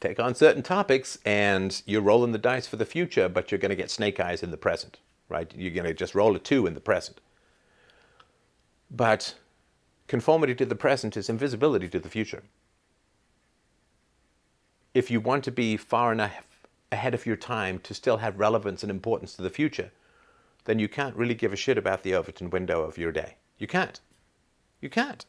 take 0.00 0.20
on 0.20 0.34
certain 0.34 0.62
topics 0.62 1.18
and 1.24 1.82
you're 1.86 2.02
rolling 2.02 2.32
the 2.32 2.38
dice 2.38 2.66
for 2.66 2.76
the 2.76 2.84
future, 2.84 3.28
but 3.28 3.50
you're 3.50 3.58
going 3.58 3.70
to 3.70 3.76
get 3.76 3.90
snake 3.90 4.20
eyes 4.20 4.42
in 4.42 4.50
the 4.50 4.56
present, 4.56 4.98
right? 5.28 5.52
You're 5.56 5.72
going 5.72 5.86
to 5.86 5.94
just 5.94 6.14
roll 6.14 6.36
a 6.36 6.38
two 6.38 6.66
in 6.66 6.74
the 6.74 6.80
present. 6.80 7.20
But 8.90 9.34
conformity 10.06 10.54
to 10.56 10.66
the 10.66 10.76
present 10.76 11.16
is 11.16 11.28
invisibility 11.28 11.88
to 11.88 11.98
the 11.98 12.08
future. 12.08 12.42
If 14.94 15.10
you 15.10 15.20
want 15.20 15.44
to 15.44 15.50
be 15.50 15.76
far 15.76 16.12
enough 16.12 16.46
ahead 16.92 17.14
of 17.14 17.26
your 17.26 17.36
time 17.36 17.80
to 17.80 17.94
still 17.94 18.18
have 18.18 18.38
relevance 18.38 18.82
and 18.82 18.90
importance 18.90 19.34
to 19.34 19.42
the 19.42 19.50
future, 19.50 19.90
then 20.64 20.78
you 20.78 20.88
can't 20.88 21.16
really 21.16 21.34
give 21.34 21.52
a 21.52 21.56
shit 21.56 21.78
about 21.78 22.02
the 22.02 22.14
Overton 22.14 22.50
window 22.50 22.82
of 22.82 22.98
your 22.98 23.12
day. 23.12 23.36
You 23.58 23.66
can't. 23.66 24.00
You 24.80 24.88
can't. 24.88 25.24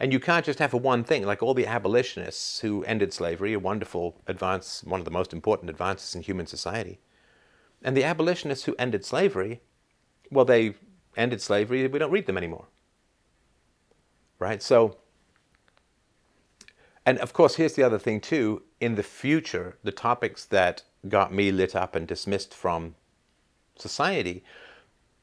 And 0.00 0.14
you 0.14 0.18
can't 0.18 0.46
just 0.46 0.58
have 0.60 0.72
a 0.72 0.78
one 0.78 1.04
thing, 1.04 1.26
like 1.26 1.42
all 1.42 1.52
the 1.52 1.66
abolitionists 1.66 2.60
who 2.60 2.82
ended 2.84 3.12
slavery, 3.12 3.52
a 3.52 3.58
wonderful 3.58 4.16
advance, 4.26 4.82
one 4.82 4.98
of 4.98 5.04
the 5.04 5.10
most 5.10 5.34
important 5.34 5.68
advances 5.68 6.14
in 6.14 6.22
human 6.22 6.46
society. 6.46 7.00
And 7.82 7.94
the 7.94 8.04
abolitionists 8.04 8.64
who 8.64 8.74
ended 8.78 9.04
slavery, 9.04 9.60
well, 10.30 10.46
they 10.46 10.74
ended 11.18 11.42
slavery, 11.42 11.86
we 11.86 11.98
don't 11.98 12.10
read 12.10 12.24
them 12.24 12.38
anymore. 12.38 12.66
Right? 14.38 14.62
So, 14.62 14.96
And 17.04 17.18
of 17.18 17.32
course, 17.34 17.56
here's 17.56 17.74
the 17.74 17.82
other 17.82 17.98
thing 17.98 18.20
too. 18.20 18.62
In 18.80 18.94
the 18.94 19.02
future, 19.02 19.76
the 19.82 19.92
topics 19.92 20.46
that 20.46 20.82
got 21.08 21.32
me 21.32 21.50
lit 21.52 21.76
up 21.76 21.94
and 21.94 22.06
dismissed 22.06 22.54
from 22.54 22.94
society, 23.76 24.44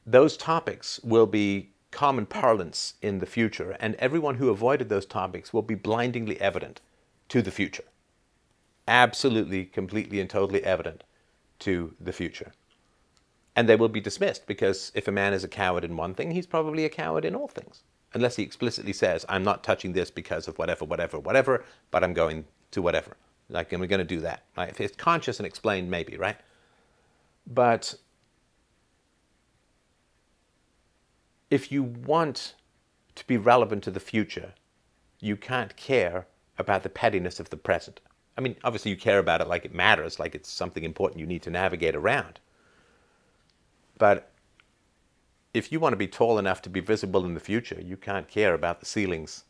those 0.06 0.36
topics 0.36 1.00
will 1.02 1.26
be 1.26 1.72
common 1.90 2.26
parlance 2.26 2.94
in 3.00 3.18
the 3.18 3.26
future, 3.26 3.76
and 3.80 3.94
everyone 3.96 4.36
who 4.36 4.50
avoided 4.50 4.88
those 4.88 5.06
topics 5.06 5.52
will 5.52 5.62
be 5.62 5.74
blindingly 5.74 6.40
evident 6.40 6.80
to 7.28 7.42
the 7.42 7.50
future. 7.50 7.84
Absolutely, 8.86 9.64
completely, 9.64 10.20
and 10.20 10.30
totally 10.30 10.64
evident 10.64 11.04
to 11.60 11.94
the 12.00 12.12
future. 12.12 12.52
And 13.54 13.68
they 13.68 13.76
will 13.76 13.88
be 13.88 14.00
dismissed 14.00 14.46
because 14.46 14.92
if 14.94 15.08
a 15.08 15.12
man 15.12 15.32
is 15.32 15.44
a 15.44 15.48
coward 15.48 15.84
in 15.84 15.96
one 15.96 16.14
thing, 16.14 16.30
he's 16.30 16.46
probably 16.46 16.84
a 16.84 16.88
coward 16.88 17.24
in 17.24 17.34
all 17.34 17.48
things. 17.48 17.82
Unless 18.14 18.36
he 18.36 18.42
explicitly 18.42 18.92
says, 18.92 19.26
I'm 19.28 19.44
not 19.44 19.64
touching 19.64 19.92
this 19.92 20.10
because 20.10 20.48
of 20.48 20.58
whatever, 20.58 20.84
whatever, 20.84 21.18
whatever, 21.18 21.64
but 21.90 22.02
I'm 22.04 22.14
going 22.14 22.44
to 22.70 22.80
whatever. 22.80 23.16
Like, 23.50 23.72
and 23.72 23.80
we're 23.80 23.88
going 23.88 23.98
to 23.98 24.04
do 24.04 24.20
that. 24.20 24.44
Right? 24.56 24.70
If 24.70 24.80
it's 24.80 24.96
conscious 24.96 25.38
and 25.38 25.46
explained, 25.46 25.90
maybe, 25.90 26.16
right? 26.16 26.36
But 27.46 27.94
if 31.50 31.72
you 31.72 31.82
want 31.82 32.54
to 33.14 33.26
be 33.26 33.36
relevant 33.36 33.82
to 33.84 33.90
the 33.90 34.00
future, 34.00 34.54
you 35.20 35.36
can't 35.36 35.76
care 35.76 36.26
about 36.58 36.82
the 36.82 36.88
pettiness 36.88 37.40
of 37.40 37.50
the 37.50 37.56
present. 37.56 38.00
I 38.36 38.40
mean, 38.40 38.56
obviously, 38.62 38.90
you 38.90 38.96
care 38.96 39.18
about 39.18 39.40
it 39.40 39.48
like 39.48 39.64
it 39.64 39.74
matters, 39.74 40.18
like 40.18 40.34
it's 40.34 40.50
something 40.50 40.84
important 40.84 41.20
you 41.20 41.26
need 41.26 41.42
to 41.42 41.50
navigate 41.50 41.96
around. 41.96 42.38
But 43.98 44.30
if 45.52 45.72
you 45.72 45.80
want 45.80 45.92
to 45.92 45.96
be 45.96 46.06
tall 46.06 46.38
enough 46.38 46.62
to 46.62 46.70
be 46.70 46.80
visible 46.80 47.24
in 47.24 47.34
the 47.34 47.40
future, 47.40 47.80
you 47.80 47.96
can't 47.96 48.28
care 48.28 48.54
about 48.54 48.80
the 48.80 48.86
ceilings 48.86 49.44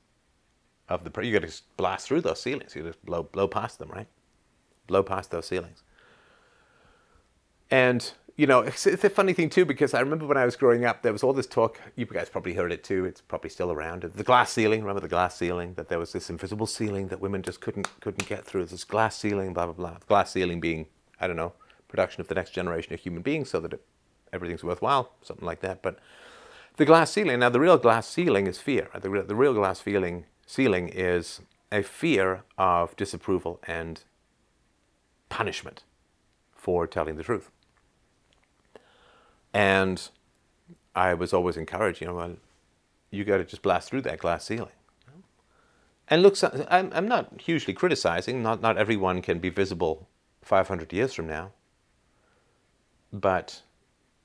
of 0.89 1.05
the. 1.05 1.23
You 1.23 1.39
got 1.39 1.47
to 1.47 1.62
blast 1.77 2.09
through 2.09 2.23
those 2.23 2.41
ceilings. 2.41 2.75
You 2.75 2.83
just 2.83 3.05
blow 3.05 3.25
blow 3.25 3.47
past 3.47 3.79
them, 3.79 3.91
right? 3.91 4.07
Blow 4.87 5.03
past 5.03 5.31
those 5.31 5.47
ceilings. 5.47 5.83
And 7.70 8.11
you 8.39 8.47
know, 8.47 8.60
it's, 8.60 8.86
it's, 8.86 9.02
a 9.02 9.10
funny 9.10 9.32
thing 9.32 9.51
too 9.51 9.65
because 9.65 9.94
I 9.94 10.01
remember 10.01 10.24
when 10.24 10.36
I 10.36 10.44
was 10.44 10.55
growing 10.55 10.85
up, 10.85 11.02
there 11.02 11.12
was 11.12 11.24
all 11.24 11.32
this 11.32 11.47
talk. 11.47 11.81
You 11.97 12.06
guys 12.06 12.28
probably 12.28 12.55
heard 12.55 12.70
it 12.70 12.85
too. 12.85 13.05
It's 13.05 13.20
probably 13.20 13.51
still 13.51 13.73
around. 13.73 14.02
The 14.02 14.23
glass 14.23 14.52
ceiling. 14.52 14.81
Remember 14.81 15.01
the 15.01 15.09
glass 15.09 15.36
ceiling? 15.36 15.74
That 15.74 15.89
there 15.89 15.98
was 15.98 16.12
this 16.12 16.31
invisible 16.31 16.69
ceiling 16.69 17.09
that 17.09 17.20
women 17.20 17.43
just 17.43 17.60
couldn't 17.60 17.89
couldn't 18.01 18.28
get 18.28 18.44
through. 18.44 18.66
This 18.66 18.85
glass 18.85 19.19
ceiling, 19.19 19.52
blah 19.55 19.65
blah 19.65 19.74
blah. 19.74 19.98
The 19.98 20.06
glass 20.06 20.31
ceiling 20.31 20.60
being, 20.60 20.86
I 21.20 21.27
don't 21.27 21.35
know, 21.35 21.52
production 21.89 22.20
of 22.20 22.28
the 22.28 22.36
next 22.36 22.52
generation 22.52 22.94
of 22.94 23.01
human 23.01 23.23
beings, 23.23 23.51
so 23.51 23.59
that 23.59 23.73
it, 23.73 23.85
everything's 24.32 24.62
worthwhile, 24.62 25.10
something 25.20 25.44
like 25.44 25.60
that. 25.62 25.82
But 25.82 25.98
the 26.77 26.85
glass 26.85 27.10
ceiling. 27.10 27.40
Now, 27.40 27.48
the 27.48 27.59
real 27.59 27.77
glass 27.77 28.09
ceiling 28.09 28.47
is 28.47 28.59
fear. 28.59 28.89
The, 28.94 29.24
the 29.27 29.35
real 29.35 29.52
glass 29.52 29.81
feeling 29.81 30.27
ceiling 30.47 30.90
is 30.90 31.40
a 31.73 31.82
fear 31.82 32.44
of 32.56 32.94
disapproval 32.94 33.59
and 33.66 34.05
punishment 35.28 35.82
for 36.55 36.86
telling 36.86 37.16
the 37.16 37.24
truth. 37.24 37.51
And 39.53 40.09
I 40.95 41.15
was 41.15 41.33
always 41.33 41.57
encouraged, 41.57 42.01
you 42.01 42.09
know, 42.09 42.15
well, 42.15 42.37
you 43.11 43.25
got 43.25 43.39
to 43.39 43.45
just 43.45 43.62
blast 43.62 43.89
through 43.89 44.03
that 44.03 44.19
glass 44.19 44.45
ceiling. 44.45 44.73
And 46.09 46.23
look, 46.23 46.37
I'm, 46.70 47.07
not 47.07 47.41
hugely 47.41 47.75
criticizing. 47.75 48.43
Not, 48.43 48.62
not 48.62 48.79
everyone 48.79 49.20
can 49.20 49.39
be 49.39 49.51
visible 49.51 50.09
500 50.43 50.93
years 50.93 51.12
from 51.12 51.27
now. 51.27 51.53
But 53.12 53.62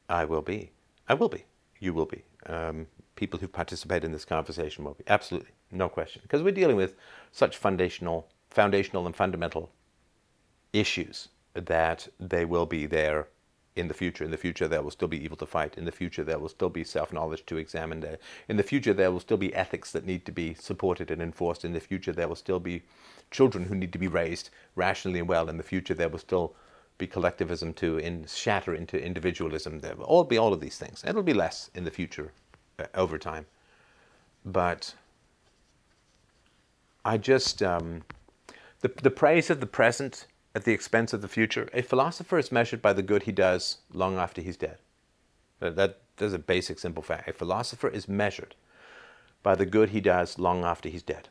I 0.09 0.25
will 0.25 0.41
be. 0.41 0.71
I 1.07 1.13
will 1.13 1.29
be. 1.29 1.45
You 1.79 1.93
will 1.93 2.05
be. 2.05 2.23
Um, 2.45 2.87
people 3.15 3.39
who 3.39 3.47
participate 3.47 4.03
in 4.03 4.11
this 4.11 4.25
conversation 4.25 4.85
will 4.85 4.93
be. 4.93 5.03
Absolutely. 5.07 5.51
No 5.71 5.89
question. 5.89 6.21
Because 6.21 6.41
we're 6.41 6.51
dealing 6.51 6.77
with 6.77 6.95
such 7.31 7.57
foundational, 7.57 8.27
foundational 8.49 9.05
and 9.05 9.15
fundamental 9.15 9.69
issues 10.71 11.29
that 11.53 12.07
they 12.19 12.45
will 12.45 12.65
be 12.65 12.85
there 12.85 13.27
in 13.75 13.87
the 13.87 13.93
future. 13.93 14.23
In 14.23 14.31
the 14.31 14.37
future, 14.37 14.67
there 14.67 14.81
will 14.81 14.91
still 14.91 15.07
be 15.07 15.23
evil 15.23 15.37
to 15.37 15.45
fight. 15.45 15.77
In 15.77 15.85
the 15.85 15.91
future, 15.91 16.23
there 16.23 16.39
will 16.39 16.49
still 16.49 16.69
be 16.69 16.83
self 16.83 17.11
knowledge 17.11 17.45
to 17.47 17.57
examine. 17.57 17.99
There. 18.01 18.17
In 18.47 18.57
the 18.57 18.63
future, 18.63 18.93
there 18.93 19.11
will 19.11 19.19
still 19.19 19.37
be 19.37 19.53
ethics 19.55 19.91
that 19.91 20.05
need 20.05 20.25
to 20.25 20.31
be 20.31 20.53
supported 20.53 21.09
and 21.11 21.21
enforced. 21.21 21.65
In 21.65 21.73
the 21.73 21.79
future, 21.79 22.11
there 22.11 22.27
will 22.27 22.35
still 22.35 22.59
be 22.59 22.83
children 23.31 23.65
who 23.65 23.75
need 23.75 23.93
to 23.93 23.99
be 23.99 24.07
raised 24.07 24.49
rationally 24.75 25.19
and 25.19 25.27
well. 25.27 25.49
In 25.49 25.57
the 25.57 25.63
future, 25.63 25.93
there 25.93 26.09
will 26.09 26.19
still 26.19 26.55
be 26.97 27.07
collectivism 27.07 27.73
to 27.73 27.97
in, 27.97 28.25
shatter 28.27 28.73
into 28.75 29.03
individualism. 29.03 29.79
There 29.79 29.95
will 29.95 30.05
all 30.05 30.23
be 30.23 30.37
all 30.37 30.53
of 30.53 30.59
these 30.59 30.77
things. 30.77 31.03
It'll 31.05 31.23
be 31.23 31.33
less 31.33 31.69
in 31.73 31.83
the 31.83 31.91
future 31.91 32.31
uh, 32.77 32.85
over 32.93 33.17
time. 33.17 33.45
But 34.45 34.93
I 37.03 37.17
just, 37.17 37.63
um, 37.63 38.03
the, 38.81 38.91
the 39.01 39.09
praise 39.09 39.49
of 39.49 39.59
the 39.59 39.65
present 39.65 40.27
at 40.55 40.65
the 40.65 40.71
expense 40.71 41.13
of 41.13 41.21
the 41.21 41.27
future. 41.27 41.69
A 41.73 41.81
philosopher 41.81 42.37
is 42.37 42.51
measured 42.51 42.81
by 42.81 42.93
the 42.93 43.01
good 43.01 43.23
he 43.23 43.31
does 43.31 43.77
long 43.91 44.17
after 44.17 44.41
he's 44.41 44.57
dead. 44.57 44.77
That, 45.59 45.99
that's 46.17 46.33
a 46.33 46.39
basic, 46.39 46.79
simple 46.79 47.03
fact. 47.03 47.29
A 47.29 47.33
philosopher 47.33 47.87
is 47.87 48.07
measured 48.07 48.55
by 49.41 49.55
the 49.55 49.65
good 49.65 49.89
he 49.89 50.01
does 50.01 50.37
long 50.37 50.63
after 50.63 50.89
he's 50.89 51.03
dead. 51.03 51.29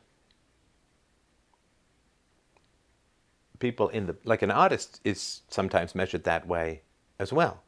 People 3.59 3.89
in 3.89 4.07
the, 4.07 4.15
like 4.25 4.41
an 4.41 4.51
artist 4.51 4.99
is 5.03 5.41
sometimes 5.47 5.95
measured 5.95 6.25
that 6.25 6.47
way 6.47 6.81
as 7.17 7.31
well. 7.31 7.63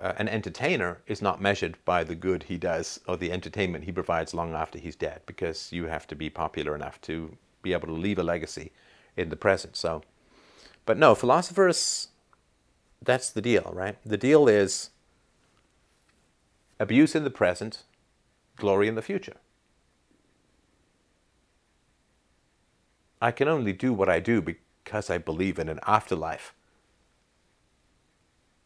Uh, 0.00 0.12
an 0.16 0.28
entertainer 0.28 1.02
is 1.06 1.22
not 1.22 1.40
measured 1.40 1.76
by 1.84 2.02
the 2.02 2.14
good 2.14 2.44
he 2.44 2.56
does 2.56 2.98
or 3.06 3.16
the 3.16 3.30
entertainment 3.30 3.84
he 3.84 3.92
provides 3.92 4.34
long 4.34 4.54
after 4.54 4.78
he's 4.78 4.96
dead 4.96 5.20
because 5.26 5.70
you 5.70 5.84
have 5.86 6.06
to 6.06 6.16
be 6.16 6.30
popular 6.30 6.74
enough 6.74 7.00
to 7.00 7.36
be 7.62 7.72
able 7.72 7.86
to 7.86 7.92
leave 7.92 8.18
a 8.18 8.22
legacy 8.22 8.72
in 9.16 9.28
the 9.28 9.36
present. 9.36 9.76
So 9.76 10.02
but 10.86 10.98
no, 10.98 11.14
philosophers, 11.14 12.08
that's 13.02 13.30
the 13.30 13.42
deal, 13.42 13.70
right? 13.74 13.96
The 14.04 14.16
deal 14.16 14.48
is 14.48 14.90
abuse 16.78 17.14
in 17.14 17.24
the 17.24 17.30
present, 17.30 17.82
glory 18.56 18.88
in 18.88 18.94
the 18.94 19.02
future. 19.02 19.36
I 23.20 23.30
can 23.30 23.48
only 23.48 23.72
do 23.72 23.92
what 23.92 24.08
I 24.08 24.20
do 24.20 24.42
because 24.42 25.08
I 25.08 25.16
believe 25.16 25.58
in 25.58 25.68
an 25.68 25.80
afterlife 25.86 26.52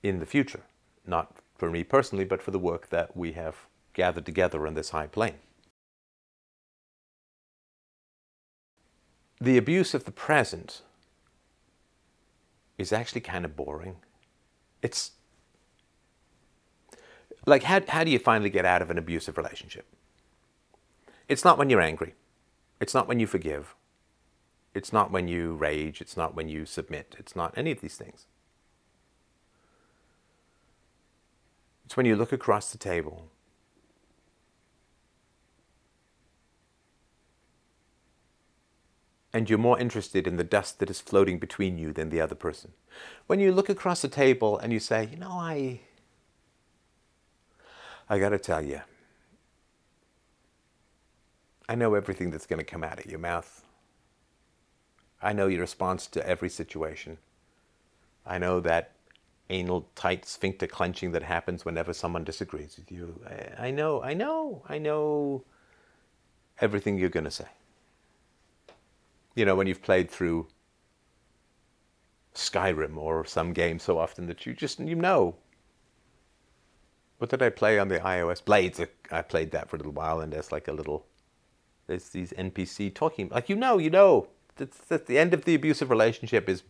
in 0.03 0.19
the 0.19 0.27
future. 0.27 0.63
Not 1.07 1.37
for 1.57 1.71
me 1.71 1.85
personally, 1.85 2.25
but 2.25 2.43
for 2.43 2.51
the 2.51 2.59
work 2.59 2.91
that 2.91 3.17
we 3.17 3.33
have 3.33 3.67
gathered 3.95 4.27
together 4.27 4.67
on 4.67 4.75
this 4.75 4.91
high 4.91 5.07
plane. 5.07 5.39
The 9.41 9.57
abuse 9.57 9.95
of 9.95 10.05
the 10.05 10.11
present 10.11 10.83
is 12.79 12.93
actually 12.93 13.21
kind 13.21 13.45
of 13.45 13.57
boring. 13.57 13.97
It's 14.81 15.13
like, 17.45 17.65
how, 17.65 17.81
how 17.89 18.05
do 18.05 18.11
you 18.11 18.19
finally 18.19 18.51
get 18.51 18.65
out 18.65 18.81
of 18.81 18.91
an 18.91 18.99
abusive 18.99 19.37
relationship? 19.37 19.87
It's 21.29 21.45
not 21.45 21.59
when 21.59 21.69
you're 21.69 21.81
angry. 21.81 22.15
It's 22.81 22.95
not 22.95 23.09
when 23.09 23.21
you 23.21 23.27
forgive. 23.27 23.75
It's 24.75 24.93
not 24.93 25.11
when 25.11 25.29
you 25.29 25.55
rage. 25.55 26.01
It's 26.01 26.17
not 26.17 26.35
when 26.35 26.49
you 26.49 26.65
submit. 26.65 27.17
It's 27.19 27.35
not 27.35 27.53
any 27.57 27.73
of 27.73 27.81
these 27.81 27.97
things. 27.97 28.27
It's 31.85 31.97
when 31.97 32.07
you 32.07 32.17
look 32.17 32.33
across 32.33 32.71
the 32.71 32.79
table 32.79 33.31
and 39.33 39.49
you're 39.49 39.59
more 39.59 39.79
interested 39.79 40.27
in 40.27 40.37
the 40.37 40.45
dust 40.45 40.79
that 40.79 40.91
is 40.91 41.01
floating 41.01 41.39
between 41.39 41.79
you 41.79 41.93
than 41.93 42.11
the 42.11 42.21
other 42.21 42.35
person. 42.35 42.73
When 43.27 43.41
you 43.41 43.53
look 43.53 43.69
across 43.69 44.01
the 44.03 44.09
table 44.09 44.59
and 44.59 44.73
you 44.73 44.81
say, 44.81 45.09
you 45.11 45.19
know, 45.19 45.31
I, 45.31 45.81
I 48.09 48.19
got 48.19 48.31
to 48.31 48.39
tell 48.39 48.65
you, 48.65 48.81
I 51.69 51.75
know 51.75 51.95
everything 51.95 52.31
that's 52.31 52.47
to 52.47 52.65
come 52.65 52.83
out 52.83 52.99
of 52.99 53.07
your 53.07 53.19
mouth. 53.19 53.63
I 55.21 55.35
know 55.35 55.49
your 55.49 55.61
response 55.61 56.07
to 56.09 56.27
every 56.27 56.49
situation. 56.49 57.19
I 58.25 58.39
know 58.39 58.61
that 58.61 58.93
anal 59.51 59.89
tight 59.95 60.25
sphincter 60.27 60.67
clenching 60.67 61.13
that 61.13 61.23
happens 61.23 61.65
whenever 61.65 61.93
someone 61.93 62.25
disagrees 62.25 62.77
with 62.79 62.91
you. 62.91 63.21
I, 63.27 63.67
I 63.67 63.71
know, 63.71 64.03
I 64.03 64.15
know, 64.15 64.63
I 64.69 64.79
know 64.79 65.45
everything 66.61 66.99
you're 66.99 67.09
to 67.25 67.31
say 67.31 67.47
you 69.39 69.45
know, 69.45 69.55
when 69.55 69.69
you've 69.69 69.83
played 69.83 70.11
through 70.11 70.49
Skyrim 72.35 72.97
or 72.97 73.25
some 73.25 73.53
game 73.53 73.79
so 73.79 73.97
often 73.97 74.27
that 74.27 74.45
you 74.45 74.53
just, 74.53 74.81
you 74.81 74.97
know. 74.97 75.37
What 77.19 77.31
did 77.31 77.43
I 77.43 77.51
play 77.51 77.79
on 77.79 77.89
the 77.89 78.01
iOS? 78.01 78.45
Blades. 78.45 78.81
I 79.13 79.23
played 79.23 79.53
that 79.53 79.71
for 79.71 79.77
a 79.77 79.79
little 79.79 79.93
while, 79.93 80.21
and 80.21 80.33
there's 80.33 80.51
like 80.51 80.67
a 80.67 80.73
little, 80.73 81.07
there's 81.87 82.09
these 82.09 82.33
NPC 82.33 82.93
talking. 82.93 83.29
Like, 83.29 83.49
you 83.49 83.57
know, 83.57 83.79
you 83.79 83.91
know. 83.91 84.29
That's, 84.57 84.77
that's 84.79 85.07
the 85.07 85.19
end 85.19 85.35
of 85.35 85.45
the 85.45 85.55
abusive 85.55 85.89
relationship 85.89 86.49
is 86.49 86.65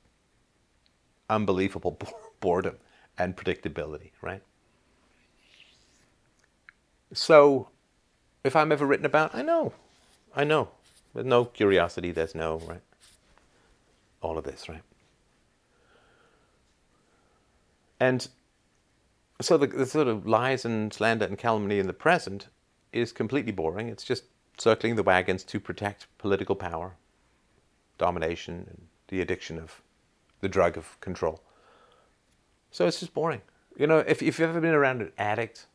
unbelievable 1.31 1.99
boredom 2.40 2.77
and 3.16 3.35
predictability, 3.35 4.11
right? 4.20 4.43
So, 7.15 7.70
if 8.45 8.55
I'm 8.55 8.73
ever 8.73 8.85
written 8.85 9.07
about, 9.07 9.35
I 9.35 9.40
know, 9.40 9.73
I 10.36 10.45
know 10.45 10.69
There's 11.14 11.26
no 11.26 11.44
curiosity, 11.44 12.10
there's 12.12 12.35
no, 12.35 12.59
right? 12.59 12.82
All 14.20 14.39
of 14.39 14.44
this, 14.44 14.68
right? 14.68 14.82
And 18.01 18.28
so 19.40 19.56
the, 19.56 19.66
the 19.66 19.86
sort 19.86 20.09
of 20.09 20.26
lies 20.26 20.64
and 20.64 20.93
slander 20.93 21.24
and 21.24 21.39
calumny 21.39 21.78
in 21.78 21.86
the 21.86 21.93
present 21.93 22.48
is 22.93 23.12
completely 23.12 23.52
boring. 23.52 23.89
It's 23.89 24.05
just 24.05 24.24
circling 24.59 24.97
the 24.97 25.02
wagons 25.02 25.44
to 25.44 25.60
protect 25.60 26.06
political 26.18 26.55
power, 26.55 26.94
domination, 27.97 28.66
and 28.68 28.86
the 29.09 29.20
addiction 29.20 29.59
of 29.59 29.82
the 30.40 30.48
drug 30.48 30.76
of 30.76 31.01
control. 31.01 31.40
So 32.70 32.86
it's 32.86 33.01
just 33.01 33.14
boring. 33.14 33.40
You 33.76 33.86
know, 33.86 33.98
if, 33.98 34.22
if 34.22 34.39
you've 34.39 34.48
ever 34.48 34.60
been 34.60 34.74
around 34.74 35.01
an 35.01 35.12
addict, 35.18 35.66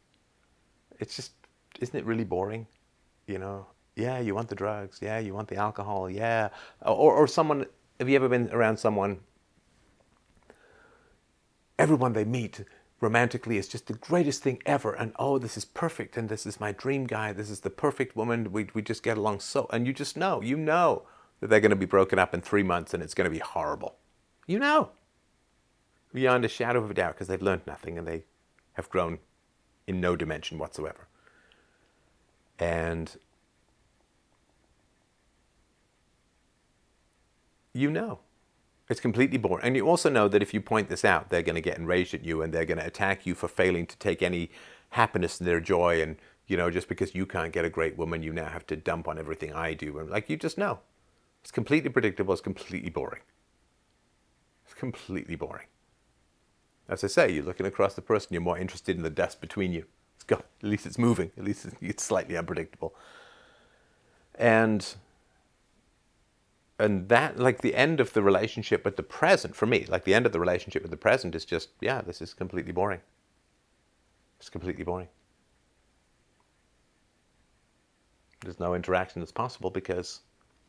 it's 0.99 1.15
just, 1.15 1.31
isn't 1.79 1.97
it 1.97 2.05
really 2.05 2.25
boring? 2.25 2.67
You 3.27 3.39
know, 3.39 3.65
yeah, 3.95 4.19
you 4.19 4.33
want 4.35 4.49
the 4.49 4.55
drugs. 4.55 4.99
Yeah, 5.01 5.19
you 5.19 5.33
want 5.33 5.47
the 5.47 5.57
alcohol. 5.57 6.09
Yeah. 6.09 6.49
Or, 6.81 7.13
or 7.13 7.27
someone, 7.27 7.65
have 7.99 8.09
you 8.09 8.15
ever 8.15 8.29
been 8.29 8.49
around 8.51 8.77
someone, 8.77 9.19
everyone 11.77 12.13
they 12.13 12.25
meet 12.25 12.63
romantically 13.03 13.57
is 13.57 13.67
just 13.67 13.87
the 13.87 13.93
greatest 13.93 14.41
thing 14.41 14.61
ever. 14.65 14.93
And 14.93 15.11
oh, 15.19 15.37
this 15.37 15.57
is 15.57 15.65
perfect. 15.65 16.17
And 16.17 16.29
this 16.29 16.45
is 16.45 16.59
my 16.59 16.71
dream 16.71 17.05
guy. 17.05 17.33
This 17.33 17.49
is 17.49 17.59
the 17.59 17.69
perfect 17.69 18.15
woman. 18.15 18.51
We, 18.51 18.69
we 18.73 18.81
just 18.81 19.03
get 19.03 19.17
along 19.17 19.41
so. 19.41 19.67
And 19.71 19.85
you 19.85 19.93
just 19.93 20.17
know, 20.17 20.41
you 20.41 20.55
know 20.55 21.03
that 21.39 21.49
they're 21.49 21.59
going 21.59 21.71
to 21.71 21.75
be 21.75 21.85
broken 21.85 22.17
up 22.17 22.33
in 22.33 22.41
three 22.41 22.63
months 22.63 22.93
and 22.93 23.03
it's 23.03 23.13
going 23.13 23.29
to 23.29 23.31
be 23.31 23.39
horrible. 23.39 23.97
You 24.47 24.57
know. 24.57 24.91
Beyond 26.13 26.45
a 26.45 26.47
shadow 26.47 26.83
of 26.83 26.89
a 26.89 26.93
doubt 26.93 27.15
because 27.15 27.27
they've 27.27 27.41
learned 27.41 27.67
nothing 27.67 27.97
and 27.97 28.07
they 28.07 28.23
have 28.73 28.89
grown 28.89 29.19
in 29.85 29.99
no 29.99 30.15
dimension 30.15 30.57
whatsoever. 30.57 31.07
And 32.57 33.15
you 37.73 37.91
know. 37.91 38.19
It's 38.89 38.99
completely 38.99 39.37
boring. 39.37 39.65
And 39.65 39.75
you 39.75 39.87
also 39.87 40.09
know 40.09 40.27
that 40.27 40.41
if 40.41 40.53
you 40.53 40.61
point 40.61 40.89
this 40.89 41.05
out, 41.05 41.29
they're 41.29 41.41
going 41.41 41.55
to 41.55 41.61
get 41.61 41.77
enraged 41.77 42.13
at 42.13 42.23
you 42.25 42.41
and 42.41 42.53
they're 42.53 42.65
going 42.65 42.79
to 42.79 42.85
attack 42.85 43.25
you 43.25 43.33
for 43.33 43.47
failing 43.47 43.87
to 43.87 43.97
take 43.97 44.21
any 44.21 44.51
happiness 44.89 45.39
in 45.39 45.45
their 45.45 45.61
joy. 45.61 46.01
And, 46.01 46.17
you 46.47 46.57
know, 46.57 46.69
just 46.69 46.89
because 46.89 47.15
you 47.15 47.25
can't 47.25 47.53
get 47.53 47.65
a 47.65 47.69
great 47.69 47.97
woman, 47.97 48.23
you 48.23 48.33
now 48.33 48.49
have 48.49 48.67
to 48.67 48.75
dump 48.75 49.07
on 49.07 49.17
everything 49.17 49.53
I 49.53 49.73
do. 49.73 49.99
And, 49.99 50.09
like, 50.09 50.29
you 50.29 50.37
just 50.37 50.57
know. 50.57 50.79
It's 51.41 51.51
completely 51.51 51.89
predictable. 51.89 52.33
It's 52.33 52.41
completely 52.41 52.89
boring. 52.89 53.21
It's 54.65 54.73
completely 54.73 55.35
boring. 55.35 55.67
As 56.89 57.03
I 57.03 57.07
say, 57.07 57.31
you're 57.31 57.45
looking 57.45 57.65
across 57.65 57.93
the 57.95 58.01
person, 58.01 58.29
you're 58.31 58.41
more 58.41 58.57
interested 58.57 58.97
in 58.97 59.03
the 59.03 59.09
dust 59.09 59.39
between 59.39 59.71
you. 59.71 59.85
It's 60.15 60.25
at 60.29 60.43
least 60.61 60.85
it's 60.85 60.97
moving. 60.97 61.31
At 61.37 61.45
least 61.45 61.67
it's 61.81 62.03
slightly 62.03 62.37
unpredictable. 62.37 62.93
And 64.35 64.85
and 66.83 67.07
that 67.07 67.39
like 67.39 67.61
the 67.61 67.75
end 67.75 67.99
of 67.99 68.11
the 68.13 68.21
relationship 68.21 68.83
with 68.83 68.97
the 68.97 69.03
present 69.03 69.55
for 69.55 69.65
me 69.65 69.85
like 69.87 70.03
the 70.03 70.13
end 70.13 70.25
of 70.25 70.33
the 70.33 70.39
relationship 70.39 70.81
with 70.81 70.91
the 70.91 70.97
present 70.97 71.33
is 71.33 71.45
just 71.45 71.69
yeah 71.79 72.01
this 72.01 72.21
is 72.21 72.33
completely 72.33 72.73
boring. 72.73 72.99
It's 74.39 74.49
completely 74.49 74.83
boring. 74.83 75.07
There's 78.41 78.59
no 78.59 78.75
interaction 78.75 79.21
that's 79.21 79.31
possible 79.31 79.69
because 79.69 80.19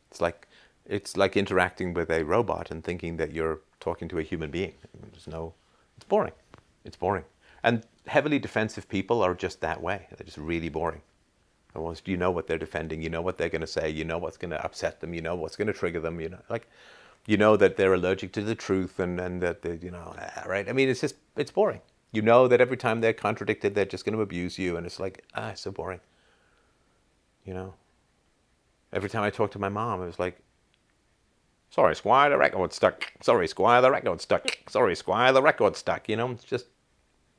it's 0.09 0.21
like 0.21 0.47
it's 0.85 1.17
like 1.17 1.35
interacting 1.35 1.93
with 1.93 2.09
a 2.09 2.23
robot 2.23 2.71
and 2.71 2.83
thinking 2.83 3.17
that 3.17 3.33
you're 3.33 3.59
talking 3.81 4.07
to 4.07 4.19
a 4.19 4.23
human 4.23 4.51
being. 4.51 4.75
There's 5.11 5.27
no 5.27 5.53
it's 5.97 6.05
boring. 6.05 6.33
It's 6.85 6.95
boring. 6.95 7.25
And 7.63 7.83
heavily 8.07 8.39
defensive 8.39 8.87
people 8.87 9.21
are 9.21 9.33
just 9.33 9.59
that 9.61 9.81
way. 9.81 10.07
They're 10.09 10.25
just 10.25 10.37
really 10.37 10.69
boring 10.69 11.01
Almost, 11.75 12.07
you 12.07 12.15
know 12.15 12.31
what 12.31 12.47
they're 12.47 12.57
defending. 12.57 13.01
You 13.01 13.09
know 13.09 13.21
what 13.21 13.37
they're 13.37 13.49
going 13.49 13.61
to 13.61 13.67
say. 13.67 13.89
You 13.89 14.05
know 14.05 14.17
what's 14.17 14.37
going 14.37 14.51
to 14.51 14.63
upset 14.63 15.01
them. 15.01 15.13
You 15.13 15.21
know 15.21 15.35
what's 15.35 15.55
going 15.55 15.67
to 15.67 15.73
trigger 15.73 15.99
them. 15.99 16.21
You 16.21 16.29
know, 16.29 16.39
like, 16.49 16.69
you 17.27 17.37
know 17.37 17.57
that 17.57 17.75
they're 17.75 17.93
allergic 17.93 18.31
to 18.33 18.41
the 18.41 18.55
truth 18.55 18.99
and, 18.99 19.19
and 19.19 19.41
that 19.41 19.61
they, 19.61 19.77
you 19.81 19.91
know, 19.91 20.15
right? 20.45 20.69
I 20.69 20.73
mean, 20.73 20.87
it's 20.87 21.01
just, 21.01 21.15
it's 21.35 21.51
boring. 21.51 21.81
You 22.11 22.21
know 22.21 22.47
that 22.47 22.61
every 22.61 22.77
time 22.77 23.01
they're 23.01 23.13
contradicted, 23.13 23.75
they're 23.75 23.85
just 23.85 24.05
going 24.05 24.15
to 24.15 24.21
abuse 24.21 24.57
you. 24.57 24.77
And 24.77 24.85
it's 24.85 24.99
like, 24.99 25.25
ah, 25.35 25.49
it's 25.49 25.61
so 25.61 25.71
boring. 25.71 25.99
You 27.43 27.53
know? 27.53 27.73
Every 28.93 29.09
time 29.09 29.23
I 29.23 29.29
talk 29.29 29.51
to 29.51 29.59
my 29.59 29.69
mom, 29.69 30.01
it 30.01 30.05
was 30.05 30.19
like, 30.19 30.39
sorry, 31.69 31.95
Squire, 31.95 32.29
the 32.29 32.37
record's 32.37 32.77
stuck. 32.77 33.11
Sorry, 33.21 33.47
Squire, 33.47 33.81
the 33.81 33.91
record's 33.91 34.23
stuck. 34.23 34.47
Sorry, 34.69 34.95
Squire, 34.95 35.33
the 35.33 35.41
record's 35.41 35.79
stuck. 35.79 36.07
You 36.07 36.15
know, 36.15 36.31
it's 36.31 36.45
just 36.45 36.67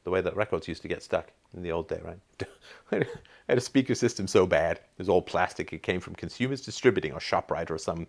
the 0.05 0.11
way 0.11 0.21
that 0.21 0.37
records 0.37 0.69
used 0.69 0.83
to 0.83 0.89
get 0.89 1.03
stuck 1.03 1.33
in 1.57 1.63
the 1.63 1.73
old 1.73 1.89
day, 1.89 2.01
right? 2.03 2.19
I 2.93 3.07
had 3.49 3.59
a 3.59 3.63
speaker 3.63 3.95
system 3.95 4.27
so 4.27 4.47
bad. 4.47 4.79
It 4.79 4.99
was 4.99 5.09
all 5.09 5.23
plastic. 5.23 5.73
It 5.73 5.83
came 5.83 6.01
from 6.01 6.15
Consumers 6.15 6.61
Distributing 6.61 7.13
or 7.13 7.19
ShopRite 7.19 7.71
or 7.71 7.79
some. 7.79 8.07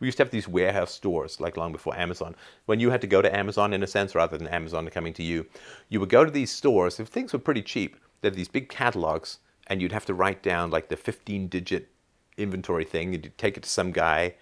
We 0.00 0.08
used 0.08 0.18
to 0.18 0.24
have 0.24 0.30
these 0.30 0.48
warehouse 0.48 0.92
stores, 0.92 1.40
like 1.40 1.56
long 1.56 1.72
before 1.72 1.96
Amazon. 1.96 2.34
When 2.66 2.80
you 2.80 2.90
had 2.90 3.00
to 3.02 3.06
go 3.06 3.22
to 3.22 3.36
Amazon, 3.36 3.72
in 3.72 3.82
a 3.82 3.86
sense, 3.86 4.14
rather 4.14 4.36
than 4.36 4.48
Amazon 4.48 4.88
coming 4.88 5.12
to 5.14 5.22
you, 5.22 5.46
you 5.88 6.00
would 6.00 6.08
go 6.08 6.24
to 6.24 6.30
these 6.30 6.50
stores. 6.50 6.98
If 6.98 7.08
things 7.08 7.32
were 7.32 7.38
pretty 7.38 7.62
cheap, 7.62 7.96
they 8.20 8.28
had 8.28 8.34
these 8.34 8.48
big 8.48 8.68
catalogs, 8.68 9.38
and 9.68 9.80
you'd 9.80 9.92
have 9.92 10.06
to 10.06 10.14
write 10.14 10.42
down 10.42 10.70
like 10.70 10.88
the 10.88 10.96
15 10.96 11.48
digit 11.48 11.88
inventory 12.36 12.84
thing. 12.84 13.14
And 13.14 13.24
you'd 13.24 13.38
take 13.38 13.56
it 13.56 13.62
to 13.62 13.68
some 13.68 13.92
guy 13.92 14.34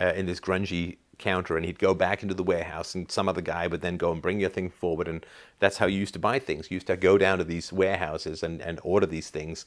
uh, 0.00 0.12
in 0.16 0.26
this 0.26 0.40
grungy 0.40 0.98
counter 1.24 1.56
and 1.56 1.64
he'd 1.64 1.78
go 1.78 1.94
back 1.94 2.22
into 2.22 2.34
the 2.34 2.42
warehouse 2.42 2.94
and 2.94 3.10
some 3.10 3.28
other 3.28 3.40
guy 3.40 3.66
would 3.66 3.80
then 3.80 3.96
go 3.96 4.12
and 4.12 4.20
bring 4.20 4.40
your 4.40 4.50
thing 4.50 4.68
forward. 4.68 5.08
And 5.08 5.24
that's 5.58 5.78
how 5.78 5.86
you 5.86 5.98
used 5.98 6.12
to 6.12 6.18
buy 6.18 6.38
things. 6.38 6.70
You 6.70 6.76
used 6.76 6.86
to 6.88 6.96
go 6.96 7.16
down 7.16 7.38
to 7.38 7.44
these 7.44 7.72
warehouses 7.72 8.42
and, 8.42 8.60
and 8.60 8.78
order 8.82 9.06
these 9.06 9.30
things 9.30 9.64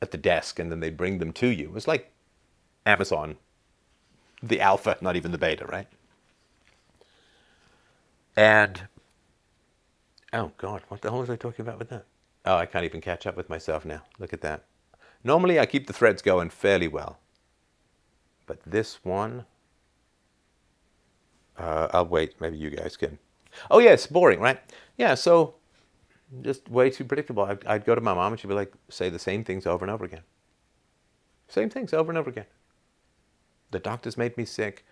at 0.00 0.12
the 0.12 0.18
desk 0.18 0.58
and 0.58 0.70
then 0.70 0.80
they'd 0.80 0.96
bring 0.96 1.18
them 1.18 1.32
to 1.32 1.48
you. 1.48 1.64
It 1.66 1.72
was 1.72 1.88
like 1.88 2.10
amazon 2.84 3.36
the 4.42 4.60
alpha 4.60 4.98
not 5.00 5.14
even 5.14 5.30
the 5.30 5.38
beta 5.38 5.64
right? 5.66 5.86
And 8.36 8.82
oh 10.32 10.52
god 10.56 10.82
what 10.88 11.00
the 11.00 11.10
hell 11.10 11.20
was 11.20 11.30
i 11.30 11.36
talking 11.36 11.64
about 11.64 11.78
with 11.78 11.90
that? 11.90 12.06
Oh 12.44 12.56
i 12.56 12.66
can't 12.66 12.84
even 12.84 13.00
catch 13.00 13.26
up 13.26 13.36
with 13.36 13.48
myself 13.48 13.84
now. 13.84 14.02
Look 14.18 14.32
at 14.32 14.40
that. 14.42 14.64
Normally 15.24 15.58
i 15.58 15.66
keep 15.66 15.86
the 15.86 15.92
threads 15.92 16.22
going 16.22 16.50
fairly 16.50 16.88
well 16.88 17.18
but 18.46 18.60
this 18.66 19.04
one 19.04 19.44
uh, 21.58 21.88
I'll 21.92 22.06
wait. 22.06 22.40
Maybe 22.40 22.56
you 22.56 22.70
guys 22.70 22.96
can. 22.96 23.18
Oh 23.70 23.78
yeah, 23.78 23.90
it's 23.90 24.06
boring, 24.06 24.40
right? 24.40 24.60
Yeah, 24.96 25.14
so 25.14 25.54
just 26.40 26.68
way 26.68 26.90
too 26.90 27.04
predictable. 27.04 27.44
I'd, 27.44 27.64
I'd 27.66 27.84
go 27.84 27.94
to 27.94 28.00
my 28.00 28.14
mom 28.14 28.32
and 28.32 28.40
she'd 28.40 28.48
be 28.48 28.54
like, 28.54 28.72
say 28.88 29.10
the 29.10 29.18
same 29.18 29.44
things 29.44 29.66
over 29.66 29.84
and 29.84 29.92
over 29.92 30.04
again. 30.04 30.22
Same 31.48 31.68
things 31.68 31.92
over 31.92 32.10
and 32.10 32.18
over 32.18 32.30
again. 32.30 32.46
The 33.70 33.78
doctor's 33.78 34.16
made 34.16 34.36
me 34.36 34.44
sick. 34.44 34.86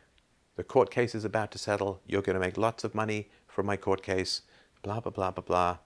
The 0.56 0.64
court 0.64 0.90
case 0.90 1.14
is 1.14 1.24
about 1.24 1.50
to 1.52 1.58
settle. 1.58 2.02
You're 2.06 2.22
going 2.22 2.34
to 2.34 2.40
make 2.40 2.58
lots 2.58 2.84
of 2.84 2.94
money 2.94 3.30
from 3.46 3.66
my 3.66 3.76
court 3.76 4.02
case. 4.02 4.42
Blah 4.82 5.00
blah 5.00 5.12
blah 5.12 5.30
blah 5.30 5.44
blah. 5.44 5.78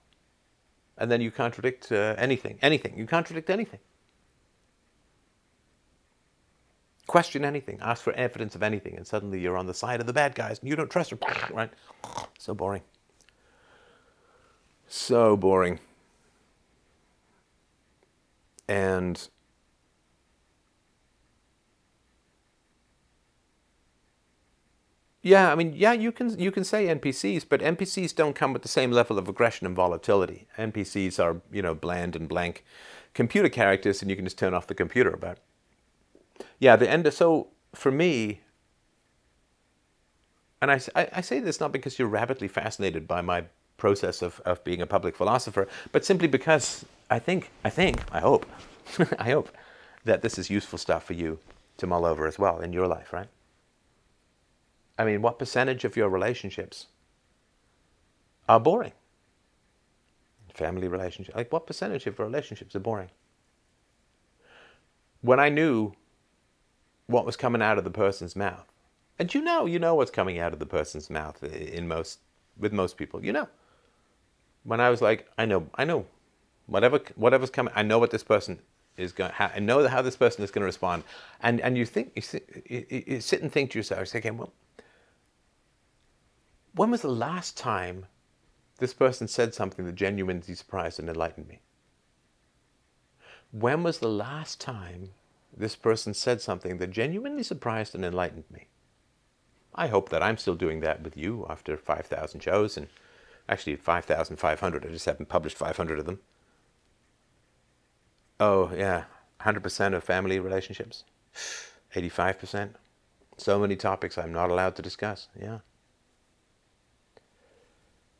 And 0.97 1.11
then 1.11 1.21
you 1.21 1.31
contradict 1.31 1.91
uh, 1.91 2.15
anything. 2.17 2.57
Anything. 2.61 2.97
You 2.97 3.05
contradict 3.05 3.49
anything. 3.49 3.79
Question 7.07 7.45
anything, 7.45 7.79
ask 7.81 8.03
for 8.03 8.13
evidence 8.13 8.55
of 8.55 8.63
anything, 8.63 8.95
and 8.95 9.05
suddenly 9.05 9.39
you're 9.39 9.57
on 9.57 9.67
the 9.67 9.73
side 9.73 9.99
of 9.99 10.07
the 10.07 10.13
bad 10.13 10.35
guys 10.35 10.59
and 10.59 10.69
you 10.69 10.75
don't 10.75 10.89
trust 10.89 11.11
them, 11.11 11.19
right? 11.53 11.71
So 12.39 12.53
boring. 12.53 12.81
So 14.87 15.35
boring. 15.37 15.79
And 18.67 19.27
yeah, 25.21 25.51
I 25.51 25.55
mean, 25.55 25.73
yeah, 25.75 25.93
you 25.93 26.11
can 26.11 26.37
you 26.39 26.51
can 26.51 26.63
say 26.63 26.87
NPCs, 26.87 27.45
but 27.47 27.61
NPCs 27.61 28.15
don't 28.15 28.35
come 28.35 28.53
with 28.53 28.63
the 28.63 28.67
same 28.67 28.91
level 28.91 29.17
of 29.19 29.27
aggression 29.27 29.67
and 29.67 29.75
volatility. 29.75 30.47
NPCs 30.57 31.23
are 31.23 31.41
you 31.51 31.61
know 31.61 31.75
bland 31.75 32.15
and 32.15 32.27
blank 32.27 32.63
computer 33.13 33.49
characters, 33.49 34.01
and 34.01 34.09
you 34.09 34.15
can 34.15 34.25
just 34.25 34.37
turn 34.37 34.53
off 34.53 34.67
the 34.67 34.75
computer 34.75 35.11
about 35.11 35.39
yeah, 36.59 36.75
the 36.75 36.89
end. 36.89 37.07
Of, 37.07 37.13
so 37.13 37.47
for 37.73 37.91
me, 37.91 38.41
and 40.61 40.71
I, 40.71 40.79
I 40.95 41.21
say 41.21 41.39
this 41.39 41.59
not 41.59 41.71
because 41.71 41.99
you're 41.99 42.07
rabidly 42.07 42.47
fascinated 42.47 43.07
by 43.07 43.21
my 43.21 43.45
process 43.77 44.21
of, 44.21 44.39
of 44.45 44.63
being 44.63 44.81
a 44.81 44.87
public 44.87 45.15
philosopher, 45.15 45.67
but 45.91 46.05
simply 46.05 46.27
because 46.27 46.85
I 47.09 47.19
think, 47.19 47.51
I 47.63 47.69
think, 47.69 48.01
I 48.11 48.19
hope, 48.19 48.45
I 49.19 49.31
hope 49.31 49.49
that 50.05 50.21
this 50.21 50.37
is 50.37 50.49
useful 50.49 50.79
stuff 50.79 51.03
for 51.03 51.13
you 51.13 51.39
to 51.77 51.87
mull 51.87 52.05
over 52.05 52.25
as 52.25 52.39
well 52.39 52.61
in 52.61 52.71
your 52.73 52.87
life, 52.87 53.11
right? 53.11 53.27
I 54.97 55.03
mean, 55.03 55.21
what 55.21 55.37
percentage 55.37 55.83
of 55.83 55.97
your 55.97 56.09
relationships 56.09 56.87
are 58.47 58.59
boring? 58.59 58.93
Family 60.53 60.87
relationships, 60.87 61.35
like 61.35 61.51
what 61.51 61.67
percentage 61.67 62.07
of 62.07 62.17
relationships 62.17 62.75
are 62.75 62.79
boring? 62.79 63.09
When 65.21 65.39
I 65.39 65.49
knew 65.49 65.93
what 67.07 67.25
was 67.25 67.35
coming 67.35 67.61
out 67.61 67.77
of 67.77 67.83
the 67.83 67.91
person's 67.91 68.35
mouth. 68.35 68.65
And 69.17 69.33
you 69.33 69.41
know, 69.41 69.65
you 69.65 69.79
know 69.79 69.95
what's 69.95 70.11
coming 70.11 70.39
out 70.39 70.53
of 70.53 70.59
the 70.59 70.65
person's 70.65 71.09
mouth 71.09 71.41
in 71.43 71.87
most 71.87 72.19
with 72.57 72.73
most 72.73 72.97
people. 72.97 73.23
You 73.23 73.33
know. 73.33 73.47
When 74.63 74.81
I 74.81 74.89
was 74.89 74.99
like, 74.99 75.29
I 75.37 75.45
know, 75.45 75.67
I 75.75 75.85
know, 75.85 76.07
whatever 76.65 76.99
whatever's 77.15 77.51
coming, 77.51 77.71
I 77.75 77.83
know 77.83 77.99
what 77.99 78.09
this 78.09 78.23
person 78.23 78.57
is 78.97 79.11
going, 79.11 79.31
how, 79.31 79.51
and 79.53 79.67
know 79.67 79.87
how 79.87 80.01
this 80.01 80.15
person 80.15 80.43
is 80.43 80.49
going 80.49 80.61
to 80.61 80.65
respond, 80.65 81.03
and 81.41 81.61
and 81.61 81.77
you 81.77 81.85
think 81.85 82.13
you 82.15 82.23
sit, 82.23 82.63
you, 82.67 83.03
you 83.05 83.21
sit 83.21 83.43
and 83.43 83.51
think 83.51 83.71
to 83.71 83.77
yourself, 83.79 83.99
you 83.99 84.05
say, 84.07 84.17
okay, 84.17 84.31
well, 84.31 84.51
when 86.73 86.89
was 86.89 87.01
the 87.01 87.09
last 87.09 87.57
time 87.57 88.07
this 88.79 88.93
person 88.93 89.27
said 89.27 89.53
something 89.53 89.85
that 89.85 89.93
genuinely 89.93 90.55
surprised 90.55 90.99
and 90.99 91.07
enlightened 91.07 91.47
me? 91.47 91.59
When 93.51 93.83
was 93.83 93.99
the 93.99 94.09
last 94.09 94.59
time 94.59 95.11
this 95.57 95.75
person 95.75 96.13
said 96.13 96.41
something 96.41 96.77
that 96.77 96.91
genuinely 96.91 97.43
surprised 97.43 97.95
and 97.95 98.03
enlightened 98.03 98.45
me? 98.51 98.67
I 99.73 99.87
hope 99.87 100.09
that 100.09 100.23
I'm 100.23 100.37
still 100.37 100.55
doing 100.55 100.79
that 100.81 101.03
with 101.03 101.17
you 101.17 101.45
after 101.49 101.75
5,000 101.77 102.39
shows 102.39 102.77
and 102.77 102.87
actually 103.47 103.75
5,500. 103.75 104.85
I 104.85 104.89
just 104.89 105.05
haven't 105.05 105.29
published 105.29 105.57
500 105.57 105.99
of 105.99 106.05
them. 106.05 106.19
Oh, 108.39 108.71
yeah, 108.75 109.05
100% 109.41 109.93
of 109.93 110.03
family 110.03 110.39
relationships, 110.39 111.03
85%. 111.93 112.71
So 113.37 113.59
many 113.59 113.75
topics 113.75 114.17
I'm 114.17 114.31
not 114.31 114.49
allowed 114.49 114.75
to 114.77 114.81
discuss. 114.81 115.27
Yeah. 115.39 115.59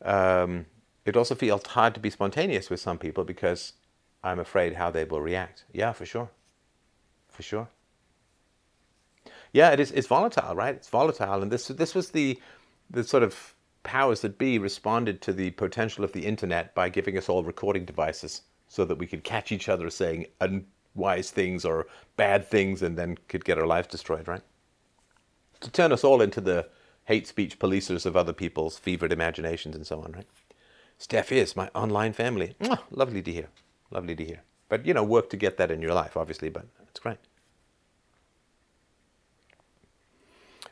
Um, 0.02 0.66
it 1.06 1.16
also 1.16 1.36
feels 1.36 1.66
hard 1.68 1.94
to 1.94 2.00
be 2.00 2.10
spontaneous 2.10 2.70
with 2.70 2.80
some 2.80 2.98
people 2.98 3.24
because 3.24 3.74
I'm 4.24 4.40
afraid 4.40 4.74
how 4.74 4.92
they 4.92 5.06
will 5.06 5.22
react. 5.22 5.64
Yeah, 5.72 5.94
for 5.94 6.06
sure. 6.06 6.30
For 7.36 7.44
sure. 7.44 7.68
Yeah, 9.52 9.72
it 9.72 9.80
is. 9.80 9.92
It's 9.92 10.08
volatile, 10.08 10.56
right? 10.56 10.76
It's 10.76 10.90
volatile, 10.90 11.42
and 11.42 11.52
this 11.52 11.68
this 11.68 11.94
was 11.94 12.10
the 12.12 12.40
the 12.90 13.04
sort 13.04 13.24
of 13.24 13.54
powers 13.84 14.22
that 14.22 14.38
be 14.38 14.58
responded 14.58 15.22
to 15.22 15.34
the 15.34 15.52
potential 15.52 16.04
of 16.04 16.12
the 16.14 16.26
internet 16.26 16.74
by 16.74 16.90
giving 16.90 17.18
us 17.18 17.30
all 17.30 17.44
recording 17.44 17.86
devices 17.86 18.42
so 18.68 18.86
that 18.86 18.98
we 18.98 19.06
could 19.06 19.24
catch 19.24 19.52
each 19.52 19.70
other 19.70 19.90
saying 19.90 20.26
unwise 20.42 21.30
things 21.32 21.66
or 21.66 21.88
bad 22.18 22.48
things, 22.48 22.82
and 22.82 22.98
then 22.98 23.18
could 23.28 23.46
get 23.46 23.60
our 23.60 23.68
lives 23.68 23.88
destroyed, 23.88 24.28
right? 24.28 24.42
To 25.62 25.72
turn 25.72 25.92
us 25.92 26.04
all 26.04 26.22
into 26.22 26.42
the 26.42 26.68
hate 27.06 27.28
speech 27.28 27.60
policers 27.60 28.06
of 28.06 28.16
other 28.16 28.34
people's 28.34 28.78
fevered 28.78 29.12
imaginations 29.12 29.76
and 29.76 29.86
so 29.86 30.02
on, 30.02 30.12
right? 30.14 30.28
Steph 30.98 31.32
is 31.32 31.56
my 31.56 31.70
online 31.76 32.14
family. 32.14 32.56
Mwah, 32.62 32.80
lovely 32.92 33.22
to 33.22 33.32
hear. 33.32 33.50
Lovely 33.92 34.16
to 34.16 34.26
hear. 34.26 34.42
But, 34.70 34.86
you 34.86 34.94
know, 34.94 35.04
work 35.04 35.30
to 35.30 35.38
get 35.38 35.58
that 35.58 35.72
in 35.72 35.82
your 35.82 35.94
life, 35.94 36.18
obviously, 36.18 36.50
but 36.50 36.66
it's 36.96 37.02
great. 37.02 37.18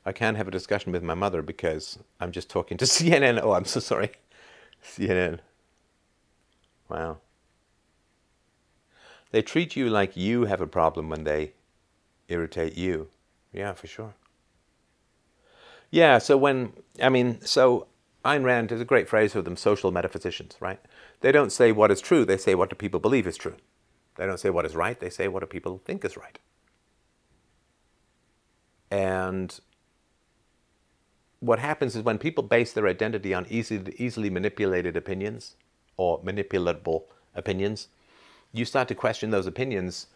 I 0.05 0.13
can't 0.13 0.37
have 0.37 0.47
a 0.47 0.51
discussion 0.51 0.93
with 0.93 1.03
my 1.03 1.15
mother 1.15 1.41
because 1.41 1.99
I'm 2.17 2.31
just 2.31 2.49
talking 2.49 2.77
to 2.77 2.85
CNN. 2.85 3.41
Oh, 3.43 3.51
I'm 3.51 3.65
so 3.65 3.81
sorry. 3.81 4.11
CNN. 4.81 5.39
Wow. 6.87 7.17
They 9.31 9.41
treat 9.41 9.75
you 9.75 9.89
like 9.89 10.15
you 10.15 10.45
have 10.45 10.61
a 10.61 10.67
problem 10.67 11.09
when 11.09 11.25
they 11.25 11.55
irritate 12.29 12.77
you. 12.77 13.09
Yeah, 13.51 13.73
for 13.73 13.87
sure. 13.87 14.13
Yeah, 15.91 16.19
so 16.19 16.37
when, 16.37 16.71
I 17.01 17.09
mean, 17.09 17.41
so 17.41 17.87
Ayn 18.23 18.45
Rand 18.45 18.71
is 18.71 18.79
a 18.79 18.85
great 18.85 19.09
phrase 19.09 19.33
for 19.33 19.41
them 19.41 19.57
social 19.57 19.91
metaphysicians, 19.91 20.55
right? 20.61 20.79
They 21.19 21.33
don't 21.33 21.51
say 21.51 21.73
what 21.73 21.91
is 21.91 21.99
true, 21.99 22.23
they 22.23 22.37
say 22.37 22.55
what 22.55 22.69
do 22.69 22.77
people 22.77 23.01
believe 23.01 23.27
is 23.27 23.35
true. 23.35 23.57
They 24.15 24.25
don't 24.25 24.39
say 24.39 24.49
what 24.49 24.65
is 24.65 24.75
right, 24.75 24.99
they 24.99 25.09
say 25.09 25.27
what 25.27 25.41
do 25.41 25.47
people 25.47 25.81
think 25.83 26.05
is 26.05 26.17
right. 26.17 26.37
And 28.91 29.59
what 31.39 31.59
happens 31.59 31.95
is 31.95 32.03
when 32.03 32.19
people 32.19 32.43
base 32.43 32.73
their 32.73 32.87
identity 32.87 33.33
on 33.33 33.45
easy, 33.49 33.81
easily 33.97 34.29
manipulated 34.29 34.95
opinions 34.95 35.55
or 35.97 36.21
manipulable 36.21 37.03
opinions, 37.35 37.87
you 38.51 38.65
start 38.65 38.87
to 38.89 38.95
question 38.95 39.31
those 39.31 39.47
opinions. 39.47 40.07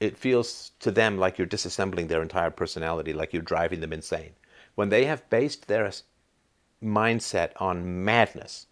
It 0.00 0.16
feels 0.16 0.72
to 0.80 0.90
them 0.90 1.18
like 1.18 1.38
you're 1.38 1.46
disassembling 1.46 2.08
their 2.08 2.22
entire 2.22 2.50
personality, 2.50 3.12
like 3.12 3.32
you're 3.32 3.42
driving 3.42 3.80
them 3.80 3.92
insane 3.92 4.32
when 4.74 4.88
they 4.88 5.04
have 5.04 5.28
based 5.30 5.68
their 5.68 5.90
mindset 6.82 7.50
on 7.56 8.04
madness 8.04 8.66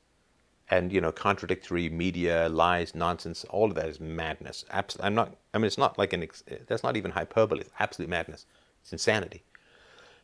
and 0.72 0.90
you 0.90 1.02
know 1.02 1.12
contradictory 1.12 1.90
media 1.90 2.48
lies 2.48 2.94
nonsense 2.94 3.44
all 3.50 3.68
of 3.68 3.74
that 3.74 3.88
is 3.88 4.00
madness. 4.00 4.64
Absol- 4.72 5.00
i'm 5.02 5.14
not 5.14 5.36
i 5.52 5.58
mean 5.58 5.66
it's 5.66 5.76
not 5.76 5.98
like 5.98 6.14
an 6.14 6.22
ex- 6.22 6.42
that's 6.66 6.82
not 6.82 6.96
even 6.96 7.10
hyperbole 7.10 7.60
it's 7.60 7.70
absolute 7.78 8.08
madness. 8.08 8.46
It's 8.80 8.92
insanity. 8.92 9.44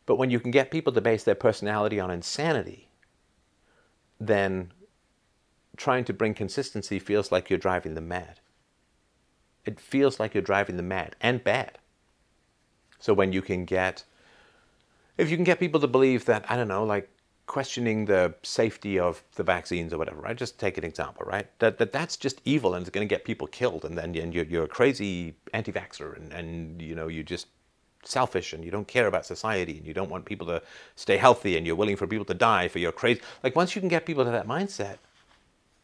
But 0.05 0.17
when 0.17 0.31
you 0.31 0.39
can 0.39 0.51
get 0.51 0.71
people 0.71 0.91
to 0.91 1.01
base 1.01 1.23
their 1.23 1.35
personality 1.35 1.99
on 1.99 2.09
insanity 2.09 2.89
then 4.19 4.73
trying 5.77 6.03
to 6.05 6.13
bring 6.13 6.33
consistency 6.33 6.97
feels 6.97 7.31
like 7.31 7.49
you're 7.49 7.59
driving 7.67 7.93
them 7.93 8.07
mad. 8.07 8.39
It 9.65 9.79
feels 9.79 10.19
like 10.19 10.33
you're 10.33 10.41
driving 10.51 10.77
them 10.77 10.87
mad 10.87 11.15
and 11.21 11.43
bad. 11.43 11.77
So 12.97 13.13
when 13.13 13.31
you 13.33 13.43
can 13.43 13.65
get 13.65 14.03
if 15.15 15.29
you 15.29 15.37
can 15.37 15.43
get 15.43 15.59
people 15.59 15.79
to 15.81 15.87
believe 15.87 16.25
that, 16.25 16.49
I 16.49 16.55
don't 16.55 16.67
know, 16.67 16.83
like 16.85 17.07
questioning 17.49 18.05
the 18.05 18.33
safety 18.43 18.99
of 18.99 19.23
the 19.35 19.43
vaccines 19.43 19.91
or 19.91 19.97
whatever, 19.97 20.21
right? 20.21 20.37
Just 20.37 20.59
take 20.59 20.77
an 20.77 20.83
example, 20.83 21.25
right? 21.25 21.47
That, 21.59 21.79
that 21.79 21.91
that's 21.91 22.15
just 22.15 22.41
evil 22.45 22.75
and 22.75 22.83
it's 22.83 22.91
going 22.91 23.05
to 23.05 23.13
get 23.13 23.25
people 23.25 23.47
killed, 23.47 23.83
and 23.83 23.97
then 23.97 24.15
and 24.15 24.33
you're, 24.33 24.45
you're 24.45 24.65
a 24.65 24.67
crazy 24.67 25.33
anti-vaxxer, 25.53 26.15
and, 26.15 26.31
and 26.31 26.81
you 26.81 26.95
know 26.95 27.07
you're 27.07 27.23
just 27.23 27.47
selfish 28.03 28.53
and 28.53 28.63
you 28.63 28.71
don't 28.71 28.87
care 28.87 29.07
about 29.07 29.25
society 29.25 29.77
and 29.77 29.85
you 29.85 29.93
don't 29.93 30.09
want 30.09 30.23
people 30.23 30.47
to 30.47 30.61
stay 30.95 31.17
healthy 31.17 31.57
and 31.57 31.67
you're 31.67 31.75
willing 31.75 31.97
for 31.97 32.07
people 32.07 32.23
to 32.23 32.33
die 32.33 32.67
for 32.69 32.79
your 32.79 32.93
crazy. 32.93 33.19
Like 33.43 33.57
once 33.57 33.75
you 33.75 33.81
can 33.81 33.89
get 33.89 34.05
people 34.05 34.23
to 34.23 34.31
that 34.31 34.47
mindset, 34.47 34.99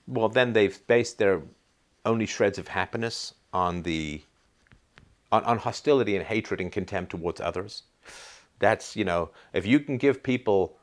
well, 0.08 0.30
then 0.30 0.54
they've 0.54 0.80
based 0.88 1.18
their 1.18 1.42
only 2.06 2.26
shreds 2.26 2.58
of 2.58 2.70
happiness 2.70 3.34
on 3.52 3.84
the 3.84 4.22
on, 5.32 5.44
on 5.44 5.58
hostility 5.58 6.16
and 6.16 6.26
hatred 6.26 6.62
and 6.62 6.72
contempt 6.72 7.12
towards 7.12 7.42
others 7.42 7.84
that's, 8.60 8.96
you 8.96 9.06
know, 9.06 9.30
if 9.54 9.66
you 9.66 9.80
can 9.80 9.98
give 9.98 10.24
people 10.24 10.78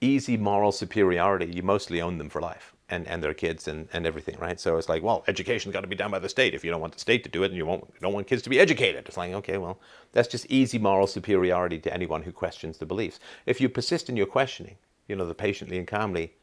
easy 0.00 0.36
moral 0.36 0.72
superiority, 0.72 1.46
you 1.46 1.62
mostly 1.62 2.00
own 2.00 2.18
them 2.18 2.28
for 2.28 2.40
life 2.40 2.74
and, 2.88 3.06
and 3.08 3.22
their 3.22 3.34
kids 3.34 3.68
and, 3.68 3.88
and 3.92 4.06
everything, 4.06 4.36
right? 4.38 4.60
So 4.60 4.76
it's 4.76 4.88
like, 4.88 5.02
well, 5.02 5.24
education's 5.26 5.72
got 5.72 5.80
to 5.80 5.86
be 5.86 5.96
done 5.96 6.10
by 6.10 6.18
the 6.18 6.28
state. 6.28 6.54
If 6.54 6.64
you 6.64 6.70
don't 6.70 6.80
want 6.80 6.92
the 6.92 7.00
state 7.00 7.24
to 7.24 7.30
do 7.30 7.42
it 7.42 7.46
and 7.46 7.56
you, 7.56 7.66
won't, 7.66 7.84
you 7.94 8.00
don't 8.00 8.12
want 8.12 8.26
kids 8.26 8.42
to 8.42 8.50
be 8.50 8.60
educated, 8.60 9.06
it's 9.06 9.16
like, 9.16 9.32
okay, 9.32 9.58
well, 9.58 9.80
that's 10.12 10.28
just 10.28 10.46
easy 10.46 10.78
moral 10.78 11.06
superiority 11.06 11.78
to 11.78 11.92
anyone 11.92 12.22
who 12.22 12.32
questions 12.32 12.78
the 12.78 12.86
beliefs. 12.86 13.20
If 13.46 13.60
you 13.60 13.68
persist 13.68 14.08
in 14.08 14.16
your 14.16 14.26
questioning, 14.26 14.76
you 15.08 15.16
know, 15.16 15.26
the 15.26 15.34
patiently 15.34 15.78
and 15.78 15.88
calmly, 15.88 16.34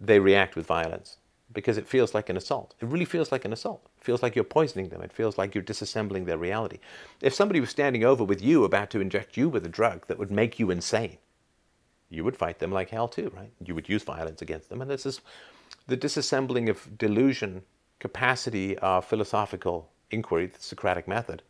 they 0.00 0.18
react 0.18 0.56
with 0.56 0.66
violence 0.66 1.18
because 1.52 1.78
it 1.78 1.88
feels 1.88 2.14
like 2.14 2.28
an 2.28 2.36
assault. 2.36 2.74
It 2.80 2.88
really 2.88 3.04
feels 3.04 3.32
like 3.32 3.44
an 3.44 3.52
assault. 3.52 3.88
It 3.98 4.04
feels 4.04 4.22
like 4.22 4.34
you're 4.34 4.44
poisoning 4.44 4.90
them. 4.90 5.02
It 5.02 5.12
feels 5.12 5.38
like 5.38 5.54
you're 5.54 5.64
disassembling 5.64 6.26
their 6.26 6.36
reality. 6.38 6.78
If 7.22 7.34
somebody 7.34 7.60
was 7.60 7.70
standing 7.70 8.04
over 8.04 8.22
with 8.22 8.42
you 8.42 8.64
about 8.64 8.90
to 8.90 9.00
inject 9.00 9.36
you 9.36 9.48
with 9.48 9.64
a 9.64 9.70
drug 9.70 10.06
that 10.06 10.18
would 10.18 10.30
make 10.30 10.58
you 10.58 10.70
insane, 10.70 11.18
you 12.10 12.24
would 12.24 12.36
fight 12.36 12.58
them 12.58 12.72
like 12.72 12.90
hell 12.90 13.08
too, 13.08 13.30
right? 13.36 13.52
You 13.64 13.74
would 13.74 13.88
use 13.88 14.02
violence 14.02 14.42
against 14.42 14.68
them. 14.68 14.80
And 14.80 14.90
this 14.90 15.06
is 15.06 15.20
the 15.86 15.96
disassembling 15.96 16.68
of 16.68 16.98
delusion, 16.98 17.62
capacity 17.98 18.78
of 18.78 19.04
philosophical 19.04 19.90
inquiry, 20.10 20.46
the 20.46 20.60
Socratic 20.60 21.06
method, 21.06 21.42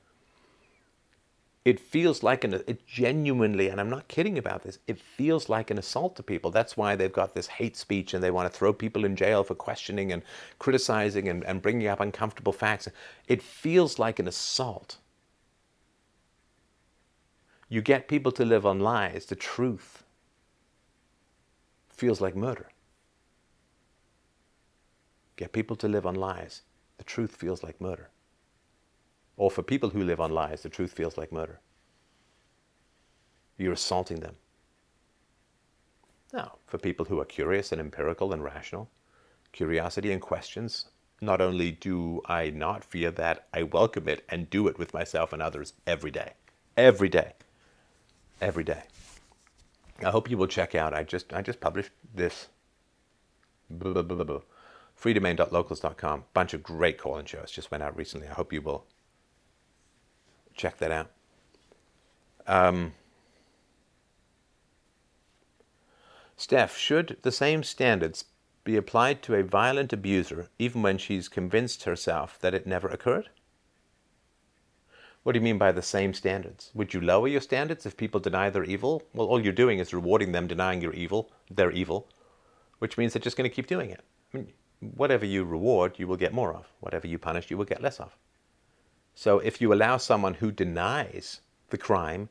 it 1.69 1.79
feels 1.79 2.23
like 2.23 2.45
an 2.45 2.55
it 2.67 2.87
genuinely 2.87 3.69
and 3.69 3.79
i'm 3.79 3.91
not 3.91 4.09
kidding 4.09 4.39
about 4.39 4.63
this 4.63 4.79
it 4.87 4.99
feels 4.99 5.51
like 5.51 5.71
an 5.71 5.77
assault 5.77 6.17
to 6.17 6.23
people. 6.23 6.51
That's 6.51 6.79
why 6.79 6.97
they've 6.97 7.13
got 7.13 7.35
this 7.35 7.47
hate 7.47 7.77
speech 7.77 8.15
and 8.15 8.23
they 8.25 8.31
want 8.31 8.51
to 8.51 8.59
throw 8.59 8.73
people 8.73 9.05
in 9.05 9.17
jail 9.17 9.45
for 9.45 9.55
questioning 9.55 10.13
and 10.13 10.23
criticizing 10.59 11.29
and, 11.29 11.45
and 11.45 11.61
bringing 11.61 11.89
up 11.89 12.01
uncomfortable 12.01 12.55
facts. 12.55 12.89
It 13.27 13.43
feels 13.43 13.99
like 13.99 14.19
an 14.19 14.27
assault. 14.27 14.97
You 17.69 17.83
get 17.83 18.09
people 18.09 18.33
to 18.33 18.47
live 18.47 18.65
on 18.65 18.81
lies 18.81 19.27
the 19.27 19.37
truth 19.37 20.05
feels 21.99 22.21
like 22.21 22.37
murder 22.37 22.69
get 25.37 25.53
people 25.53 25.77
to 25.77 25.89
live 25.89 26.07
on 26.07 26.15
lies 26.15 26.63
the 26.99 27.05
truth 27.05 27.37
feels 27.37 27.63
like 27.63 27.81
murder 27.81 28.11
or 29.39 29.51
for 29.53 29.63
people 29.63 29.91
who 29.91 30.03
live 30.03 30.21
on 30.21 30.33
lies, 30.33 30.63
the 30.63 30.69
truth 30.69 30.93
feels 30.93 31.17
like 31.17 31.33
murder. 31.33 31.61
You're 33.57 33.73
assaulting 33.73 34.19
them. 34.19 34.35
Now, 36.33 36.57
for 36.67 36.77
people 36.77 37.07
who 37.07 37.21
are 37.21 37.25
curious 37.25 37.71
and 37.73 37.81
empirical 37.81 38.33
and 38.33 38.43
rational, 38.43 38.91
curiosity 39.53 40.13
and 40.13 40.21
questions, 40.21 40.87
not 41.21 41.41
only 41.41 41.71
do 41.71 42.21
I 42.27 42.51
not 42.51 42.85
fear 42.85 43.13
that, 43.13 43.47
I 43.55 43.63
welcome 43.63 44.09
it 44.09 44.25
and 44.29 44.51
do 44.51 44.67
it 44.67 44.79
with 44.79 44.93
myself 44.93 45.33
and 45.33 45.41
others 45.41 45.73
every 45.87 46.11
day. 46.11 46.33
Every 46.77 47.09
day. 47.09 47.35
Every 48.41 48.65
day. 48.65 48.83
I 50.05 50.11
hope 50.11 50.31
you 50.31 50.39
will 50.39 50.47
check 50.47 50.75
out. 50.75 50.95
I 50.95 51.03
just 51.03 51.33
I 51.33 51.43
just 51.43 51.61
published 51.61 51.91
this. 52.15 52.49
freedomain.locals.com. 53.71 56.25
Bunch 56.35 56.55
of 56.55 56.63
great 56.63 56.99
call-in 56.99 57.27
shows 57.27 57.51
just 57.51 57.71
went 57.71 57.83
out 57.83 57.97
recently. 57.97 58.29
I 58.29 58.33
hope 58.33 58.53
you 58.53 58.63
will 58.63 58.87
check 60.55 60.79
that 60.79 60.91
out. 60.91 61.11
Um, 62.47 62.95
Steph, 66.37 66.77
should 66.77 67.19
the 67.23 67.33
same 67.33 67.63
standards 67.63 68.25
be 68.65 68.77
applied 68.77 69.23
to 69.23 69.35
a 69.35 69.43
violent 69.43 69.93
abuser 69.93 70.49
even 70.59 70.83
when 70.83 70.99
she's 70.99 71.29
convinced 71.29 71.85
herself 71.85 72.39
that 72.41 72.55
it 72.55 72.67
never 72.67 72.89
occurred? 72.89 73.31
What 75.29 75.35
do 75.35 75.41
you 75.41 75.45
mean 75.45 75.59
by 75.59 75.73
the 75.73 75.83
same 75.83 76.15
standards? 76.15 76.71
Would 76.73 76.95
you 76.95 77.03
lower 77.03 77.29
your 77.29 77.43
standards 77.43 77.85
if 77.85 77.99
people 77.99 78.19
deny 78.19 78.49
their 78.49 78.65
evil? 78.65 79.03
Well, 79.13 79.27
all 79.27 79.45
you're 79.45 79.53
doing 79.53 79.79
is 79.79 79.93
rewarding 79.93 80.33
them 80.33 80.47
denying 80.47 80.81
your 80.81 80.95
evil, 80.95 81.31
their 81.51 81.71
evil, 81.71 82.09
which 82.79 82.97
means 82.97 83.13
they're 83.13 83.21
just 83.21 83.37
going 83.37 83.45
to 83.51 83.55
keep 83.55 83.67
doing 83.67 83.91
it. 83.91 84.01
I 84.33 84.39
mean, 84.39 84.53
whatever 84.81 85.27
you 85.27 85.45
reward, 85.45 85.99
you 85.99 86.09
will 86.09 86.17
get 86.17 86.33
more 86.33 86.55
of. 86.55 86.73
Whatever 86.81 87.07
you 87.09 87.19
punish, 87.19 87.51
you 87.51 87.59
will 87.59 87.67
get 87.67 87.83
less 87.83 88.01
of. 88.01 88.17
So 89.15 89.39
if 89.41 89.61
you 89.61 89.71
allow 89.71 89.99
someone 89.99 90.33
who 90.33 90.51
denies 90.51 91.43
the 91.69 91.77
crime 91.77 92.31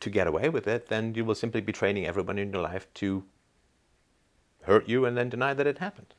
to 0.00 0.08
get 0.08 0.26
away 0.26 0.48
with 0.48 0.66
it, 0.66 0.86
then 0.86 1.14
you 1.14 1.22
will 1.22 1.34
simply 1.34 1.60
be 1.60 1.70
training 1.70 2.06
everyone 2.06 2.38
in 2.38 2.50
your 2.50 2.62
life 2.62 2.86
to 2.94 3.24
hurt 4.62 4.88
you 4.88 5.04
and 5.04 5.18
then 5.18 5.28
deny 5.28 5.52
that 5.52 5.66
it 5.66 5.76
happened. 5.76 6.14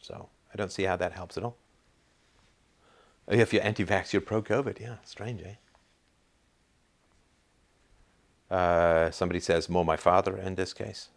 So 0.00 0.30
I 0.54 0.56
don't 0.56 0.72
see 0.72 0.84
how 0.84 0.96
that 0.96 1.12
helps 1.12 1.36
at 1.36 1.44
all. 1.44 1.58
If 3.30 3.52
you're 3.52 3.62
anti-vax, 3.62 4.12
you're 4.12 4.20
pro-COVID. 4.20 4.80
Yeah, 4.80 4.96
strange, 5.04 5.42
eh? 5.42 5.54
Uh, 8.54 9.10
somebody 9.12 9.38
says 9.38 9.68
more 9.68 9.84
my 9.84 9.96
father 9.96 10.36
in 10.36 10.56
this 10.56 10.72
case. 10.72 11.10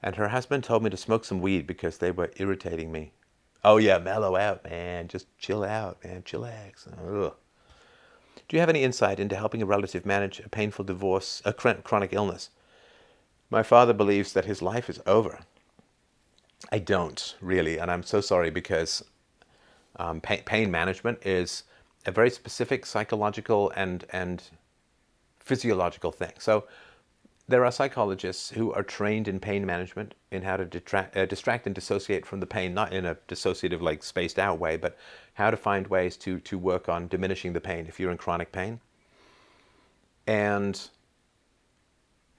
And 0.00 0.14
her 0.14 0.28
husband 0.28 0.62
told 0.62 0.84
me 0.84 0.90
to 0.90 0.96
smoke 0.96 1.24
some 1.24 1.40
weed 1.40 1.66
because 1.66 1.98
they 1.98 2.12
were 2.12 2.30
irritating 2.36 2.92
me. 2.92 3.12
Oh 3.64 3.78
yeah, 3.78 3.98
mellow 3.98 4.36
out, 4.36 4.62
man. 4.62 5.08
Just 5.08 5.26
chill 5.38 5.64
out, 5.64 5.98
man. 6.04 6.22
Chillax. 6.22 6.86
Ugh. 6.86 7.34
Do 8.46 8.56
you 8.56 8.60
have 8.60 8.68
any 8.68 8.84
insight 8.84 9.18
into 9.18 9.34
helping 9.34 9.60
a 9.62 9.66
relative 9.66 10.06
manage 10.06 10.38
a 10.38 10.48
painful 10.48 10.84
divorce, 10.84 11.42
a 11.44 11.52
chronic 11.52 12.12
illness? 12.12 12.50
My 13.50 13.64
father 13.64 13.92
believes 13.92 14.32
that 14.34 14.44
his 14.44 14.62
life 14.62 14.88
is 14.88 15.00
over. 15.04 15.40
I 16.72 16.78
don't 16.78 17.36
really, 17.40 17.78
and 17.78 17.90
I'm 17.90 18.02
so 18.02 18.20
sorry 18.20 18.50
because 18.50 19.04
um, 19.96 20.20
pain, 20.20 20.42
pain 20.44 20.70
management 20.70 21.24
is 21.24 21.64
a 22.06 22.10
very 22.10 22.30
specific 22.30 22.86
psychological 22.86 23.72
and 23.76 24.04
and 24.10 24.42
physiological 25.38 26.10
thing. 26.10 26.32
So 26.38 26.66
there 27.48 27.64
are 27.64 27.70
psychologists 27.70 28.50
who 28.50 28.72
are 28.72 28.82
trained 28.82 29.28
in 29.28 29.38
pain 29.38 29.64
management, 29.64 30.14
in 30.32 30.42
how 30.42 30.56
to 30.56 30.64
detract, 30.64 31.16
uh, 31.16 31.26
distract 31.26 31.66
and 31.66 31.74
dissociate 31.74 32.26
from 32.26 32.40
the 32.40 32.46
pain, 32.46 32.74
not 32.74 32.92
in 32.92 33.06
a 33.06 33.14
dissociative, 33.28 33.80
like 33.80 34.02
spaced 34.02 34.38
out 34.38 34.58
way, 34.58 34.76
but 34.76 34.96
how 35.34 35.50
to 35.50 35.56
find 35.56 35.86
ways 35.86 36.16
to, 36.16 36.40
to 36.40 36.58
work 36.58 36.88
on 36.88 37.06
diminishing 37.06 37.52
the 37.52 37.60
pain 37.60 37.86
if 37.86 38.00
you're 38.00 38.10
in 38.10 38.18
chronic 38.18 38.50
pain. 38.50 38.80
And 40.26 40.88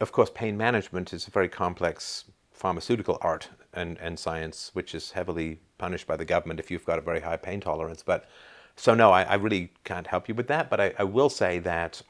of 0.01 0.11
course, 0.11 0.29
pain 0.33 0.57
management 0.57 1.13
is 1.13 1.27
a 1.27 1.31
very 1.31 1.47
complex 1.47 2.25
pharmaceutical 2.51 3.17
art 3.21 3.47
and, 3.77 3.97
and 3.99 4.19
science, 4.19 4.71
which 4.73 4.93
is 4.95 5.11
heavily 5.11 5.59
punished 5.77 6.07
by 6.07 6.17
the 6.17 6.25
government 6.25 6.59
if 6.59 6.71
you've 6.71 6.85
got 6.85 6.99
a 6.99 7.01
very 7.01 7.21
high 7.21 7.37
pain 7.37 7.61
tolerance. 7.61 8.03
But 8.03 8.27
so 8.75 8.93
no, 8.93 9.11
I, 9.11 9.23
I 9.23 9.35
really 9.35 9.71
can't 9.83 10.07
help 10.07 10.27
you 10.27 10.35
with 10.35 10.47
that. 10.47 10.69
But 10.69 10.81
I, 10.81 10.93
I 10.99 11.03
will 11.03 11.29
say 11.29 11.59
that 11.59 12.01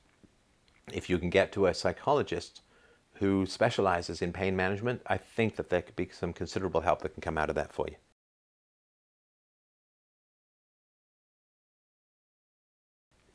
if 0.91 1.09
you 1.09 1.17
can 1.17 1.29
get 1.29 1.51
to 1.53 1.65
a 1.67 1.73
psychologist 1.73 2.61
who 3.15 3.45
specializes 3.45 4.21
in 4.21 4.31
pain 4.31 4.55
management, 4.55 5.01
I 5.07 5.17
think 5.17 5.55
that 5.55 5.69
there 5.69 5.81
could 5.81 5.95
be 5.95 6.09
some 6.11 6.33
considerable 6.33 6.81
help 6.81 7.01
that 7.01 7.13
can 7.13 7.21
come 7.21 7.37
out 7.37 7.49
of 7.49 7.55
that 7.55 7.73
for 7.73 7.87
you. 7.87 7.95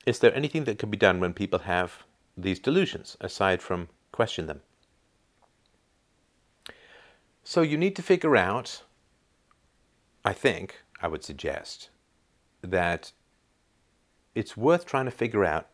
Is 0.07 0.19
there 0.19 0.35
anything 0.35 0.65
that 0.65 0.79
can 0.79 0.91
be 0.91 0.97
done 0.97 1.21
when 1.21 1.33
people 1.33 1.61
have 1.61 2.05
these 2.37 2.59
delusions 2.59 3.17
aside 3.21 3.63
from 3.63 3.89
question 4.11 4.47
them? 4.47 4.63
So 7.53 7.61
you 7.61 7.77
need 7.77 7.95
to 7.97 8.03
figure 8.03 8.35
out, 8.35 8.83
I 10.25 10.33
think, 10.33 10.77
I 11.03 11.07
would 11.07 11.23
suggest, 11.23 11.91
that 12.63 13.13
it's 14.35 14.57
worth 14.57 14.87
trying 14.87 15.05
to 15.05 15.11
figure 15.11 15.45
out 15.45 15.67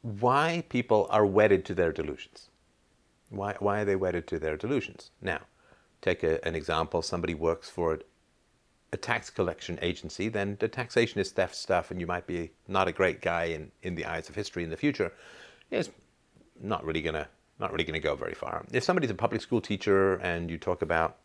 why 0.00 0.64
people 0.70 1.06
are 1.10 1.26
wedded 1.26 1.66
to 1.66 1.74
their 1.74 1.92
delusions. 1.92 2.48
Why, 3.28 3.56
why 3.58 3.82
are 3.82 3.84
they 3.84 3.94
wedded 3.94 4.26
to 4.28 4.38
their 4.38 4.56
delusions? 4.56 5.10
Now, 5.20 5.40
take 6.00 6.22
a, 6.22 6.42
an 6.48 6.54
example 6.54 7.02
somebody 7.02 7.34
works 7.34 7.68
for 7.68 8.00
a 8.90 8.96
tax 8.96 9.28
collection 9.28 9.78
agency, 9.82 10.30
then 10.30 10.56
the 10.60 10.68
taxation 10.68 11.20
is 11.20 11.30
theft 11.30 11.56
stuff, 11.56 11.90
and 11.90 12.00
you 12.00 12.06
might 12.06 12.26
be 12.26 12.52
not 12.66 12.88
a 12.88 12.92
great 12.92 13.20
guy 13.20 13.44
in, 13.44 13.70
in 13.82 13.94
the 13.96 14.06
eyes 14.06 14.30
of 14.30 14.34
history 14.34 14.64
in 14.64 14.70
the 14.70 14.78
future. 14.78 15.12
It's 15.70 15.90
not 16.58 16.86
really 16.86 17.02
going 17.02 17.16
to 17.16 17.28
not 17.58 17.72
really 17.72 17.84
going 17.84 18.00
to 18.00 18.08
go 18.08 18.14
very 18.14 18.34
far. 18.34 18.64
If 18.72 18.84
somebody's 18.84 19.10
a 19.10 19.14
public 19.14 19.40
school 19.40 19.60
teacher 19.60 20.14
and 20.16 20.50
you 20.50 20.58
talk 20.58 20.82
about 20.82 21.16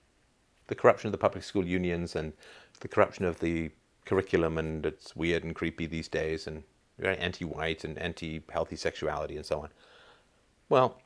the 0.67 0.75
corruption 0.75 1.07
of 1.07 1.11
the 1.11 1.17
public 1.17 1.43
school 1.43 1.65
unions 1.65 2.15
and 2.15 2.33
the 2.79 2.87
corruption 2.87 3.25
of 3.25 3.39
the 3.39 3.71
curriculum 4.05 4.57
and 4.57 4.85
it's 4.85 5.15
weird 5.15 5.43
and 5.43 5.55
creepy 5.55 5.85
these 5.85 6.07
days 6.07 6.47
and 6.47 6.63
very 6.99 7.17
anti-white 7.17 7.83
and 7.83 7.97
anti-healthy 7.97 8.75
sexuality 8.75 9.35
and 9.35 9.45
so 9.45 9.61
on. 9.61 9.69
Well, 10.69 11.01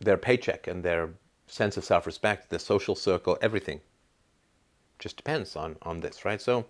their 0.00 0.16
paycheck 0.16 0.66
and 0.66 0.82
their 0.82 1.10
sense 1.46 1.76
of 1.76 1.84
self-respect, 1.84 2.50
their 2.50 2.58
social 2.58 2.94
circle, 2.94 3.38
everything 3.40 3.80
just 4.98 5.16
depends 5.16 5.56
on, 5.56 5.76
on 5.82 6.00
this, 6.00 6.24
right? 6.24 6.40
So 6.40 6.66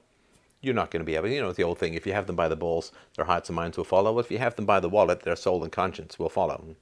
you're 0.64 0.74
not 0.74 0.90
going 0.90 1.00
to 1.00 1.04
be 1.04 1.16
able, 1.16 1.28
you 1.28 1.40
know, 1.40 1.52
the 1.52 1.62
old 1.62 1.78
thing, 1.78 1.94
if 1.94 2.06
you 2.06 2.12
have 2.12 2.26
them 2.26 2.36
by 2.36 2.48
the 2.48 2.56
balls, 2.56 2.92
their 3.16 3.26
hearts 3.26 3.48
and 3.48 3.56
minds 3.56 3.76
will 3.76 3.84
follow. 3.84 4.18
If 4.18 4.30
you 4.30 4.38
have 4.38 4.56
them 4.56 4.66
by 4.66 4.80
the 4.80 4.88
wallet, 4.88 5.20
their 5.20 5.36
soul 5.36 5.62
and 5.62 5.72
conscience 5.72 6.18
will 6.18 6.28
follow. 6.28 6.76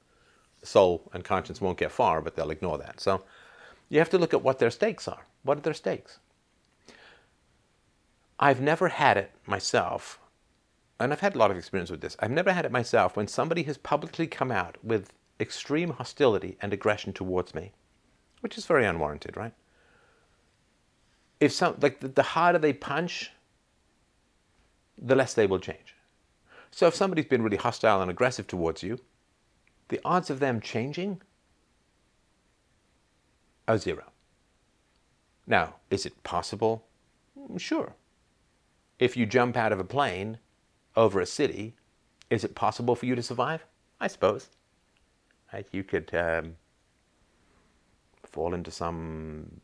Soul 0.63 1.11
and 1.13 1.25
conscience 1.25 1.61
won't 1.61 1.79
get 1.79 1.93
far, 1.93 2.21
but 2.21 2.37
they'll 2.37 2.51
ignore 2.51 2.79
that. 2.79 3.01
So 3.01 3.25
you 3.89 3.99
have 3.99 4.11
to 4.11 4.19
look 4.19 4.33
at 4.33 4.43
what 4.43 4.59
their 4.59 4.71
stakes 4.71 5.09
are. 5.09 5.27
What 5.43 5.59
are 5.59 5.63
their 5.63 5.75
stakes? 5.75 6.19
I've 8.39 8.61
never 8.61 8.89
had 8.89 9.17
it 9.17 9.33
myself, 9.47 10.19
and 10.99 11.13
I've 11.13 11.21
had 11.21 11.35
a 11.35 11.39
lot 11.39 11.51
of 11.51 11.57
experience 11.57 11.91
with 11.91 12.01
this. 12.01 12.17
I've 12.21 12.31
never 12.31 12.53
had 12.53 12.65
it 12.65 12.73
myself 12.73 13.17
when 13.17 13.29
somebody 13.29 13.63
has 13.65 13.77
publicly 13.79 14.27
come 14.27 14.51
out 14.51 14.79
with 14.83 15.13
extreme 15.39 15.91
hostility 15.91 16.57
and 16.61 16.73
aggression 16.73 17.13
towards 17.13 17.55
me, 17.55 17.73
which 18.41 18.57
is 18.57 18.67
very 18.67 18.85
unwarranted, 18.85 19.37
right? 19.37 19.53
If 21.39 21.53
some 21.53 21.77
like 21.81 22.01
the, 22.01 22.09
the 22.09 22.23
harder 22.23 22.59
they 22.59 22.73
punch, 22.73 23.31
the 25.03 25.16
less 25.16 25.35
they 25.35 25.47
will 25.47 25.59
change. 25.59 25.97
So 26.70 26.87
if 26.87 26.95
somebody's 26.95 27.27
been 27.27 27.43
really 27.43 27.57
hostile 27.57 28.01
and 28.01 28.11
aggressive 28.11 28.47
towards 28.47 28.83
you, 28.83 28.99
the 29.89 30.01
odds 30.05 30.31
of 30.31 30.41
them 30.41 30.61
changing 30.61 31.20
are 33.69 33.77
zero. 33.77 34.05
Now, 35.47 35.74
is 35.91 36.07
it 36.07 36.23
possible? 36.23 36.85
Sure. 37.59 37.95
If 38.99 39.16
you 39.16 39.27
jump 39.27 39.57
out 39.57 39.73
of 39.73 39.81
a 39.81 39.85
plane 39.85 40.39
over 40.97 41.20
a 41.20 41.27
city, 41.27 41.74
is 42.31 42.45
it 42.45 42.55
possible 42.55 42.95
for 42.95 43.07
you 43.07 43.15
to 43.15 43.23
survive? 43.23 43.65
I 44.01 44.07
suppose. 44.07 44.49
Right? 45.53 45.66
You 45.73 45.85
could 45.85 46.15
um, 46.15 46.57
fall 48.24 48.55
into 48.55 48.70
some 48.70 49.61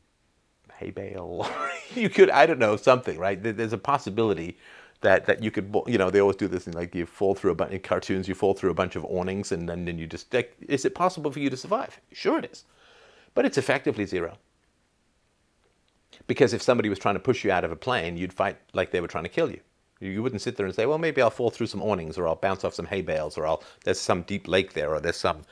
hay 0.75 0.91
bale. 0.91 1.49
you 1.95 2.11
could, 2.11 2.31
I 2.31 2.47
don't 2.47 2.59
know, 2.59 2.77
something, 2.77 3.19
right? 3.19 3.43
There's 3.43 3.73
a 3.73 3.79
possibility 3.79 4.59
that, 5.01 5.27
that 5.27 5.43
you 5.43 5.51
could, 5.51 5.75
you 5.87 5.99
know, 5.99 6.11
they 6.11 6.21
always 6.21 6.37
do 6.37 6.49
this 6.49 6.65
thing 6.65 6.75
like 6.75 6.95
you 6.95 7.07
fall 7.07 7.35
through 7.35 7.53
a 7.53 7.55
bunch 7.55 7.73
in 7.73 7.81
cartoons, 7.81 8.27
you 8.27 8.35
fall 8.35 8.55
through 8.55 8.71
a 8.71 8.75
bunch 8.75 8.97
of 8.97 9.05
awnings 9.05 9.53
and 9.53 9.69
then, 9.69 9.85
then 9.85 9.99
you 9.99 10.07
just, 10.07 10.33
like, 10.35 10.57
is 10.69 10.85
it 10.85 10.95
possible 10.95 11.31
for 11.31 11.39
you 11.39 11.51
to 11.51 11.57
survive? 11.57 12.01
Sure 12.13 12.39
it 12.39 12.49
is. 12.51 12.65
But 13.35 13.45
it's 13.45 13.59
effectively 13.59 14.05
zero. 14.07 14.39
Because 16.27 16.53
if 16.53 16.63
somebody 16.63 16.89
was 16.89 16.99
trying 16.99 17.15
to 17.15 17.21
push 17.21 17.45
you 17.45 17.53
out 17.53 17.65
of 17.65 17.71
a 17.71 17.77
plane, 17.77 18.17
you'd 18.17 18.33
fight 18.33 18.57
like 18.73 18.91
they 18.91 19.01
were 19.01 19.09
trying 19.09 19.25
to 19.25 19.31
kill 19.31 19.51
you. 19.51 19.61
You 20.01 20.23
wouldn't 20.23 20.43
sit 20.43 20.57
there 20.57 20.67
and 20.67 20.75
say, 20.75 20.87
well, 20.87 20.99
maybe 20.99 21.23
I'll 21.23 21.31
fall 21.31 21.51
through 21.51 21.67
some 21.67 21.83
awnings 21.83 22.19
or 22.19 22.27
I'll 22.27 22.37
bounce 22.37 22.65
off 22.65 22.75
some 22.75 22.87
hay 22.87 23.03
bales 23.03 23.37
or 23.37 23.47
I'll, 23.47 23.63
there's 23.85 24.01
some 24.01 24.23
deep 24.23 24.47
lake 24.47 24.73
there 24.73 24.95
or 24.95 25.01
there's 25.01 25.17
some 25.17 25.43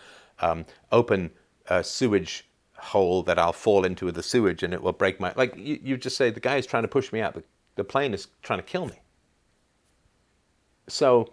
um, 0.40 0.66
open 0.92 1.30
uh, 1.68 1.82
sewage 1.82 2.48
hole 2.76 3.22
that 3.24 3.38
I'll 3.38 3.52
fall 3.52 3.84
into 3.84 4.04
with 4.06 4.14
the 4.14 4.22
sewage 4.22 4.62
and 4.62 4.72
it 4.72 4.82
will 4.82 4.92
break 4.92 5.18
my, 5.18 5.32
like 5.36 5.56
you, 5.56 5.80
you 5.82 5.96
just 5.96 6.16
say, 6.16 6.30
the 6.30 6.40
guy 6.40 6.56
is 6.56 6.66
trying 6.66 6.84
to 6.84 6.88
push 6.88 7.12
me 7.12 7.20
out. 7.20 7.34
The, 7.34 7.42
the 7.76 7.84
plane 7.84 8.14
is 8.14 8.28
trying 8.42 8.58
to 8.58 8.64
kill 8.64 8.86
me. 8.86 9.00
So, 10.88 11.32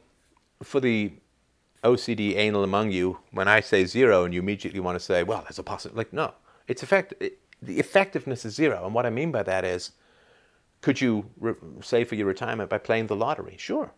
for 0.62 0.80
the 0.80 1.14
OCD 1.84 2.36
anal 2.36 2.64
among 2.64 2.92
you, 2.92 3.20
when 3.32 3.48
I 3.48 3.60
say 3.60 3.86
zero 3.86 4.24
and 4.24 4.34
you 4.34 4.40
immediately 4.40 4.80
want 4.80 4.96
to 4.96 5.00
say, 5.00 5.24
well, 5.24 5.42
there's 5.42 5.60
a 5.60 5.64
possibility, 5.64 5.98
like, 5.98 6.14
no, 6.14 6.34
it's 6.68 6.82
effect, 6.82 7.14
it, 7.20 7.40
the 7.62 7.80
effectiveness 7.80 8.46
is 8.46 8.56
zero. 8.56 8.86
And 8.86 8.94
what 8.94 9.06
I 9.06 9.10
mean 9.10 9.32
by 9.32 9.44
that 9.44 9.64
is, 9.66 9.92
could 10.82 11.00
you 11.00 11.30
re- 11.40 11.56
save 11.82 12.10
for 12.10 12.16
your 12.16 12.28
retirement 12.28 12.70
by 12.70 12.78
playing 12.78 13.08
the 13.08 13.16
lottery? 13.16 13.56
Sure. 13.58 13.92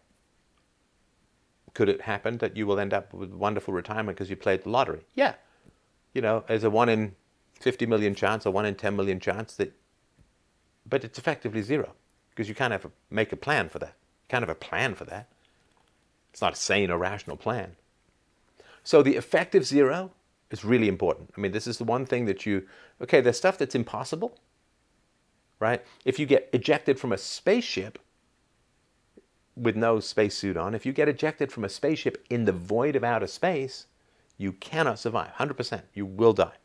Could 1.74 1.90
it 1.90 2.02
happen 2.02 2.38
that 2.38 2.56
you 2.56 2.68
will 2.68 2.80
end 2.80 2.94
up 2.94 3.14
with 3.14 3.32
wonderful 3.32 3.74
retirement 3.74 4.18
because 4.18 4.30
you 4.30 4.36
played 4.36 4.64
the 4.64 4.70
lottery? 4.70 5.06
Yeah. 5.14 5.34
You 6.14 6.22
know, 6.22 6.44
there's 6.48 6.64
a 6.64 6.70
one 6.70 6.90
in 6.90 7.16
50 7.60 7.86
million 7.86 8.16
chance, 8.16 8.46
a 8.46 8.52
one 8.52 8.66
in 8.66 8.76
10 8.76 8.96
million 8.96 9.20
chance 9.20 9.56
that, 9.56 9.74
but 10.88 11.04
it's 11.04 11.18
effectively 11.18 11.62
zero 11.62 11.94
because 12.30 12.48
you 12.48 12.56
can't 12.56 12.72
have 12.72 12.86
a, 12.86 12.92
make 13.10 13.32
a 13.32 13.36
plan 13.36 13.70
for 13.70 13.80
that. 13.80 13.96
You 13.96 14.30
can't 14.30 14.44
have 14.44 14.50
a 14.50 14.56
plan 14.56 14.96
for 14.96 15.06
that. 15.06 15.28
It's 16.36 16.44
not 16.44 16.54
a 16.56 16.58
sane 16.58 16.92
or 16.92 17.00
rational 17.00 17.38
plan. 17.38 17.78
So 18.84 19.04
the 19.04 19.16
effective 19.16 19.66
zero 19.66 20.12
is 20.52 20.66
really 20.66 20.90
important. 20.90 21.32
I 21.38 21.42
mean, 21.42 21.54
this 21.54 21.68
is 21.68 21.80
the 21.80 21.86
one 21.86 22.06
thing 22.06 22.26
that 22.26 22.46
you, 22.46 22.68
okay, 23.02 23.22
there's 23.22 23.38
stuff 23.38 23.58
that's 23.58 23.76
impossible. 23.76 24.38
right? 25.60 25.84
If 26.06 26.20
you 26.20 26.28
get 26.28 26.50
ejected 26.54 27.00
from 27.00 27.14
a 27.14 27.18
spaceship 27.18 28.00
with 29.56 29.76
no 29.76 30.00
spacesuit 30.00 30.58
on, 30.58 30.76
if 30.76 30.86
you 30.86 30.94
get 30.94 31.10
ejected 31.10 31.52
from 31.52 31.66
a 31.66 31.70
spaceship 31.70 32.26
in 32.30 32.46
the 32.46 32.54
void 32.54 32.96
of 32.96 33.04
outer 33.04 33.28
space, 33.28 33.88
you 34.38 34.54
cannot 34.54 35.00
survive. 35.00 35.32
100%. 35.40 35.84
You 35.94 36.06
will 36.06 36.34
die, 36.34 36.58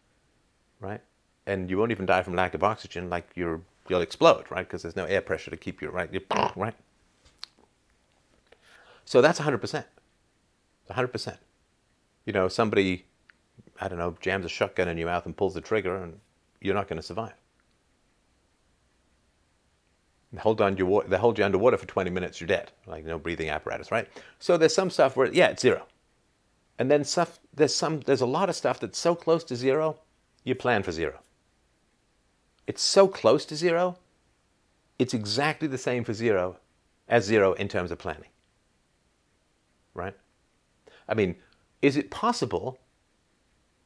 right? 0.81 1.03
And 1.47 1.71
you 1.71 1.79
won't 1.79 1.93
even 1.93 2.07
die 2.07 2.23
from 2.23 2.37
lack 2.37 2.55
of 2.55 2.65
oxygen, 2.65 3.11
like 3.11 3.31
you're, 3.37 3.63
you'll 3.89 4.03
explode, 4.03 4.45
right? 4.51 4.67
Because 4.67 4.83
there's 4.83 4.97
no 4.97 5.07
air 5.07 5.23
pressure 5.23 5.51
to 5.51 5.59
keep 5.59 5.83
you, 5.83 5.91
right? 5.91 6.11
You're, 6.13 6.23
right? 6.57 6.75
So 9.05 9.21
that's 9.21 9.41
100%. 9.41 9.85
100%. 10.91 11.39
You 12.27 12.33
know, 12.33 12.49
somebody, 12.49 13.07
I 13.81 13.89
don't 13.89 13.99
know, 13.99 14.17
jams 14.21 14.45
a 14.45 14.49
shotgun 14.49 14.89
in 14.89 14.99
your 14.99 15.09
mouth 15.09 15.27
and 15.27 15.37
pulls 15.37 15.55
the 15.55 15.61
trigger, 15.61 15.97
and 15.97 16.21
you're 16.61 16.75
not 16.75 16.89
going 16.89 16.99
to 16.99 17.03
survive. 17.03 17.35
They 20.33 20.39
hold, 20.39 20.61
on 20.61 20.77
your, 20.77 21.03
they 21.05 21.17
hold 21.17 21.39
you 21.39 21.45
underwater 21.45 21.77
for 21.77 21.87
20 21.87 22.11
minutes, 22.11 22.41
you're 22.41 22.47
dead. 22.47 22.71
Like 22.87 23.05
no 23.05 23.19
breathing 23.19 23.51
apparatus, 23.51 23.91
right? 23.91 24.09
So 24.39 24.57
there's 24.57 24.75
some 24.75 24.91
stuff 24.91 25.17
where, 25.17 25.33
yeah, 25.33 25.49
it's 25.49 25.63
zero. 25.63 25.87
And 26.79 26.91
then 26.91 27.05
stuff, 27.05 27.41
there's, 27.55 27.75
some, 27.75 28.01
there's 28.01 28.21
a 28.21 28.27
lot 28.27 28.49
of 28.49 28.55
stuff 28.55 28.79
that's 28.79 28.99
so 28.99 29.15
close 29.15 29.43
to 29.45 29.57
zero, 29.57 29.99
you 30.45 30.55
plan 30.55 30.83
for 30.83 30.93
zero. 30.93 31.19
It's 32.67 32.83
so 32.83 33.09
close 33.09 33.45
to 33.47 33.57
zero, 33.57 33.99
it's 34.99 35.15
exactly 35.15 35.67
the 35.67 35.79
same 35.79 36.05
for 36.05 36.15
zero 36.15 36.59
as 37.09 37.25
zero 37.25 37.55
in 37.55 37.69
terms 37.69 37.91
of 37.91 37.99
planning. 37.99 38.31
Right? 39.95 40.15
I 41.09 41.15
mean, 41.15 41.37
is 41.83 41.97
it 41.97 42.11
possible 42.11 42.79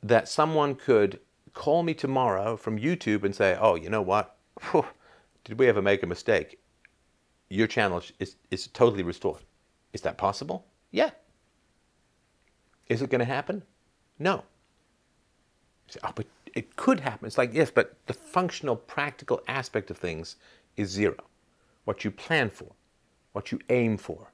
that 0.03 0.29
someone 0.29 0.75
could 0.75 1.21
call 1.55 1.83
me 1.83 1.95
tomorrow 1.95 2.57
from 2.57 2.79
YouTube 2.79 3.25
and 3.25 3.35
say, 3.35 3.57
oh, 3.59 3.75
you 3.75 3.89
know 3.89 4.03
what? 4.03 4.37
Did 5.45 5.59
we 5.59 5.69
ever 5.69 5.81
make 5.81 6.03
a 6.03 6.07
mistake? 6.07 6.61
Your 7.49 7.67
channel 7.67 8.03
is, 8.19 8.37
is 8.51 8.67
totally 8.69 9.03
restored. 9.03 9.43
Is 9.93 10.01
that 10.03 10.19
possible? 10.19 10.67
Yeah. 10.91 11.11
Is 12.89 13.01
it 13.01 13.11
going 13.11 13.21
to 13.21 13.25
happen? 13.25 13.63
No. 14.19 14.45
Say, 15.89 16.01
oh, 16.03 16.13
but 16.15 16.27
it 16.55 16.77
could 16.77 17.01
happen. 17.01 17.27
It's 17.27 17.39
like, 17.39 17.55
yes, 17.55 17.71
but 17.71 17.97
the 18.07 18.15
functional, 18.15 18.77
practical 18.77 19.41
aspect 19.49 19.91
of 19.91 19.97
things 19.97 20.37
is 20.77 20.91
zero. 20.91 21.17
What 21.85 22.05
you 22.05 22.11
plan 22.11 22.51
for, 22.51 22.73
what 23.33 23.53
you 23.53 23.61
aim 23.69 23.97
for, 23.97 24.33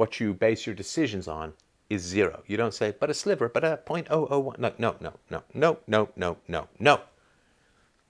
what 0.00 0.18
you 0.18 0.32
base 0.32 0.64
your 0.64 0.74
decisions 0.74 1.28
on 1.28 1.52
is 1.90 2.00
zero. 2.00 2.42
You 2.46 2.56
don't 2.56 2.72
say, 2.72 2.94
but 2.98 3.10
a 3.10 3.14
sliver, 3.14 3.50
but 3.50 3.62
a 3.62 3.78
0.001. 3.84 4.58
No, 4.58 4.72
no, 4.78 4.96
no, 4.98 5.12
no, 5.28 5.42
no, 5.52 5.78
no, 5.86 6.08
no, 6.16 6.36
no, 6.48 6.68
no. 6.78 7.00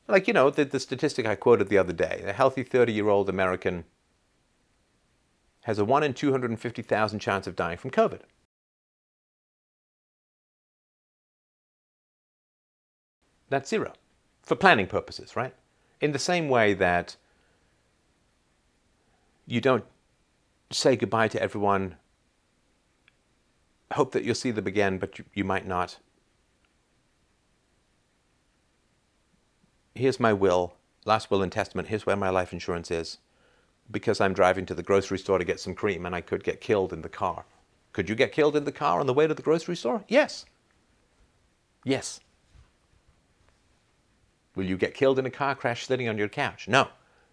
Like, 0.07 0.29
you 0.29 0.33
know, 0.33 0.51
the, 0.51 0.65
the 0.65 0.79
statistic 0.79 1.27
I 1.27 1.35
quoted 1.35 1.69
the 1.69 1.79
other 1.79 1.93
day 1.93 2.23
a 2.25 2.33
healthy 2.33 2.63
30 2.63 2.93
year 2.93 3.09
old 3.09 3.29
American 3.29 3.87
has 5.63 5.81
a 5.81 5.85
1 5.85 6.05
in 6.05 6.15
250,000 6.15 7.19
chance 7.19 7.49
of 7.49 7.57
dying 7.57 7.77
from 7.77 7.91
COVID. 7.91 8.21
That's 13.49 13.69
zero 13.69 13.95
for 14.45 14.55
planning 14.55 14.87
purposes, 14.87 15.35
right? 15.35 15.57
In 16.01 16.13
the 16.13 16.21
same 16.21 16.49
way 16.49 16.73
that 16.73 17.17
you 19.45 19.61
don't 19.61 19.85
say 20.71 20.97
goodbye 20.97 21.29
to 21.29 21.43
everyone, 21.43 21.97
hope 23.93 24.13
that 24.13 24.25
you'll 24.25 24.35
see 24.35 24.51
them 24.51 24.67
again, 24.67 24.99
but 24.99 25.19
you, 25.19 25.25
you 25.35 25.45
might 25.45 25.67
not. 25.67 25.99
Here's 29.95 30.21
my 30.21 30.33
will, 30.33 30.75
last 31.05 31.31
will 31.31 31.43
and 31.43 31.51
testament. 31.51 31.89
Here's 31.89 32.07
where 32.07 32.17
my 32.17 32.31
life 32.31 32.53
insurance 32.53 32.91
is. 32.91 33.19
Because 33.91 34.21
I'm 34.21 34.33
driving 34.33 34.67
to 34.67 34.75
the 34.75 34.85
grocery 34.85 35.19
store 35.19 35.39
to 35.39 35.45
get 35.45 35.59
some 35.59 35.75
cream 35.75 36.07
and 36.07 36.15
I 36.15 36.21
could 36.21 36.45
get 36.45 36.61
killed 36.61 36.93
in 36.93 37.03
the 37.03 37.09
car. 37.09 37.45
Could 37.93 38.09
you 38.09 38.15
get 38.15 38.33
killed 38.33 38.55
in 38.55 38.65
the 38.65 38.73
car 38.73 39.01
on 39.01 39.07
the 39.07 39.15
way 39.15 39.27
to 39.27 39.35
the 39.35 39.43
grocery 39.43 39.75
store? 39.75 40.05
Yes. 40.07 40.47
Yes. 41.85 42.21
Will 44.55 44.65
you 44.65 44.77
get 44.77 44.95
killed 44.95 45.19
in 45.19 45.27
a 45.27 45.31
car 45.31 45.57
crash 45.57 45.87
sitting 45.87 46.09
on 46.09 46.19
your 46.19 46.29
couch? 46.29 46.69
No. 46.69 46.89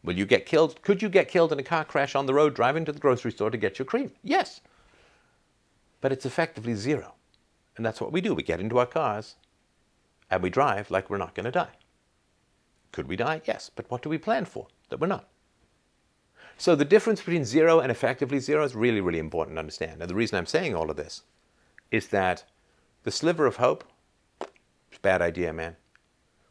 Will 0.08 0.18
you 0.18 0.26
get 0.26 0.46
killed? 0.46 0.82
Could 0.84 1.02
you 1.02 1.10
get 1.10 1.28
killed 1.28 1.52
in 1.52 1.60
a 1.60 1.64
car 1.64 1.84
crash 1.84 2.16
on 2.16 2.28
the 2.28 2.34
road 2.34 2.56
driving 2.56 2.86
to 2.86 2.94
the 2.94 3.00
grocery 3.00 3.34
store 3.34 3.50
to 3.50 3.58
get 3.58 3.78
your 3.78 3.86
cream? 3.86 4.14
Yes. 4.24 4.62
But 6.00 6.14
it's 6.14 6.26
effectively 6.26 6.76
zero. 6.76 7.16
And 7.76 7.86
that's 7.86 8.00
what 8.00 8.14
we 8.14 8.22
do. 8.22 8.34
We 8.34 8.42
get 8.42 8.62
into 8.62 8.78
our 8.78 8.86
cars 8.86 9.36
and 10.32 10.42
we 10.42 10.50
drive 10.50 10.90
like 10.90 11.10
we're 11.10 11.18
not 11.18 11.36
going 11.36 11.44
to 11.44 11.52
die. 11.52 11.76
Could 12.94 13.10
we 13.10 13.18
die? 13.18 13.42
Yes. 13.44 13.70
But 13.76 13.92
what 13.92 14.02
do 14.02 14.08
we 14.08 14.18
plan 14.18 14.46
for? 14.46 14.68
That 14.88 15.02
we're 15.02 15.08
not. 15.08 15.28
So 16.58 16.74
the 16.74 16.86
difference 16.86 17.20
between 17.20 17.44
zero 17.44 17.82
and 17.82 17.92
effectively 17.92 18.40
zero 18.40 18.64
is 18.64 18.76
really, 18.76 19.02
really 19.02 19.20
important 19.20 19.58
to 19.58 19.60
understand. 19.60 20.00
And 20.00 20.10
the 20.10 20.16
reason 20.16 20.38
I'm 20.38 20.46
saying 20.46 20.74
all 20.74 20.90
of 20.90 20.96
this 20.96 21.24
is 21.92 22.08
that 22.08 22.46
the 23.04 23.12
sliver 23.12 23.46
of 23.46 23.58
hope, 23.58 23.84
it's 24.40 25.00
a 25.00 25.02
bad 25.02 25.22
idea, 25.22 25.52
man 25.52 25.76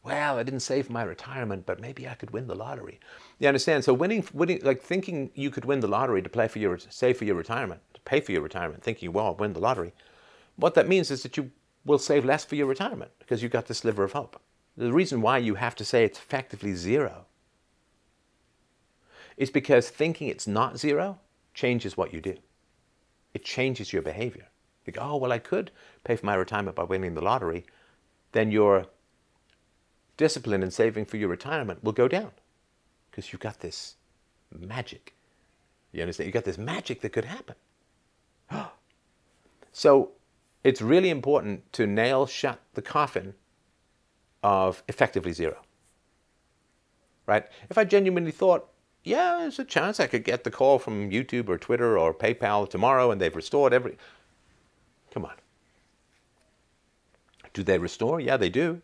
well, 0.07 0.39
I 0.39 0.45
didn't 0.45 0.61
save 0.61 0.89
my 0.89 1.03
retirement, 1.03 1.67
but 1.67 1.81
maybe 1.81 2.07
I 2.09 2.15
could 2.15 2.31
win 2.31 2.47
the 2.47 2.55
lottery. 2.55 3.01
You 3.39 3.49
understand? 3.49 3.85
So 3.85 3.93
winning, 3.93 4.27
winning, 4.33 4.61
like 4.63 4.83
thinking 4.83 5.31
you 5.35 5.51
could 5.51 5.65
win 5.65 5.81
the 5.81 5.89
lottery 5.89 6.23
to 6.23 6.29
play 6.29 6.49
for 6.49 6.59
your, 6.59 6.79
save 6.79 7.19
for 7.19 7.25
your 7.25 7.35
retirement, 7.35 7.83
to 7.95 8.01
pay 8.03 8.21
for 8.21 8.33
your 8.33 8.41
retirement, 8.41 8.83
thinking, 8.83 9.13
well, 9.13 9.27
I'll 9.27 9.35
win 9.35 9.53
the 9.53 9.61
lottery. 9.61 9.93
What 10.57 10.75
that 10.75 10.89
means 10.89 11.11
is 11.11 11.23
that 11.23 11.37
you 11.37 11.51
will 11.85 11.99
save 11.99 12.25
less 12.25 12.45
for 12.45 12.55
your 12.55 12.67
retirement 12.67 13.11
because 13.19 13.43
you've 13.43 13.53
got 13.53 13.67
this 13.67 13.79
sliver 13.79 14.05
of 14.05 14.13
hope. 14.13 14.41
The 14.77 14.93
reason 14.93 15.21
why 15.21 15.39
you 15.39 15.55
have 15.57 15.75
to 15.77 15.85
say 15.85 16.05
it's 16.05 16.19
effectively 16.19 16.75
zero 16.75 17.27
is 19.37 19.51
because 19.51 19.91
thinking 19.91 20.29
it's 20.29 20.47
not 20.47 20.79
zero 20.79 21.19
changes 21.53 21.97
what 21.97 22.15
you 22.15 22.21
do. 22.21 22.37
It 23.35 23.45
changes 23.45 23.93
your 23.93 24.03
behavior. 24.03 24.49
You 24.87 24.95
go, 24.95 25.03
oh, 25.03 25.17
well, 25.17 25.33
I 25.33 25.39
could 25.39 25.71
pay 26.05 26.17
for 26.17 26.25
my 26.25 26.35
retirement 26.35 26.77
by 26.77 26.85
winning 26.85 27.15
the 27.15 27.21
lottery. 27.21 27.67
Then 28.33 28.51
you're 28.51 28.87
discipline 30.17 30.63
in 30.63 30.71
saving 30.71 31.05
for 31.05 31.19
your 31.19 31.29
retirement 31.29 31.85
will 31.85 31.93
go 31.93 32.09
down 32.09 32.31
because 33.17 33.33
you've 33.33 33.41
got 33.41 33.61
this 33.61 33.97
magic. 34.53 35.15
You 35.91 36.03
understand? 36.03 36.27
You've 36.27 36.35
got 36.35 36.45
this 36.45 36.59
magic 36.59 37.01
that 37.01 37.09
could 37.15 37.25
happen. 37.25 37.55
so 39.73 40.11
it's 40.63 40.83
really 40.83 41.09
important 41.09 41.73
to 41.73 41.87
nail 41.87 42.27
shut 42.27 42.61
the 42.75 42.83
coffin 42.83 43.33
of 44.43 44.83
effectively 44.87 45.33
zero. 45.33 45.57
Right? 47.25 47.47
If 47.71 47.79
I 47.79 47.85
genuinely 47.85 48.33
thought, 48.33 48.69
yeah, 49.03 49.39
there's 49.41 49.59
a 49.59 49.65
chance 49.65 49.99
I 49.99 50.09
could 50.09 50.23
get 50.23 50.45
the 50.45 50.51
call 50.51 50.79
from 50.79 51.11
YouTube 51.11 51.49
or 51.49 51.57
Twitter 51.57 51.99
or 51.99 52.13
PayPal 52.13 52.69
tomorrow 52.69 53.11
and 53.11 53.19
they've 53.19 53.35
restored 53.35 53.73
every. 53.73 53.97
Come 55.11 55.25
on. 55.25 55.35
Do 57.55 57.63
they 57.63 57.79
restore? 57.79 58.21
Yeah, 58.21 58.37
they 58.37 58.51
do. 58.51 58.83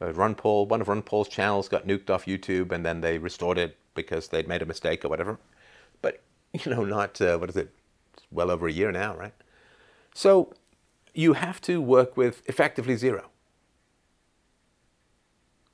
Uh, 0.00 0.12
Ron 0.12 0.34
Paul, 0.34 0.66
one 0.66 0.80
of 0.80 0.88
Ron 0.88 1.02
Paul's 1.02 1.28
channels 1.28 1.68
got 1.68 1.86
nuked 1.86 2.10
off 2.10 2.26
YouTube, 2.26 2.72
and 2.72 2.84
then 2.84 3.00
they 3.00 3.18
restored 3.18 3.58
it 3.58 3.76
because 3.94 4.28
they'd 4.28 4.48
made 4.48 4.62
a 4.62 4.66
mistake 4.66 5.04
or 5.04 5.08
whatever. 5.08 5.38
But 6.02 6.22
you 6.52 6.70
know, 6.70 6.84
not 6.84 7.20
uh, 7.20 7.38
what 7.38 7.50
is 7.50 7.56
it? 7.56 7.70
It's 8.14 8.26
well 8.30 8.50
over 8.50 8.66
a 8.66 8.72
year 8.72 8.92
now, 8.92 9.16
right? 9.16 9.34
So 10.14 10.52
you 11.14 11.32
have 11.34 11.60
to 11.62 11.80
work 11.80 12.16
with 12.16 12.42
effectively 12.46 12.96
zero. 12.96 13.30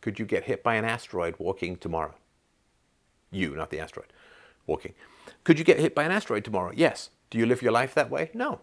Could 0.00 0.18
you 0.18 0.24
get 0.24 0.44
hit 0.44 0.62
by 0.62 0.74
an 0.74 0.84
asteroid 0.84 1.36
walking 1.38 1.76
tomorrow? 1.76 2.14
You, 3.30 3.54
not 3.56 3.70
the 3.70 3.78
asteroid, 3.78 4.12
walking. 4.66 4.94
Could 5.44 5.58
you 5.58 5.64
get 5.64 5.78
hit 5.78 5.94
by 5.94 6.04
an 6.04 6.10
asteroid 6.10 6.44
tomorrow? 6.44 6.72
Yes. 6.74 7.10
Do 7.30 7.38
you 7.38 7.46
live 7.46 7.62
your 7.62 7.72
life 7.72 7.94
that 7.94 8.10
way? 8.10 8.30
No. 8.34 8.60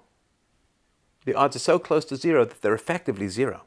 The 1.26 1.34
odds 1.34 1.56
are 1.56 1.60
so 1.60 1.80
close 1.80 2.06
to 2.06 2.15
zero 2.15 2.45
that 2.45 2.61
they're 2.61 2.76
effectively 2.76 3.27
zero. 3.30 3.64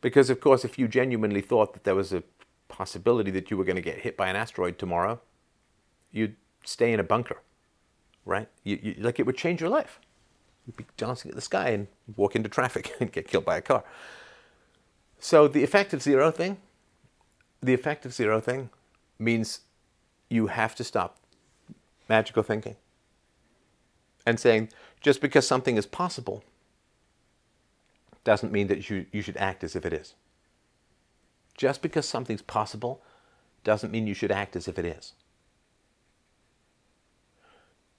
Because, 0.00 0.30
of 0.30 0.40
course, 0.40 0.64
if 0.64 0.78
you 0.78 0.88
genuinely 0.88 1.40
thought 1.40 1.72
that 1.72 1.84
there 1.84 1.94
was 1.94 2.12
a 2.12 2.22
possibility 2.68 3.30
that 3.32 3.50
you 3.50 3.56
were 3.56 3.64
going 3.64 3.76
to 3.76 3.82
get 3.82 4.00
hit 4.00 4.16
by 4.16 4.28
an 4.28 4.36
asteroid 4.36 4.78
tomorrow, 4.78 5.20
you'd 6.12 6.36
stay 6.64 6.92
in 6.92 7.00
a 7.00 7.04
bunker, 7.04 7.38
right? 8.24 8.48
You, 8.62 8.78
you, 8.82 8.94
like 8.98 9.18
it 9.18 9.26
would 9.26 9.36
change 9.36 9.60
your 9.60 9.70
life. 9.70 9.98
You'd 10.66 10.76
be 10.76 10.86
dancing 10.96 11.30
at 11.30 11.34
the 11.34 11.40
sky 11.40 11.70
and 11.70 11.88
walk 12.16 12.36
into 12.36 12.48
traffic 12.48 12.94
and 13.00 13.10
get 13.10 13.26
killed 13.26 13.44
by 13.44 13.56
a 13.56 13.62
car. 13.62 13.84
So 15.18 15.48
the 15.48 15.64
effective 15.64 16.02
zero 16.02 16.30
thing, 16.30 16.58
the 17.60 17.74
effective 17.74 18.12
zero 18.12 18.40
thing 18.40 18.70
means 19.18 19.60
you 20.28 20.48
have 20.48 20.74
to 20.76 20.84
stop 20.84 21.16
magical 22.08 22.42
thinking 22.42 22.76
and 24.24 24.38
saying 24.38 24.68
just 25.00 25.20
because 25.20 25.46
something 25.46 25.76
is 25.76 25.86
possible 25.86 26.44
doesn't 28.24 28.52
mean 28.52 28.66
that 28.68 28.88
you, 28.88 29.06
you 29.12 29.22
should 29.22 29.36
act 29.36 29.64
as 29.64 29.76
if 29.76 29.84
it 29.84 29.92
is. 29.92 30.14
Just 31.56 31.82
because 31.82 32.08
something's 32.08 32.42
possible 32.42 33.02
doesn't 33.64 33.90
mean 33.90 34.06
you 34.06 34.14
should 34.14 34.30
act 34.30 34.54
as 34.54 34.68
if 34.68 34.78
it 34.78 34.84
is. 34.84 35.14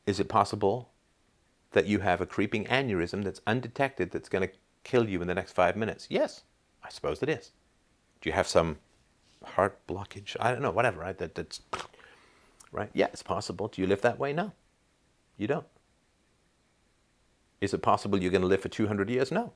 Is 0.06 0.20
it 0.20 0.30
possible 0.30 0.90
that 1.72 1.86
you 1.86 2.00
have 2.00 2.22
a 2.22 2.26
creeping 2.26 2.66
aneurysm 2.66 3.24
that's 3.24 3.42
undetected 3.46 4.12
that's 4.12 4.30
going 4.30 4.48
to 4.48 4.54
kill 4.84 5.08
you 5.08 5.22
in 5.22 5.28
the 5.28 5.36
next 5.36 5.52
five 5.52 5.76
minutes? 5.76 6.08
Yes, 6.10 6.44
I 6.84 6.90
suppose 6.90 7.22
it 7.22 7.30
is. 7.30 7.52
Do 8.22 8.30
you 8.30 8.34
have 8.34 8.48
some 8.48 8.78
heart 9.44 9.80
blockage. 9.88 10.36
I 10.40 10.52
don't 10.52 10.62
know, 10.62 10.72
whatever, 10.72 11.02
right? 11.02 11.18
That, 11.18 11.36
that's, 11.36 11.62
right? 12.72 12.90
Yeah, 12.94 13.08
it's 13.08 13.24
possible. 13.24 13.68
Do 13.68 13.82
you 13.82 13.88
live 13.88 14.02
that 14.02 14.20
way? 14.20 14.34
No, 14.34 14.52
you 15.38 15.48
don't. 15.48 15.66
Is 17.62 17.74
it 17.74 17.82
possible 17.82 18.22
you're 18.22 18.32
going 18.32 18.42
to 18.42 18.48
live 18.48 18.62
for 18.62 18.70
200 18.70 19.10
years? 19.10 19.32
No. 19.32 19.54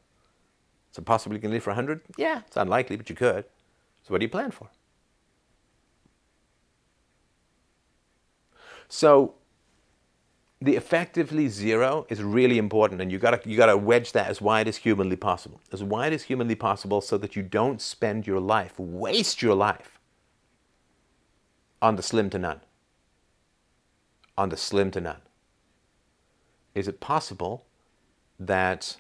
Is 0.94 1.00
it 1.00 1.06
possible 1.06 1.36
you 1.36 1.42
can 1.42 1.50
live 1.50 1.64
for 1.64 1.72
100? 1.72 2.02
Yeah, 2.18 2.42
it's 2.46 2.56
unlikely, 2.56 2.98
but 2.98 3.10
you 3.10 3.16
could. 3.16 3.46
So 4.04 4.12
what 4.12 4.20
do 4.20 4.26
you 4.26 4.30
plan 4.30 4.52
for? 4.52 4.70
So 8.88 9.34
the 10.62 10.76
effectively 10.76 11.48
zero 11.48 12.06
is 12.10 12.22
really 12.22 12.60
important, 12.60 13.02
and 13.02 13.12
you 13.12 13.18
gotta 13.18 13.42
you 13.44 13.58
got 13.58 13.66
to 13.66 13.78
wedge 13.78 14.12
that 14.12 14.28
as 14.28 14.40
wide 14.40 14.68
as 14.68 14.78
humanly 14.78 15.16
possible, 15.16 15.60
as 15.72 15.84
wide 15.84 16.14
as 16.14 16.24
humanly 16.24 16.54
possible, 16.54 17.02
so 17.02 17.18
that 17.18 17.36
you 17.36 17.42
don't 17.42 17.82
spend 17.82 18.28
your 18.28 18.40
life, 18.40 18.78
waste 18.78 19.42
your 19.42 19.56
life, 19.56 20.00
on 21.82 21.96
the 21.96 22.04
slim 22.04 22.30
to 22.30 22.38
none. 22.38 22.62
On 24.38 24.50
the 24.50 24.58
slim 24.58 24.92
to 24.92 25.02
none. 25.02 25.22
Is 26.76 26.88
it 26.88 27.00
possible 27.00 27.66
that 28.40 28.98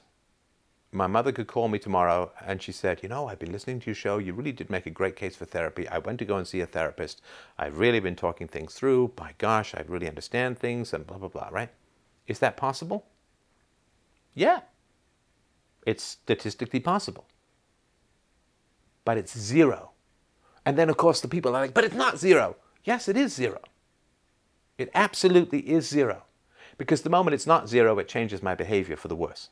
my 0.93 1.07
mother 1.07 1.31
could 1.31 1.47
call 1.47 1.67
me 1.67 1.79
tomorrow 1.79 2.31
and 2.45 2.61
she 2.61 2.71
said, 2.71 3.01
You 3.01 3.09
know, 3.09 3.27
I've 3.27 3.39
been 3.39 3.51
listening 3.51 3.79
to 3.79 3.87
your 3.87 3.95
show. 3.95 4.17
You 4.17 4.33
really 4.33 4.51
did 4.51 4.69
make 4.69 4.85
a 4.85 4.91
great 4.91 5.15
case 5.15 5.35
for 5.35 5.45
therapy. 5.45 5.87
I 5.87 5.97
went 5.97 6.19
to 6.19 6.25
go 6.25 6.37
and 6.37 6.47
see 6.47 6.61
a 6.61 6.67
therapist. 6.67 7.21
I've 7.57 7.79
really 7.79 7.99
been 7.99 8.15
talking 8.15 8.47
things 8.47 8.73
through. 8.73 9.13
By 9.15 9.33
gosh, 9.37 9.73
I 9.73 9.83
really 9.87 10.07
understand 10.07 10.59
things 10.59 10.93
and 10.93 11.07
blah, 11.07 11.17
blah, 11.17 11.29
blah, 11.29 11.49
right? 11.51 11.69
Is 12.27 12.39
that 12.39 12.57
possible? 12.57 13.05
Yeah. 14.33 14.61
It's 15.85 16.03
statistically 16.03 16.79
possible. 16.79 17.25
But 19.05 19.17
it's 19.17 19.37
zero. 19.37 19.91
And 20.65 20.77
then, 20.77 20.89
of 20.89 20.97
course, 20.97 21.21
the 21.21 21.27
people 21.27 21.55
are 21.55 21.61
like, 21.61 21.73
But 21.73 21.83
it's 21.83 21.95
not 21.95 22.19
zero. 22.19 22.55
Yes, 22.83 23.07
it 23.07 23.17
is 23.17 23.33
zero. 23.33 23.61
It 24.77 24.89
absolutely 24.93 25.59
is 25.59 25.87
zero. 25.87 26.23
Because 26.77 27.01
the 27.01 27.09
moment 27.09 27.33
it's 27.33 27.47
not 27.47 27.69
zero, 27.69 27.99
it 27.99 28.07
changes 28.07 28.41
my 28.43 28.55
behavior 28.55 28.95
for 28.95 29.07
the 29.07 29.15
worse 29.15 29.49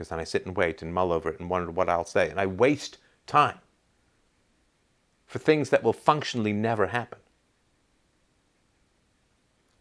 because 0.00 0.08
then 0.08 0.18
I 0.18 0.24
sit 0.24 0.46
and 0.46 0.56
wait 0.56 0.80
and 0.80 0.94
mull 0.94 1.12
over 1.12 1.28
it 1.28 1.38
and 1.38 1.50
wonder 1.50 1.70
what 1.70 1.90
I'll 1.90 2.06
say. 2.06 2.30
And 2.30 2.40
I 2.40 2.46
waste 2.46 2.96
time 3.26 3.58
for 5.26 5.38
things 5.38 5.68
that 5.68 5.82
will 5.82 5.92
functionally 5.92 6.54
never 6.54 6.86
happen. 6.86 7.18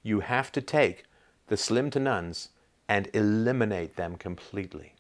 You 0.03 0.19
have 0.19 0.51
to 0.51 0.61
take 0.61 1.05
the 1.47 1.55
slim 1.55 1.89
to 1.91 2.01
nones 2.01 2.49
and 2.89 3.07
eliminate 3.13 3.95
them 3.95 4.17
completely. 4.17 4.95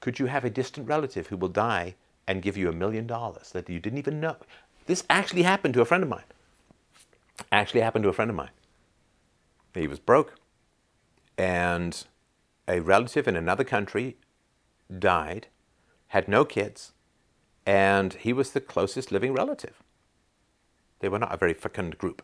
Could 0.00 0.18
you 0.18 0.26
have 0.26 0.44
a 0.44 0.50
distant 0.50 0.86
relative 0.86 1.28
who 1.28 1.38
will 1.38 1.48
die 1.48 1.94
and 2.26 2.42
give 2.42 2.58
you 2.58 2.68
a 2.68 2.72
million 2.72 3.06
dollars 3.06 3.48
that 3.52 3.70
you 3.70 3.80
didn't 3.80 3.98
even 3.98 4.20
know? 4.20 4.36
This 4.84 5.04
actually 5.08 5.44
happened 5.44 5.72
to 5.72 5.80
a 5.80 5.86
friend 5.86 6.02
of 6.02 6.10
mine. 6.10 6.30
Actually 7.50 7.80
happened 7.80 8.02
to 8.02 8.10
a 8.10 8.12
friend 8.12 8.30
of 8.30 8.36
mine. 8.36 8.50
He 9.72 9.88
was 9.88 10.00
broke 10.00 10.34
and 11.38 12.04
a 12.66 12.80
relative 12.80 13.28
in 13.28 13.36
another 13.36 13.64
country 13.64 14.16
died, 14.98 15.48
had 16.08 16.28
no 16.28 16.44
kids, 16.44 16.92
and 17.66 18.14
he 18.14 18.32
was 18.32 18.50
the 18.50 18.60
closest 18.60 19.10
living 19.10 19.32
relative. 19.32 19.82
They 21.00 21.08
were 21.08 21.18
not 21.18 21.34
a 21.34 21.36
very 21.36 21.54
fecund 21.54 21.98
group. 21.98 22.22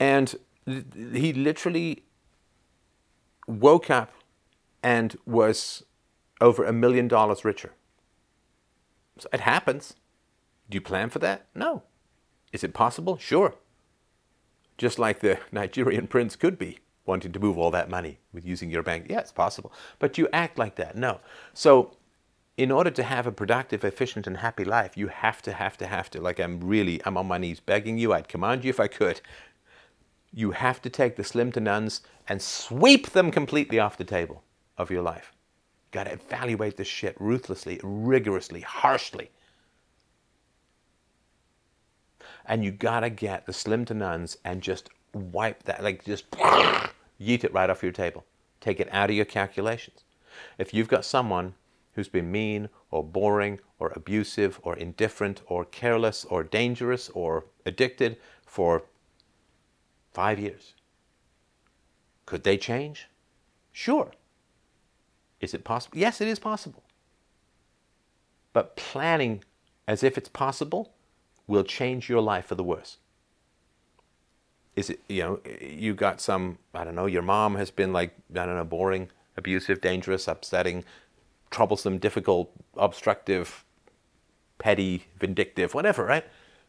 And 0.00 0.34
he 0.66 1.32
literally 1.32 2.04
woke 3.46 3.90
up 3.90 4.12
and 4.82 5.16
was 5.26 5.84
over 6.40 6.64
a 6.64 6.72
million 6.72 7.08
dollars 7.08 7.44
richer. 7.44 7.72
So 9.18 9.28
it 9.32 9.40
happens. 9.40 9.94
Do 10.70 10.76
you 10.76 10.80
plan 10.80 11.10
for 11.10 11.18
that? 11.20 11.46
No. 11.54 11.82
Is 12.52 12.62
it 12.62 12.74
possible? 12.74 13.16
Sure. 13.18 13.54
Just 14.76 14.98
like 14.98 15.20
the 15.20 15.38
Nigerian 15.52 16.06
prince 16.06 16.36
could 16.36 16.58
be 16.58 16.78
wanting 17.08 17.32
to 17.32 17.40
move 17.40 17.58
all 17.58 17.70
that 17.72 17.90
money 17.90 18.18
with 18.32 18.44
using 18.44 18.70
your 18.70 18.82
bank. 18.82 19.06
Yeah, 19.08 19.20
it's 19.20 19.32
possible. 19.32 19.72
But 19.98 20.18
you 20.18 20.28
act 20.32 20.58
like 20.58 20.76
that. 20.76 20.94
No. 20.96 21.20
So 21.54 21.96
in 22.58 22.70
order 22.70 22.90
to 22.90 23.02
have 23.02 23.26
a 23.26 23.32
productive, 23.32 23.84
efficient, 23.84 24.26
and 24.26 24.36
happy 24.36 24.64
life, 24.64 24.96
you 24.96 25.08
have 25.08 25.40
to, 25.42 25.52
have 25.52 25.76
to, 25.78 25.86
have 25.86 26.10
to, 26.10 26.20
like 26.20 26.38
I'm 26.38 26.60
really, 26.60 27.00
I'm 27.04 27.16
on 27.16 27.26
my 27.26 27.38
knees 27.38 27.60
begging 27.60 27.98
you, 27.98 28.12
I'd 28.12 28.28
command 28.28 28.64
you 28.64 28.70
if 28.70 28.80
I 28.80 28.88
could. 28.88 29.20
You 30.34 30.50
have 30.50 30.82
to 30.82 30.90
take 30.90 31.16
the 31.16 31.24
slim 31.24 31.50
to 31.52 31.60
nones 31.60 32.02
and 32.28 32.42
sweep 32.42 33.10
them 33.10 33.30
completely 33.30 33.78
off 33.78 33.96
the 33.96 34.04
table 34.04 34.42
of 34.76 34.90
your 34.90 35.02
life. 35.02 35.32
You 35.86 35.88
gotta 35.92 36.12
evaluate 36.12 36.76
this 36.76 36.88
shit 36.88 37.16
ruthlessly, 37.20 37.80
rigorously, 37.82 38.60
harshly. 38.60 39.30
And 42.44 42.64
you 42.64 42.72
gotta 42.72 43.08
get 43.08 43.46
the 43.46 43.52
slim 43.52 43.84
to 43.86 43.94
nones 43.94 44.36
and 44.44 44.62
just 44.62 44.90
wipe 45.14 45.62
that, 45.62 45.82
like 45.82 46.04
just 46.04 46.26
yeet 47.20 47.44
it 47.44 47.52
right 47.52 47.70
off 47.70 47.82
your 47.82 47.92
table. 47.92 48.24
Take 48.60 48.80
it 48.80 48.88
out 48.92 49.10
of 49.10 49.16
your 49.16 49.24
calculations. 49.24 50.04
If 50.56 50.74
you've 50.74 50.88
got 50.88 51.04
someone 51.04 51.54
who's 51.94 52.08
been 52.08 52.30
mean 52.30 52.68
or 52.90 53.02
boring 53.02 53.60
or 53.78 53.92
abusive 53.94 54.60
or 54.62 54.76
indifferent 54.76 55.42
or 55.46 55.64
careless 55.64 56.24
or 56.24 56.42
dangerous 56.44 57.08
or 57.10 57.46
addicted 57.66 58.16
for 58.46 58.84
five 60.12 60.38
years, 60.38 60.74
could 62.26 62.44
they 62.44 62.56
change? 62.56 63.08
Sure. 63.72 64.12
Is 65.40 65.54
it 65.54 65.64
possible? 65.64 65.98
Yes, 65.98 66.20
it 66.20 66.28
is 66.28 66.38
possible. 66.38 66.82
But 68.52 68.76
planning 68.76 69.44
as 69.86 70.02
if 70.02 70.18
it's 70.18 70.28
possible 70.28 70.92
will 71.46 71.64
change 71.64 72.08
your 72.08 72.20
life 72.20 72.46
for 72.46 72.54
the 72.54 72.64
worse 72.64 72.98
is 74.78 74.90
it 74.90 75.00
you 75.08 75.22
know 75.22 75.40
you 75.60 75.92
got 75.94 76.20
some 76.20 76.58
I 76.72 76.84
don't 76.84 76.94
know 76.94 77.06
your 77.06 77.22
mom 77.22 77.56
has 77.56 77.70
been 77.70 77.92
like 77.92 78.14
I 78.30 78.46
don't 78.46 78.56
know 78.56 78.64
boring, 78.64 79.10
abusive, 79.36 79.80
dangerous, 79.80 80.28
upsetting, 80.28 80.84
troublesome, 81.50 81.98
difficult, 81.98 82.52
obstructive, 82.76 83.64
petty, 84.58 85.06
vindictive, 85.18 85.74
whatever, 85.74 86.04
right? 86.04 86.24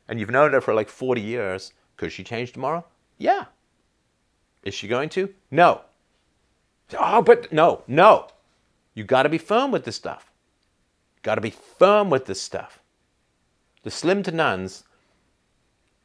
And 0.08 0.20
you've 0.20 0.32
known 0.32 0.54
her 0.54 0.62
for 0.62 0.74
like 0.74 0.90
40 0.90 1.22
years. 1.22 1.74
Could 1.98 2.12
she 2.12 2.24
change 2.24 2.52
tomorrow? 2.52 2.84
Yeah. 3.18 3.46
Is 4.64 4.74
she 4.74 4.88
going 4.88 5.10
to? 5.10 5.34
No. 5.52 5.82
Oh, 6.98 7.22
but 7.22 7.52
no, 7.54 7.84
no. 7.88 8.28
You 8.96 9.04
got 9.04 9.24
to 9.24 9.30
be 9.30 9.38
firm 9.38 9.72
with 9.72 9.84
this 9.84 9.96
stuff. 9.96 10.32
Got 11.22 11.36
to 11.36 11.42
be 11.42 11.52
firm 11.52 12.10
with 12.10 12.26
this 12.26 12.42
stuff. 12.42 12.82
The 13.84 13.92
slim 13.92 14.24
to 14.24 14.32
nones 14.32 14.84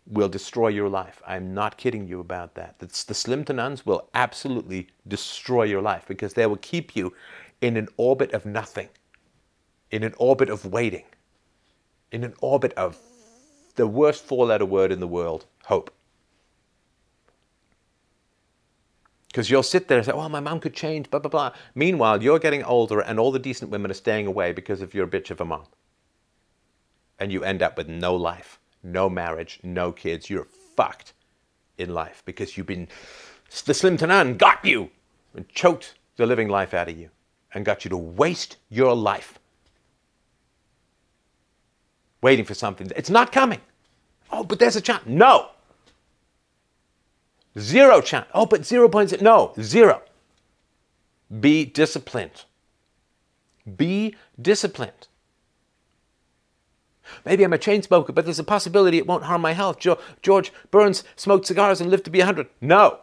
will 0.06 0.28
destroy 0.28 0.68
your 0.68 0.88
life. 0.88 1.22
I'm 1.26 1.54
not 1.54 1.76
kidding 1.76 2.06
you 2.06 2.20
about 2.20 2.54
that. 2.56 2.78
the 2.78 3.14
slim 3.14 3.44
to 3.46 3.52
nones 3.52 3.86
will 3.86 4.08
absolutely 4.14 4.88
destroy 5.08 5.64
your 5.64 5.80
life 5.80 6.04
because 6.06 6.34
they 6.34 6.46
will 6.46 6.56
keep 6.56 6.94
you 6.94 7.14
in 7.60 7.76
an 7.76 7.88
orbit 7.96 8.32
of 8.32 8.44
nothing, 8.44 8.88
in 9.90 10.02
an 10.02 10.14
orbit 10.18 10.50
of 10.50 10.66
waiting, 10.66 11.04
in 12.12 12.22
an 12.22 12.34
orbit 12.40 12.74
of 12.74 12.98
the 13.76 13.86
worst 13.86 14.24
four 14.24 14.46
letter 14.46 14.66
word 14.66 14.92
in 14.92 15.00
the 15.00 15.08
world 15.08 15.46
hope. 15.64 15.90
Because 19.28 19.50
you'll 19.50 19.64
sit 19.64 19.88
there 19.88 19.98
and 19.98 20.06
say, 20.06 20.12
oh, 20.12 20.28
my 20.28 20.38
mom 20.38 20.60
could 20.60 20.74
change, 20.74 21.10
blah, 21.10 21.18
blah, 21.18 21.30
blah. 21.30 21.52
Meanwhile, 21.74 22.22
you're 22.22 22.38
getting 22.38 22.62
older 22.62 23.00
and 23.00 23.18
all 23.18 23.32
the 23.32 23.40
decent 23.40 23.70
women 23.70 23.90
are 23.90 23.94
staying 23.94 24.28
away 24.28 24.52
because 24.52 24.80
of 24.80 24.94
your 24.94 25.08
bitch 25.08 25.30
of 25.30 25.40
a 25.40 25.44
mom. 25.44 25.64
And 27.18 27.32
you 27.32 27.42
end 27.42 27.62
up 27.62 27.76
with 27.76 27.88
no 27.88 28.14
life 28.14 28.60
no 28.84 29.08
marriage, 29.08 29.60
no 29.62 29.92
kids, 29.92 30.30
you're 30.30 30.48
fucked 30.76 31.12
in 31.78 31.92
life 31.92 32.22
because 32.24 32.56
you've 32.56 32.66
been, 32.66 32.88
the 33.64 33.74
Slim 33.74 33.96
to 33.98 34.06
none 34.06 34.36
got 34.36 34.64
you 34.64 34.90
and 35.34 35.48
choked 35.48 35.94
the 36.16 36.26
living 36.26 36.48
life 36.48 36.74
out 36.74 36.88
of 36.88 36.96
you 36.96 37.10
and 37.52 37.64
got 37.64 37.84
you 37.84 37.88
to 37.88 37.96
waste 37.96 38.56
your 38.68 38.94
life 38.94 39.38
waiting 42.24 42.44
for 42.46 42.54
something. 42.54 42.90
It's 42.96 43.10
not 43.10 43.32
coming. 43.32 43.60
Oh, 44.32 44.44
but 44.44 44.58
there's 44.58 44.76
a 44.76 44.80
chance. 44.80 45.04
No. 45.06 45.50
Zero 47.58 48.00
chance. 48.00 48.26
Oh, 48.32 48.46
but 48.46 48.64
zero 48.64 48.88
points. 48.88 49.14
No, 49.20 49.52
zero. 49.60 50.00
Be 51.40 51.66
disciplined. 51.66 52.46
Be 53.76 54.16
disciplined. 54.40 55.08
Maybe 57.24 57.44
I'm 57.44 57.52
a 57.52 57.58
chain 57.58 57.82
smoker, 57.82 58.12
but 58.12 58.24
there's 58.24 58.38
a 58.38 58.44
possibility 58.44 58.98
it 58.98 59.06
won't 59.06 59.24
harm 59.24 59.42
my 59.42 59.52
health. 59.52 59.78
Jo- 59.78 59.98
George 60.22 60.52
Burns 60.70 61.04
smoked 61.16 61.46
cigars 61.46 61.80
and 61.80 61.90
lived 61.90 62.04
to 62.04 62.10
be 62.10 62.18
100. 62.18 62.48
No. 62.60 63.00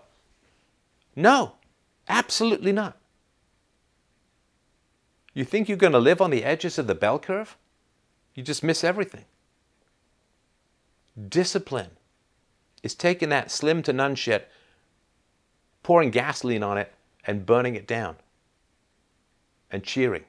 No. 1.16 1.54
Absolutely 2.08 2.72
not. 2.72 2.98
You 5.34 5.46
think 5.46 5.70
you're 5.70 5.78
going 5.78 5.94
to 5.94 6.00
live 6.00 6.22
on 6.22 6.32
the 6.32 6.44
edges 6.44 6.78
of 6.78 6.88
the 6.88 6.96
bell 6.96 7.20
curve? 7.20 7.58
You 8.36 8.44
just 8.44 8.64
miss 8.64 8.84
everything. 8.84 9.26
Discipline 11.30 11.92
is 12.84 12.96
taking 12.96 13.30
that 13.30 13.52
slim 13.52 13.84
to 13.84 13.94
none 13.94 14.16
shit, 14.16 14.50
pouring 15.84 16.10
gasoline 16.10 16.64
on 16.64 16.78
it, 16.78 16.94
and 17.26 17.46
burning 17.46 17.76
it 17.76 17.88
down. 17.88 18.16
And 19.70 19.84
cheering. 19.84 20.26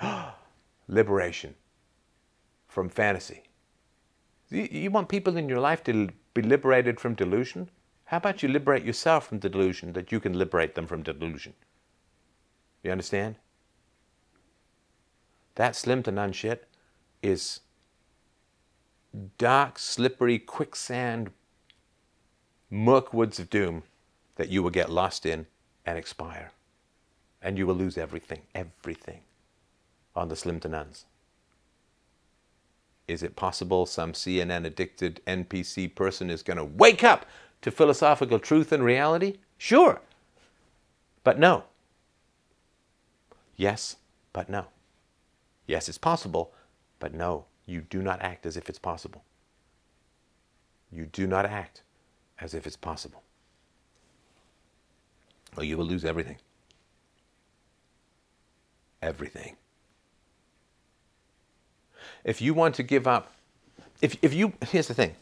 Liberation 0.88 1.54
from 2.74 2.88
fantasy. 2.88 3.44
You, 4.50 4.90
want 4.90 5.08
people 5.08 5.36
in 5.36 5.48
your 5.48 5.60
life 5.60 5.84
to 5.84 6.10
be 6.34 6.42
liberated 6.42 6.98
from 7.00 7.14
delusion? 7.14 7.70
How 8.06 8.16
about 8.16 8.42
you 8.42 8.48
liberate 8.48 8.84
yourself 8.84 9.28
from 9.28 9.38
delusion 9.38 9.92
that 9.92 10.10
you 10.10 10.18
can 10.20 10.36
liberate 10.36 10.74
them 10.74 10.86
from 10.86 11.02
delusion? 11.02 11.54
You 12.82 12.90
understand? 12.90 13.36
That 15.54 15.76
slim 15.76 16.02
to 16.02 16.10
none 16.10 16.32
shit 16.32 16.66
is 17.22 17.60
dark, 19.38 19.78
slippery, 19.78 20.40
quicksand, 20.40 21.30
murk 22.70 23.14
woods 23.14 23.38
of 23.38 23.48
doom 23.50 23.84
that 24.34 24.48
you 24.48 24.64
will 24.64 24.70
get 24.70 24.90
lost 24.90 25.24
in 25.24 25.46
and 25.86 25.96
expire. 25.96 26.50
And 27.40 27.56
you 27.56 27.66
will 27.68 27.76
lose 27.76 27.96
everything, 27.96 28.42
everything 28.54 29.20
on 30.16 30.28
the 30.28 30.36
slim 30.36 30.58
to 30.60 30.68
nones. 30.68 31.06
Is 33.06 33.22
it 33.22 33.36
possible 33.36 33.84
some 33.86 34.12
CNN 34.12 34.64
addicted 34.64 35.20
NPC 35.26 35.94
person 35.94 36.30
is 36.30 36.42
going 36.42 36.56
to 36.56 36.64
wake 36.64 37.04
up 37.04 37.26
to 37.62 37.70
philosophical 37.70 38.38
truth 38.38 38.72
and 38.72 38.82
reality? 38.82 39.38
Sure. 39.58 40.00
But 41.22 41.38
no. 41.38 41.64
Yes, 43.56 43.96
but 44.32 44.48
no. 44.48 44.66
Yes, 45.66 45.88
it's 45.88 45.98
possible, 45.98 46.52
but 46.98 47.14
no, 47.14 47.46
you 47.66 47.80
do 47.82 48.02
not 48.02 48.20
act 48.22 48.46
as 48.46 48.56
if 48.56 48.68
it's 48.68 48.78
possible. 48.78 49.24
You 50.90 51.06
do 51.06 51.26
not 51.26 51.46
act 51.46 51.82
as 52.40 52.54
if 52.54 52.66
it's 52.66 52.76
possible. 52.76 53.22
Or 55.56 55.64
you 55.64 55.76
will 55.76 55.86
lose 55.86 56.04
everything. 56.04 56.38
Everything. 59.00 59.56
If 62.24 62.40
you 62.40 62.54
want 62.54 62.74
to 62.76 62.82
give 62.82 63.06
up, 63.06 63.32
if, 64.00 64.16
if 64.22 64.32
you, 64.32 64.54
here's 64.68 64.88
the 64.88 64.94
thing 64.94 65.14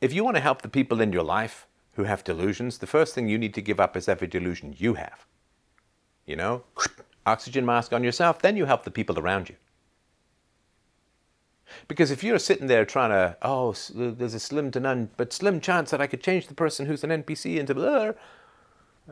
if 0.00 0.12
you 0.12 0.24
want 0.24 0.36
to 0.36 0.42
help 0.42 0.62
the 0.62 0.68
people 0.68 1.00
in 1.00 1.12
your 1.12 1.22
life 1.22 1.66
who 1.94 2.04
have 2.04 2.24
delusions, 2.24 2.78
the 2.78 2.86
first 2.86 3.14
thing 3.14 3.28
you 3.28 3.38
need 3.38 3.54
to 3.54 3.62
give 3.62 3.80
up 3.80 3.96
is 3.96 4.08
every 4.08 4.26
delusion 4.26 4.74
you 4.78 4.94
have. 4.94 5.26
You 6.24 6.36
know, 6.36 6.64
oxygen 7.26 7.66
mask 7.66 7.92
on 7.92 8.04
yourself, 8.04 8.40
then 8.40 8.56
you 8.56 8.66
help 8.66 8.84
the 8.84 8.90
people 8.90 9.18
around 9.18 9.48
you. 9.48 9.56
Because 11.86 12.10
if 12.10 12.24
you're 12.24 12.38
sitting 12.38 12.66
there 12.66 12.84
trying 12.84 13.10
to, 13.10 13.36
oh, 13.42 13.74
there's 13.94 14.34
a 14.34 14.40
slim 14.40 14.70
to 14.72 14.80
none, 14.80 15.10
but 15.16 15.32
slim 15.32 15.60
chance 15.60 15.90
that 15.90 16.00
I 16.00 16.06
could 16.06 16.22
change 16.22 16.46
the 16.46 16.54
person 16.54 16.86
who's 16.86 17.04
an 17.04 17.10
NPC 17.10 17.58
into 17.58 17.74
blah, 17.74 18.12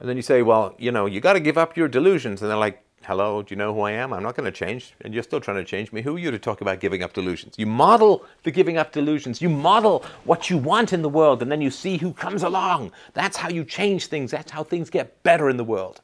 and 0.01 0.09
then 0.09 0.17
you 0.17 0.23
say, 0.23 0.43
well, 0.43 0.75
you 0.79 0.93
know, 0.93 1.07
you 1.07 1.21
got 1.21 1.33
to 1.33 1.41
give 1.41 1.59
up 1.59 1.77
your 1.77 1.89
delusions. 1.89 2.41
And 2.41 2.51
they're 2.51 2.57
like, 2.57 2.83
hello, 3.05 3.43
do 3.43 3.55
you 3.55 3.57
know 3.57 3.73
who 3.75 3.81
I 3.81 3.93
am? 3.93 4.13
I'm 4.13 4.23
not 4.23 4.37
going 4.37 4.45
to 4.45 4.53
change. 4.53 4.95
And 5.01 5.15
you're 5.15 5.23
still 5.23 5.41
trying 5.41 5.57
to 5.57 5.65
change 5.65 5.93
me. 5.93 6.03
Who 6.03 6.17
are 6.17 6.19
you 6.19 6.31
to 6.31 6.39
talk 6.39 6.61
about 6.61 6.81
giving 6.81 7.03
up 7.03 7.13
delusions? 7.13 7.55
You 7.57 7.67
model 7.67 8.25
the 8.43 8.51
giving 8.51 8.77
up 8.77 8.93
delusions. 8.93 9.41
You 9.41 9.49
model 9.49 10.05
what 10.25 10.51
you 10.51 10.59
want 10.59 10.93
in 10.93 11.03
the 11.03 11.09
world, 11.09 11.43
and 11.43 11.51
then 11.51 11.61
you 11.61 11.71
see 11.71 11.97
who 11.97 12.13
comes 12.13 12.43
along. 12.43 12.93
That's 13.15 13.37
how 13.37 13.49
you 13.49 13.65
change 13.65 14.07
things. 14.07 14.31
That's 14.31 14.51
how 14.51 14.63
things 14.63 14.91
get 14.91 15.23
better 15.23 15.49
in 15.49 15.57
the 15.57 15.65
world. 15.65 16.01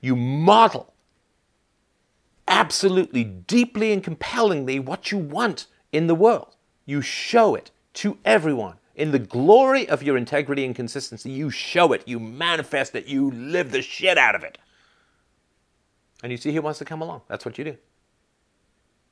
You 0.00 0.16
model 0.16 0.92
absolutely, 2.46 3.24
deeply, 3.24 3.92
and 3.92 4.04
compellingly 4.04 4.78
what 4.78 5.10
you 5.10 5.18
want 5.18 5.66
in 5.92 6.06
the 6.06 6.14
world. 6.14 6.56
You 6.84 7.00
show 7.00 7.54
it 7.54 7.70
to 7.94 8.18
everyone. 8.24 8.76
In 8.94 9.10
the 9.10 9.18
glory 9.18 9.88
of 9.88 10.02
your 10.02 10.16
integrity 10.16 10.64
and 10.64 10.74
consistency, 10.74 11.30
you 11.30 11.50
show 11.50 11.92
it, 11.92 12.06
you 12.06 12.20
manifest 12.20 12.94
it, 12.94 13.06
you 13.06 13.30
live 13.30 13.72
the 13.72 13.82
shit 13.82 14.18
out 14.18 14.34
of 14.34 14.44
it. 14.44 14.58
And 16.24 16.32
you 16.32 16.38
see 16.38 16.54
who 16.54 16.62
wants 16.62 16.78
to 16.78 16.86
come 16.86 17.02
along. 17.02 17.20
That's 17.28 17.44
what 17.44 17.58
you 17.58 17.64
do. 17.64 17.76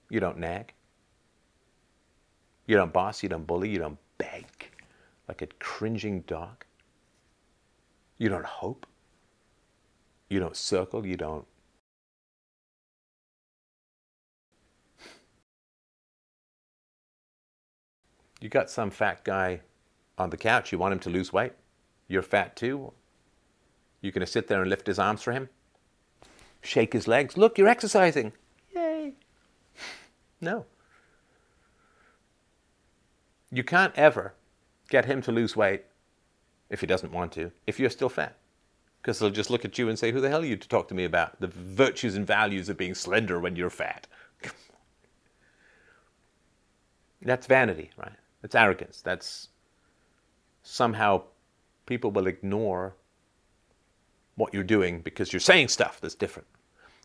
You 0.08 0.18
don't 0.18 0.38
nag. 0.38 0.72
You 2.66 2.74
don't 2.74 2.90
boss, 2.90 3.22
you 3.22 3.28
don't 3.28 3.46
bully, 3.46 3.68
you 3.68 3.78
don't 3.78 3.98
beg 4.16 4.46
like 5.28 5.42
a 5.42 5.46
cringing 5.58 6.22
dog. 6.22 6.64
You 8.16 8.30
don't 8.30 8.46
hope. 8.46 8.86
You 10.30 10.40
don't 10.40 10.56
circle, 10.56 11.06
you 11.06 11.18
don't 11.18 11.44
You 18.40 18.48
got 18.48 18.70
some 18.70 18.90
fat 18.90 19.22
guy 19.22 19.60
on 20.16 20.30
the 20.30 20.38
couch, 20.38 20.72
you 20.72 20.78
want 20.78 20.94
him 20.94 20.98
to 21.00 21.10
lose 21.10 21.30
weight. 21.30 21.52
You're 22.08 22.22
fat 22.22 22.56
too. 22.56 22.94
You're 24.00 24.12
going 24.12 24.26
to 24.26 24.32
sit 24.32 24.48
there 24.48 24.62
and 24.62 24.70
lift 24.70 24.86
his 24.86 24.98
arms 24.98 25.22
for 25.22 25.32
him? 25.32 25.50
Shake 26.62 26.92
his 26.92 27.08
legs. 27.08 27.36
Look, 27.36 27.58
you're 27.58 27.68
exercising. 27.68 28.32
Yay. 28.74 29.14
No. 30.40 30.66
You 33.52 33.62
can't 33.62 33.94
ever 33.96 34.34
get 34.88 35.04
him 35.04 35.22
to 35.22 35.30
lose 35.30 35.54
weight 35.54 35.84
if 36.68 36.80
he 36.80 36.86
doesn't 36.86 37.12
want 37.12 37.30
to, 37.32 37.52
if 37.66 37.78
you're 37.78 37.90
still 37.90 38.08
fat. 38.08 38.36
Because 39.00 39.18
he'll 39.18 39.30
just 39.30 39.50
look 39.50 39.64
at 39.64 39.78
you 39.78 39.88
and 39.88 39.98
say, 39.98 40.10
Who 40.10 40.20
the 40.20 40.28
hell 40.28 40.42
are 40.42 40.46
you 40.46 40.56
to 40.56 40.68
talk 40.68 40.88
to 40.88 40.94
me 40.94 41.04
about 41.04 41.40
the 41.40 41.48
virtues 41.48 42.16
and 42.16 42.26
values 42.26 42.68
of 42.68 42.76
being 42.76 42.94
slender 42.94 43.38
when 43.38 43.54
you're 43.54 43.70
fat? 43.70 44.06
That's 47.22 47.46
vanity, 47.46 47.90
right? 47.96 48.12
That's 48.40 48.54
arrogance. 48.54 49.00
That's 49.00 49.48
somehow 50.62 51.22
people 51.86 52.10
will 52.10 52.26
ignore 52.26 52.94
what 54.34 54.54
you're 54.54 54.62
doing 54.62 55.00
because 55.00 55.32
you're 55.32 55.40
saying 55.40 55.68
stuff 55.68 56.00
that's 56.00 56.14
different. 56.14 56.48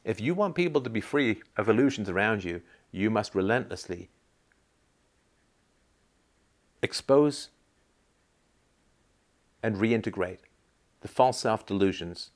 If 0.04 0.22
you 0.22 0.34
want 0.34 0.56
people 0.56 0.82
to 0.82 0.90
be 0.90 1.02
free 1.02 1.42
of 1.58 1.68
illusions 1.68 2.10
around 2.10 2.44
you, 2.44 2.62
you 2.92 3.10
must 3.10 3.36
relentlessly 3.36 4.10
expose 6.82 7.50
and 9.62 9.76
reintegrate 9.76 10.40
the 11.02 11.08
false 11.08 11.40
self 11.40 11.66
delusions 11.66 12.32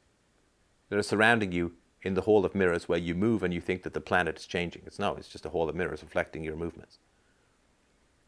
that 0.90 0.98
are 0.98 1.04
surrounding 1.04 1.52
you 1.52 1.74
in 2.04 2.16
the 2.16 2.22
hall 2.22 2.46
of 2.46 2.56
mirrors 2.56 2.90
where 2.90 3.00
you 3.00 3.16
move 3.16 3.44
and 3.44 3.54
you 3.54 3.62
think 3.62 3.84
that 3.84 3.94
the 3.94 4.02
planet 4.02 4.38
is 4.38 4.46
changing. 4.46 4.82
It's 4.86 5.00
no, 5.00 5.16
it's 5.16 5.30
just 5.30 5.46
a 5.46 5.50
hall 5.50 5.70
of 5.70 5.76
mirrors 5.76 6.02
reflecting 6.02 6.44
your 6.44 6.56
movements. 6.56 7.00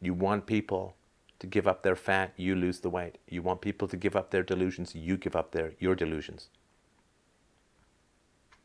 You 0.00 0.14
want 0.14 0.46
people 0.46 0.96
to 1.38 1.46
give 1.46 1.66
up 1.66 1.82
their 1.82 1.96
fat, 1.96 2.32
you 2.36 2.54
lose 2.54 2.80
the 2.80 2.90
weight. 2.90 3.18
You 3.28 3.42
want 3.42 3.60
people 3.60 3.88
to 3.88 3.96
give 3.96 4.16
up 4.16 4.30
their 4.30 4.42
delusions, 4.42 4.94
you 4.94 5.16
give 5.16 5.36
up 5.36 5.52
their, 5.52 5.72
your 5.78 5.94
delusions. 5.94 6.48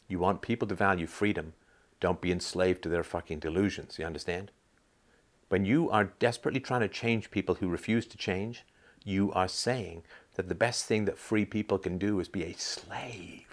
You 0.07 0.19
want 0.19 0.41
people 0.41 0.67
to 0.67 0.75
value 0.75 1.07
freedom, 1.07 1.53
don't 1.99 2.21
be 2.21 2.31
enslaved 2.31 2.81
to 2.83 2.89
their 2.89 3.03
fucking 3.03 3.39
delusions, 3.39 3.99
you 3.99 4.05
understand? 4.05 4.51
When 5.49 5.65
you 5.65 5.89
are 5.89 6.13
desperately 6.19 6.59
trying 6.59 6.81
to 6.81 6.87
change 6.87 7.31
people 7.31 7.55
who 7.55 7.69
refuse 7.69 8.05
to 8.07 8.17
change, 8.17 8.65
you 9.03 9.31
are 9.33 9.47
saying 9.47 10.03
that 10.35 10.47
the 10.47 10.55
best 10.55 10.85
thing 10.85 11.05
that 11.05 11.17
free 11.17 11.45
people 11.45 11.79
can 11.79 11.97
do 11.97 12.19
is 12.19 12.27
be 12.27 12.43
a 12.43 12.53
slave 12.53 13.47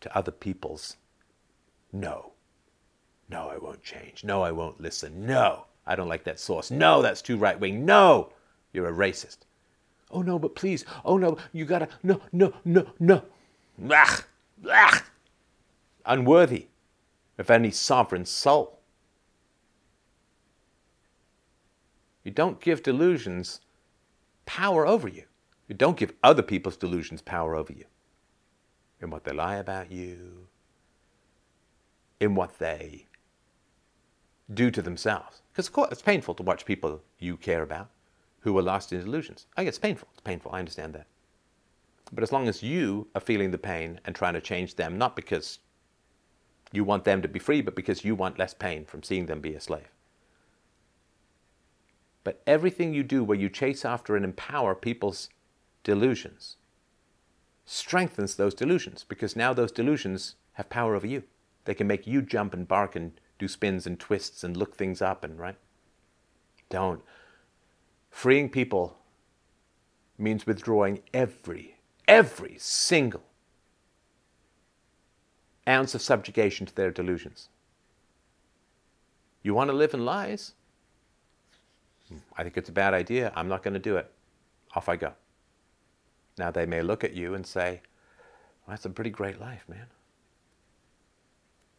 to 0.00 0.16
other 0.16 0.32
people's 0.32 0.96
no. 1.94 2.32
No, 3.28 3.48
I 3.48 3.56
won't 3.56 3.82
change. 3.82 4.24
No, 4.24 4.42
I 4.42 4.50
won't 4.50 4.80
listen. 4.80 5.24
No. 5.24 5.66
I 5.86 5.96
don't 5.96 6.08
like 6.08 6.24
that 6.24 6.40
sauce. 6.40 6.70
No, 6.70 7.02
that's 7.02 7.22
too 7.22 7.36
right 7.36 7.58
wing. 7.58 7.84
No, 7.84 8.30
you're 8.72 8.88
a 8.88 8.92
racist. 8.92 9.38
Oh 10.10 10.22
no, 10.22 10.38
but 10.38 10.54
please. 10.54 10.84
Oh 11.04 11.16
no, 11.16 11.36
you 11.52 11.64
gotta. 11.64 11.88
No, 12.02 12.20
no, 12.32 12.52
no, 12.64 12.86
no. 12.98 13.22
Blah, 13.78 14.16
blah. 14.58 14.98
Unworthy 16.06 16.68
of 17.38 17.50
any 17.50 17.70
sovereign 17.70 18.24
soul. 18.24 18.80
You 22.22 22.30
don't 22.30 22.60
give 22.60 22.82
delusions 22.82 23.60
power 24.46 24.86
over 24.86 25.08
you. 25.08 25.24
You 25.68 25.74
don't 25.74 25.96
give 25.96 26.12
other 26.22 26.42
people's 26.42 26.76
delusions 26.76 27.22
power 27.22 27.54
over 27.54 27.72
you. 27.72 27.84
In 29.00 29.10
what 29.10 29.24
they 29.24 29.32
lie 29.32 29.56
about 29.56 29.90
you, 29.90 30.46
in 32.20 32.34
what 32.34 32.58
they 32.58 33.06
do 34.52 34.70
to 34.70 34.82
themselves. 34.82 35.42
Because, 35.52 35.68
of 35.68 35.72
course, 35.72 35.92
it's 35.92 36.02
painful 36.02 36.34
to 36.34 36.42
watch 36.42 36.64
people 36.64 37.02
you 37.18 37.36
care 37.36 37.62
about 37.62 37.90
who 38.40 38.56
are 38.58 38.62
lost 38.62 38.92
in 38.92 39.00
illusions. 39.00 39.46
I 39.56 39.62
it's 39.62 39.78
painful. 39.78 40.08
It's 40.12 40.20
painful. 40.20 40.52
I 40.52 40.58
understand 40.58 40.92
that. 40.94 41.06
But 42.12 42.22
as 42.22 42.32
long 42.32 42.46
as 42.48 42.62
you 42.62 43.08
are 43.14 43.20
feeling 43.20 43.50
the 43.50 43.58
pain 43.58 44.00
and 44.04 44.14
trying 44.14 44.34
to 44.34 44.40
change 44.40 44.74
them, 44.74 44.98
not 44.98 45.16
because 45.16 45.60
you 46.72 46.84
want 46.84 47.04
them 47.04 47.22
to 47.22 47.28
be 47.28 47.38
free, 47.38 47.62
but 47.62 47.74
because 47.74 48.04
you 48.04 48.14
want 48.14 48.38
less 48.38 48.52
pain 48.52 48.84
from 48.84 49.02
seeing 49.02 49.26
them 49.26 49.40
be 49.40 49.54
a 49.54 49.60
slave. 49.60 49.88
But 52.22 52.42
everything 52.46 52.92
you 52.92 53.02
do 53.02 53.22
where 53.22 53.38
you 53.38 53.48
chase 53.48 53.84
after 53.84 54.16
and 54.16 54.24
empower 54.24 54.74
people's 54.74 55.28
delusions 55.82 56.56
strengthens 57.66 58.36
those 58.36 58.54
delusions 58.54 59.04
because 59.08 59.36
now 59.36 59.54
those 59.54 59.72
delusions 59.72 60.34
have 60.54 60.68
power 60.68 60.94
over 60.94 61.06
you. 61.06 61.22
They 61.64 61.74
can 61.74 61.86
make 61.86 62.06
you 62.06 62.20
jump 62.20 62.52
and 62.52 62.68
bark 62.68 62.94
and 62.94 63.12
do 63.38 63.48
spins 63.48 63.86
and 63.86 63.98
twists 63.98 64.44
and 64.44 64.56
look 64.56 64.76
things 64.76 65.02
up 65.02 65.24
and 65.24 65.38
right. 65.38 65.56
Don't. 66.68 67.02
Freeing 68.10 68.48
people 68.48 68.98
means 70.18 70.46
withdrawing 70.46 71.00
every, 71.12 71.76
every 72.06 72.56
single 72.58 73.24
ounce 75.68 75.94
of 75.94 76.02
subjugation 76.02 76.66
to 76.66 76.74
their 76.74 76.90
delusions. 76.90 77.48
You 79.42 79.54
want 79.54 79.70
to 79.70 79.76
live 79.76 79.94
in 79.94 80.04
lies? 80.04 80.52
Hmm, 82.08 82.18
I 82.36 82.42
think 82.42 82.56
it's 82.56 82.68
a 82.68 82.72
bad 82.72 82.94
idea. 82.94 83.32
I'm 83.34 83.48
not 83.48 83.62
going 83.62 83.74
to 83.74 83.80
do 83.80 83.96
it. 83.96 84.10
Off 84.74 84.88
I 84.88 84.96
go. 84.96 85.12
Now 86.38 86.50
they 86.50 86.66
may 86.66 86.82
look 86.82 87.04
at 87.04 87.14
you 87.14 87.34
and 87.34 87.46
say, 87.46 87.80
well, 88.66 88.72
That's 88.72 88.86
a 88.86 88.90
pretty 88.90 89.10
great 89.10 89.40
life, 89.40 89.64
man. 89.68 89.86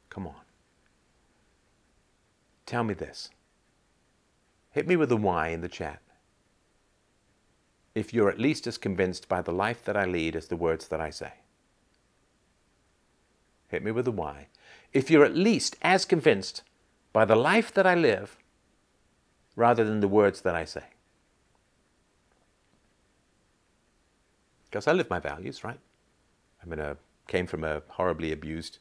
Come 0.10 0.28
on. 0.28 0.45
Tell 2.66 2.84
me 2.84 2.94
this. 2.94 3.30
Hit 4.72 4.88
me 4.88 4.96
with 4.96 5.12
a 5.12 5.16
Y 5.16 5.50
in 5.50 5.62
the 5.62 5.70
chat. 5.70 6.02
If 7.94 8.14
you're 8.14 8.30
at 8.30 8.40
least 8.40 8.68
as 8.68 8.78
convinced 8.78 9.30
by 9.30 9.42
the 9.42 9.54
life 9.54 9.84
that 9.86 9.96
I 9.96 10.06
lead 10.06 10.36
as 10.36 10.48
the 10.48 10.58
words 10.58 10.88
that 10.90 11.00
I 11.00 11.10
say. 11.10 11.34
Hit 13.70 13.84
me 13.84 13.92
with 13.92 14.08
a 14.08 14.12
Y. 14.12 14.48
If 14.92 15.10
you're 15.10 15.26
at 15.26 15.36
least 15.36 15.78
as 15.82 16.06
convinced 16.06 16.64
by 17.14 17.24
the 17.24 17.36
life 17.36 17.74
that 17.74 17.88
I 17.88 17.96
live 17.96 18.38
rather 19.56 19.86
than 19.86 20.02
the 20.02 20.08
words 20.08 20.42
that 20.42 20.56
I 20.56 20.66
say. 20.66 20.84
Because 24.66 24.88
I 24.88 24.92
live 24.92 25.10
my 25.10 25.20
values, 25.20 25.64
right? 25.64 25.80
I'm 26.62 26.74
in 26.74 26.80
a, 26.80 26.98
came 27.28 27.48
from 27.48 27.64
a 27.64 27.82
horribly 27.88 28.34
abused 28.34 28.80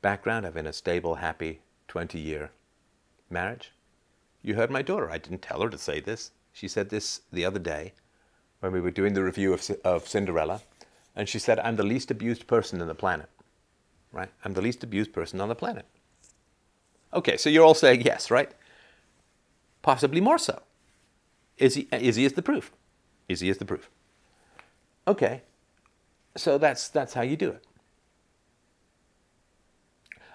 background. 0.00 0.46
I've 0.46 0.54
been 0.54 0.66
a 0.66 0.72
stable, 0.72 1.16
happy 1.16 1.60
20 1.88 2.18
year 2.18 2.52
marriage. 3.30 3.72
You 4.42 4.54
heard 4.54 4.70
my 4.70 4.82
daughter. 4.82 5.10
I 5.10 5.18
didn't 5.18 5.42
tell 5.42 5.60
her 5.62 5.68
to 5.68 5.78
say 5.78 6.00
this. 6.00 6.30
She 6.52 6.68
said 6.68 6.88
this 6.88 7.22
the 7.32 7.44
other 7.44 7.58
day 7.58 7.92
when 8.60 8.72
we 8.72 8.80
were 8.80 8.90
doing 8.90 9.14
the 9.14 9.24
review 9.24 9.52
of, 9.52 9.70
of 9.84 10.08
Cinderella. 10.08 10.62
And 11.14 11.28
she 11.28 11.38
said, 11.38 11.58
I'm 11.60 11.76
the 11.76 11.82
least 11.82 12.10
abused 12.10 12.46
person 12.46 12.80
on 12.80 12.88
the 12.88 12.94
planet. 12.94 13.28
Right? 14.12 14.30
I'm 14.44 14.54
the 14.54 14.62
least 14.62 14.84
abused 14.84 15.12
person 15.12 15.40
on 15.40 15.48
the 15.48 15.54
planet. 15.54 15.86
Okay, 17.12 17.36
so 17.36 17.48
you're 17.48 17.64
all 17.64 17.74
saying 17.74 18.02
yes, 18.02 18.30
right? 18.30 18.50
Possibly 19.82 20.20
more 20.20 20.38
so. 20.38 20.60
Izzy, 21.58 21.88
Izzy 21.90 22.24
is 22.24 22.34
the 22.34 22.42
proof. 22.42 22.72
Izzy 23.28 23.48
is 23.48 23.58
the 23.58 23.64
proof. 23.64 23.88
Okay, 25.08 25.42
so 26.36 26.58
that's, 26.58 26.88
that's 26.88 27.14
how 27.14 27.22
you 27.22 27.36
do 27.36 27.50
it. 27.50 27.64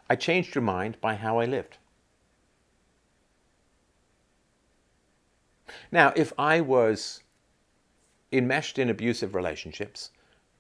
I 0.09 0.15
changed 0.15 0.55
your 0.55 0.61
mind 0.61 0.99
by 0.99 1.15
how 1.15 1.39
I 1.39 1.45
lived. 1.45 1.77
Now, 5.91 6.14
if 6.15 6.34
I 6.38 6.61
was 6.61 7.22
enmeshed 8.31 8.80
in 8.80 8.89
abusive 8.89 9.35
relationships 9.35 10.11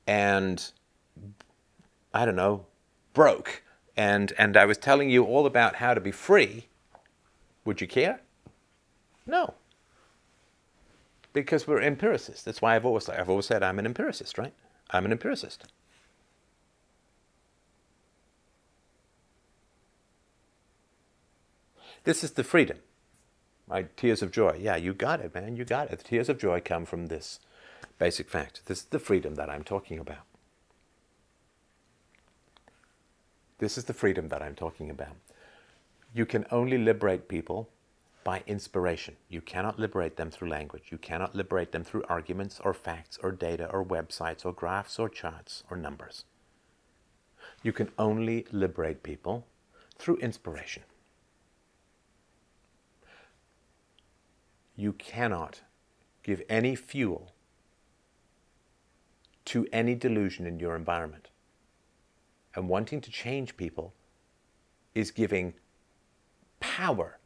and, 0.07 0.71
I 2.13 2.25
don't 2.25 2.35
know, 2.35 2.65
broke, 3.13 3.63
and, 3.95 4.33
and 4.37 4.57
I 4.57 4.65
was 4.65 4.77
telling 4.77 5.09
you 5.09 5.23
all 5.23 5.45
about 5.45 5.75
how 5.75 5.93
to 5.93 6.01
be 6.01 6.11
free, 6.11 6.67
would 7.65 7.81
you 7.81 7.87
care? 7.87 8.21
No. 9.25 9.53
Because 11.33 11.67
we're 11.67 11.81
empiricists. 11.81 12.43
That's 12.43 12.61
why 12.61 12.75
I've 12.75 12.85
always, 12.85 13.07
I've 13.07 13.29
always 13.29 13.45
said 13.45 13.63
I'm 13.63 13.79
an 13.79 13.85
empiricist, 13.85 14.37
right? 14.37 14.53
I'm 14.89 15.05
an 15.05 15.11
empiricist. 15.11 15.65
This 22.03 22.23
is 22.23 22.31
the 22.31 22.43
freedom. 22.43 22.77
My 23.71 23.85
tears 23.95 24.21
of 24.21 24.31
joy. 24.31 24.57
Yeah, 24.59 24.75
you 24.75 24.93
got 24.93 25.21
it, 25.21 25.33
man. 25.33 25.55
You 25.55 25.63
got 25.63 25.89
it. 25.89 25.99
The 25.99 26.03
tears 26.03 26.27
of 26.27 26.37
joy 26.37 26.59
come 26.59 26.83
from 26.83 27.07
this 27.07 27.39
basic 27.97 28.29
fact. 28.29 28.65
This 28.65 28.79
is 28.79 28.85
the 28.85 28.99
freedom 28.99 29.35
that 29.35 29.49
I'm 29.49 29.63
talking 29.63 29.97
about. 29.97 30.25
This 33.59 33.77
is 33.77 33.85
the 33.85 33.93
freedom 33.93 34.27
that 34.27 34.41
I'm 34.41 34.55
talking 34.55 34.89
about. 34.89 35.15
You 36.13 36.25
can 36.25 36.45
only 36.51 36.77
liberate 36.77 37.29
people 37.29 37.69
by 38.25 38.43
inspiration. 38.45 39.15
You 39.29 39.39
cannot 39.39 39.79
liberate 39.79 40.17
them 40.17 40.31
through 40.31 40.49
language. 40.49 40.89
You 40.89 40.97
cannot 40.97 41.33
liberate 41.33 41.71
them 41.71 41.85
through 41.85 42.03
arguments 42.09 42.59
or 42.61 42.73
facts 42.73 43.17
or 43.23 43.31
data 43.31 43.71
or 43.71 43.85
websites 43.85 44.45
or 44.45 44.51
graphs 44.51 44.99
or 44.99 45.07
charts 45.07 45.63
or 45.71 45.77
numbers. 45.77 46.25
You 47.63 47.71
can 47.71 47.89
only 47.97 48.45
liberate 48.51 49.01
people 49.01 49.47
through 49.97 50.17
inspiration. 50.17 50.83
You 54.75 54.93
cannot 54.93 55.61
give 56.23 56.41
any 56.49 56.75
fuel 56.75 57.33
to 59.45 59.67
any 59.71 59.95
delusion 59.95 60.45
in 60.45 60.59
your 60.59 60.75
environment. 60.75 61.29
And 62.55 62.69
wanting 62.69 63.01
to 63.01 63.11
change 63.11 63.57
people 63.57 63.93
is 64.93 65.11
giving 65.11 65.53
power 66.59 67.17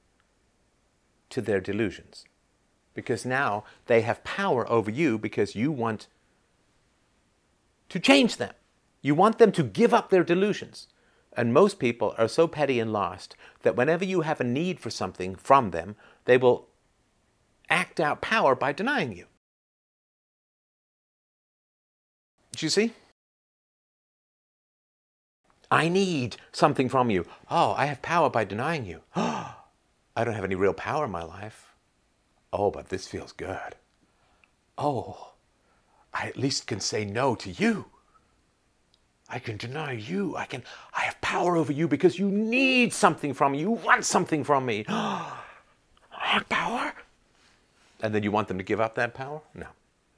to 1.30 1.42
their 1.42 1.60
delusions. 1.60 2.26
Because 2.94 3.26
now 3.26 3.64
they 3.88 4.02
have 4.02 4.24
power 4.24 4.70
over 4.72 4.90
you 4.90 5.18
because 5.18 5.56
you 5.56 5.72
want 5.72 6.08
to 7.90 8.00
change 8.00 8.38
them. 8.38 8.54
You 9.02 9.16
want 9.16 9.38
them 9.38 9.52
to 9.54 9.64
give 9.64 9.94
up 9.94 10.10
their 10.10 10.24
delusions. 10.24 10.88
And 11.34 11.54
most 11.54 11.80
people 11.80 12.16
are 12.18 12.30
so 12.30 12.48
petty 12.48 12.80
and 12.80 12.94
lost 12.94 13.36
that 13.64 13.76
whenever 13.76 14.06
you 14.06 14.22
have 14.22 14.40
a 14.40 14.46
need 14.46 14.80
for 14.80 14.90
something 14.90 15.36
from 15.36 15.72
them, 15.72 15.96
they 16.24 16.38
will 16.38 16.70
act 17.70 18.00
out 18.00 18.22
power 18.22 18.56
by 18.56 18.72
denying 18.72 19.16
you. 19.16 19.26
Do 22.56 22.66
you 22.66 22.70
see? 22.70 22.94
I 25.70 25.90
need 25.90 26.38
something 26.52 26.90
from 26.90 27.10
you. 27.10 27.26
Oh, 27.50 27.74
I 27.78 27.88
have 27.88 28.02
power 28.02 28.30
by 28.30 28.46
denying 28.46 28.86
you. 28.86 29.02
Oh, 29.16 29.56
I 30.16 30.24
don't 30.24 30.36
have 30.36 30.46
any 30.46 30.56
real 30.56 30.74
power 30.74 31.06
in 31.06 31.12
my 31.12 31.24
life. 31.24 31.74
Oh, 32.54 32.72
but 32.72 32.88
this 32.88 33.08
feels 33.08 33.34
good. 33.34 33.76
Oh, 34.78 35.34
I 36.14 36.28
at 36.28 36.38
least 36.38 36.68
can 36.68 36.80
say 36.80 37.04
no 37.04 37.36
to 37.36 37.50
you. 37.50 37.86
I 39.28 39.40
can 39.40 39.58
deny 39.58 39.94
you. 39.94 40.36
I 40.38 40.46
can 40.46 40.64
I 40.94 41.02
have 41.02 41.20
power 41.20 41.58
over 41.58 41.74
you 41.74 41.88
because 41.88 42.20
you 42.20 42.30
need 42.30 42.94
something 42.94 43.34
from 43.34 43.54
me. 43.54 43.60
You 43.60 43.72
want 43.72 44.06
something 44.06 44.44
from 44.44 44.66
me. 44.66 44.86
I 44.88 45.34
have 46.12 46.48
power. 46.48 46.94
And 48.02 48.14
then 48.14 48.24
you 48.24 48.32
want 48.32 48.48
them 48.48 48.58
to 48.58 48.64
give 48.64 48.82
up 48.82 48.96
that 48.96 49.14
power? 49.14 49.42
No. 49.54 49.68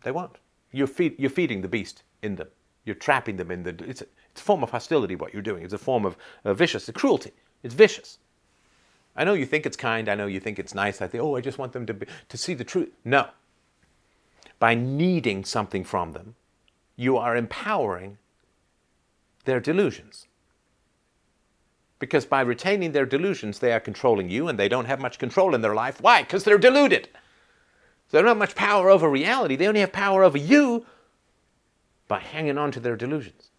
They 0.04 0.12
won't. 0.12 0.38
You're, 0.72 0.88
feed, 0.88 1.16
you're 1.18 1.30
feeding 1.30 1.62
the 1.62 1.68
beast 1.68 2.04
in 2.22 2.36
them. 2.36 2.48
You're 2.86 2.96
trapping 2.96 3.38
them 3.38 3.52
in 3.52 3.64
the. 3.64 3.70
It's 3.88 4.02
a, 4.02 4.06
it's 4.32 4.42
a 4.42 4.44
form 4.44 4.64
of 4.64 4.72
hostility, 4.72 5.16
what 5.16 5.34
you're 5.34 5.42
doing. 5.42 5.64
It's 5.64 5.74
a 5.74 5.78
form 5.78 6.06
of 6.06 6.16
uh, 6.46 6.54
vicious, 6.54 6.88
a 6.88 6.94
cruelty. 6.94 7.32
It's 7.64 7.74
vicious. 7.74 8.20
I 9.16 9.24
know 9.24 9.34
you 9.34 9.46
think 9.46 9.66
it's 9.66 9.76
kind. 9.76 10.08
I 10.08 10.16
know 10.16 10.28
you 10.28 10.40
think 10.40 10.60
it's 10.60 10.76
nice. 10.76 11.02
I 11.02 11.08
think, 11.08 11.24
oh, 11.24 11.36
I 11.36 11.42
just 11.42 11.58
want 11.58 11.74
them 11.74 11.86
to, 11.88 11.94
be, 11.94 12.06
to 12.30 12.38
see 12.38 12.54
the 12.54 12.64
truth. 12.64 12.92
No. 13.04 13.28
By 14.60 14.76
needing 14.76 15.44
something 15.44 15.84
from 15.84 16.14
them, 16.14 16.36
you 16.96 17.18
are 17.18 17.36
empowering 17.36 18.20
their 19.46 19.60
delusions. 19.60 20.28
Because 22.00 22.26
by 22.26 22.42
retaining 22.42 22.92
their 22.92 23.06
delusions, 23.06 23.60
they 23.60 23.74
are 23.74 23.80
controlling 23.80 24.30
you 24.30 24.48
and 24.48 24.60
they 24.60 24.70
don't 24.70 24.86
have 24.86 25.00
much 25.00 25.18
control 25.18 25.56
in 25.56 25.62
their 25.62 25.74
life. 25.74 26.00
Why? 26.00 26.22
Because 26.22 26.44
they're 26.44 26.58
deluded. 26.60 27.10
So 28.08 28.18
they 28.18 28.22
don't 28.22 28.30
have 28.30 28.38
much 28.38 28.56
power 28.56 28.90
over 28.90 29.10
reality. 29.10 29.58
They 29.58 29.68
only 29.68 29.82
have 29.82 29.92
power 29.92 30.24
over 30.24 30.38
you 30.38 30.86
by 32.08 32.20
hanging 32.20 32.58
on 32.58 32.72
to 32.72 32.80
their 32.80 32.96
delusions. 32.96 33.50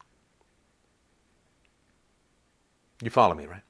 You 3.02 3.10
follow 3.10 3.34
me, 3.34 3.46
right? 3.46 3.62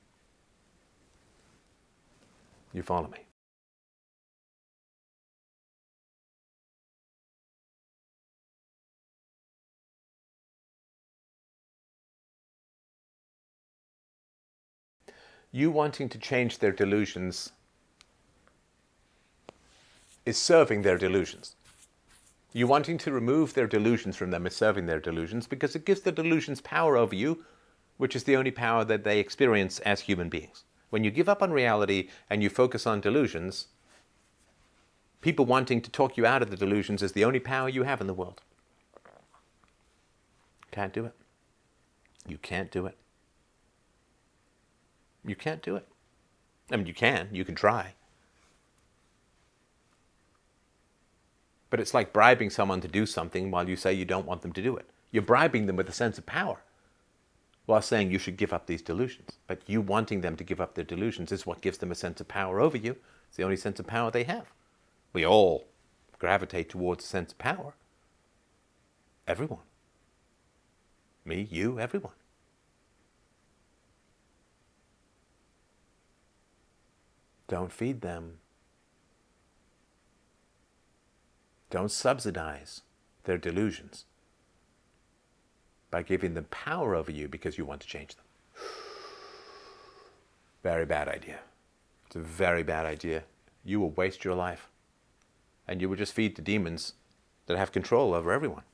You 2.72 2.82
follow 2.82 3.08
me? 3.08 3.18
You 15.50 15.70
wanting 15.70 16.08
to 16.10 16.18
change 16.18 16.58
their 16.58 16.72
delusions 16.72 17.52
is 20.28 20.36
serving 20.36 20.82
their 20.82 20.98
delusions. 20.98 21.56
You 22.52 22.66
wanting 22.66 22.98
to 22.98 23.12
remove 23.12 23.54
their 23.54 23.66
delusions 23.66 24.14
from 24.14 24.30
them 24.30 24.46
is 24.46 24.54
serving 24.54 24.84
their 24.84 25.00
delusions 25.00 25.46
because 25.46 25.74
it 25.74 25.86
gives 25.86 26.02
the 26.02 26.12
delusions 26.12 26.60
power 26.60 26.98
over 26.98 27.14
you, 27.14 27.44
which 27.96 28.14
is 28.14 28.24
the 28.24 28.36
only 28.36 28.50
power 28.50 28.84
that 28.84 29.04
they 29.04 29.20
experience 29.20 29.78
as 29.80 30.02
human 30.02 30.28
beings. 30.28 30.64
When 30.90 31.02
you 31.02 31.10
give 31.10 31.30
up 31.30 31.42
on 31.42 31.50
reality 31.50 32.10
and 32.28 32.42
you 32.42 32.50
focus 32.50 32.86
on 32.86 33.00
delusions, 33.00 33.68
people 35.22 35.46
wanting 35.46 35.80
to 35.80 35.90
talk 35.90 36.18
you 36.18 36.26
out 36.26 36.42
of 36.42 36.50
the 36.50 36.56
delusions 36.58 37.02
is 37.02 37.12
the 37.12 37.24
only 37.24 37.40
power 37.40 37.70
you 37.70 37.84
have 37.84 38.02
in 38.02 38.06
the 38.06 38.12
world. 38.12 38.42
Can't 40.70 40.92
do 40.92 41.06
it. 41.06 41.14
You 42.26 42.36
can't 42.36 42.70
do 42.70 42.84
it. 42.84 42.98
You 45.24 45.36
can't 45.36 45.62
do 45.62 45.76
it. 45.76 45.88
I 46.70 46.76
mean, 46.76 46.86
you 46.86 46.92
can. 46.92 47.28
You 47.32 47.46
can 47.46 47.54
try. 47.54 47.94
But 51.70 51.80
it's 51.80 51.94
like 51.94 52.12
bribing 52.12 52.50
someone 52.50 52.80
to 52.82 52.88
do 52.88 53.06
something 53.06 53.50
while 53.50 53.68
you 53.68 53.76
say 53.76 53.92
you 53.92 54.04
don't 54.04 54.26
want 54.26 54.42
them 54.42 54.52
to 54.54 54.62
do 54.62 54.76
it. 54.76 54.88
You're 55.10 55.22
bribing 55.22 55.66
them 55.66 55.76
with 55.76 55.88
a 55.88 55.92
sense 55.92 56.18
of 56.18 56.26
power. 56.26 56.58
while 57.66 57.82
saying 57.82 58.10
you 58.10 58.18
should 58.18 58.38
give 58.38 58.52
up 58.52 58.66
these 58.66 58.82
delusions. 58.82 59.32
But 59.46 59.60
you 59.66 59.80
wanting 59.82 60.22
them 60.22 60.36
to 60.36 60.44
give 60.44 60.60
up 60.60 60.74
their 60.74 60.84
delusions 60.84 61.32
is 61.32 61.46
what 61.46 61.60
gives 61.60 61.78
them 61.78 61.92
a 61.92 61.94
sense 61.96 62.20
of 62.20 62.28
power 62.28 62.60
over 62.60 62.78
you. 62.78 62.96
It's 63.28 63.36
the 63.36 63.44
only 63.44 63.56
sense 63.58 63.78
of 63.78 63.86
power 63.86 64.10
they 64.10 64.24
have. 64.24 64.46
We 65.12 65.26
all 65.26 65.66
gravitate 66.18 66.70
towards 66.70 67.04
a 67.04 67.08
sense 67.08 67.32
of 67.32 67.38
power. 67.38 67.74
Everyone. 69.26 69.60
Me, 71.24 71.46
you, 71.50 71.80
everyone. 71.80 72.14
Don't 77.48 77.72
feed 77.72 78.02
them. 78.02 78.38
Don't 81.70 81.90
subsidize 81.90 82.82
their 83.24 83.38
delusions 83.38 84.04
by 85.90 86.02
giving 86.02 86.34
them 86.34 86.46
power 86.50 86.94
over 86.94 87.10
you 87.10 87.28
because 87.28 87.58
you 87.58 87.64
want 87.64 87.80
to 87.80 87.86
change 87.86 88.14
them. 88.14 88.24
Very 90.62 90.86
bad 90.86 91.08
idea. 91.08 91.40
It's 92.06 92.16
a 92.16 92.20
very 92.20 92.62
bad 92.62 92.86
idea. 92.86 93.24
You 93.64 93.80
will 93.80 93.90
waste 93.90 94.24
your 94.24 94.34
life. 94.34 94.68
And 95.66 95.80
you 95.80 95.88
will 95.88 95.96
just 95.96 96.14
feed 96.14 96.36
the 96.36 96.42
demons 96.42 96.94
that 97.46 97.58
have 97.58 97.72
control 97.72 98.14
over 98.14 98.32
everyone. 98.32 98.64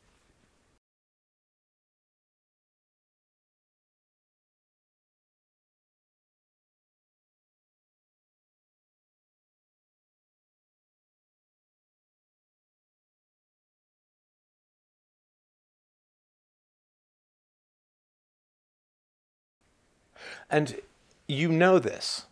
And 20.51 20.81
you 21.27 21.49
know 21.49 21.79
this. 21.79 22.27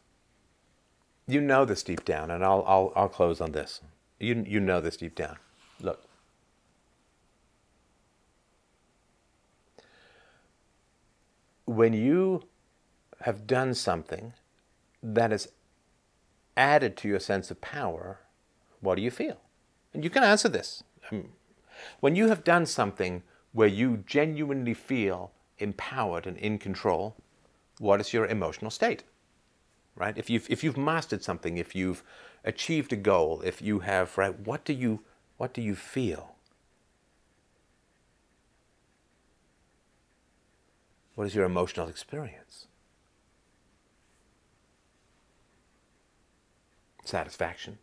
You 1.26 1.40
know 1.40 1.64
this 1.64 1.82
deep 1.82 2.04
down, 2.04 2.30
and 2.30 2.44
I'll, 2.44 2.64
I'll, 2.66 2.92
I'll 2.94 3.08
close 3.08 3.40
on 3.40 3.52
this. 3.52 3.80
You, 4.18 4.44
you 4.46 4.60
know 4.60 4.80
this 4.80 4.96
deep 4.96 5.14
down. 5.14 5.36
Look. 5.80 6.04
When 11.64 11.92
you 11.92 12.44
have 13.22 13.46
done 13.46 13.74
something 13.74 14.34
that 15.02 15.30
has 15.30 15.48
added 16.56 16.96
to 16.98 17.08
your 17.08 17.20
sense 17.20 17.50
of 17.50 17.60
power, 17.60 18.18
what 18.80 18.96
do 18.96 19.02
you 19.02 19.10
feel? 19.10 19.38
And 19.94 20.04
you 20.04 20.10
can 20.10 20.22
answer 20.22 20.48
this. 20.48 20.82
Um, 21.10 21.30
when 22.00 22.16
you 22.16 22.28
have 22.28 22.44
done 22.44 22.66
something 22.66 23.22
where 23.52 23.68
you 23.68 24.04
genuinely 24.06 24.74
feel 24.74 25.30
empowered 25.58 26.26
and 26.26 26.36
in 26.36 26.58
control, 26.58 27.16
what 27.82 28.00
is 28.00 28.12
your 28.12 28.26
emotional 28.26 28.70
state? 28.70 29.02
Right? 29.96 30.16
If 30.16 30.30
you've 30.30 30.48
if 30.48 30.62
you've 30.62 30.78
mastered 30.78 31.22
something, 31.22 31.58
if 31.58 31.74
you've 31.74 32.04
achieved 32.44 32.92
a 32.92 32.96
goal, 32.96 33.42
if 33.44 33.60
you 33.60 33.80
have 33.80 34.16
right, 34.16 34.38
what 34.38 34.64
do 34.64 34.72
you 34.72 35.00
what 35.36 35.52
do 35.52 35.60
you 35.60 35.74
feel? 35.74 36.36
What 41.16 41.26
is 41.26 41.34
your 41.34 41.44
emotional 41.44 41.88
experience? 41.88 42.68
Satisfaction, 47.04 47.78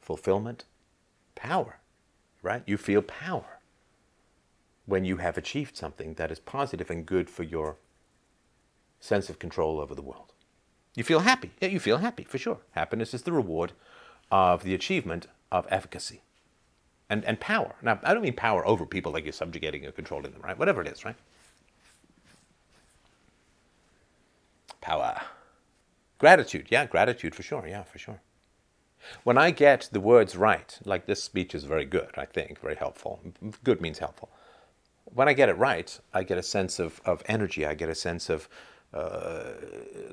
fulfillment, 0.00 0.64
power, 1.34 1.80
right? 2.42 2.62
You 2.64 2.76
feel 2.76 3.02
power 3.02 3.58
when 4.86 5.04
you 5.04 5.16
have 5.16 5.36
achieved 5.36 5.76
something 5.76 6.14
that 6.14 6.30
is 6.30 6.38
positive 6.38 6.90
and 6.90 7.04
good 7.04 7.28
for 7.28 7.42
your 7.42 7.76
sense 9.06 9.30
of 9.30 9.38
control 9.38 9.80
over 9.80 9.94
the 9.94 10.02
world. 10.02 10.32
You 10.94 11.04
feel 11.04 11.20
happy. 11.20 11.52
Yeah, 11.60 11.68
you 11.68 11.80
feel 11.80 11.98
happy, 11.98 12.24
for 12.24 12.38
sure. 12.38 12.58
Happiness 12.72 13.14
is 13.14 13.22
the 13.22 13.32
reward 13.32 13.72
of 14.30 14.64
the 14.64 14.74
achievement 14.74 15.26
of 15.52 15.66
efficacy 15.70 16.22
and, 17.08 17.24
and 17.24 17.38
power. 17.38 17.74
Now, 17.82 18.00
I 18.02 18.14
don't 18.14 18.22
mean 18.22 18.34
power 18.34 18.66
over 18.66 18.86
people 18.86 19.12
like 19.12 19.24
you're 19.24 19.32
subjugating 19.32 19.86
or 19.86 19.92
controlling 19.92 20.32
them, 20.32 20.42
right? 20.42 20.58
Whatever 20.58 20.80
it 20.80 20.88
is, 20.88 21.04
right? 21.04 21.16
Power. 24.80 25.20
Gratitude. 26.18 26.66
Yeah, 26.70 26.86
gratitude 26.86 27.34
for 27.34 27.42
sure. 27.42 27.66
Yeah, 27.66 27.82
for 27.82 27.98
sure. 27.98 28.20
When 29.22 29.38
I 29.38 29.50
get 29.50 29.88
the 29.92 30.00
words 30.00 30.36
right, 30.36 30.78
like 30.84 31.06
this 31.06 31.22
speech 31.22 31.54
is 31.54 31.64
very 31.64 31.84
good, 31.84 32.10
I 32.16 32.24
think, 32.24 32.60
very 32.60 32.74
helpful. 32.74 33.20
Good 33.62 33.80
means 33.80 33.98
helpful. 33.98 34.30
When 35.04 35.28
I 35.28 35.32
get 35.34 35.48
it 35.48 35.56
right, 35.56 35.98
I 36.12 36.24
get 36.24 36.38
a 36.38 36.42
sense 36.42 36.80
of, 36.80 37.00
of 37.04 37.22
energy. 37.26 37.64
I 37.64 37.74
get 37.74 37.88
a 37.88 37.94
sense 37.94 38.28
of 38.28 38.48
uh, 38.92 39.52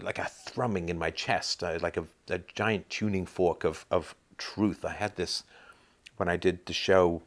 like 0.02 0.20
a 0.20 0.26
thrumming 0.26 0.90
in 0.90 0.98
my 0.98 1.10
chest, 1.10 1.64
uh, 1.64 1.78
like 1.82 1.98
a, 1.98 2.06
a, 2.30 2.40
giant 2.40 2.90
tuning 2.90 3.26
fork 3.26 3.64
of, 3.64 3.86
of 3.91 4.16
truth. 4.38 4.84
I 4.84 4.94
had 4.94 5.16
this 5.16 5.44
when 6.18 6.28
I 6.28 6.38
did 6.38 6.66
the 6.66 6.74
show 6.74 7.22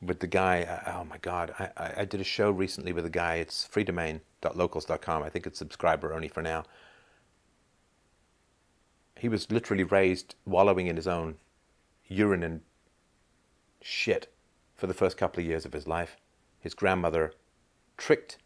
with 0.00 0.20
the 0.20 0.26
guy. 0.26 0.62
Uh, 0.62 0.98
oh 0.98 1.04
my 1.04 1.18
God, 1.18 1.54
I, 1.58 1.92
I 1.98 2.04
did 2.04 2.20
a 2.20 2.24
show 2.24 2.50
recently 2.50 2.92
with 2.92 3.04
a 3.04 3.10
guy. 3.10 3.36
It's 3.36 3.68
freedomain.locals.com. 3.68 5.22
I 5.22 5.28
think 5.28 5.46
it's 5.46 5.58
subscriber 5.58 6.14
only 6.14 6.28
for 6.28 6.42
now. 6.42 6.64
He 9.18 9.28
was 9.28 9.50
literally 9.50 9.84
raised 9.84 10.34
wallowing 10.44 10.86
in 10.86 10.96
his 10.96 11.08
own 11.08 11.36
urine 12.06 12.42
and 12.42 12.60
shit 13.82 14.32
for 14.74 14.86
the 14.86 14.94
first 14.94 15.16
couple 15.16 15.40
of 15.40 15.46
years 15.46 15.64
of 15.64 15.72
his 15.72 15.86
life. 15.86 16.16
His 16.60 16.74
grandmother 16.74 17.32
tricked 17.96 18.38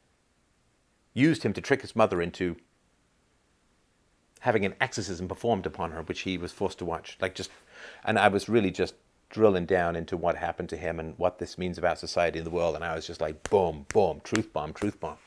used 1.21 1.43
him 1.43 1.53
to 1.53 1.61
trick 1.61 1.83
his 1.83 1.95
mother 1.95 2.21
into 2.21 2.57
having 4.41 4.65
an 4.65 4.75
exorcism 4.81 5.29
performed 5.29 5.67
upon 5.67 5.93
her, 5.93 6.03
which 6.03 6.21
he 6.21 6.39
was 6.39 6.51
forced 6.51 6.79
to 6.79 6.85
watch. 6.85 7.17
Like 7.21 7.35
just, 7.35 7.51
and 8.05 8.19
I 8.19 8.29
was 8.29 8.49
really 8.49 8.71
just 8.71 8.95
drilling 9.29 9.67
down 9.67 9.95
into 9.95 10.17
what 10.17 10.37
happened 10.37 10.69
to 10.71 10.77
him 10.77 10.99
and 10.99 11.15
what 11.19 11.39
this 11.39 11.57
means 11.57 11.79
about 11.79 11.99
society 11.99 12.39
and 12.39 12.47
the 12.47 12.51
world. 12.51 12.75
And 12.75 12.85
I 12.85 12.95
was 12.95 13.07
just 13.07 13.21
like, 13.21 13.49
boom, 13.49 13.87
boom, 13.93 14.21
truth 14.25 14.53
bomb, 14.53 14.73
truth 14.73 14.99
bomb. 14.99 15.19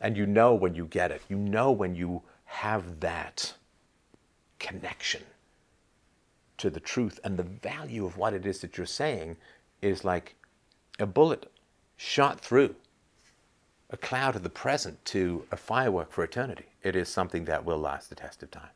And 0.00 0.16
you 0.16 0.26
know 0.26 0.54
when 0.54 0.74
you 0.74 0.86
get 0.86 1.10
it, 1.10 1.22
you 1.28 1.36
know 1.36 1.72
when 1.72 1.94
you 1.94 2.22
have 2.44 3.00
that 3.00 3.54
connection 4.58 5.22
to 6.58 6.70
the 6.70 6.80
truth 6.80 7.18
and 7.24 7.36
the 7.38 7.42
value 7.42 8.04
of 8.04 8.16
what 8.16 8.34
it 8.34 8.44
is 8.44 8.60
that 8.60 8.76
you're 8.76 8.86
saying 8.86 9.36
is 9.80 10.04
like 10.04 10.36
a 10.98 11.06
bullet 11.06 11.50
shot 11.96 12.40
through 12.40 12.74
a 13.90 13.96
cloud 13.96 14.36
of 14.36 14.42
the 14.42 14.50
present 14.50 15.04
to 15.04 15.46
a 15.50 15.56
firework 15.56 16.12
for 16.12 16.22
eternity. 16.22 16.66
It 16.82 16.94
is 16.94 17.08
something 17.08 17.44
that 17.46 17.64
will 17.64 17.78
last 17.78 18.08
the 18.08 18.14
test 18.14 18.42
of 18.42 18.50
time. 18.50 18.70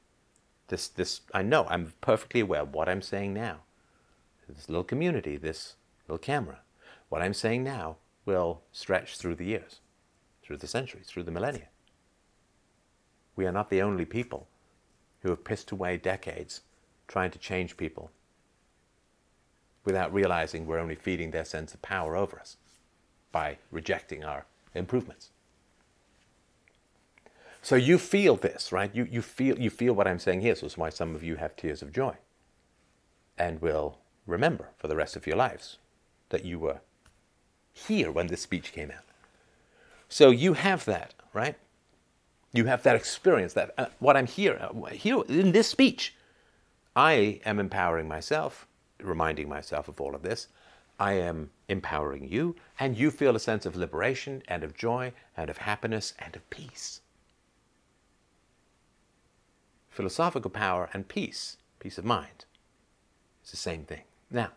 This, 0.69 0.89
this, 0.89 1.21
I 1.33 1.43
know, 1.43 1.67
I'm 1.69 1.93
perfectly 2.01 2.41
aware 2.41 2.63
of 2.63 2.75
what 2.75 2.89
I'm 2.89 3.03
saying 3.03 3.33
now. 3.33 3.61
This 4.49 4.69
little 4.69 4.85
community, 4.85 5.37
this 5.37 5.77
little 6.09 6.19
camera, 6.19 6.59
what 7.09 7.23
I'm 7.23 7.33
saying 7.33 7.63
now 7.63 7.97
will 8.27 8.63
stretch 8.73 9.17
through 9.17 9.37
the 9.37 9.45
years, 9.45 9.81
through 10.43 10.57
the 10.57 10.67
centuries, 10.67 11.07
through 11.07 11.23
the 11.23 11.31
millennia. 11.31 11.69
We 13.37 13.47
are 13.47 13.53
not 13.53 13.71
the 13.71 13.83
only 13.83 14.05
people 14.05 14.49
who 15.21 15.31
have 15.31 15.45
pissed 15.45 15.71
away 15.71 15.97
decades 15.97 16.63
trying 17.09 17.31
to 17.31 17.39
change 17.39 17.77
people 17.77 18.11
without 19.85 20.13
realizing 20.13 20.67
we're 20.67 20.79
only 20.79 20.95
feeding 20.95 21.31
their 21.31 21.45
sense 21.45 21.75
of 21.75 21.83
power 21.83 22.17
over 22.17 22.39
us 22.39 22.57
by 23.33 23.59
rejecting 23.71 24.25
our 24.25 24.47
improvements. 24.75 25.31
So 27.63 27.77
you 27.77 27.97
feel 27.97 28.37
this, 28.37 28.73
right? 28.73 28.95
You, 28.95 29.09
you, 29.11 29.23
feel, 29.23 29.59
you 29.59 29.71
feel 29.71 29.95
what 29.95 30.07
I'm 30.07 30.19
saying 30.19 30.43
here. 30.43 30.55
So 30.55 30.67
it's 30.67 30.77
why 30.77 30.91
some 30.91 31.15
of 31.15 31.23
you 31.23 31.37
have 31.37 31.57
tears 31.57 31.81
of 31.81 31.93
joy 31.93 32.15
and 33.39 33.63
will 33.63 33.99
remember 34.27 34.69
for 34.77 34.87
the 34.87 34.97
rest 34.97 35.17
of 35.17 35.27
your 35.27 35.37
lives 35.37 35.79
that 36.29 36.45
you 36.45 36.59
were 36.59 36.81
here 37.73 38.11
when 38.11 38.27
this 38.27 38.43
speech 38.43 38.73
came 38.73 38.91
out. 38.91 39.05
So 40.09 40.31
you 40.31 40.53
have 40.53 40.85
that, 40.85 41.15
right? 41.33 41.57
You 42.53 42.67
have 42.67 42.83
that 42.83 42.97
experience, 42.97 43.55
that 43.55 43.75
uh, 43.77 43.87
what 43.99 44.17
I'm 44.17 44.27
here, 44.27 44.59
uh, 44.61 44.87
here 44.87 45.23
in 45.29 45.53
this 45.53 45.69
speech, 45.69 46.15
I 46.95 47.41
am 47.45 47.59
empowering 47.59 48.07
myself, 48.07 48.67
reminding 49.03 49.49
myself 49.49 49.89
of 49.89 50.01
all 50.01 50.15
of 50.15 50.23
this. 50.23 50.49
I 50.99 51.15
am 51.15 51.51
empowering 51.69 52.29
you, 52.31 52.55
and 52.79 52.97
you 52.97 53.11
feel 53.11 53.35
a 53.35 53.41
sense 53.41 53.67
of 53.67 53.77
liberation 53.77 54.43
and 54.47 54.63
of 54.63 54.77
joy 54.77 55.13
and 55.37 55.51
of 55.51 55.59
happiness 55.59 56.15
and 56.19 56.37
of 56.37 56.49
peace. 56.51 57.01
Philosophical 59.91 60.51
power 60.51 60.89
and 60.93 61.09
peace, 61.09 61.57
peace 61.81 61.99
of 61.99 62.05
mind, 62.05 62.45
is 63.45 63.51
the 63.51 63.57
same 63.57 63.85
thing. 63.85 64.03
Now, 64.31 64.51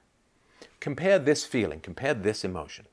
compare 0.79 1.19
this 1.19 1.45
feeling, 1.45 1.79
compare 1.79 2.13
this 2.13 2.43
emotion, 2.43 2.85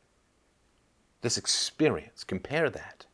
this 1.21 1.37
experience, 1.37 2.25
compare 2.25 2.71
that 2.71 3.07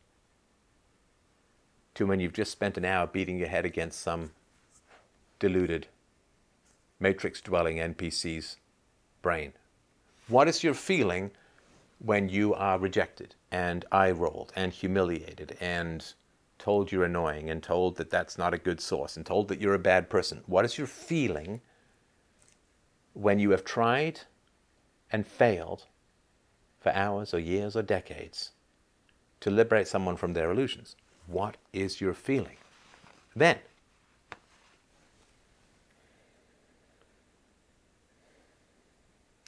to 1.95 2.07
when 2.07 2.21
you've 2.21 2.33
just 2.33 2.53
spent 2.53 2.79
an 2.79 2.85
hour 2.85 3.07
beating 3.07 3.39
your 3.39 3.49
head 3.49 3.65
against 3.65 4.01
some 4.01 4.31
deluded, 5.39 5.89
matrix 6.99 7.41
dwelling 7.41 7.77
NPC's 7.79 8.57
brain 9.23 9.53
what 10.31 10.49
is 10.49 10.63
your 10.63 10.75
feeling 10.75 11.31
when 11.99 12.29
you 12.29 12.55
are 12.55 12.79
rejected 12.79 13.35
and 13.51 13.85
eye 13.93 14.11
rolled 14.11 14.53
and 14.57 14.73
humiliated 14.73 15.57
and 15.61 16.15
told 16.59 16.93
you're 16.93 17.05
annoying 17.05 17.51
and 17.51 17.63
told 17.63 17.97
that 17.97 18.11
that's 18.11 18.39
not 18.39 18.55
a 18.55 18.59
good 18.59 18.81
source 18.81 19.17
and 19.17 19.27
told 19.27 19.49
that 19.49 19.61
you're 19.61 19.75
a 19.75 19.79
bad 19.79 20.09
person? 20.09 20.43
What 20.47 20.65
is 20.65 20.79
your 20.79 20.87
feeling 20.87 21.61
when 23.13 23.39
you 23.39 23.51
have 23.51 23.65
tried 23.65 24.21
and 25.11 25.27
failed 25.27 25.87
for 26.81 26.93
hours 26.93 27.35
or 27.35 27.39
years 27.39 27.77
or 27.77 27.83
decades 27.83 28.53
to 29.41 29.51
liberate 29.51 29.89
someone 29.89 30.17
from 30.17 30.33
their 30.33 30.51
illusions? 30.51 30.97
What 31.27 31.57
is 31.73 32.01
your 32.01 32.15
feeling 32.15 32.57
then? 33.35 33.59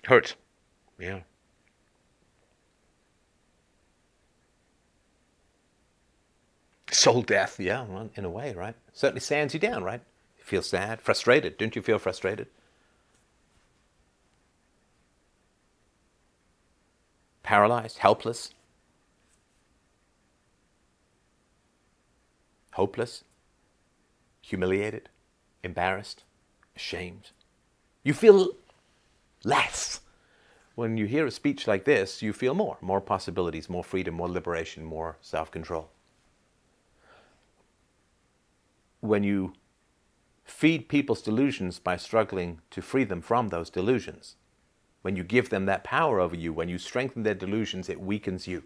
Hurt. 0.05 0.35
Yeah. 0.99 1.21
Soul 6.91 7.23
death, 7.23 7.59
yeah, 7.59 7.87
in 8.15 8.25
a 8.25 8.31
way, 8.31 8.55
right? 8.55 8.75
Certainly 8.93 9.21
sands 9.21 9.55
you 9.55 9.61
down, 9.61 9.83
right? 9.83 10.03
You 10.39 10.45
feel 10.45 10.63
sad, 10.63 11.01
frustrated. 11.01 11.57
Don't 11.59 11.75
you 11.75 11.83
feel 11.83 11.99
frustrated? 11.99 12.49
Paralyzed, 17.43 17.99
helpless, 17.99 18.53
hopeless, 22.73 23.25
humiliated, 24.43 25.09
embarrassed, 25.63 26.25
ashamed. 26.77 27.31
You 28.05 28.15
feel 28.15 28.53
less. 29.45 30.02
When 30.75 30.97
you 30.97 31.07
hear 31.07 31.27
a 31.27 31.31
speech 31.31 31.67
like 31.67 31.85
this, 31.85 32.23
you 32.23 32.33
feel 32.33 32.55
more 32.55 32.79
more 32.81 33.01
possibilities, 33.01 33.69
more 33.69 33.85
freedom, 33.85 34.15
more 34.15 34.29
liberation, 34.29 34.85
more 34.85 35.19
self 35.21 35.51
control. 35.51 35.91
When 39.01 39.23
you 39.25 39.53
feed 40.45 40.89
people's 40.89 41.23
delusions 41.23 41.79
by 41.79 41.97
struggling 41.97 42.61
to 42.71 42.81
free 42.81 43.05
them 43.05 43.21
from 43.21 43.49
those 43.49 43.71
delusions, 43.71 44.37
when 45.03 45.17
you 45.17 45.25
give 45.25 45.51
them 45.51 45.67
that 45.67 45.85
power 45.85 46.21
over 46.21 46.37
you, 46.37 46.53
when 46.53 46.69
you 46.69 46.79
strengthen 46.79 47.25
their 47.25 47.35
delusions, 47.35 47.89
it 47.89 48.01
weakens 48.01 48.47
you. 48.47 48.63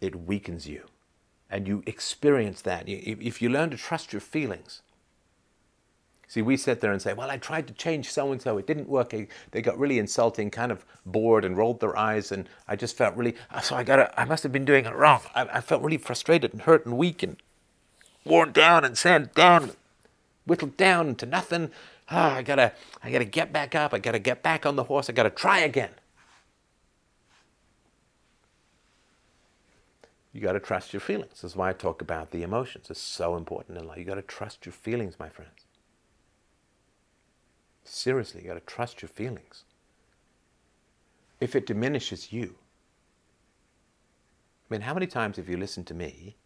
It 0.00 0.16
weakens 0.16 0.66
you. 0.66 0.86
And 1.50 1.68
you 1.68 1.82
experience 1.86 2.62
that. 2.62 2.88
If 2.88 3.40
you 3.42 3.48
learn 3.48 3.70
to 3.70 3.76
trust 3.76 4.12
your 4.12 4.20
feelings, 4.20 4.82
See, 6.28 6.42
we 6.42 6.58
sit 6.58 6.80
there 6.80 6.92
and 6.92 7.00
say, 7.00 7.14
well, 7.14 7.30
I 7.30 7.38
tried 7.38 7.66
to 7.68 7.72
change 7.72 8.10
so 8.12 8.30
and 8.32 8.40
so, 8.40 8.58
it 8.58 8.66
didn't 8.66 8.88
work. 8.88 9.14
They 9.50 9.62
got 9.62 9.78
really 9.78 9.98
insulting, 9.98 10.50
kind 10.50 10.70
of 10.70 10.84
bored 11.06 11.42
and 11.42 11.56
rolled 11.56 11.80
their 11.80 11.96
eyes, 11.96 12.30
and 12.30 12.46
I 12.68 12.76
just 12.76 12.96
felt 12.96 13.16
really, 13.16 13.34
so 13.62 13.74
I 13.74 13.82
got 13.82 13.96
to... 13.96 14.20
I 14.20 14.26
must 14.26 14.42
have 14.42 14.52
been 14.52 14.66
doing 14.66 14.84
it 14.84 14.94
wrong. 14.94 15.22
I, 15.34 15.42
I 15.44 15.60
felt 15.62 15.82
really 15.82 15.96
frustrated 15.96 16.52
and 16.52 16.62
hurt 16.62 16.84
and 16.84 16.98
weak 16.98 17.22
and 17.22 17.38
worn 18.24 18.52
down 18.52 18.84
and 18.84 18.96
sand 18.96 19.32
down, 19.34 19.72
whittled 20.44 20.76
down 20.76 21.14
to 21.14 21.24
nothing. 21.24 21.70
Ah, 22.10 22.36
I 22.36 22.42
gotta, 22.42 22.72
I 23.02 23.10
gotta 23.10 23.24
get 23.24 23.50
back 23.50 23.74
up. 23.74 23.94
I 23.94 23.98
gotta 23.98 24.18
get 24.18 24.42
back 24.42 24.66
on 24.66 24.76
the 24.76 24.84
horse. 24.84 25.08
I 25.08 25.14
gotta 25.14 25.30
try 25.30 25.60
again. 25.60 25.90
You 30.30 30.42
got 30.42 30.52
to 30.52 30.60
trust 30.60 30.92
your 30.92 31.00
feelings. 31.00 31.30
This 31.30 31.44
is 31.44 31.56
why 31.56 31.70
I 31.70 31.72
talk 31.72 32.02
about 32.02 32.30
the 32.30 32.42
emotions. 32.42 32.90
It's 32.90 33.00
so 33.00 33.34
important 33.34 33.78
in 33.78 33.86
life. 33.86 33.98
You 33.98 34.04
got 34.04 34.16
to 34.16 34.22
trust 34.22 34.66
your 34.66 34.74
feelings, 34.74 35.14
my 35.18 35.30
friends. 35.30 35.64
Seriously, 37.88 38.42
you 38.42 38.48
got 38.48 38.54
to 38.54 38.60
trust 38.60 39.00
your 39.00 39.08
feelings. 39.08 39.64
If 41.40 41.56
it 41.56 41.66
diminishes 41.66 42.32
you, 42.32 42.56
I 44.70 44.74
mean, 44.74 44.82
how 44.82 44.92
many 44.92 45.06
times 45.06 45.38
have 45.38 45.48
you 45.48 45.56
listened 45.56 45.86
to 45.86 45.94
me 45.94 46.36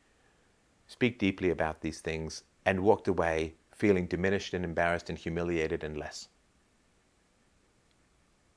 speak 0.87 1.19
deeply 1.19 1.51
about 1.51 1.81
these 1.81 2.01
things 2.01 2.45
and 2.65 2.81
walked 2.81 3.09
away 3.09 3.55
feeling 3.75 4.07
diminished 4.07 4.55
and 4.55 4.65
embarrassed 4.65 5.09
and 5.09 5.19
humiliated 5.19 5.83
and 5.83 5.97
less? 5.97 6.29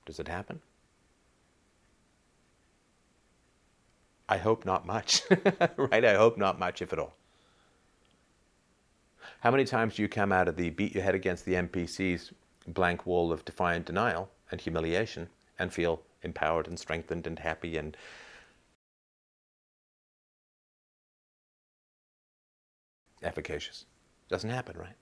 Does 0.06 0.20
it 0.20 0.28
happen? 0.28 0.62
I 4.30 4.38
hope 4.38 4.64
not 4.64 4.86
much, 4.86 5.24
right? 5.78 6.06
I 6.06 6.16
hope 6.16 6.38
not 6.38 6.60
much, 6.60 6.82
if 6.82 6.94
at 6.94 7.00
all. 7.00 7.16
How 9.40 9.50
many 9.50 9.66
times 9.66 9.96
do 9.96 10.04
you 10.04 10.08
come 10.08 10.32
out 10.32 10.48
of 10.48 10.56
the 10.56 10.70
beat 10.70 10.94
your 10.94 11.04
head 11.04 11.16
against 11.16 11.46
the 11.46 11.54
NPCs 11.56 12.32
blank 12.68 13.06
wall 13.06 13.32
of 13.32 13.46
defiant 13.46 13.86
denial 13.86 14.30
and 14.52 14.62
humiliation 14.62 15.30
and 15.58 15.74
feel 15.74 16.02
empowered 16.22 16.68
and 16.68 16.80
strengthened 16.80 17.28
and 17.28 17.40
happy 17.40 17.78
and 17.78 17.96
efficacious. 23.24 23.86
Doesn't 24.30 24.50
happen, 24.50 24.78
right? 24.78 24.96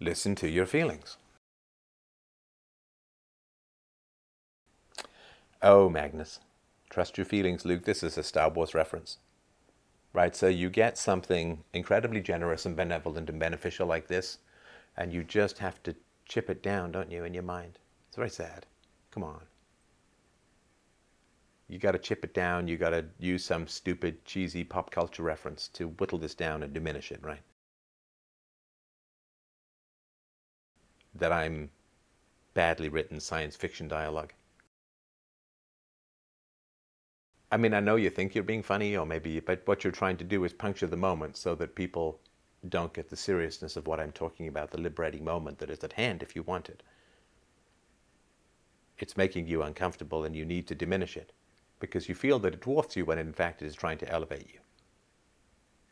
Listen 0.00 0.34
to 0.36 0.48
your 0.48 0.66
feelings. 0.66 1.16
Oh, 5.62 5.90
Magnus. 5.90 6.40
Trust 6.88 7.18
your 7.18 7.26
feelings, 7.26 7.64
Luke. 7.64 7.84
This 7.84 8.02
is 8.02 8.16
a 8.16 8.22
Star 8.22 8.48
Wars 8.48 8.74
reference 8.74 9.18
right? 10.12 10.34
So 10.34 10.48
you 10.48 10.70
get 10.70 10.98
something 10.98 11.62
incredibly 11.72 12.20
generous 12.20 12.66
and 12.66 12.76
benevolent 12.76 13.30
and 13.30 13.38
beneficial 13.38 13.86
like 13.86 14.08
this, 14.08 14.38
and 14.96 15.12
you 15.12 15.24
just 15.24 15.58
have 15.58 15.82
to 15.84 15.94
chip 16.26 16.50
it 16.50 16.62
down, 16.62 16.92
don't 16.92 17.10
you, 17.10 17.24
in 17.24 17.34
your 17.34 17.42
mind? 17.42 17.78
It's 18.08 18.16
very 18.16 18.30
sad. 18.30 18.66
Come 19.10 19.24
on. 19.24 19.40
You 21.68 21.78
got 21.78 21.92
to 21.92 21.98
chip 21.98 22.24
it 22.24 22.34
down. 22.34 22.66
You 22.66 22.76
got 22.76 22.90
to 22.90 23.04
use 23.20 23.44
some 23.44 23.68
stupid, 23.68 24.24
cheesy 24.24 24.64
pop 24.64 24.90
culture 24.90 25.22
reference 25.22 25.68
to 25.68 25.88
whittle 25.88 26.18
this 26.18 26.34
down 26.34 26.64
and 26.64 26.72
diminish 26.72 27.12
it, 27.12 27.20
right? 27.22 27.42
That 31.14 31.32
I'm 31.32 31.70
badly 32.54 32.88
written 32.88 33.20
science 33.20 33.54
fiction 33.54 33.86
dialogue. 33.86 34.32
I 37.52 37.56
mean, 37.56 37.74
I 37.74 37.80
know 37.80 37.96
you 37.96 38.10
think 38.10 38.34
you're 38.34 38.44
being 38.44 38.62
funny, 38.62 38.96
or 38.96 39.04
maybe, 39.04 39.40
but 39.40 39.62
what 39.66 39.82
you're 39.82 39.92
trying 39.92 40.16
to 40.18 40.24
do 40.24 40.44
is 40.44 40.52
puncture 40.52 40.86
the 40.86 40.96
moment 40.96 41.36
so 41.36 41.54
that 41.56 41.74
people 41.74 42.20
don't 42.68 42.92
get 42.92 43.08
the 43.08 43.16
seriousness 43.16 43.76
of 43.76 43.86
what 43.86 43.98
I'm 43.98 44.12
talking 44.12 44.46
about, 44.46 44.70
the 44.70 44.80
liberating 44.80 45.24
moment 45.24 45.58
that 45.58 45.70
is 45.70 45.82
at 45.82 45.94
hand 45.94 46.22
if 46.22 46.36
you 46.36 46.42
want 46.42 46.68
it. 46.68 46.82
It's 48.98 49.16
making 49.16 49.46
you 49.46 49.62
uncomfortable 49.62 50.24
and 50.24 50.36
you 50.36 50.44
need 50.44 50.66
to 50.68 50.74
diminish 50.74 51.16
it 51.16 51.32
because 51.80 52.08
you 52.08 52.14
feel 52.14 52.38
that 52.40 52.54
it 52.54 52.60
dwarfs 52.60 52.96
you 52.96 53.06
when 53.06 53.18
in 53.18 53.32
fact 53.32 53.62
it 53.62 53.66
is 53.66 53.74
trying 53.74 53.98
to 53.98 54.12
elevate 54.12 54.48
you. 54.52 54.60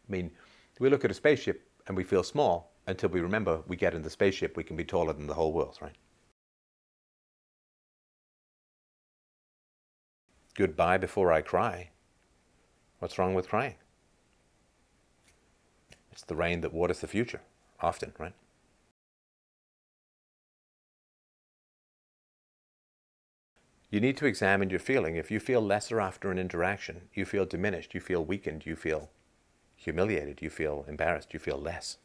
I 0.09 0.12
mean, 0.12 0.30
we 0.78 0.90
look 0.90 1.05
at 1.05 1.10
a 1.10 1.14
spaceship 1.14 1.66
and 1.86 1.97
we 1.97 2.05
feel 2.05 2.22
small 2.22 2.70
until 2.86 3.09
we 3.09 3.20
remember 3.20 3.62
we 3.66 3.76
get 3.76 3.94
in 3.94 4.02
the 4.02 4.10
spaceship, 4.10 4.56
we 4.56 4.64
can 4.64 4.76
be 4.76 4.85
taller 4.85 5.14
than 5.14 5.26
the 5.26 5.35
whole 5.35 5.52
world, 5.52 5.78
right? 5.80 5.97
Goodbye 10.59 10.98
before 10.98 11.32
I 11.32 11.40
cry. 11.40 11.90
What's 12.98 13.16
wrong 13.16 13.32
with 13.32 13.48
crying? 13.48 13.76
It's 16.10 16.24
the 16.24 16.35
rain 16.35 16.62
that 16.62 16.74
waters 16.74 16.98
the 16.98 17.06
future, 17.06 17.43
often, 17.80 18.12
right? 18.18 18.35
You 23.89 24.01
need 24.01 24.16
to 24.16 24.26
examine 24.26 24.68
your 24.68 24.80
feeling. 24.80 25.14
If 25.14 25.30
you 25.30 25.39
feel 25.39 25.60
lesser 25.60 26.01
after 26.01 26.32
an 26.32 26.40
interaction, 26.40 27.02
you 27.14 27.24
feel 27.24 27.47
diminished, 27.47 27.94
you 27.94 28.01
feel 28.01 28.24
weakened, 28.24 28.66
you 28.66 28.74
feel 28.74 29.10
humiliated, 29.76 30.43
you 30.43 30.51
feel 30.51 30.85
embarrassed, 30.89 31.32
you 31.32 31.39
feel 31.39 31.56
less. 31.56 31.98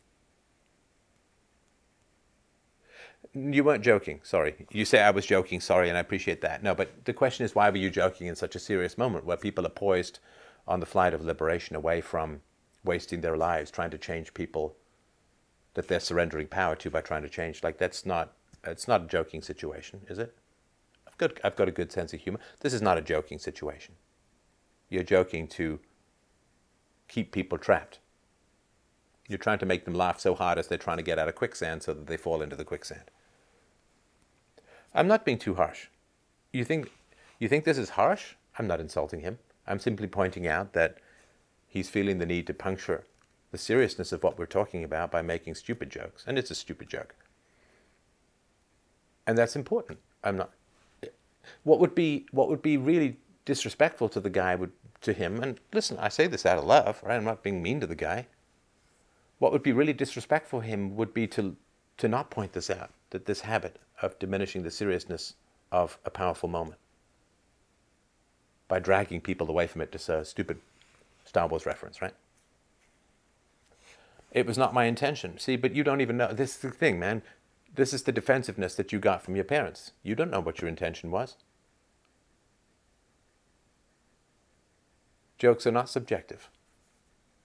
You 3.33 3.63
weren't 3.63 3.83
joking, 3.83 4.19
sorry. 4.23 4.67
You 4.71 4.85
say 4.85 5.01
I 5.01 5.11
was 5.11 5.25
joking, 5.25 5.59
sorry, 5.59 5.89
and 5.89 5.97
I 5.97 6.01
appreciate 6.01 6.41
that. 6.41 6.61
No, 6.61 6.75
but 6.75 7.05
the 7.05 7.13
question 7.13 7.45
is 7.45 7.55
why 7.55 7.69
were 7.69 7.77
you 7.77 7.89
joking 7.89 8.27
in 8.27 8.35
such 8.35 8.55
a 8.55 8.59
serious 8.59 8.97
moment 8.97 9.25
where 9.25 9.37
people 9.37 9.65
are 9.65 9.69
poised 9.69 10.19
on 10.67 10.79
the 10.79 10.85
flight 10.85 11.13
of 11.13 11.23
liberation 11.23 11.75
away 11.75 12.01
from 12.01 12.41
wasting 12.83 13.21
their 13.21 13.37
lives 13.37 13.71
trying 13.71 13.89
to 13.91 13.97
change 13.97 14.33
people 14.33 14.75
that 15.73 15.87
they're 15.87 15.99
surrendering 15.99 16.47
power 16.47 16.75
to 16.75 16.89
by 16.89 17.01
trying 17.01 17.23
to 17.23 17.29
change? 17.29 17.63
Like 17.63 17.77
that's 17.77 18.05
not 18.05 18.33
it's 18.65 18.87
not 18.87 19.03
a 19.03 19.07
joking 19.07 19.41
situation, 19.41 20.01
is 20.07 20.19
it? 20.19 20.35
I've 21.07 21.17
got 21.17 21.39
I've 21.43 21.55
got 21.55 21.67
a 21.67 21.71
good 21.71 21.91
sense 21.91 22.13
of 22.13 22.21
humor. 22.21 22.39
This 22.59 22.73
is 22.73 22.81
not 22.81 22.97
a 22.97 23.01
joking 23.01 23.39
situation. 23.39 23.95
You're 24.89 25.03
joking 25.03 25.47
to 25.49 25.79
keep 27.07 27.31
people 27.31 27.57
trapped. 27.57 27.99
You're 29.27 29.37
trying 29.37 29.59
to 29.59 29.65
make 29.65 29.85
them 29.85 29.93
laugh 29.93 30.19
so 30.19 30.35
hard 30.35 30.57
as 30.57 30.67
they're 30.67 30.77
trying 30.77 30.97
to 30.97 31.03
get 31.03 31.17
out 31.17 31.29
of 31.29 31.35
quicksand 31.35 31.83
so 31.83 31.93
that 31.93 32.07
they 32.07 32.17
fall 32.17 32.41
into 32.41 32.55
the 32.55 32.65
quicksand. 32.65 33.11
I'm 34.93 35.07
not 35.07 35.25
being 35.25 35.39
too 35.39 35.55
harsh. 35.55 35.87
You 36.51 36.65
think, 36.65 36.91
you 37.39 37.47
think 37.47 37.63
this 37.63 37.77
is 37.77 37.91
harsh? 37.91 38.35
I'm 38.59 38.67
not 38.67 38.79
insulting 38.79 39.21
him. 39.21 39.39
I'm 39.65 39.79
simply 39.79 40.07
pointing 40.07 40.45
out 40.45 40.73
that 40.73 40.97
he's 41.67 41.89
feeling 41.89 42.19
the 42.19 42.25
need 42.25 42.45
to 42.47 42.53
puncture 42.53 43.05
the 43.51 43.57
seriousness 43.57 44.11
of 44.11 44.23
what 44.23 44.37
we're 44.37 44.45
talking 44.45 44.83
about 44.83 45.11
by 45.11 45.21
making 45.21 45.55
stupid 45.55 45.89
jokes. 45.89 46.23
And 46.27 46.37
it's 46.37 46.51
a 46.51 46.55
stupid 46.55 46.89
joke. 46.89 47.15
And 49.25 49.37
that's 49.37 49.55
important. 49.55 49.99
I'm 50.23 50.37
not, 50.37 50.51
What 51.63 51.79
would 51.79 51.95
be 51.95 52.25
what 52.31 52.49
would 52.49 52.61
be 52.61 52.77
really 52.77 53.17
disrespectful 53.45 54.09
to 54.09 54.19
the 54.19 54.29
guy 54.29 54.55
would 54.55 54.71
to 55.01 55.13
him, 55.13 55.41
and 55.43 55.59
listen, 55.73 55.97
I 55.99 56.09
say 56.09 56.27
this 56.27 56.45
out 56.45 56.57
of 56.57 56.63
love, 56.65 57.01
right? 57.03 57.15
I'm 57.15 57.25
not 57.25 57.43
being 57.43 57.61
mean 57.61 57.79
to 57.81 57.87
the 57.87 57.95
guy. 57.95 58.27
What 59.39 59.51
would 59.51 59.63
be 59.63 59.73
really 59.73 59.93
disrespectful 59.93 60.61
for 60.61 60.63
him 60.65 60.95
would 60.95 61.13
be 61.13 61.27
to 61.27 61.55
to 61.97 62.07
not 62.07 62.31
point 62.31 62.53
this 62.53 62.69
out, 62.69 62.89
that 63.11 63.25
this 63.25 63.41
habit 63.41 63.77
of 64.01 64.17
diminishing 64.19 64.63
the 64.63 64.71
seriousness 64.71 65.35
of 65.71 65.97
a 66.05 66.09
powerful 66.09 66.49
moment 66.49 66.79
by 68.67 68.79
dragging 68.79 69.21
people 69.21 69.49
away 69.49 69.67
from 69.67 69.81
it 69.81 69.91
to 69.91 70.13
a 70.13 70.25
stupid 70.25 70.59
Star 71.25 71.47
Wars 71.47 71.65
reference, 71.65 72.01
right? 72.01 72.13
It 74.31 74.47
was 74.47 74.57
not 74.57 74.73
my 74.73 74.85
intention. 74.85 75.37
See, 75.37 75.55
but 75.55 75.75
you 75.75 75.83
don't 75.83 76.01
even 76.01 76.17
know. 76.17 76.33
This 76.33 76.55
is 76.55 76.57
the 76.57 76.71
thing, 76.71 76.99
man. 76.99 77.21
This 77.75 77.93
is 77.93 78.03
the 78.03 78.11
defensiveness 78.11 78.75
that 78.75 78.91
you 78.91 78.99
got 78.99 79.21
from 79.21 79.35
your 79.35 79.45
parents. 79.45 79.91
You 80.01 80.15
don't 80.15 80.31
know 80.31 80.39
what 80.39 80.61
your 80.61 80.69
intention 80.69 81.11
was. 81.11 81.37
Jokes 85.37 85.67
are 85.67 85.71
not 85.71 85.89
subjective. 85.89 86.49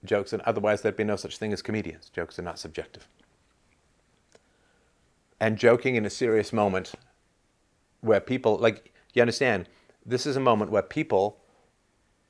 Jokes, 0.05 0.33
and 0.33 0.41
otherwise 0.43 0.81
there'd 0.81 0.95
be 0.95 1.03
no 1.03 1.15
such 1.15 1.37
thing 1.37 1.53
as 1.53 1.61
comedians. 1.61 2.09
Jokes 2.09 2.39
are 2.39 2.43
not 2.43 2.59
subjective. 2.59 3.07
And 5.39 5.57
joking 5.57 5.95
in 5.95 6.05
a 6.05 6.09
serious 6.09 6.51
moment 6.51 6.93
where 8.01 8.19
people, 8.19 8.57
like, 8.57 8.93
you 9.13 9.21
understand, 9.21 9.67
this 10.05 10.25
is 10.25 10.35
a 10.35 10.41
moment 10.41 10.71
where 10.71 10.81
people 10.81 11.39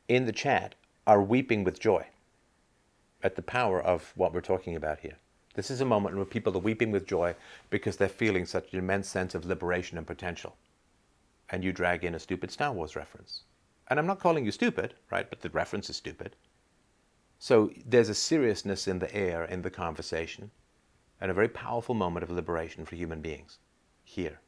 in 0.08 0.26
the 0.26 0.32
chat 0.32 0.76
are 1.06 1.22
weeping 1.22 1.64
with 1.64 1.80
joy 1.80 2.06
at 3.24 3.36
the 3.36 3.42
power 3.42 3.82
of 3.82 4.14
what 4.16 4.34
we're 4.34 4.42
talking 4.42 4.76
about 4.76 5.00
here. 5.00 5.18
This 5.56 5.72
is 5.72 5.82
a 5.82 5.86
moment 5.86 6.16
where 6.16 6.26
people 6.26 6.56
are 6.56 6.62
weeping 6.62 6.92
with 6.92 7.08
joy 7.08 7.36
because 7.70 7.98
they're 7.98 8.10
feeling 8.10 8.46
such 8.46 8.72
an 8.74 8.80
immense 8.80 9.10
sense 9.10 9.36
of 9.36 9.46
liberation 9.46 9.98
and 9.98 10.08
potential. 10.08 10.56
And 11.50 11.64
you 11.64 11.74
drag 11.74 12.04
in 12.04 12.16
a 12.16 12.20
stupid 12.20 12.52
Star 12.52 12.72
Wars 12.72 12.96
reference. 12.96 13.44
And 13.88 14.00
I'm 14.00 14.08
not 14.08 14.20
calling 14.20 14.46
you 14.46 14.52
stupid, 14.52 14.94
right? 15.12 15.30
But 15.30 15.42
the 15.42 15.50
reference 15.50 15.90
is 15.90 15.98
stupid. 15.98 16.36
So 17.40 17.72
there's 17.86 18.10
a 18.10 18.16
seriousness 18.16 18.88
in 18.88 19.00
the 19.00 19.14
air 19.16 19.44
in 19.44 19.62
the 19.62 19.72
conversation 19.72 20.52
and 21.20 21.32
a 21.32 21.34
very 21.34 21.50
powerful 21.50 21.96
moment 21.96 22.24
of 22.24 22.30
liberation 22.30 22.86
for 22.86 22.96
human 22.96 23.22
beings 23.22 23.58
here. 24.04 24.40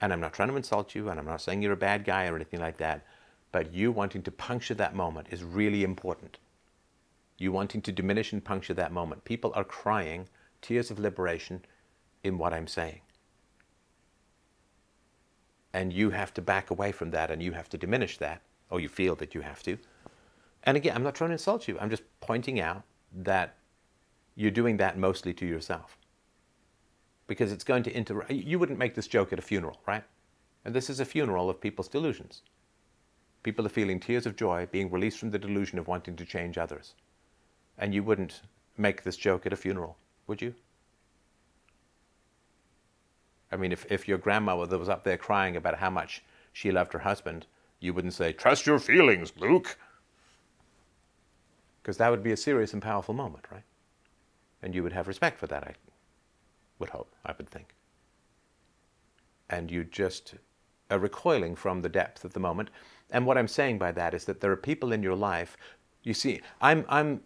And 0.00 0.12
I'm 0.12 0.20
not 0.20 0.34
trying 0.34 0.48
to 0.48 0.56
insult 0.56 0.94
you, 0.94 1.08
and 1.08 1.18
I'm 1.18 1.26
not 1.26 1.40
saying 1.40 1.62
you're 1.62 1.72
a 1.72 1.76
bad 1.76 2.04
guy 2.04 2.26
or 2.26 2.34
anything 2.34 2.60
like 2.60 2.76
that, 2.78 3.06
but 3.52 3.72
you 3.72 3.92
wanting 3.92 4.22
to 4.22 4.30
puncture 4.30 4.74
that 4.74 4.94
moment 4.94 5.28
is 5.30 5.44
really 5.44 5.84
important 5.84 6.38
you 7.42 7.52
wanting 7.52 7.82
to 7.82 7.92
diminish 7.92 8.32
and 8.32 8.44
puncture 8.44 8.72
that 8.74 8.92
moment. 8.92 9.24
People 9.24 9.52
are 9.54 9.64
crying 9.64 10.28
tears 10.62 10.90
of 10.90 10.98
liberation 10.98 11.64
in 12.22 12.38
what 12.38 12.54
I'm 12.54 12.68
saying. 12.68 13.00
And 15.72 15.92
you 15.92 16.10
have 16.10 16.32
to 16.34 16.42
back 16.42 16.70
away 16.70 16.92
from 16.92 17.10
that 17.10 17.30
and 17.30 17.42
you 17.42 17.52
have 17.52 17.68
to 17.70 17.78
diminish 17.78 18.18
that, 18.18 18.42
or 18.70 18.78
you 18.78 18.88
feel 18.88 19.16
that 19.16 19.34
you 19.34 19.40
have 19.40 19.62
to. 19.64 19.76
And 20.64 20.76
again, 20.76 20.94
I'm 20.94 21.02
not 21.02 21.14
trying 21.14 21.30
to 21.30 21.34
insult 21.34 21.66
you. 21.68 21.78
I'm 21.78 21.90
just 21.90 22.02
pointing 22.20 22.60
out 22.60 22.82
that 23.12 23.56
you're 24.34 24.50
doing 24.50 24.76
that 24.78 24.98
mostly 24.98 25.34
to 25.34 25.46
yourself. 25.46 25.98
Because 27.26 27.52
it's 27.52 27.64
going 27.64 27.82
to 27.84 27.96
inter. 27.96 28.24
You 28.28 28.58
wouldn't 28.58 28.78
make 28.78 28.94
this 28.94 29.06
joke 29.06 29.32
at 29.32 29.38
a 29.38 29.42
funeral, 29.42 29.80
right? 29.86 30.04
And 30.64 30.74
this 30.74 30.88
is 30.90 31.00
a 31.00 31.04
funeral 31.04 31.50
of 31.50 31.60
people's 31.60 31.88
delusions. 31.88 32.42
People 33.42 33.66
are 33.66 33.70
feeling 33.70 33.98
tears 33.98 34.26
of 34.26 34.36
joy, 34.36 34.68
being 34.70 34.90
released 34.90 35.18
from 35.18 35.30
the 35.30 35.38
delusion 35.38 35.78
of 35.78 35.88
wanting 35.88 36.14
to 36.16 36.24
change 36.24 36.58
others. 36.58 36.94
And 37.76 37.92
you 37.92 38.02
wouldn't 38.04 38.42
make 38.76 39.02
this 39.02 39.16
joke 39.16 39.46
at 39.46 39.52
a 39.52 39.56
funeral, 39.56 39.96
would 40.26 40.40
you? 40.40 40.54
I 43.50 43.56
mean, 43.56 43.72
if, 43.72 43.84
if 43.90 44.06
your 44.06 44.18
grandmother 44.18 44.78
was 44.78 44.88
up 44.88 45.04
there 45.04 45.16
crying 45.16 45.56
about 45.56 45.78
how 45.78 45.90
much 45.90 46.22
she 46.52 46.70
loved 46.70 46.92
her 46.92 47.00
husband, 47.00 47.46
you 47.80 47.92
wouldn't 47.92 48.14
say, 48.14 48.32
Trust 48.32 48.66
your 48.66 48.78
feelings, 48.78 49.32
Luke. 49.36 49.76
Because 51.82 51.96
that 51.96 52.10
would 52.10 52.22
be 52.22 52.32
a 52.32 52.36
serious 52.36 52.72
and 52.72 52.82
powerful 52.82 53.14
moment, 53.14 53.44
right? 53.50 53.64
And 54.62 54.74
you 54.74 54.82
would 54.82 54.92
have 54.92 55.08
respect 55.08 55.38
for 55.38 55.46
that, 55.48 55.64
I 55.64 55.74
would 56.78 56.90
hope, 56.90 57.12
I 57.24 57.34
would 57.36 57.48
think. 57.48 57.74
And 59.50 59.70
you 59.70 59.84
just 59.84 60.34
are 60.90 60.98
recoiling 60.98 61.56
from 61.56 61.82
the 61.82 61.88
depth 61.88 62.24
of 62.24 62.32
the 62.32 62.40
moment. 62.40 62.70
And 63.10 63.26
what 63.26 63.36
I'm 63.36 63.48
saying 63.48 63.78
by 63.78 63.92
that 63.92 64.14
is 64.14 64.24
that 64.26 64.40
there 64.40 64.52
are 64.52 64.56
people 64.56 64.92
in 64.92 65.02
your 65.02 65.16
life. 65.16 65.56
You 66.02 66.14
see, 66.14 66.40
I'm, 66.60 66.84
I'm 66.88 67.22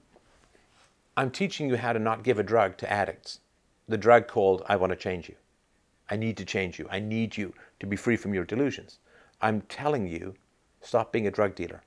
I'm 1.19 1.31
teaching 1.31 1.71
you 1.71 1.77
how 1.77 1.95
to 1.95 1.99
not 1.99 2.23
give 2.23 2.39
a 2.39 2.43
drug 2.43 2.77
to 2.77 2.93
addicts. 2.93 3.41
The 3.89 3.97
drug 3.97 4.29
called, 4.29 4.63
I 4.69 4.77
want 4.77 4.91
to 4.91 4.97
change 4.97 5.31
you. 5.31 5.35
I 6.11 6.17
need 6.17 6.37
to 6.37 6.45
change 6.45 6.79
you. 6.79 6.87
I 6.91 7.01
need 7.01 7.39
you 7.39 7.55
to 7.81 7.87
be 7.87 7.97
free 7.97 8.17
from 8.17 8.35
your 8.35 8.45
delusions. 8.45 8.99
I'm 9.41 9.63
telling 9.63 10.07
you, 10.07 10.35
stop 10.83 11.13
being 11.13 11.27
a 11.27 11.31
drug 11.31 11.55
dealer 11.55 11.83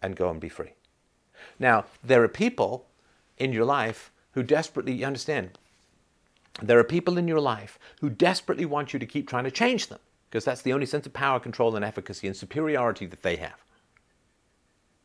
and 0.00 0.16
go 0.16 0.30
and 0.30 0.40
be 0.40 0.48
free. 0.48 0.72
Now, 1.58 1.84
there 2.02 2.22
are 2.22 2.28
people 2.28 2.86
in 3.38 3.52
your 3.52 3.64
life 3.64 4.10
who 4.32 4.42
desperately, 4.42 4.92
you 4.92 5.06
understand, 5.06 5.58
there 6.60 6.78
are 6.78 6.84
people 6.84 7.18
in 7.18 7.28
your 7.28 7.40
life 7.40 7.78
who 8.00 8.10
desperately 8.10 8.66
want 8.66 8.92
you 8.92 8.98
to 8.98 9.06
keep 9.06 9.28
trying 9.28 9.44
to 9.44 9.50
change 9.50 9.88
them 9.88 10.00
because 10.28 10.44
that's 10.44 10.62
the 10.62 10.72
only 10.72 10.86
sense 10.86 11.06
of 11.06 11.12
power, 11.12 11.38
control, 11.38 11.76
and 11.76 11.84
efficacy 11.84 12.26
and 12.26 12.36
superiority 12.36 13.06
that 13.06 13.22
they 13.22 13.36
have. 13.36 13.64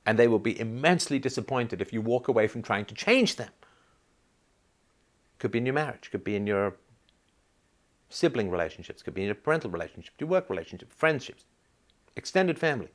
And 0.06 0.18
they 0.18 0.28
will 0.28 0.40
be 0.40 0.60
immensely 0.60 1.20
disappointed 1.20 1.82
if 1.82 1.92
you 1.92 2.02
walk 2.02 2.30
away 2.30 2.48
from 2.48 2.62
trying 2.62 2.86
to 2.86 2.96
change 2.96 3.36
them. 3.36 3.50
Could 5.38 5.52
be 5.52 5.58
in 5.60 5.66
your 5.66 5.76
marriage, 5.76 6.10
could 6.12 6.24
be 6.24 6.36
in 6.36 6.48
your 6.48 6.76
sibling 8.10 8.50
relationships, 8.50 9.04
could 9.04 9.14
be 9.14 9.22
in 9.22 9.28
your 9.28 9.36
parental 9.36 9.70
relationship, 9.70 10.14
your 10.18 10.30
work 10.30 10.50
relationship, 10.50 10.94
friendships, 10.94 11.44
extended 12.16 12.58
family. 12.58 12.90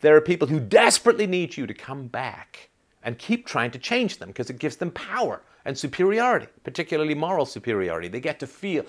There 0.00 0.14
are 0.14 0.20
people 0.20 0.48
who 0.48 0.60
desperately 0.60 1.26
need 1.26 1.56
you 1.56 1.66
to 1.66 1.74
come 1.74 2.06
back 2.06 2.68
and 3.02 3.18
keep 3.18 3.46
trying 3.46 3.70
to 3.72 3.78
change 3.78 4.18
them 4.18 4.28
because 4.28 4.50
it 4.50 4.58
gives 4.58 4.76
them 4.76 4.90
power 4.90 5.42
and 5.64 5.76
superiority, 5.76 6.46
particularly 6.64 7.14
moral 7.14 7.46
superiority. 7.46 8.08
They 8.08 8.20
get 8.20 8.40
to 8.40 8.46
feel. 8.46 8.84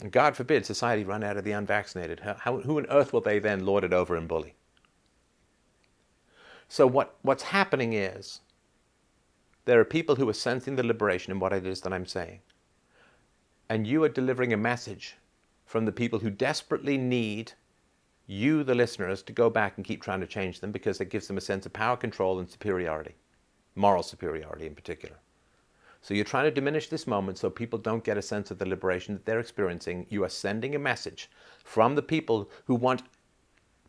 And 0.00 0.12
God 0.12 0.36
forbid 0.36 0.64
society 0.64 1.04
run 1.04 1.24
out 1.24 1.36
of 1.36 1.44
the 1.44 1.52
unvaccinated. 1.52 2.20
How, 2.20 2.34
how, 2.34 2.58
who 2.60 2.78
on 2.78 2.86
earth 2.88 3.12
will 3.12 3.20
they 3.20 3.38
then 3.38 3.66
lord 3.66 3.84
it 3.84 3.92
over 3.92 4.16
and 4.16 4.28
bully? 4.28 4.54
So 6.68 6.86
what, 6.86 7.16
what's 7.22 7.44
happening 7.44 7.94
is 7.94 8.40
there 9.64 9.80
are 9.80 9.84
people 9.84 10.16
who 10.16 10.28
are 10.28 10.34
sensing 10.34 10.76
the 10.76 10.82
liberation 10.82 11.32
in 11.32 11.40
what 11.40 11.52
it 11.52 11.66
is 11.66 11.80
that 11.80 11.92
I'm 11.92 12.06
saying. 12.06 12.40
And 13.68 13.86
you 13.86 14.02
are 14.04 14.08
delivering 14.08 14.52
a 14.52 14.56
message 14.56 15.16
from 15.66 15.84
the 15.84 15.92
people 15.92 16.20
who 16.20 16.30
desperately 16.30 16.96
need 16.96 17.52
you, 18.28 18.62
the 18.62 18.76
listeners, 18.76 19.24
to 19.24 19.32
go 19.32 19.50
back 19.50 19.76
and 19.76 19.84
keep 19.84 20.00
trying 20.00 20.20
to 20.20 20.26
change 20.26 20.60
them 20.60 20.70
because 20.70 21.00
it 21.00 21.10
gives 21.10 21.26
them 21.26 21.36
a 21.36 21.40
sense 21.40 21.66
of 21.66 21.72
power, 21.72 21.96
control, 21.96 22.38
and 22.38 22.48
superiority, 22.48 23.16
moral 23.74 24.04
superiority 24.04 24.66
in 24.66 24.76
particular. 24.76 25.16
So 26.00 26.14
you're 26.14 26.24
trying 26.24 26.44
to 26.44 26.52
diminish 26.52 26.88
this 26.88 27.08
moment 27.08 27.38
so 27.38 27.50
people 27.50 27.80
don't 27.80 28.04
get 28.04 28.16
a 28.16 28.22
sense 28.22 28.52
of 28.52 28.58
the 28.58 28.68
liberation 28.68 29.14
that 29.14 29.26
they're 29.26 29.40
experiencing. 29.40 30.06
You 30.08 30.22
are 30.22 30.28
sending 30.28 30.76
a 30.76 30.78
message 30.78 31.28
from 31.64 31.96
the 31.96 32.02
people 32.02 32.48
who 32.66 32.76
want 32.76 33.02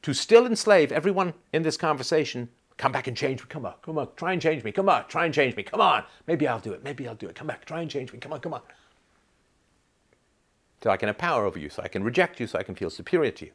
to 0.02 0.14
still 0.14 0.48
enslave 0.48 0.91
everyone 0.91 1.36
in 1.53 1.61
this 1.61 1.78
conversation 1.78 2.49
Come 2.80 2.94
back 2.94 3.07
and 3.07 3.18
change 3.18 3.41
me. 3.41 3.48
Come 3.49 3.66
on, 3.66 3.74
come 3.82 3.98
on, 3.98 4.07
try 4.16 4.32
and 4.32 4.41
change 4.41 4.64
me. 4.64 4.72
Come 4.72 4.88
on, 4.88 5.06
try 5.10 5.26
and 5.26 5.34
change 5.34 5.53
me. 5.57 5.64
Come 5.64 5.82
on. 5.82 6.06
Maybe 6.28 6.48
I'll 6.48 6.61
do 6.61 6.72
it. 6.72 6.82
Maybe 6.82 7.10
I'll 7.10 7.14
do 7.14 7.28
it. 7.28 7.36
Come 7.36 7.48
back, 7.48 7.66
try 7.66 7.82
and 7.82 7.91
change 7.91 8.14
me. 8.14 8.20
Come 8.20 8.32
on, 8.32 8.40
come 8.40 8.53
on. 8.53 8.61
So 10.82 10.90
I 10.90 10.95
can 10.95 11.07
have 11.07 11.18
power 11.18 11.45
over 11.45 11.60
you, 11.60 11.70
so 11.70 11.84
I 11.84 11.90
can 11.90 12.06
reject 12.06 12.40
you, 12.40 12.48
so 12.48 12.57
I 12.57 12.64
can 12.64 12.76
feel 12.76 12.90
superior 12.90 13.32
to 13.32 13.48
you. 13.48 13.52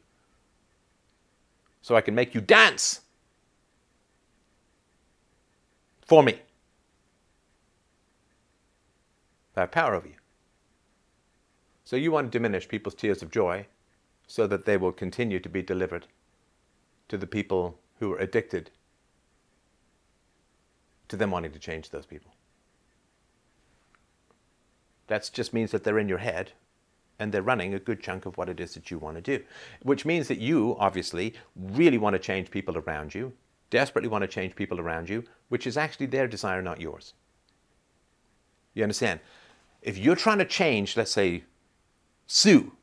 So 1.85 1.95
I 1.95 2.01
can 2.01 2.15
make 2.15 2.33
you 2.33 2.41
dance 2.41 3.01
for 6.01 6.23
me. 6.23 6.39
I 9.55 9.59
have 9.59 9.71
power 9.71 9.93
over 9.93 10.07
you. 10.07 10.15
So 11.83 11.95
you 11.95 12.11
want 12.11 12.31
to 12.31 12.35
diminish 12.35 12.67
people's 12.67 12.95
tears 12.95 13.21
of 13.21 13.29
joy 13.29 13.67
so 14.25 14.47
that 14.47 14.65
they 14.65 14.77
will 14.77 14.91
continue 14.91 15.39
to 15.39 15.47
be 15.47 15.61
delivered 15.61 16.07
to 17.07 17.19
the 17.19 17.27
people 17.27 17.77
who 17.99 18.11
are 18.13 18.17
addicted 18.17 18.71
to 21.09 21.15
them 21.15 21.29
wanting 21.29 21.51
to 21.51 21.59
change 21.59 21.91
those 21.91 22.07
people. 22.07 22.31
That 25.05 25.29
just 25.31 25.53
means 25.53 25.69
that 25.69 25.83
they're 25.83 25.99
in 25.99 26.09
your 26.09 26.17
head 26.17 26.53
and 27.19 27.31
they're 27.31 27.41
running 27.41 27.73
a 27.73 27.79
good 27.79 28.01
chunk 28.01 28.25
of 28.25 28.37
what 28.37 28.49
it 28.49 28.59
is 28.59 28.73
that 28.73 28.91
you 28.91 28.97
want 28.97 29.15
to 29.15 29.21
do. 29.21 29.43
Which 29.83 30.05
means 30.05 30.27
that 30.27 30.39
you, 30.39 30.75
obviously, 30.79 31.33
really 31.55 31.97
want 31.97 32.13
to 32.13 32.19
change 32.19 32.51
people 32.51 32.77
around 32.77 33.15
you, 33.15 33.33
desperately 33.69 34.09
want 34.09 34.23
to 34.23 34.27
change 34.27 34.55
people 34.55 34.79
around 34.79 35.09
you, 35.09 35.23
which 35.49 35.65
is 35.65 35.77
actually 35.77 36.07
their 36.07 36.27
desire, 36.27 36.61
not 36.61 36.81
yours. 36.81 37.13
You 38.73 38.83
understand? 38.83 39.19
If 39.81 39.97
you're 39.97 40.15
trying 40.15 40.39
to 40.39 40.45
change, 40.45 40.97
let's 40.97 41.11
say, 41.11 41.43
Sue, 42.27 42.73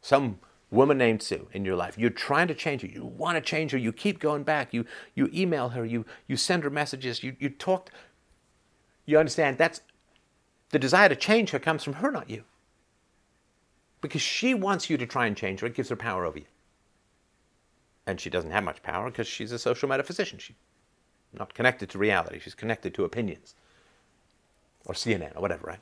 some 0.00 0.38
woman 0.70 0.98
named 0.98 1.22
Sue 1.22 1.48
in 1.52 1.64
your 1.64 1.76
life. 1.76 1.98
You're 1.98 2.10
trying 2.10 2.48
to 2.48 2.54
change 2.54 2.82
her. 2.82 2.88
You 2.88 3.04
want 3.04 3.36
to 3.36 3.40
change 3.40 3.72
her. 3.72 3.78
You 3.78 3.92
keep 3.92 4.20
going 4.20 4.44
back. 4.44 4.72
You, 4.72 4.84
you 5.14 5.28
email 5.34 5.70
her. 5.70 5.84
You, 5.84 6.06
you 6.26 6.36
send 6.36 6.62
her 6.64 6.70
messages. 6.70 7.22
You, 7.22 7.36
you 7.38 7.50
talk. 7.50 7.90
You 9.04 9.18
understand? 9.18 9.58
That's 9.58 9.80
the 10.70 10.78
desire 10.78 11.08
to 11.08 11.16
change 11.16 11.50
her 11.50 11.58
comes 11.58 11.82
from 11.82 11.94
her, 11.94 12.10
not 12.10 12.30
you. 12.30 12.44
Because 14.00 14.22
she 14.22 14.54
wants 14.54 14.88
you 14.88 14.96
to 14.96 15.06
try 15.06 15.26
and 15.26 15.36
change 15.36 15.60
her. 15.60 15.66
It 15.66 15.74
gives 15.74 15.88
her 15.90 15.96
power 15.96 16.24
over 16.24 16.38
you. 16.38 16.46
And 18.06 18.20
she 18.20 18.30
doesn't 18.30 18.50
have 18.50 18.64
much 18.64 18.82
power 18.82 19.10
because 19.10 19.26
she's 19.26 19.52
a 19.52 19.58
social 19.58 19.88
metaphysician. 19.88 20.38
She's 20.38 20.56
not 21.32 21.54
connected 21.54 21.90
to 21.90 21.98
reality. 21.98 22.38
She's 22.38 22.54
connected 22.54 22.94
to 22.94 23.04
opinions. 23.04 23.54
Or 24.86 24.94
CNN 24.94 25.36
or 25.36 25.42
whatever, 25.42 25.66
right? 25.66 25.80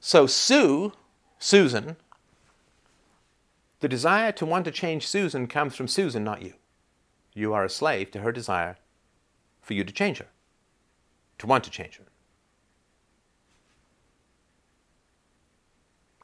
So 0.00 0.26
Sue, 0.26 0.92
Susan, 1.38 1.96
the 3.80 3.88
desire 3.88 4.32
to 4.32 4.46
want 4.46 4.64
to 4.66 4.70
change 4.70 5.06
Susan 5.06 5.46
comes 5.46 5.74
from 5.74 5.88
Susan, 5.88 6.24
not 6.24 6.42
you. 6.42 6.54
You 7.34 7.52
are 7.52 7.64
a 7.64 7.68
slave 7.68 8.10
to 8.12 8.20
her 8.20 8.32
desire 8.32 8.76
for 9.60 9.74
you 9.74 9.82
to 9.82 9.92
change 9.92 10.18
her, 10.18 10.28
to 11.38 11.46
want 11.46 11.64
to 11.64 11.70
change 11.70 11.96
her. 11.96 12.04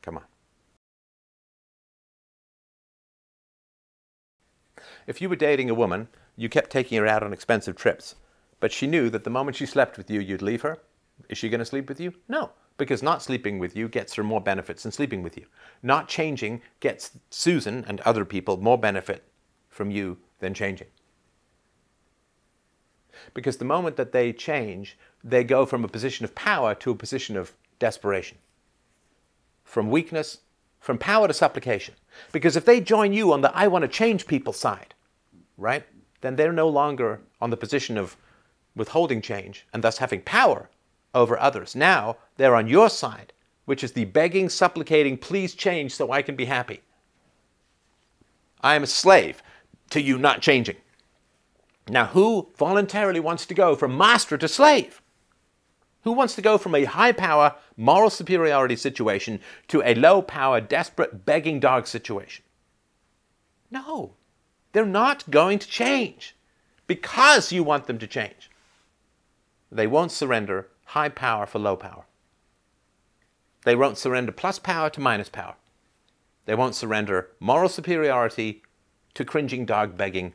Come 0.02 0.18
on. 0.18 0.24
If 5.10 5.20
you 5.20 5.28
were 5.28 5.34
dating 5.34 5.68
a 5.68 5.74
woman, 5.74 6.06
you 6.36 6.48
kept 6.48 6.70
taking 6.70 6.96
her 6.96 7.04
out 7.04 7.24
on 7.24 7.32
expensive 7.32 7.74
trips, 7.74 8.14
but 8.60 8.70
she 8.70 8.86
knew 8.86 9.10
that 9.10 9.24
the 9.24 9.28
moment 9.28 9.56
she 9.56 9.66
slept 9.66 9.98
with 9.98 10.08
you, 10.08 10.20
you'd 10.20 10.40
leave 10.40 10.62
her. 10.62 10.78
Is 11.28 11.36
she 11.36 11.48
going 11.48 11.58
to 11.58 11.64
sleep 11.64 11.88
with 11.88 11.98
you? 11.98 12.14
No, 12.28 12.50
because 12.76 13.02
not 13.02 13.20
sleeping 13.20 13.58
with 13.58 13.74
you 13.74 13.88
gets 13.88 14.14
her 14.14 14.22
more 14.22 14.40
benefits 14.40 14.84
than 14.84 14.92
sleeping 14.92 15.24
with 15.24 15.36
you. 15.36 15.46
Not 15.82 16.06
changing 16.06 16.62
gets 16.78 17.18
Susan 17.28 17.84
and 17.88 17.98
other 18.02 18.24
people 18.24 18.56
more 18.58 18.78
benefit 18.78 19.24
from 19.68 19.90
you 19.90 20.18
than 20.38 20.54
changing. 20.54 20.86
Because 23.34 23.56
the 23.56 23.64
moment 23.64 23.96
that 23.96 24.12
they 24.12 24.32
change, 24.32 24.96
they 25.24 25.42
go 25.42 25.66
from 25.66 25.84
a 25.84 25.88
position 25.88 26.24
of 26.24 26.36
power 26.36 26.72
to 26.76 26.92
a 26.92 26.94
position 26.94 27.36
of 27.36 27.52
desperation 27.80 28.38
from 29.64 29.90
weakness, 29.90 30.38
from 30.78 30.98
power 30.98 31.26
to 31.26 31.34
supplication. 31.34 31.94
Because 32.30 32.54
if 32.54 32.64
they 32.64 32.80
join 32.80 33.12
you 33.12 33.32
on 33.32 33.40
the 33.40 33.50
I 33.56 33.66
want 33.66 33.82
to 33.82 33.88
change 33.88 34.28
people 34.28 34.52
side, 34.52 34.94
right, 35.60 35.84
then 36.20 36.36
they're 36.36 36.52
no 36.52 36.68
longer 36.68 37.20
on 37.40 37.50
the 37.50 37.56
position 37.56 37.96
of 37.96 38.16
withholding 38.74 39.20
change 39.20 39.66
and 39.72 39.84
thus 39.84 39.98
having 39.98 40.22
power 40.22 40.70
over 41.14 41.38
others. 41.38 41.74
Now 41.74 42.16
they're 42.36 42.56
on 42.56 42.68
your 42.68 42.88
side, 42.88 43.32
which 43.64 43.84
is 43.84 43.92
the 43.92 44.04
begging, 44.04 44.48
supplicating, 44.48 45.16
please 45.16 45.54
change 45.54 45.94
so 45.94 46.10
I 46.10 46.22
can 46.22 46.36
be 46.36 46.46
happy. 46.46 46.80
I 48.62 48.74
am 48.74 48.82
a 48.82 48.86
slave 48.86 49.42
to 49.90 50.00
you 50.00 50.18
not 50.18 50.42
changing. 50.42 50.76
Now, 51.88 52.06
who 52.06 52.50
voluntarily 52.56 53.20
wants 53.20 53.46
to 53.46 53.54
go 53.54 53.74
from 53.74 53.98
master 53.98 54.38
to 54.38 54.46
slave? 54.46 55.02
Who 56.02 56.12
wants 56.12 56.34
to 56.36 56.42
go 56.42 56.56
from 56.56 56.74
a 56.74 56.84
high 56.84 57.12
power, 57.12 57.56
moral 57.76 58.10
superiority 58.10 58.76
situation 58.76 59.40
to 59.68 59.82
a 59.82 59.94
low 59.94 60.22
power, 60.22 60.60
desperate, 60.60 61.24
begging 61.26 61.58
dog 61.58 61.86
situation? 61.86 62.44
No, 63.70 64.14
they're 64.72 64.86
not 64.86 65.30
going 65.30 65.58
to 65.58 65.68
change 65.68 66.34
because 66.86 67.52
you 67.52 67.62
want 67.62 67.86
them 67.86 67.98
to 67.98 68.06
change. 68.06 68.50
They 69.70 69.86
won't 69.86 70.12
surrender 70.12 70.68
high 70.86 71.08
power 71.08 71.46
for 71.46 71.58
low 71.58 71.76
power. 71.76 72.04
They 73.64 73.76
won't 73.76 73.98
surrender 73.98 74.32
plus 74.32 74.58
power 74.58 74.90
to 74.90 75.00
minus 75.00 75.28
power. 75.28 75.54
They 76.46 76.54
won't 76.54 76.74
surrender 76.74 77.28
moral 77.38 77.68
superiority 77.68 78.62
to 79.14 79.24
cringing 79.24 79.66
dog 79.66 79.96
begging 79.96 80.32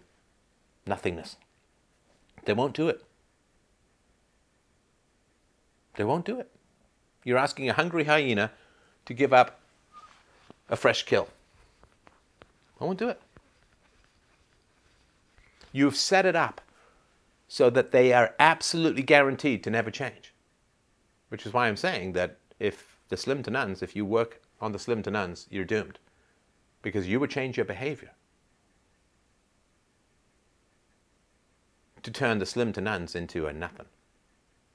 nothingness. 0.86 1.38
They 2.45 2.53
won't 2.53 2.76
do 2.76 2.88
it. 2.88 3.03
They 5.95 6.03
won't 6.03 6.26
do 6.26 6.40
it. 6.40 6.52
You're 7.24 7.38
asking 7.38 7.70
a 7.70 7.74
hungry 7.74 8.03
hyena 8.03 8.52
to 9.06 9.14
give 9.14 9.34
up 9.34 9.60
a 10.70 10.76
fresh 10.76 11.03
kill. 11.03 11.28
I 12.80 12.86
won't 12.86 12.99
do 12.99 13.10
it. 13.10 13.20
You've 15.76 15.97
set 15.97 16.26
it 16.26 16.38
up 16.38 16.61
so 17.49 17.69
that 17.69 17.91
they 17.91 18.14
are 18.14 18.34
absolutely 18.39 19.03
guaranteed 19.03 19.61
to 19.65 19.69
never 19.69 19.91
change. 19.91 20.34
Which 21.27 21.45
is 21.45 21.52
why 21.52 21.68
I'm 21.68 21.76
saying 21.76 22.14
that 22.14 22.38
if 22.61 22.95
the 23.10 23.18
slim 23.18 23.43
to 23.43 23.52
nuns, 23.52 23.84
if 23.84 23.93
you 23.93 24.06
work 24.06 24.41
on 24.61 24.72
the 24.72 24.80
slim 24.80 25.03
to 25.03 25.11
nuns, 25.11 25.47
you're 25.49 25.65
doomed. 25.65 25.99
Because 26.81 27.10
you 27.10 27.19
would 27.19 27.30
change 27.30 27.57
your 27.57 27.65
behavior 27.65 28.11
to 32.03 32.10
turn 32.10 32.38
the 32.38 32.45
slim 32.45 32.72
to 32.72 32.80
nuns 32.80 33.14
into 33.14 33.45
a 33.45 33.52
nothing. 33.52 33.88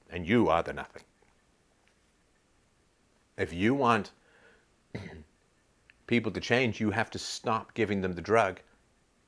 And 0.07 0.27
you 0.27 0.49
are 0.49 0.61
the 0.61 0.71
nothing. 0.71 1.03
If 3.39 3.51
you 3.51 3.73
want 3.73 4.11
people 6.05 6.31
to 6.31 6.39
change, 6.39 6.79
you 6.79 6.91
have 6.91 7.09
to 7.09 7.17
stop 7.17 7.73
giving 7.73 8.01
them 8.01 8.13
the 8.13 8.21
drug 8.21 8.61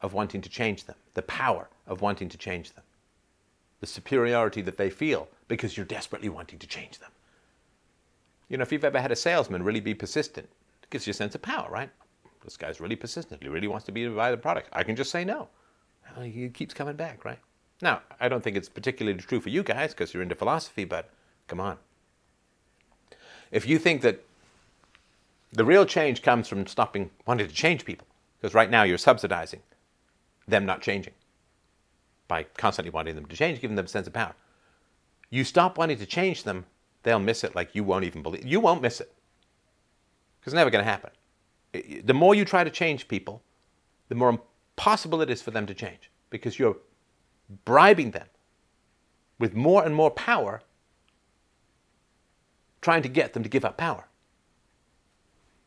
of 0.03 0.13
wanting 0.13 0.41
to 0.41 0.49
change 0.49 0.83
them, 0.83 0.97
the 1.15 1.23
power 1.23 1.69
of 1.87 2.01
wanting 2.01 2.29
to 2.29 2.37
change 2.37 2.73
them, 2.73 2.83
the 3.79 3.87
superiority 3.87 4.61
that 4.61 4.77
they 4.77 4.89
feel 4.89 5.29
because 5.47 5.75
you're 5.75 5.85
desperately 5.85 6.29
wanting 6.29 6.59
to 6.59 6.67
change 6.67 6.99
them. 6.99 7.09
You 8.49 8.57
know, 8.57 8.61
if 8.61 8.71
you've 8.71 8.83
ever 8.83 9.01
had 9.01 9.11
a 9.11 9.15
salesman 9.15 9.63
really 9.63 9.79
be 9.79 9.95
persistent, 9.95 10.49
it 10.83 10.89
gives 10.89 11.07
you 11.07 11.11
a 11.11 11.13
sense 11.15 11.33
of 11.33 11.41
power, 11.41 11.69
right? 11.71 11.89
This 12.43 12.57
guy's 12.57 12.81
really 12.81 12.97
persistent. 12.97 13.41
He 13.41 13.49
really 13.49 13.69
wants 13.69 13.85
to 13.85 13.91
be 13.93 14.03
to 14.03 14.11
buy 14.11 14.29
the 14.29 14.37
product. 14.37 14.67
I 14.73 14.83
can 14.83 14.97
just 14.97 15.09
say 15.09 15.23
no. 15.23 15.47
He 16.21 16.49
keeps 16.49 16.73
coming 16.73 16.97
back, 16.97 17.23
right? 17.23 17.39
Now, 17.81 18.01
I 18.19 18.27
don't 18.27 18.43
think 18.43 18.57
it's 18.57 18.69
particularly 18.69 19.17
true 19.17 19.39
for 19.39 19.49
you 19.49 19.63
guys 19.63 19.91
because 19.91 20.13
you're 20.13 20.21
into 20.21 20.35
philosophy, 20.35 20.83
but 20.83 21.09
come 21.47 21.59
on. 21.59 21.77
If 23.51 23.67
you 23.67 23.79
think 23.79 24.01
that 24.01 24.23
the 25.51 25.63
real 25.63 25.85
change 25.85 26.21
comes 26.21 26.47
from 26.47 26.67
stopping 26.67 27.09
wanting 27.25 27.47
to 27.47 27.53
change 27.53 27.85
people, 27.85 28.07
because 28.39 28.53
right 28.53 28.69
now 28.69 28.83
you're 28.83 28.97
subsidizing 28.97 29.61
them 30.47 30.65
not 30.65 30.81
changing 30.81 31.13
by 32.27 32.43
constantly 32.57 32.89
wanting 32.89 33.15
them 33.15 33.25
to 33.25 33.35
change, 33.35 33.61
giving 33.61 33.75
them 33.75 33.85
a 33.85 33.89
sense 33.89 34.07
of 34.07 34.13
power. 34.13 34.33
You 35.29 35.43
stop 35.43 35.77
wanting 35.77 35.97
to 35.97 36.05
change 36.05 36.43
them, 36.43 36.65
they'll 37.03 37.19
miss 37.19 37.43
it 37.43 37.55
like 37.55 37.75
you 37.75 37.83
won't 37.83 38.05
even 38.05 38.23
believe. 38.23 38.45
You 38.45 38.59
won't 38.59 38.81
miss 38.81 39.01
it 39.01 39.11
because 40.39 40.53
it's 40.53 40.57
never 40.57 40.69
going 40.69 40.83
to 40.83 40.89
happen. 40.89 41.11
The 42.05 42.13
more 42.13 42.35
you 42.35 42.45
try 42.45 42.63
to 42.63 42.69
change 42.69 43.07
people, 43.07 43.41
the 44.09 44.15
more 44.15 44.29
impossible 44.29 45.21
it 45.21 45.29
is 45.29 45.41
for 45.41 45.51
them 45.51 45.65
to 45.65 45.73
change 45.73 46.11
because 46.29 46.59
you're 46.59 46.77
bribing 47.65 48.11
them 48.11 48.27
with 49.39 49.53
more 49.53 49.83
and 49.83 49.95
more 49.95 50.11
power 50.11 50.61
trying 52.81 53.01
to 53.01 53.09
get 53.09 53.33
them 53.33 53.43
to 53.43 53.49
give 53.49 53.65
up 53.65 53.77
power. 53.77 54.05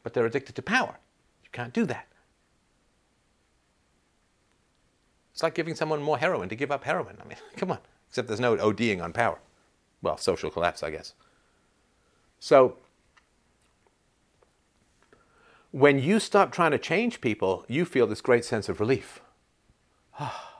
But 0.02 0.14
they're 0.14 0.26
addicted 0.26 0.54
to 0.56 0.62
power. 0.62 0.98
You 1.42 1.50
can't 1.50 1.72
do 1.72 1.86
that. 1.86 2.06
It's 5.36 5.42
like 5.42 5.52
giving 5.52 5.74
someone 5.74 6.02
more 6.02 6.16
heroin 6.16 6.48
to 6.48 6.56
give 6.56 6.70
up 6.70 6.84
heroin. 6.84 7.18
I 7.22 7.28
mean, 7.28 7.36
come 7.58 7.70
on. 7.70 7.78
Except 8.08 8.26
there's 8.26 8.40
no 8.40 8.56
ODing 8.56 9.02
on 9.02 9.12
power. 9.12 9.38
Well, 10.00 10.16
social 10.16 10.50
collapse, 10.50 10.82
I 10.82 10.88
guess. 10.88 11.12
So, 12.38 12.78
when 15.72 15.98
you 15.98 16.20
stop 16.20 16.52
trying 16.52 16.70
to 16.70 16.78
change 16.78 17.20
people, 17.20 17.66
you 17.68 17.84
feel 17.84 18.06
this 18.06 18.22
great 18.22 18.46
sense 18.46 18.70
of 18.70 18.80
relief. 18.80 19.20
Ah, 20.18 20.54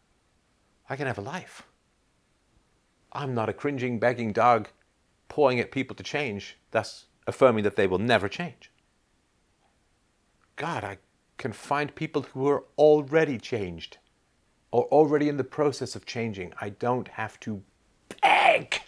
I 0.88 0.96
can 0.96 1.06
have 1.06 1.18
a 1.18 1.20
life. 1.20 1.64
I'm 3.12 3.34
not 3.34 3.50
a 3.50 3.52
cringing, 3.52 3.98
begging 3.98 4.32
dog 4.32 4.70
pawing 5.28 5.60
at 5.60 5.72
people 5.72 5.94
to 5.96 6.02
change, 6.02 6.56
thus 6.70 7.04
affirming 7.26 7.64
that 7.64 7.76
they 7.76 7.86
will 7.86 7.98
never 7.98 8.30
change. 8.30 8.72
God, 10.56 10.84
I 10.84 10.96
can 11.40 11.52
find 11.54 11.94
people 11.94 12.20
who 12.20 12.46
are 12.46 12.64
already 12.76 13.38
changed 13.38 13.96
or 14.70 14.84
already 14.84 15.26
in 15.26 15.38
the 15.38 15.42
process 15.42 15.96
of 15.96 16.04
changing. 16.04 16.52
I 16.60 16.68
don't 16.68 17.08
have 17.08 17.40
to 17.40 17.62
beg 18.22 18.82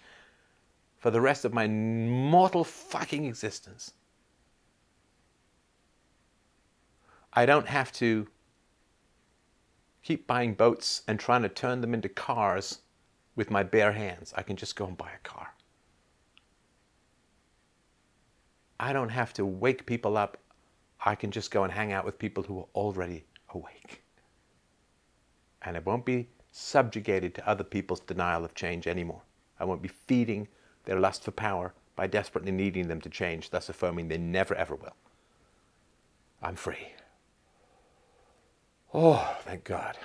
for 0.99 1.11
the 1.11 1.23
rest 1.23 1.47
of 1.47 1.55
my 1.55 1.67
mortal 1.67 2.63
fucking 2.63 3.25
existence. 3.25 3.95
I 7.33 7.47
don't 7.47 7.69
have 7.69 7.91
to 7.93 8.29
keep 10.03 10.27
buying 10.27 10.53
boats 10.53 11.05
and 11.09 11.19
trying 11.19 11.43
to 11.43 11.49
turn 11.49 11.81
them 11.81 11.95
into 11.95 12.11
cars 12.11 12.81
with 13.35 13.51
my 13.51 13.63
bare 13.63 13.93
hands. 13.93 14.35
I 14.37 14.43
can 14.43 14.57
just 14.57 14.77
go 14.77 14.85
and 14.85 14.97
buy 14.99 15.11
a 15.15 15.27
car. 15.27 15.55
I 18.79 18.93
don't 18.93 19.09
have 19.09 19.33
to 19.35 19.47
wake 19.47 19.87
people 19.87 20.19
up. 20.19 20.37
I 21.05 21.15
can 21.15 21.31
just 21.31 21.51
go 21.51 21.65
and 21.65 21.73
hang 21.73 21.93
out 21.93 22.05
with 22.05 22.19
people 22.19 22.45
who 22.45 22.61
are 22.61 22.67
already 22.75 23.25
awake. 23.55 24.03
And 25.63 25.77
I 25.77 25.81
won't 25.81 26.05
be 26.05 26.29
subjugated 26.51 27.35
to 27.35 27.49
other 27.49 27.65
people's 27.65 28.01
denial 28.01 28.45
of 28.45 28.55
change 28.55 28.87
anymore. 28.87 29.23
I 29.59 29.65
won't 29.65 29.83
be 29.83 29.91
feeding 30.07 30.49
their 30.85 31.01
lust 31.01 31.25
for 31.25 31.31
power 31.31 31.75
by 31.97 32.07
desperately 32.07 32.53
needing 32.53 32.89
them 32.89 33.01
to 33.01 33.09
change, 33.09 33.51
thus 33.51 33.69
affirming 33.69 34.09
they 34.09 34.19
never 34.19 34.55
ever 34.55 34.75
will. 34.75 34.97
I'm 36.43 36.57
free. 36.57 36.89
Oh, 38.93 39.37
thank 39.43 39.65
God. 39.65 39.97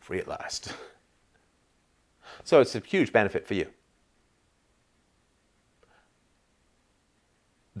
Free 0.00 0.18
at 0.18 0.28
last. 0.28 0.72
So 2.44 2.60
it's 2.60 2.76
a 2.76 2.80
huge 2.80 3.12
benefit 3.12 3.44
for 3.44 3.54
you. 3.54 3.66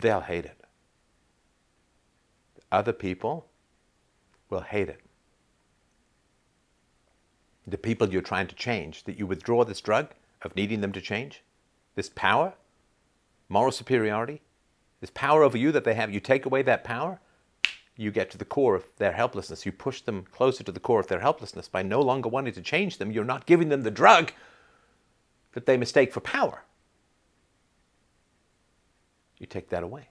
they'll 0.00 0.20
hate 0.20 0.44
it. 0.44 0.59
Other 2.72 2.92
people 2.92 3.46
will 4.48 4.60
hate 4.60 4.88
it. 4.88 5.00
The 7.66 7.78
people 7.78 8.08
you're 8.08 8.22
trying 8.22 8.46
to 8.48 8.54
change, 8.54 9.04
that 9.04 9.18
you 9.18 9.26
withdraw 9.26 9.64
this 9.64 9.80
drug 9.80 10.08
of 10.42 10.56
needing 10.56 10.80
them 10.80 10.92
to 10.92 11.00
change, 11.00 11.42
this 11.94 12.10
power, 12.14 12.54
moral 13.48 13.72
superiority, 13.72 14.40
this 15.00 15.10
power 15.10 15.42
over 15.42 15.56
you 15.56 15.72
that 15.72 15.84
they 15.84 15.94
have, 15.94 16.12
you 16.12 16.20
take 16.20 16.46
away 16.46 16.62
that 16.62 16.84
power, 16.84 17.20
you 17.96 18.10
get 18.10 18.30
to 18.30 18.38
the 18.38 18.44
core 18.44 18.74
of 18.74 18.86
their 18.96 19.12
helplessness. 19.12 19.66
You 19.66 19.72
push 19.72 20.00
them 20.00 20.24
closer 20.32 20.64
to 20.64 20.72
the 20.72 20.80
core 20.80 21.00
of 21.00 21.08
their 21.08 21.20
helplessness 21.20 21.68
by 21.68 21.82
no 21.82 22.00
longer 22.00 22.28
wanting 22.28 22.54
to 22.54 22.62
change 22.62 22.96
them. 22.96 23.12
You're 23.12 23.24
not 23.24 23.46
giving 23.46 23.68
them 23.68 23.82
the 23.82 23.90
drug 23.90 24.32
that 25.52 25.66
they 25.66 25.76
mistake 25.76 26.12
for 26.12 26.20
power. 26.20 26.64
You 29.38 29.46
take 29.46 29.68
that 29.68 29.82
away. 29.82 30.08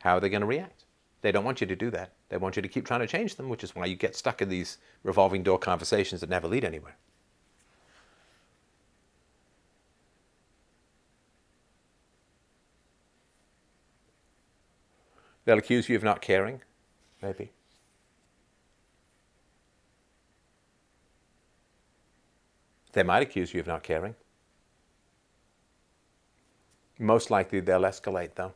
How 0.00 0.16
are 0.16 0.20
they 0.20 0.28
going 0.28 0.42
to 0.42 0.46
react? 0.46 0.84
They 1.20 1.32
don't 1.32 1.44
want 1.44 1.60
you 1.60 1.66
to 1.66 1.76
do 1.76 1.90
that. 1.90 2.12
They 2.28 2.36
want 2.36 2.56
you 2.56 2.62
to 2.62 2.68
keep 2.68 2.86
trying 2.86 3.00
to 3.00 3.06
change 3.06 3.34
them, 3.34 3.48
which 3.48 3.64
is 3.64 3.74
why 3.74 3.86
you 3.86 3.96
get 3.96 4.14
stuck 4.14 4.40
in 4.40 4.48
these 4.48 4.78
revolving 5.02 5.42
door 5.42 5.58
conversations 5.58 6.20
that 6.20 6.30
never 6.30 6.46
lead 6.46 6.64
anywhere. 6.64 6.96
They'll 15.44 15.58
accuse 15.58 15.88
you 15.88 15.96
of 15.96 16.04
not 16.04 16.20
caring, 16.20 16.60
maybe. 17.22 17.50
They 22.92 23.02
might 23.02 23.22
accuse 23.22 23.54
you 23.54 23.60
of 23.60 23.66
not 23.66 23.82
caring. 23.82 24.14
Most 26.98 27.30
likely 27.30 27.60
they'll 27.60 27.80
escalate, 27.80 28.34
though. 28.34 28.52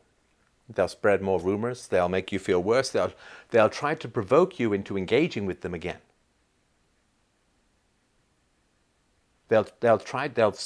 They'll 0.75 0.89
spread 0.89 1.23
more 1.23 1.41
rumors. 1.41 1.87
They'll 1.87 2.09
make 2.09 2.33
you 2.33 2.39
feel 2.39 2.63
worse. 2.63 2.91
They'll, 2.91 3.13
they'll 3.51 3.69
try 3.69 3.95
to 3.95 4.09
provoke 4.09 4.59
you 4.59 4.73
into 4.73 4.97
engaging 4.97 5.47
with 5.47 5.61
them 5.61 5.75
again. 5.75 5.99
They'll, 9.49 9.67
they'll 9.81 9.99
try, 9.99 10.29
they'll, 10.29 10.57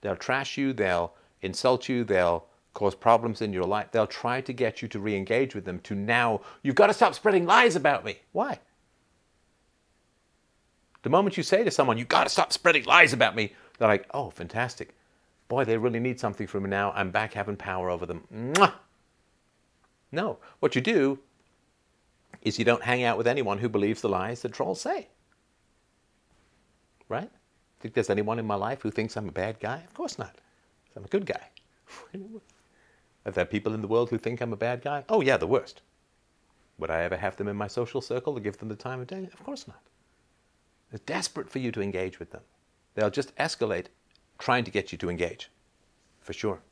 they'll 0.00 0.16
trash 0.16 0.58
you, 0.58 0.72
they'll 0.72 1.14
insult 1.42 1.88
you, 1.88 2.02
they'll 2.02 2.44
cause 2.74 2.94
problems 2.94 3.40
in 3.40 3.52
your 3.52 3.64
life. 3.64 3.88
They'll 3.92 4.06
try 4.06 4.40
to 4.40 4.52
get 4.52 4.82
you 4.82 4.88
to 4.88 4.98
re 4.98 5.16
engage 5.16 5.54
with 5.54 5.64
them 5.64 5.80
to 5.80 5.94
now, 5.94 6.40
you've 6.62 6.74
got 6.74 6.88
to 6.88 6.94
stop 6.94 7.14
spreading 7.14 7.46
lies 7.46 7.76
about 7.76 8.04
me. 8.04 8.18
Why? 8.32 8.58
The 11.02 11.10
moment 11.10 11.36
you 11.36 11.42
say 11.42 11.64
to 11.64 11.70
someone, 11.70 11.98
you've 11.98 12.08
got 12.08 12.24
to 12.24 12.30
stop 12.30 12.52
spreading 12.52 12.84
lies 12.84 13.12
about 13.12 13.34
me, 13.34 13.54
they're 13.78 13.88
like, 13.88 14.06
oh, 14.12 14.30
fantastic. 14.30 14.94
Boy, 15.48 15.64
they 15.64 15.76
really 15.76 16.00
need 16.00 16.20
something 16.20 16.46
from 16.46 16.64
me 16.64 16.70
now. 16.70 16.92
I'm 16.92 17.10
back 17.10 17.32
having 17.32 17.56
power 17.56 17.90
over 17.90 18.06
them. 18.06 18.22
Mwah! 18.32 18.72
No. 20.12 20.38
What 20.60 20.74
you 20.74 20.80
do 20.80 21.18
is 22.42 22.58
you 22.58 22.64
don't 22.64 22.82
hang 22.82 23.04
out 23.04 23.18
with 23.18 23.26
anyone 23.26 23.58
who 23.58 23.68
believes 23.68 24.00
the 24.00 24.08
lies 24.08 24.42
that 24.42 24.52
trolls 24.52 24.80
say. 24.80 25.08
Right? 27.08 27.30
Think 27.80 27.94
there's 27.94 28.10
anyone 28.10 28.38
in 28.38 28.46
my 28.46 28.54
life 28.54 28.82
who 28.82 28.90
thinks 28.90 29.16
I'm 29.16 29.28
a 29.28 29.32
bad 29.32 29.58
guy? 29.60 29.82
Of 29.86 29.94
course 29.94 30.18
not. 30.18 30.36
I'm 30.96 31.04
a 31.04 31.08
good 31.08 31.26
guy. 31.26 31.48
Are 33.26 33.32
there 33.32 33.44
people 33.44 33.74
in 33.74 33.82
the 33.82 33.88
world 33.88 34.10
who 34.10 34.18
think 34.18 34.40
I'm 34.40 34.52
a 34.52 34.56
bad 34.56 34.82
guy? 34.82 35.04
Oh, 35.08 35.20
yeah, 35.20 35.36
the 35.36 35.46
worst. 35.46 35.82
Would 36.78 36.90
I 36.90 37.02
ever 37.02 37.16
have 37.16 37.36
them 37.36 37.48
in 37.48 37.56
my 37.56 37.66
social 37.66 38.00
circle 38.00 38.34
to 38.34 38.40
give 38.40 38.58
them 38.58 38.68
the 38.68 38.76
time 38.76 39.00
of 39.00 39.06
day? 39.06 39.28
Of 39.32 39.44
course 39.44 39.68
not. 39.68 39.82
They're 40.90 41.00
desperate 41.04 41.50
for 41.50 41.58
you 41.58 41.70
to 41.72 41.82
engage 41.82 42.18
with 42.18 42.30
them. 42.30 42.42
They'll 42.94 43.10
just 43.10 43.36
escalate 43.36 43.86
trying 44.38 44.64
to 44.64 44.70
get 44.70 44.90
you 44.90 44.98
to 44.98 45.10
engage, 45.10 45.50
for 46.20 46.32
sure. 46.32 46.62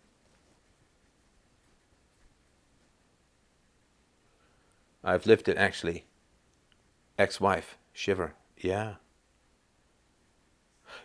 I've 5.09 5.27
lived 5.27 5.49
it 5.49 5.57
actually. 5.57 6.05
Ex 7.19 7.41
wife, 7.41 7.79
shiver. 7.93 8.35
Yeah. 8.59 8.97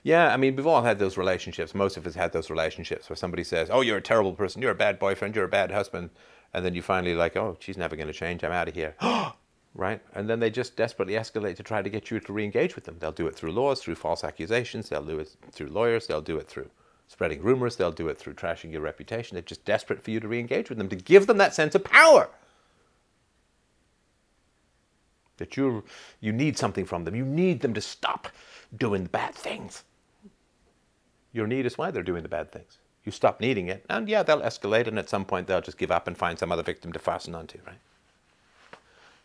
Yeah, 0.01 0.33
I 0.33 0.37
mean, 0.37 0.55
we've 0.55 0.67
all 0.67 0.83
had 0.83 0.99
those 0.99 1.17
relationships. 1.17 1.73
Most 1.73 1.95
of 1.95 2.05
us 2.05 2.15
had 2.15 2.33
those 2.33 2.49
relationships 2.49 3.09
where 3.09 3.15
somebody 3.15 3.43
says, 3.43 3.69
"Oh, 3.71 3.81
you're 3.81 3.97
a 3.97 4.01
terrible 4.01 4.33
person. 4.33 4.61
You're 4.61 4.71
a 4.71 4.75
bad 4.75 4.99
boyfriend. 4.99 5.35
You're 5.35 5.45
a 5.45 5.59
bad 5.59 5.71
husband," 5.71 6.09
and 6.53 6.65
then 6.65 6.75
you 6.75 6.81
finally 6.81 7.15
like, 7.15 7.37
"Oh, 7.37 7.55
she's 7.59 7.77
never 7.77 7.95
going 7.95 8.07
to 8.07 8.13
change. 8.13 8.43
I'm 8.43 8.51
out 8.51 8.67
of 8.67 8.75
here." 8.75 8.95
right? 9.73 10.01
And 10.13 10.29
then 10.29 10.39
they 10.39 10.49
just 10.49 10.75
desperately 10.75 11.13
escalate 11.13 11.55
to 11.55 11.63
try 11.63 11.81
to 11.81 11.89
get 11.89 12.11
you 12.11 12.19
to 12.19 12.33
re-engage 12.33 12.75
with 12.75 12.83
them. 12.83 12.97
They'll 12.99 13.11
do 13.11 13.27
it 13.27 13.35
through 13.35 13.53
laws, 13.53 13.81
through 13.81 13.95
false 13.95 14.23
accusations. 14.23 14.89
They'll 14.89 15.05
do 15.05 15.19
it 15.19 15.35
through 15.51 15.69
lawyers. 15.69 16.07
They'll 16.07 16.21
do 16.21 16.37
it 16.37 16.47
through 16.47 16.69
spreading 17.07 17.41
rumors. 17.41 17.77
They'll 17.77 17.91
do 17.91 18.09
it 18.09 18.17
through 18.17 18.33
trashing 18.33 18.71
your 18.71 18.81
reputation. 18.81 19.35
They're 19.35 19.41
just 19.41 19.65
desperate 19.65 20.03
for 20.03 20.11
you 20.11 20.19
to 20.19 20.27
re-engage 20.27 20.69
with 20.69 20.77
them 20.77 20.89
to 20.89 20.95
give 20.95 21.27
them 21.27 21.37
that 21.37 21.55
sense 21.55 21.73
of 21.73 21.85
power. 21.85 22.29
That 25.43 25.57
you 25.57 25.83
you 26.21 26.31
need 26.31 26.57
something 26.57 26.85
from 26.85 27.03
them. 27.03 27.15
You 27.15 27.25
need 27.25 27.59
them 27.59 27.73
to 27.73 27.81
stop 27.81 28.29
doing 28.77 29.03
the 29.03 29.09
bad 29.09 29.35
things. 29.35 29.83
Your 31.33 31.47
need 31.47 31.65
is 31.65 31.77
why 31.77 31.91
they're 31.91 32.01
doing 32.01 32.23
the 32.23 32.29
bad 32.29 32.49
things. 32.49 32.77
You 33.03 33.11
stop 33.11 33.41
needing 33.41 33.67
it, 33.67 33.85
and 33.89 34.07
yeah, 34.07 34.23
they'll 34.23 34.39
escalate, 34.39 34.87
and 34.87 34.97
at 34.97 35.09
some 35.09 35.25
point 35.25 35.47
they'll 35.47 35.59
just 35.59 35.77
give 35.77 35.91
up 35.91 36.07
and 36.07 36.17
find 36.17 36.39
some 36.39 36.53
other 36.53 36.63
victim 36.63 36.93
to 36.93 36.99
fasten 36.99 37.35
onto, 37.35 37.57
right? 37.67 37.79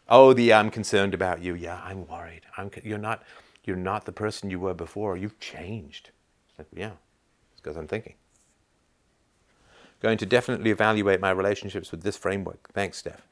Oh, 0.08 0.32
the 0.32 0.52
I'm 0.52 0.70
concerned 0.70 1.14
about 1.14 1.40
you. 1.40 1.54
Yeah, 1.54 1.80
I'm 1.84 2.08
worried. 2.08 2.42
I'm, 2.56 2.72
you're 2.82 2.98
not 2.98 3.22
you're 3.64 3.76
not 3.76 4.06
the 4.06 4.12
person 4.12 4.50
you 4.50 4.58
were 4.58 4.74
before. 4.74 5.16
You've 5.16 5.38
changed. 5.38 6.10
Like, 6.58 6.66
yeah, 6.74 6.92
it's 7.52 7.60
because 7.60 7.76
I'm 7.76 7.86
thinking. 7.86 8.14
Going 10.00 10.18
to 10.18 10.26
definitely 10.26 10.70
evaluate 10.70 11.20
my 11.20 11.30
relationships 11.30 11.92
with 11.92 12.02
this 12.02 12.16
framework. 12.16 12.72
Thanks, 12.72 12.98
Steph. 12.98 13.22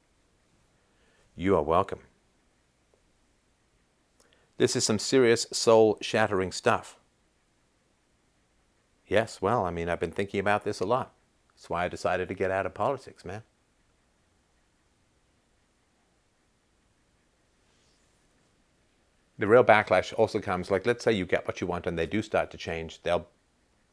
You 1.36 1.56
are 1.56 1.62
welcome. 1.62 2.00
This 4.58 4.74
is 4.74 4.84
some 4.84 4.98
serious 4.98 5.46
soul 5.52 5.98
shattering 6.00 6.50
stuff. 6.50 6.96
Yes, 9.06 9.42
well, 9.42 9.64
I 9.64 9.70
mean, 9.70 9.88
I've 9.88 10.00
been 10.00 10.10
thinking 10.10 10.40
about 10.40 10.64
this 10.64 10.80
a 10.80 10.86
lot. 10.86 11.12
That's 11.54 11.70
why 11.70 11.84
I 11.84 11.88
decided 11.88 12.28
to 12.28 12.34
get 12.34 12.50
out 12.50 12.66
of 12.66 12.74
politics, 12.74 13.24
man. 13.24 13.42
The 19.38 19.46
real 19.46 19.64
backlash 19.64 20.14
also 20.14 20.40
comes 20.40 20.70
like, 20.70 20.86
let's 20.86 21.04
say 21.04 21.12
you 21.12 21.26
get 21.26 21.46
what 21.46 21.60
you 21.60 21.66
want 21.66 21.86
and 21.86 21.98
they 21.98 22.06
do 22.06 22.22
start 22.22 22.50
to 22.52 22.56
change, 22.56 23.02
they'll 23.02 23.28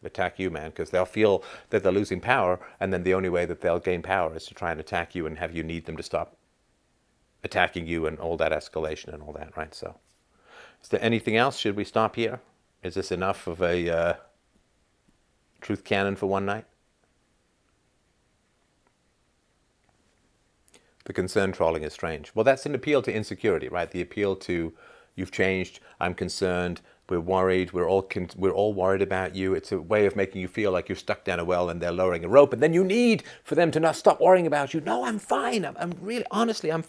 attack 0.01 0.39
you, 0.39 0.49
man, 0.49 0.69
because 0.69 0.89
they'll 0.89 1.05
feel 1.05 1.43
that 1.69 1.83
they're 1.83 1.91
losing 1.91 2.21
power, 2.21 2.59
and 2.79 2.93
then 2.93 3.03
the 3.03 3.13
only 3.13 3.29
way 3.29 3.45
that 3.45 3.59
they'll 3.59 3.79
gain 3.79 4.01
power 4.01 4.35
is 4.35 4.45
to 4.45 4.53
try 4.53 4.71
and 4.71 4.79
attack 4.79 5.13
you 5.13 5.25
and 5.25 5.37
have 5.39 5.53
you 5.53 5.63
need 5.63 5.85
them 5.85 5.97
to 5.97 6.03
stop 6.03 6.37
attacking 7.43 7.85
you 7.85 8.05
and 8.07 8.19
all 8.19 8.37
that 8.37 8.53
escalation 8.53 9.13
and 9.13 9.21
all 9.21 9.33
that, 9.33 9.55
right? 9.57 9.75
So. 9.75 9.97
Is 10.83 10.89
there 10.89 11.03
anything 11.03 11.37
else? 11.37 11.57
Should 11.57 11.75
we 11.75 11.83
stop 11.83 12.15
here? 12.15 12.41
Is 12.83 12.95
this 12.95 13.11
enough 13.11 13.47
of 13.47 13.61
a 13.61 13.89
uh, 13.89 14.13
truth 15.61 15.83
cannon 15.83 16.15
for 16.15 16.27
one 16.27 16.45
night? 16.45 16.65
The 21.05 21.13
concern 21.13 21.51
trolling 21.51 21.83
is 21.83 21.93
strange. 21.93 22.31
Well, 22.35 22.43
that's 22.43 22.65
an 22.65 22.75
appeal 22.75 23.01
to 23.01 23.13
insecurity, 23.13 23.67
right? 23.67 23.89
The 23.89 24.01
appeal 24.01 24.35
to 24.37 24.73
you've 25.15 25.31
changed, 25.31 25.79
I'm 25.99 26.13
concerned, 26.13 26.81
we're 27.09 27.19
worried, 27.19 27.73
we're 27.73 27.87
all 27.87 28.01
con- 28.01 28.29
we're 28.37 28.53
all 28.53 28.73
worried 28.73 29.01
about 29.01 29.35
you. 29.35 29.53
It's 29.53 29.71
a 29.71 29.81
way 29.81 30.05
of 30.05 30.15
making 30.15 30.41
you 30.41 30.47
feel 30.47 30.71
like 30.71 30.87
you're 30.87 30.95
stuck 30.95 31.25
down 31.25 31.39
a 31.39 31.45
well 31.45 31.69
and 31.69 31.81
they're 31.81 31.91
lowering 31.91 32.23
a 32.23 32.29
rope, 32.29 32.53
and 32.53 32.63
then 32.63 32.73
you 32.73 32.83
need 32.83 33.23
for 33.43 33.55
them 33.55 33.71
to 33.71 33.79
not 33.79 33.97
stop 33.97 34.21
worrying 34.21 34.47
about 34.47 34.73
you. 34.73 34.79
No, 34.79 35.05
I'm 35.05 35.19
fine. 35.19 35.65
I'm, 35.65 35.75
I'm 35.77 35.93
really 36.01 36.25
honestly, 36.31 36.71
I'm. 36.71 36.83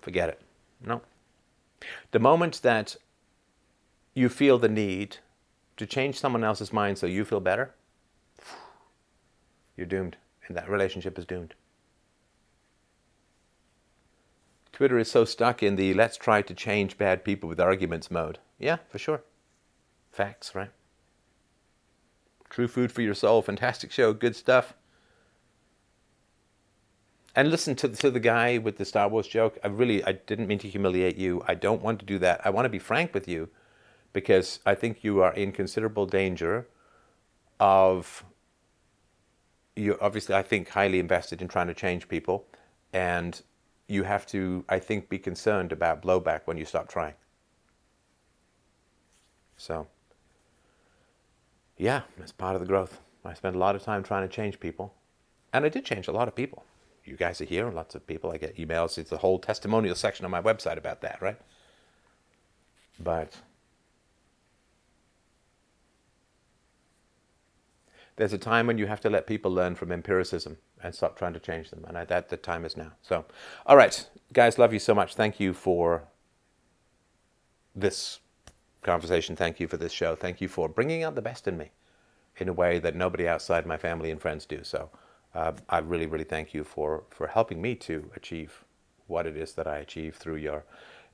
Forget 0.00 0.30
it. 0.30 0.40
No. 0.84 1.02
The 2.10 2.18
moment 2.18 2.62
that 2.62 2.96
you 4.14 4.28
feel 4.28 4.58
the 4.58 4.68
need 4.68 5.18
to 5.76 5.86
change 5.86 6.18
someone 6.18 6.44
else's 6.44 6.72
mind 6.72 6.98
so 6.98 7.06
you 7.06 7.24
feel 7.24 7.40
better, 7.40 7.74
you're 9.76 9.86
doomed. 9.86 10.16
And 10.46 10.56
that 10.56 10.68
relationship 10.68 11.18
is 11.18 11.24
doomed. 11.24 11.54
Twitter 14.72 14.98
is 14.98 15.10
so 15.10 15.24
stuck 15.24 15.62
in 15.62 15.76
the 15.76 15.94
let's 15.94 16.16
try 16.16 16.42
to 16.42 16.54
change 16.54 16.98
bad 16.98 17.24
people 17.24 17.48
with 17.48 17.60
arguments 17.60 18.10
mode. 18.10 18.38
Yeah, 18.58 18.78
for 18.88 18.98
sure. 18.98 19.22
Facts, 20.12 20.54
right? 20.54 20.70
True 22.50 22.68
food 22.68 22.92
for 22.92 23.00
your 23.00 23.14
soul. 23.14 23.40
Fantastic 23.40 23.90
show. 23.90 24.12
Good 24.12 24.36
stuff. 24.36 24.74
And 27.34 27.50
listen 27.50 27.74
to, 27.76 27.88
to 27.88 28.10
the 28.10 28.20
guy 28.20 28.58
with 28.58 28.76
the 28.76 28.84
Star 28.84 29.08
Wars 29.08 29.26
joke. 29.26 29.58
I 29.64 29.68
really 29.68 30.04
I 30.04 30.12
didn't 30.12 30.46
mean 30.46 30.58
to 30.58 30.68
humiliate 30.68 31.16
you. 31.16 31.42
I 31.48 31.54
don't 31.54 31.82
want 31.82 31.98
to 32.00 32.06
do 32.06 32.18
that. 32.18 32.40
I 32.44 32.50
want 32.50 32.66
to 32.66 32.68
be 32.70 32.78
frank 32.78 33.14
with 33.14 33.26
you 33.26 33.48
because 34.14 34.60
I 34.64 34.74
think 34.74 35.04
you 35.04 35.22
are 35.22 35.34
in 35.34 35.52
considerable 35.52 36.06
danger 36.06 36.66
of 37.60 38.24
you 39.76 39.98
obviously 40.00 40.34
I 40.34 40.42
think 40.42 40.70
highly 40.70 40.98
invested 40.98 41.42
in 41.42 41.48
trying 41.48 41.66
to 41.66 41.74
change 41.74 42.08
people 42.08 42.46
and 42.94 43.42
you 43.86 44.04
have 44.04 44.24
to 44.28 44.64
I 44.70 44.78
think 44.78 45.10
be 45.10 45.18
concerned 45.18 45.72
about 45.72 46.00
blowback 46.00 46.42
when 46.46 46.56
you 46.56 46.64
stop 46.64 46.88
trying. 46.88 47.14
So 49.58 49.86
yeah, 51.76 52.02
it's 52.18 52.32
part 52.32 52.54
of 52.54 52.60
the 52.60 52.66
growth. 52.66 53.00
I 53.24 53.34
spent 53.34 53.56
a 53.56 53.58
lot 53.58 53.74
of 53.74 53.82
time 53.82 54.02
trying 54.02 54.28
to 54.28 54.34
change 54.34 54.60
people, 54.60 54.94
and 55.52 55.64
I 55.64 55.70
did 55.70 55.84
change 55.84 56.08
a 56.08 56.12
lot 56.12 56.28
of 56.28 56.34
people. 56.34 56.62
You 57.04 57.16
guys 57.16 57.40
are 57.40 57.46
here, 57.46 57.70
lots 57.70 57.94
of 57.94 58.06
people. 58.06 58.30
I 58.30 58.36
get 58.36 58.56
emails. 58.56 58.98
It's 58.98 59.12
a 59.12 59.16
whole 59.16 59.38
testimonial 59.38 59.94
section 59.94 60.24
on 60.24 60.30
my 60.30 60.42
website 60.42 60.76
about 60.76 61.00
that, 61.00 61.20
right? 61.20 61.38
But 63.00 63.36
there's 68.16 68.32
a 68.32 68.38
time 68.38 68.66
when 68.66 68.78
you 68.78 68.86
have 68.86 69.00
to 69.00 69.10
let 69.10 69.26
people 69.26 69.50
learn 69.50 69.74
from 69.74 69.90
empiricism 69.90 70.56
and 70.82 70.94
stop 70.94 71.18
trying 71.18 71.32
to 71.32 71.40
change 71.40 71.70
them. 71.70 71.84
And 71.88 71.98
I, 71.98 72.04
that 72.04 72.28
the 72.28 72.36
time 72.36 72.64
is 72.64 72.76
now. 72.76 72.92
So, 73.02 73.24
all 73.66 73.76
right, 73.76 74.08
guys, 74.32 74.58
love 74.58 74.72
you 74.72 74.78
so 74.78 74.94
much. 74.94 75.14
Thank 75.14 75.40
you 75.40 75.52
for 75.52 76.04
this 77.74 78.20
conversation. 78.82 79.34
Thank 79.34 79.58
you 79.58 79.66
for 79.66 79.76
this 79.76 79.92
show. 79.92 80.14
Thank 80.14 80.40
you 80.40 80.48
for 80.48 80.68
bringing 80.68 81.02
out 81.02 81.14
the 81.14 81.22
best 81.22 81.48
in 81.48 81.56
me 81.56 81.72
in 82.36 82.48
a 82.48 82.52
way 82.52 82.78
that 82.78 82.94
nobody 82.94 83.26
outside 83.28 83.66
my 83.66 83.76
family 83.76 84.10
and 84.10 84.20
friends 84.20 84.46
do. 84.46 84.62
So, 84.62 84.90
uh, 85.34 85.52
I 85.68 85.78
really, 85.78 86.06
really 86.06 86.24
thank 86.24 86.54
you 86.54 86.62
for 86.62 87.04
for 87.10 87.26
helping 87.26 87.60
me 87.60 87.74
to 87.76 88.10
achieve 88.14 88.64
what 89.06 89.26
it 89.26 89.36
is 89.36 89.54
that 89.54 89.66
I 89.66 89.78
achieve 89.78 90.14
through 90.14 90.36
your 90.36 90.64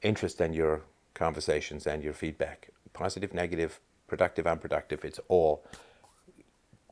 interest 0.02 0.40
and 0.40 0.54
your 0.54 0.82
conversations 1.14 1.86
and 1.86 2.02
your 2.02 2.12
feedback, 2.12 2.70
positive, 2.92 3.34
negative, 3.34 3.80
productive, 4.06 4.46
unproductive. 4.46 5.04
It's 5.04 5.20
all 5.28 5.64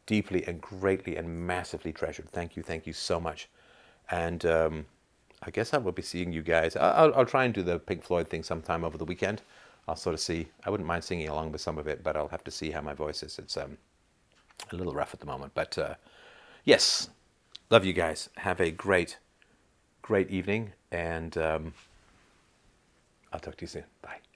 deeply 0.08 0.42
and 0.46 0.60
greatly 0.60 1.16
and 1.16 1.46
massively 1.46 1.92
treasured. 1.92 2.28
Thank 2.30 2.56
you, 2.56 2.62
thank 2.62 2.86
you 2.86 2.94
so 2.94 3.20
much. 3.20 3.48
And 4.10 4.44
um, 4.46 4.86
I 5.42 5.50
guess 5.50 5.74
I 5.74 5.78
will 5.78 5.92
be 5.92 6.02
seeing 6.02 6.32
you 6.32 6.42
guys. 6.42 6.74
I'll, 6.76 7.14
I'll 7.14 7.26
try 7.26 7.44
and 7.44 7.52
do 7.52 7.62
the 7.62 7.78
Pink 7.78 8.02
Floyd 8.02 8.26
thing 8.26 8.42
sometime 8.42 8.84
over 8.84 8.98
the 8.98 9.04
weekend. 9.04 9.42
I'll 9.86 9.96
sort 9.96 10.14
of 10.14 10.20
see. 10.20 10.48
I 10.64 10.70
wouldn't 10.70 10.86
mind 10.86 11.04
singing 11.04 11.28
along 11.28 11.52
with 11.52 11.60
some 11.60 11.78
of 11.78 11.86
it, 11.86 12.02
but 12.02 12.16
I'll 12.16 12.28
have 12.28 12.44
to 12.44 12.50
see 12.50 12.70
how 12.70 12.80
my 12.80 12.94
voice 12.94 13.22
is. 13.22 13.38
It's 13.38 13.56
um, 13.56 13.76
a 14.72 14.76
little 14.76 14.94
rough 14.94 15.12
at 15.12 15.20
the 15.20 15.26
moment. 15.26 15.52
But 15.54 15.76
uh, 15.76 15.94
yes, 16.64 17.10
love 17.70 17.84
you 17.84 17.92
guys. 17.92 18.30
Have 18.38 18.60
a 18.60 18.70
great, 18.70 19.18
great 20.00 20.30
evening. 20.30 20.72
And 20.90 21.36
um, 21.36 21.74
I'll 23.30 23.40
talk 23.40 23.56
to 23.56 23.62
you 23.62 23.68
soon. 23.68 23.84
Bye. 24.02 24.27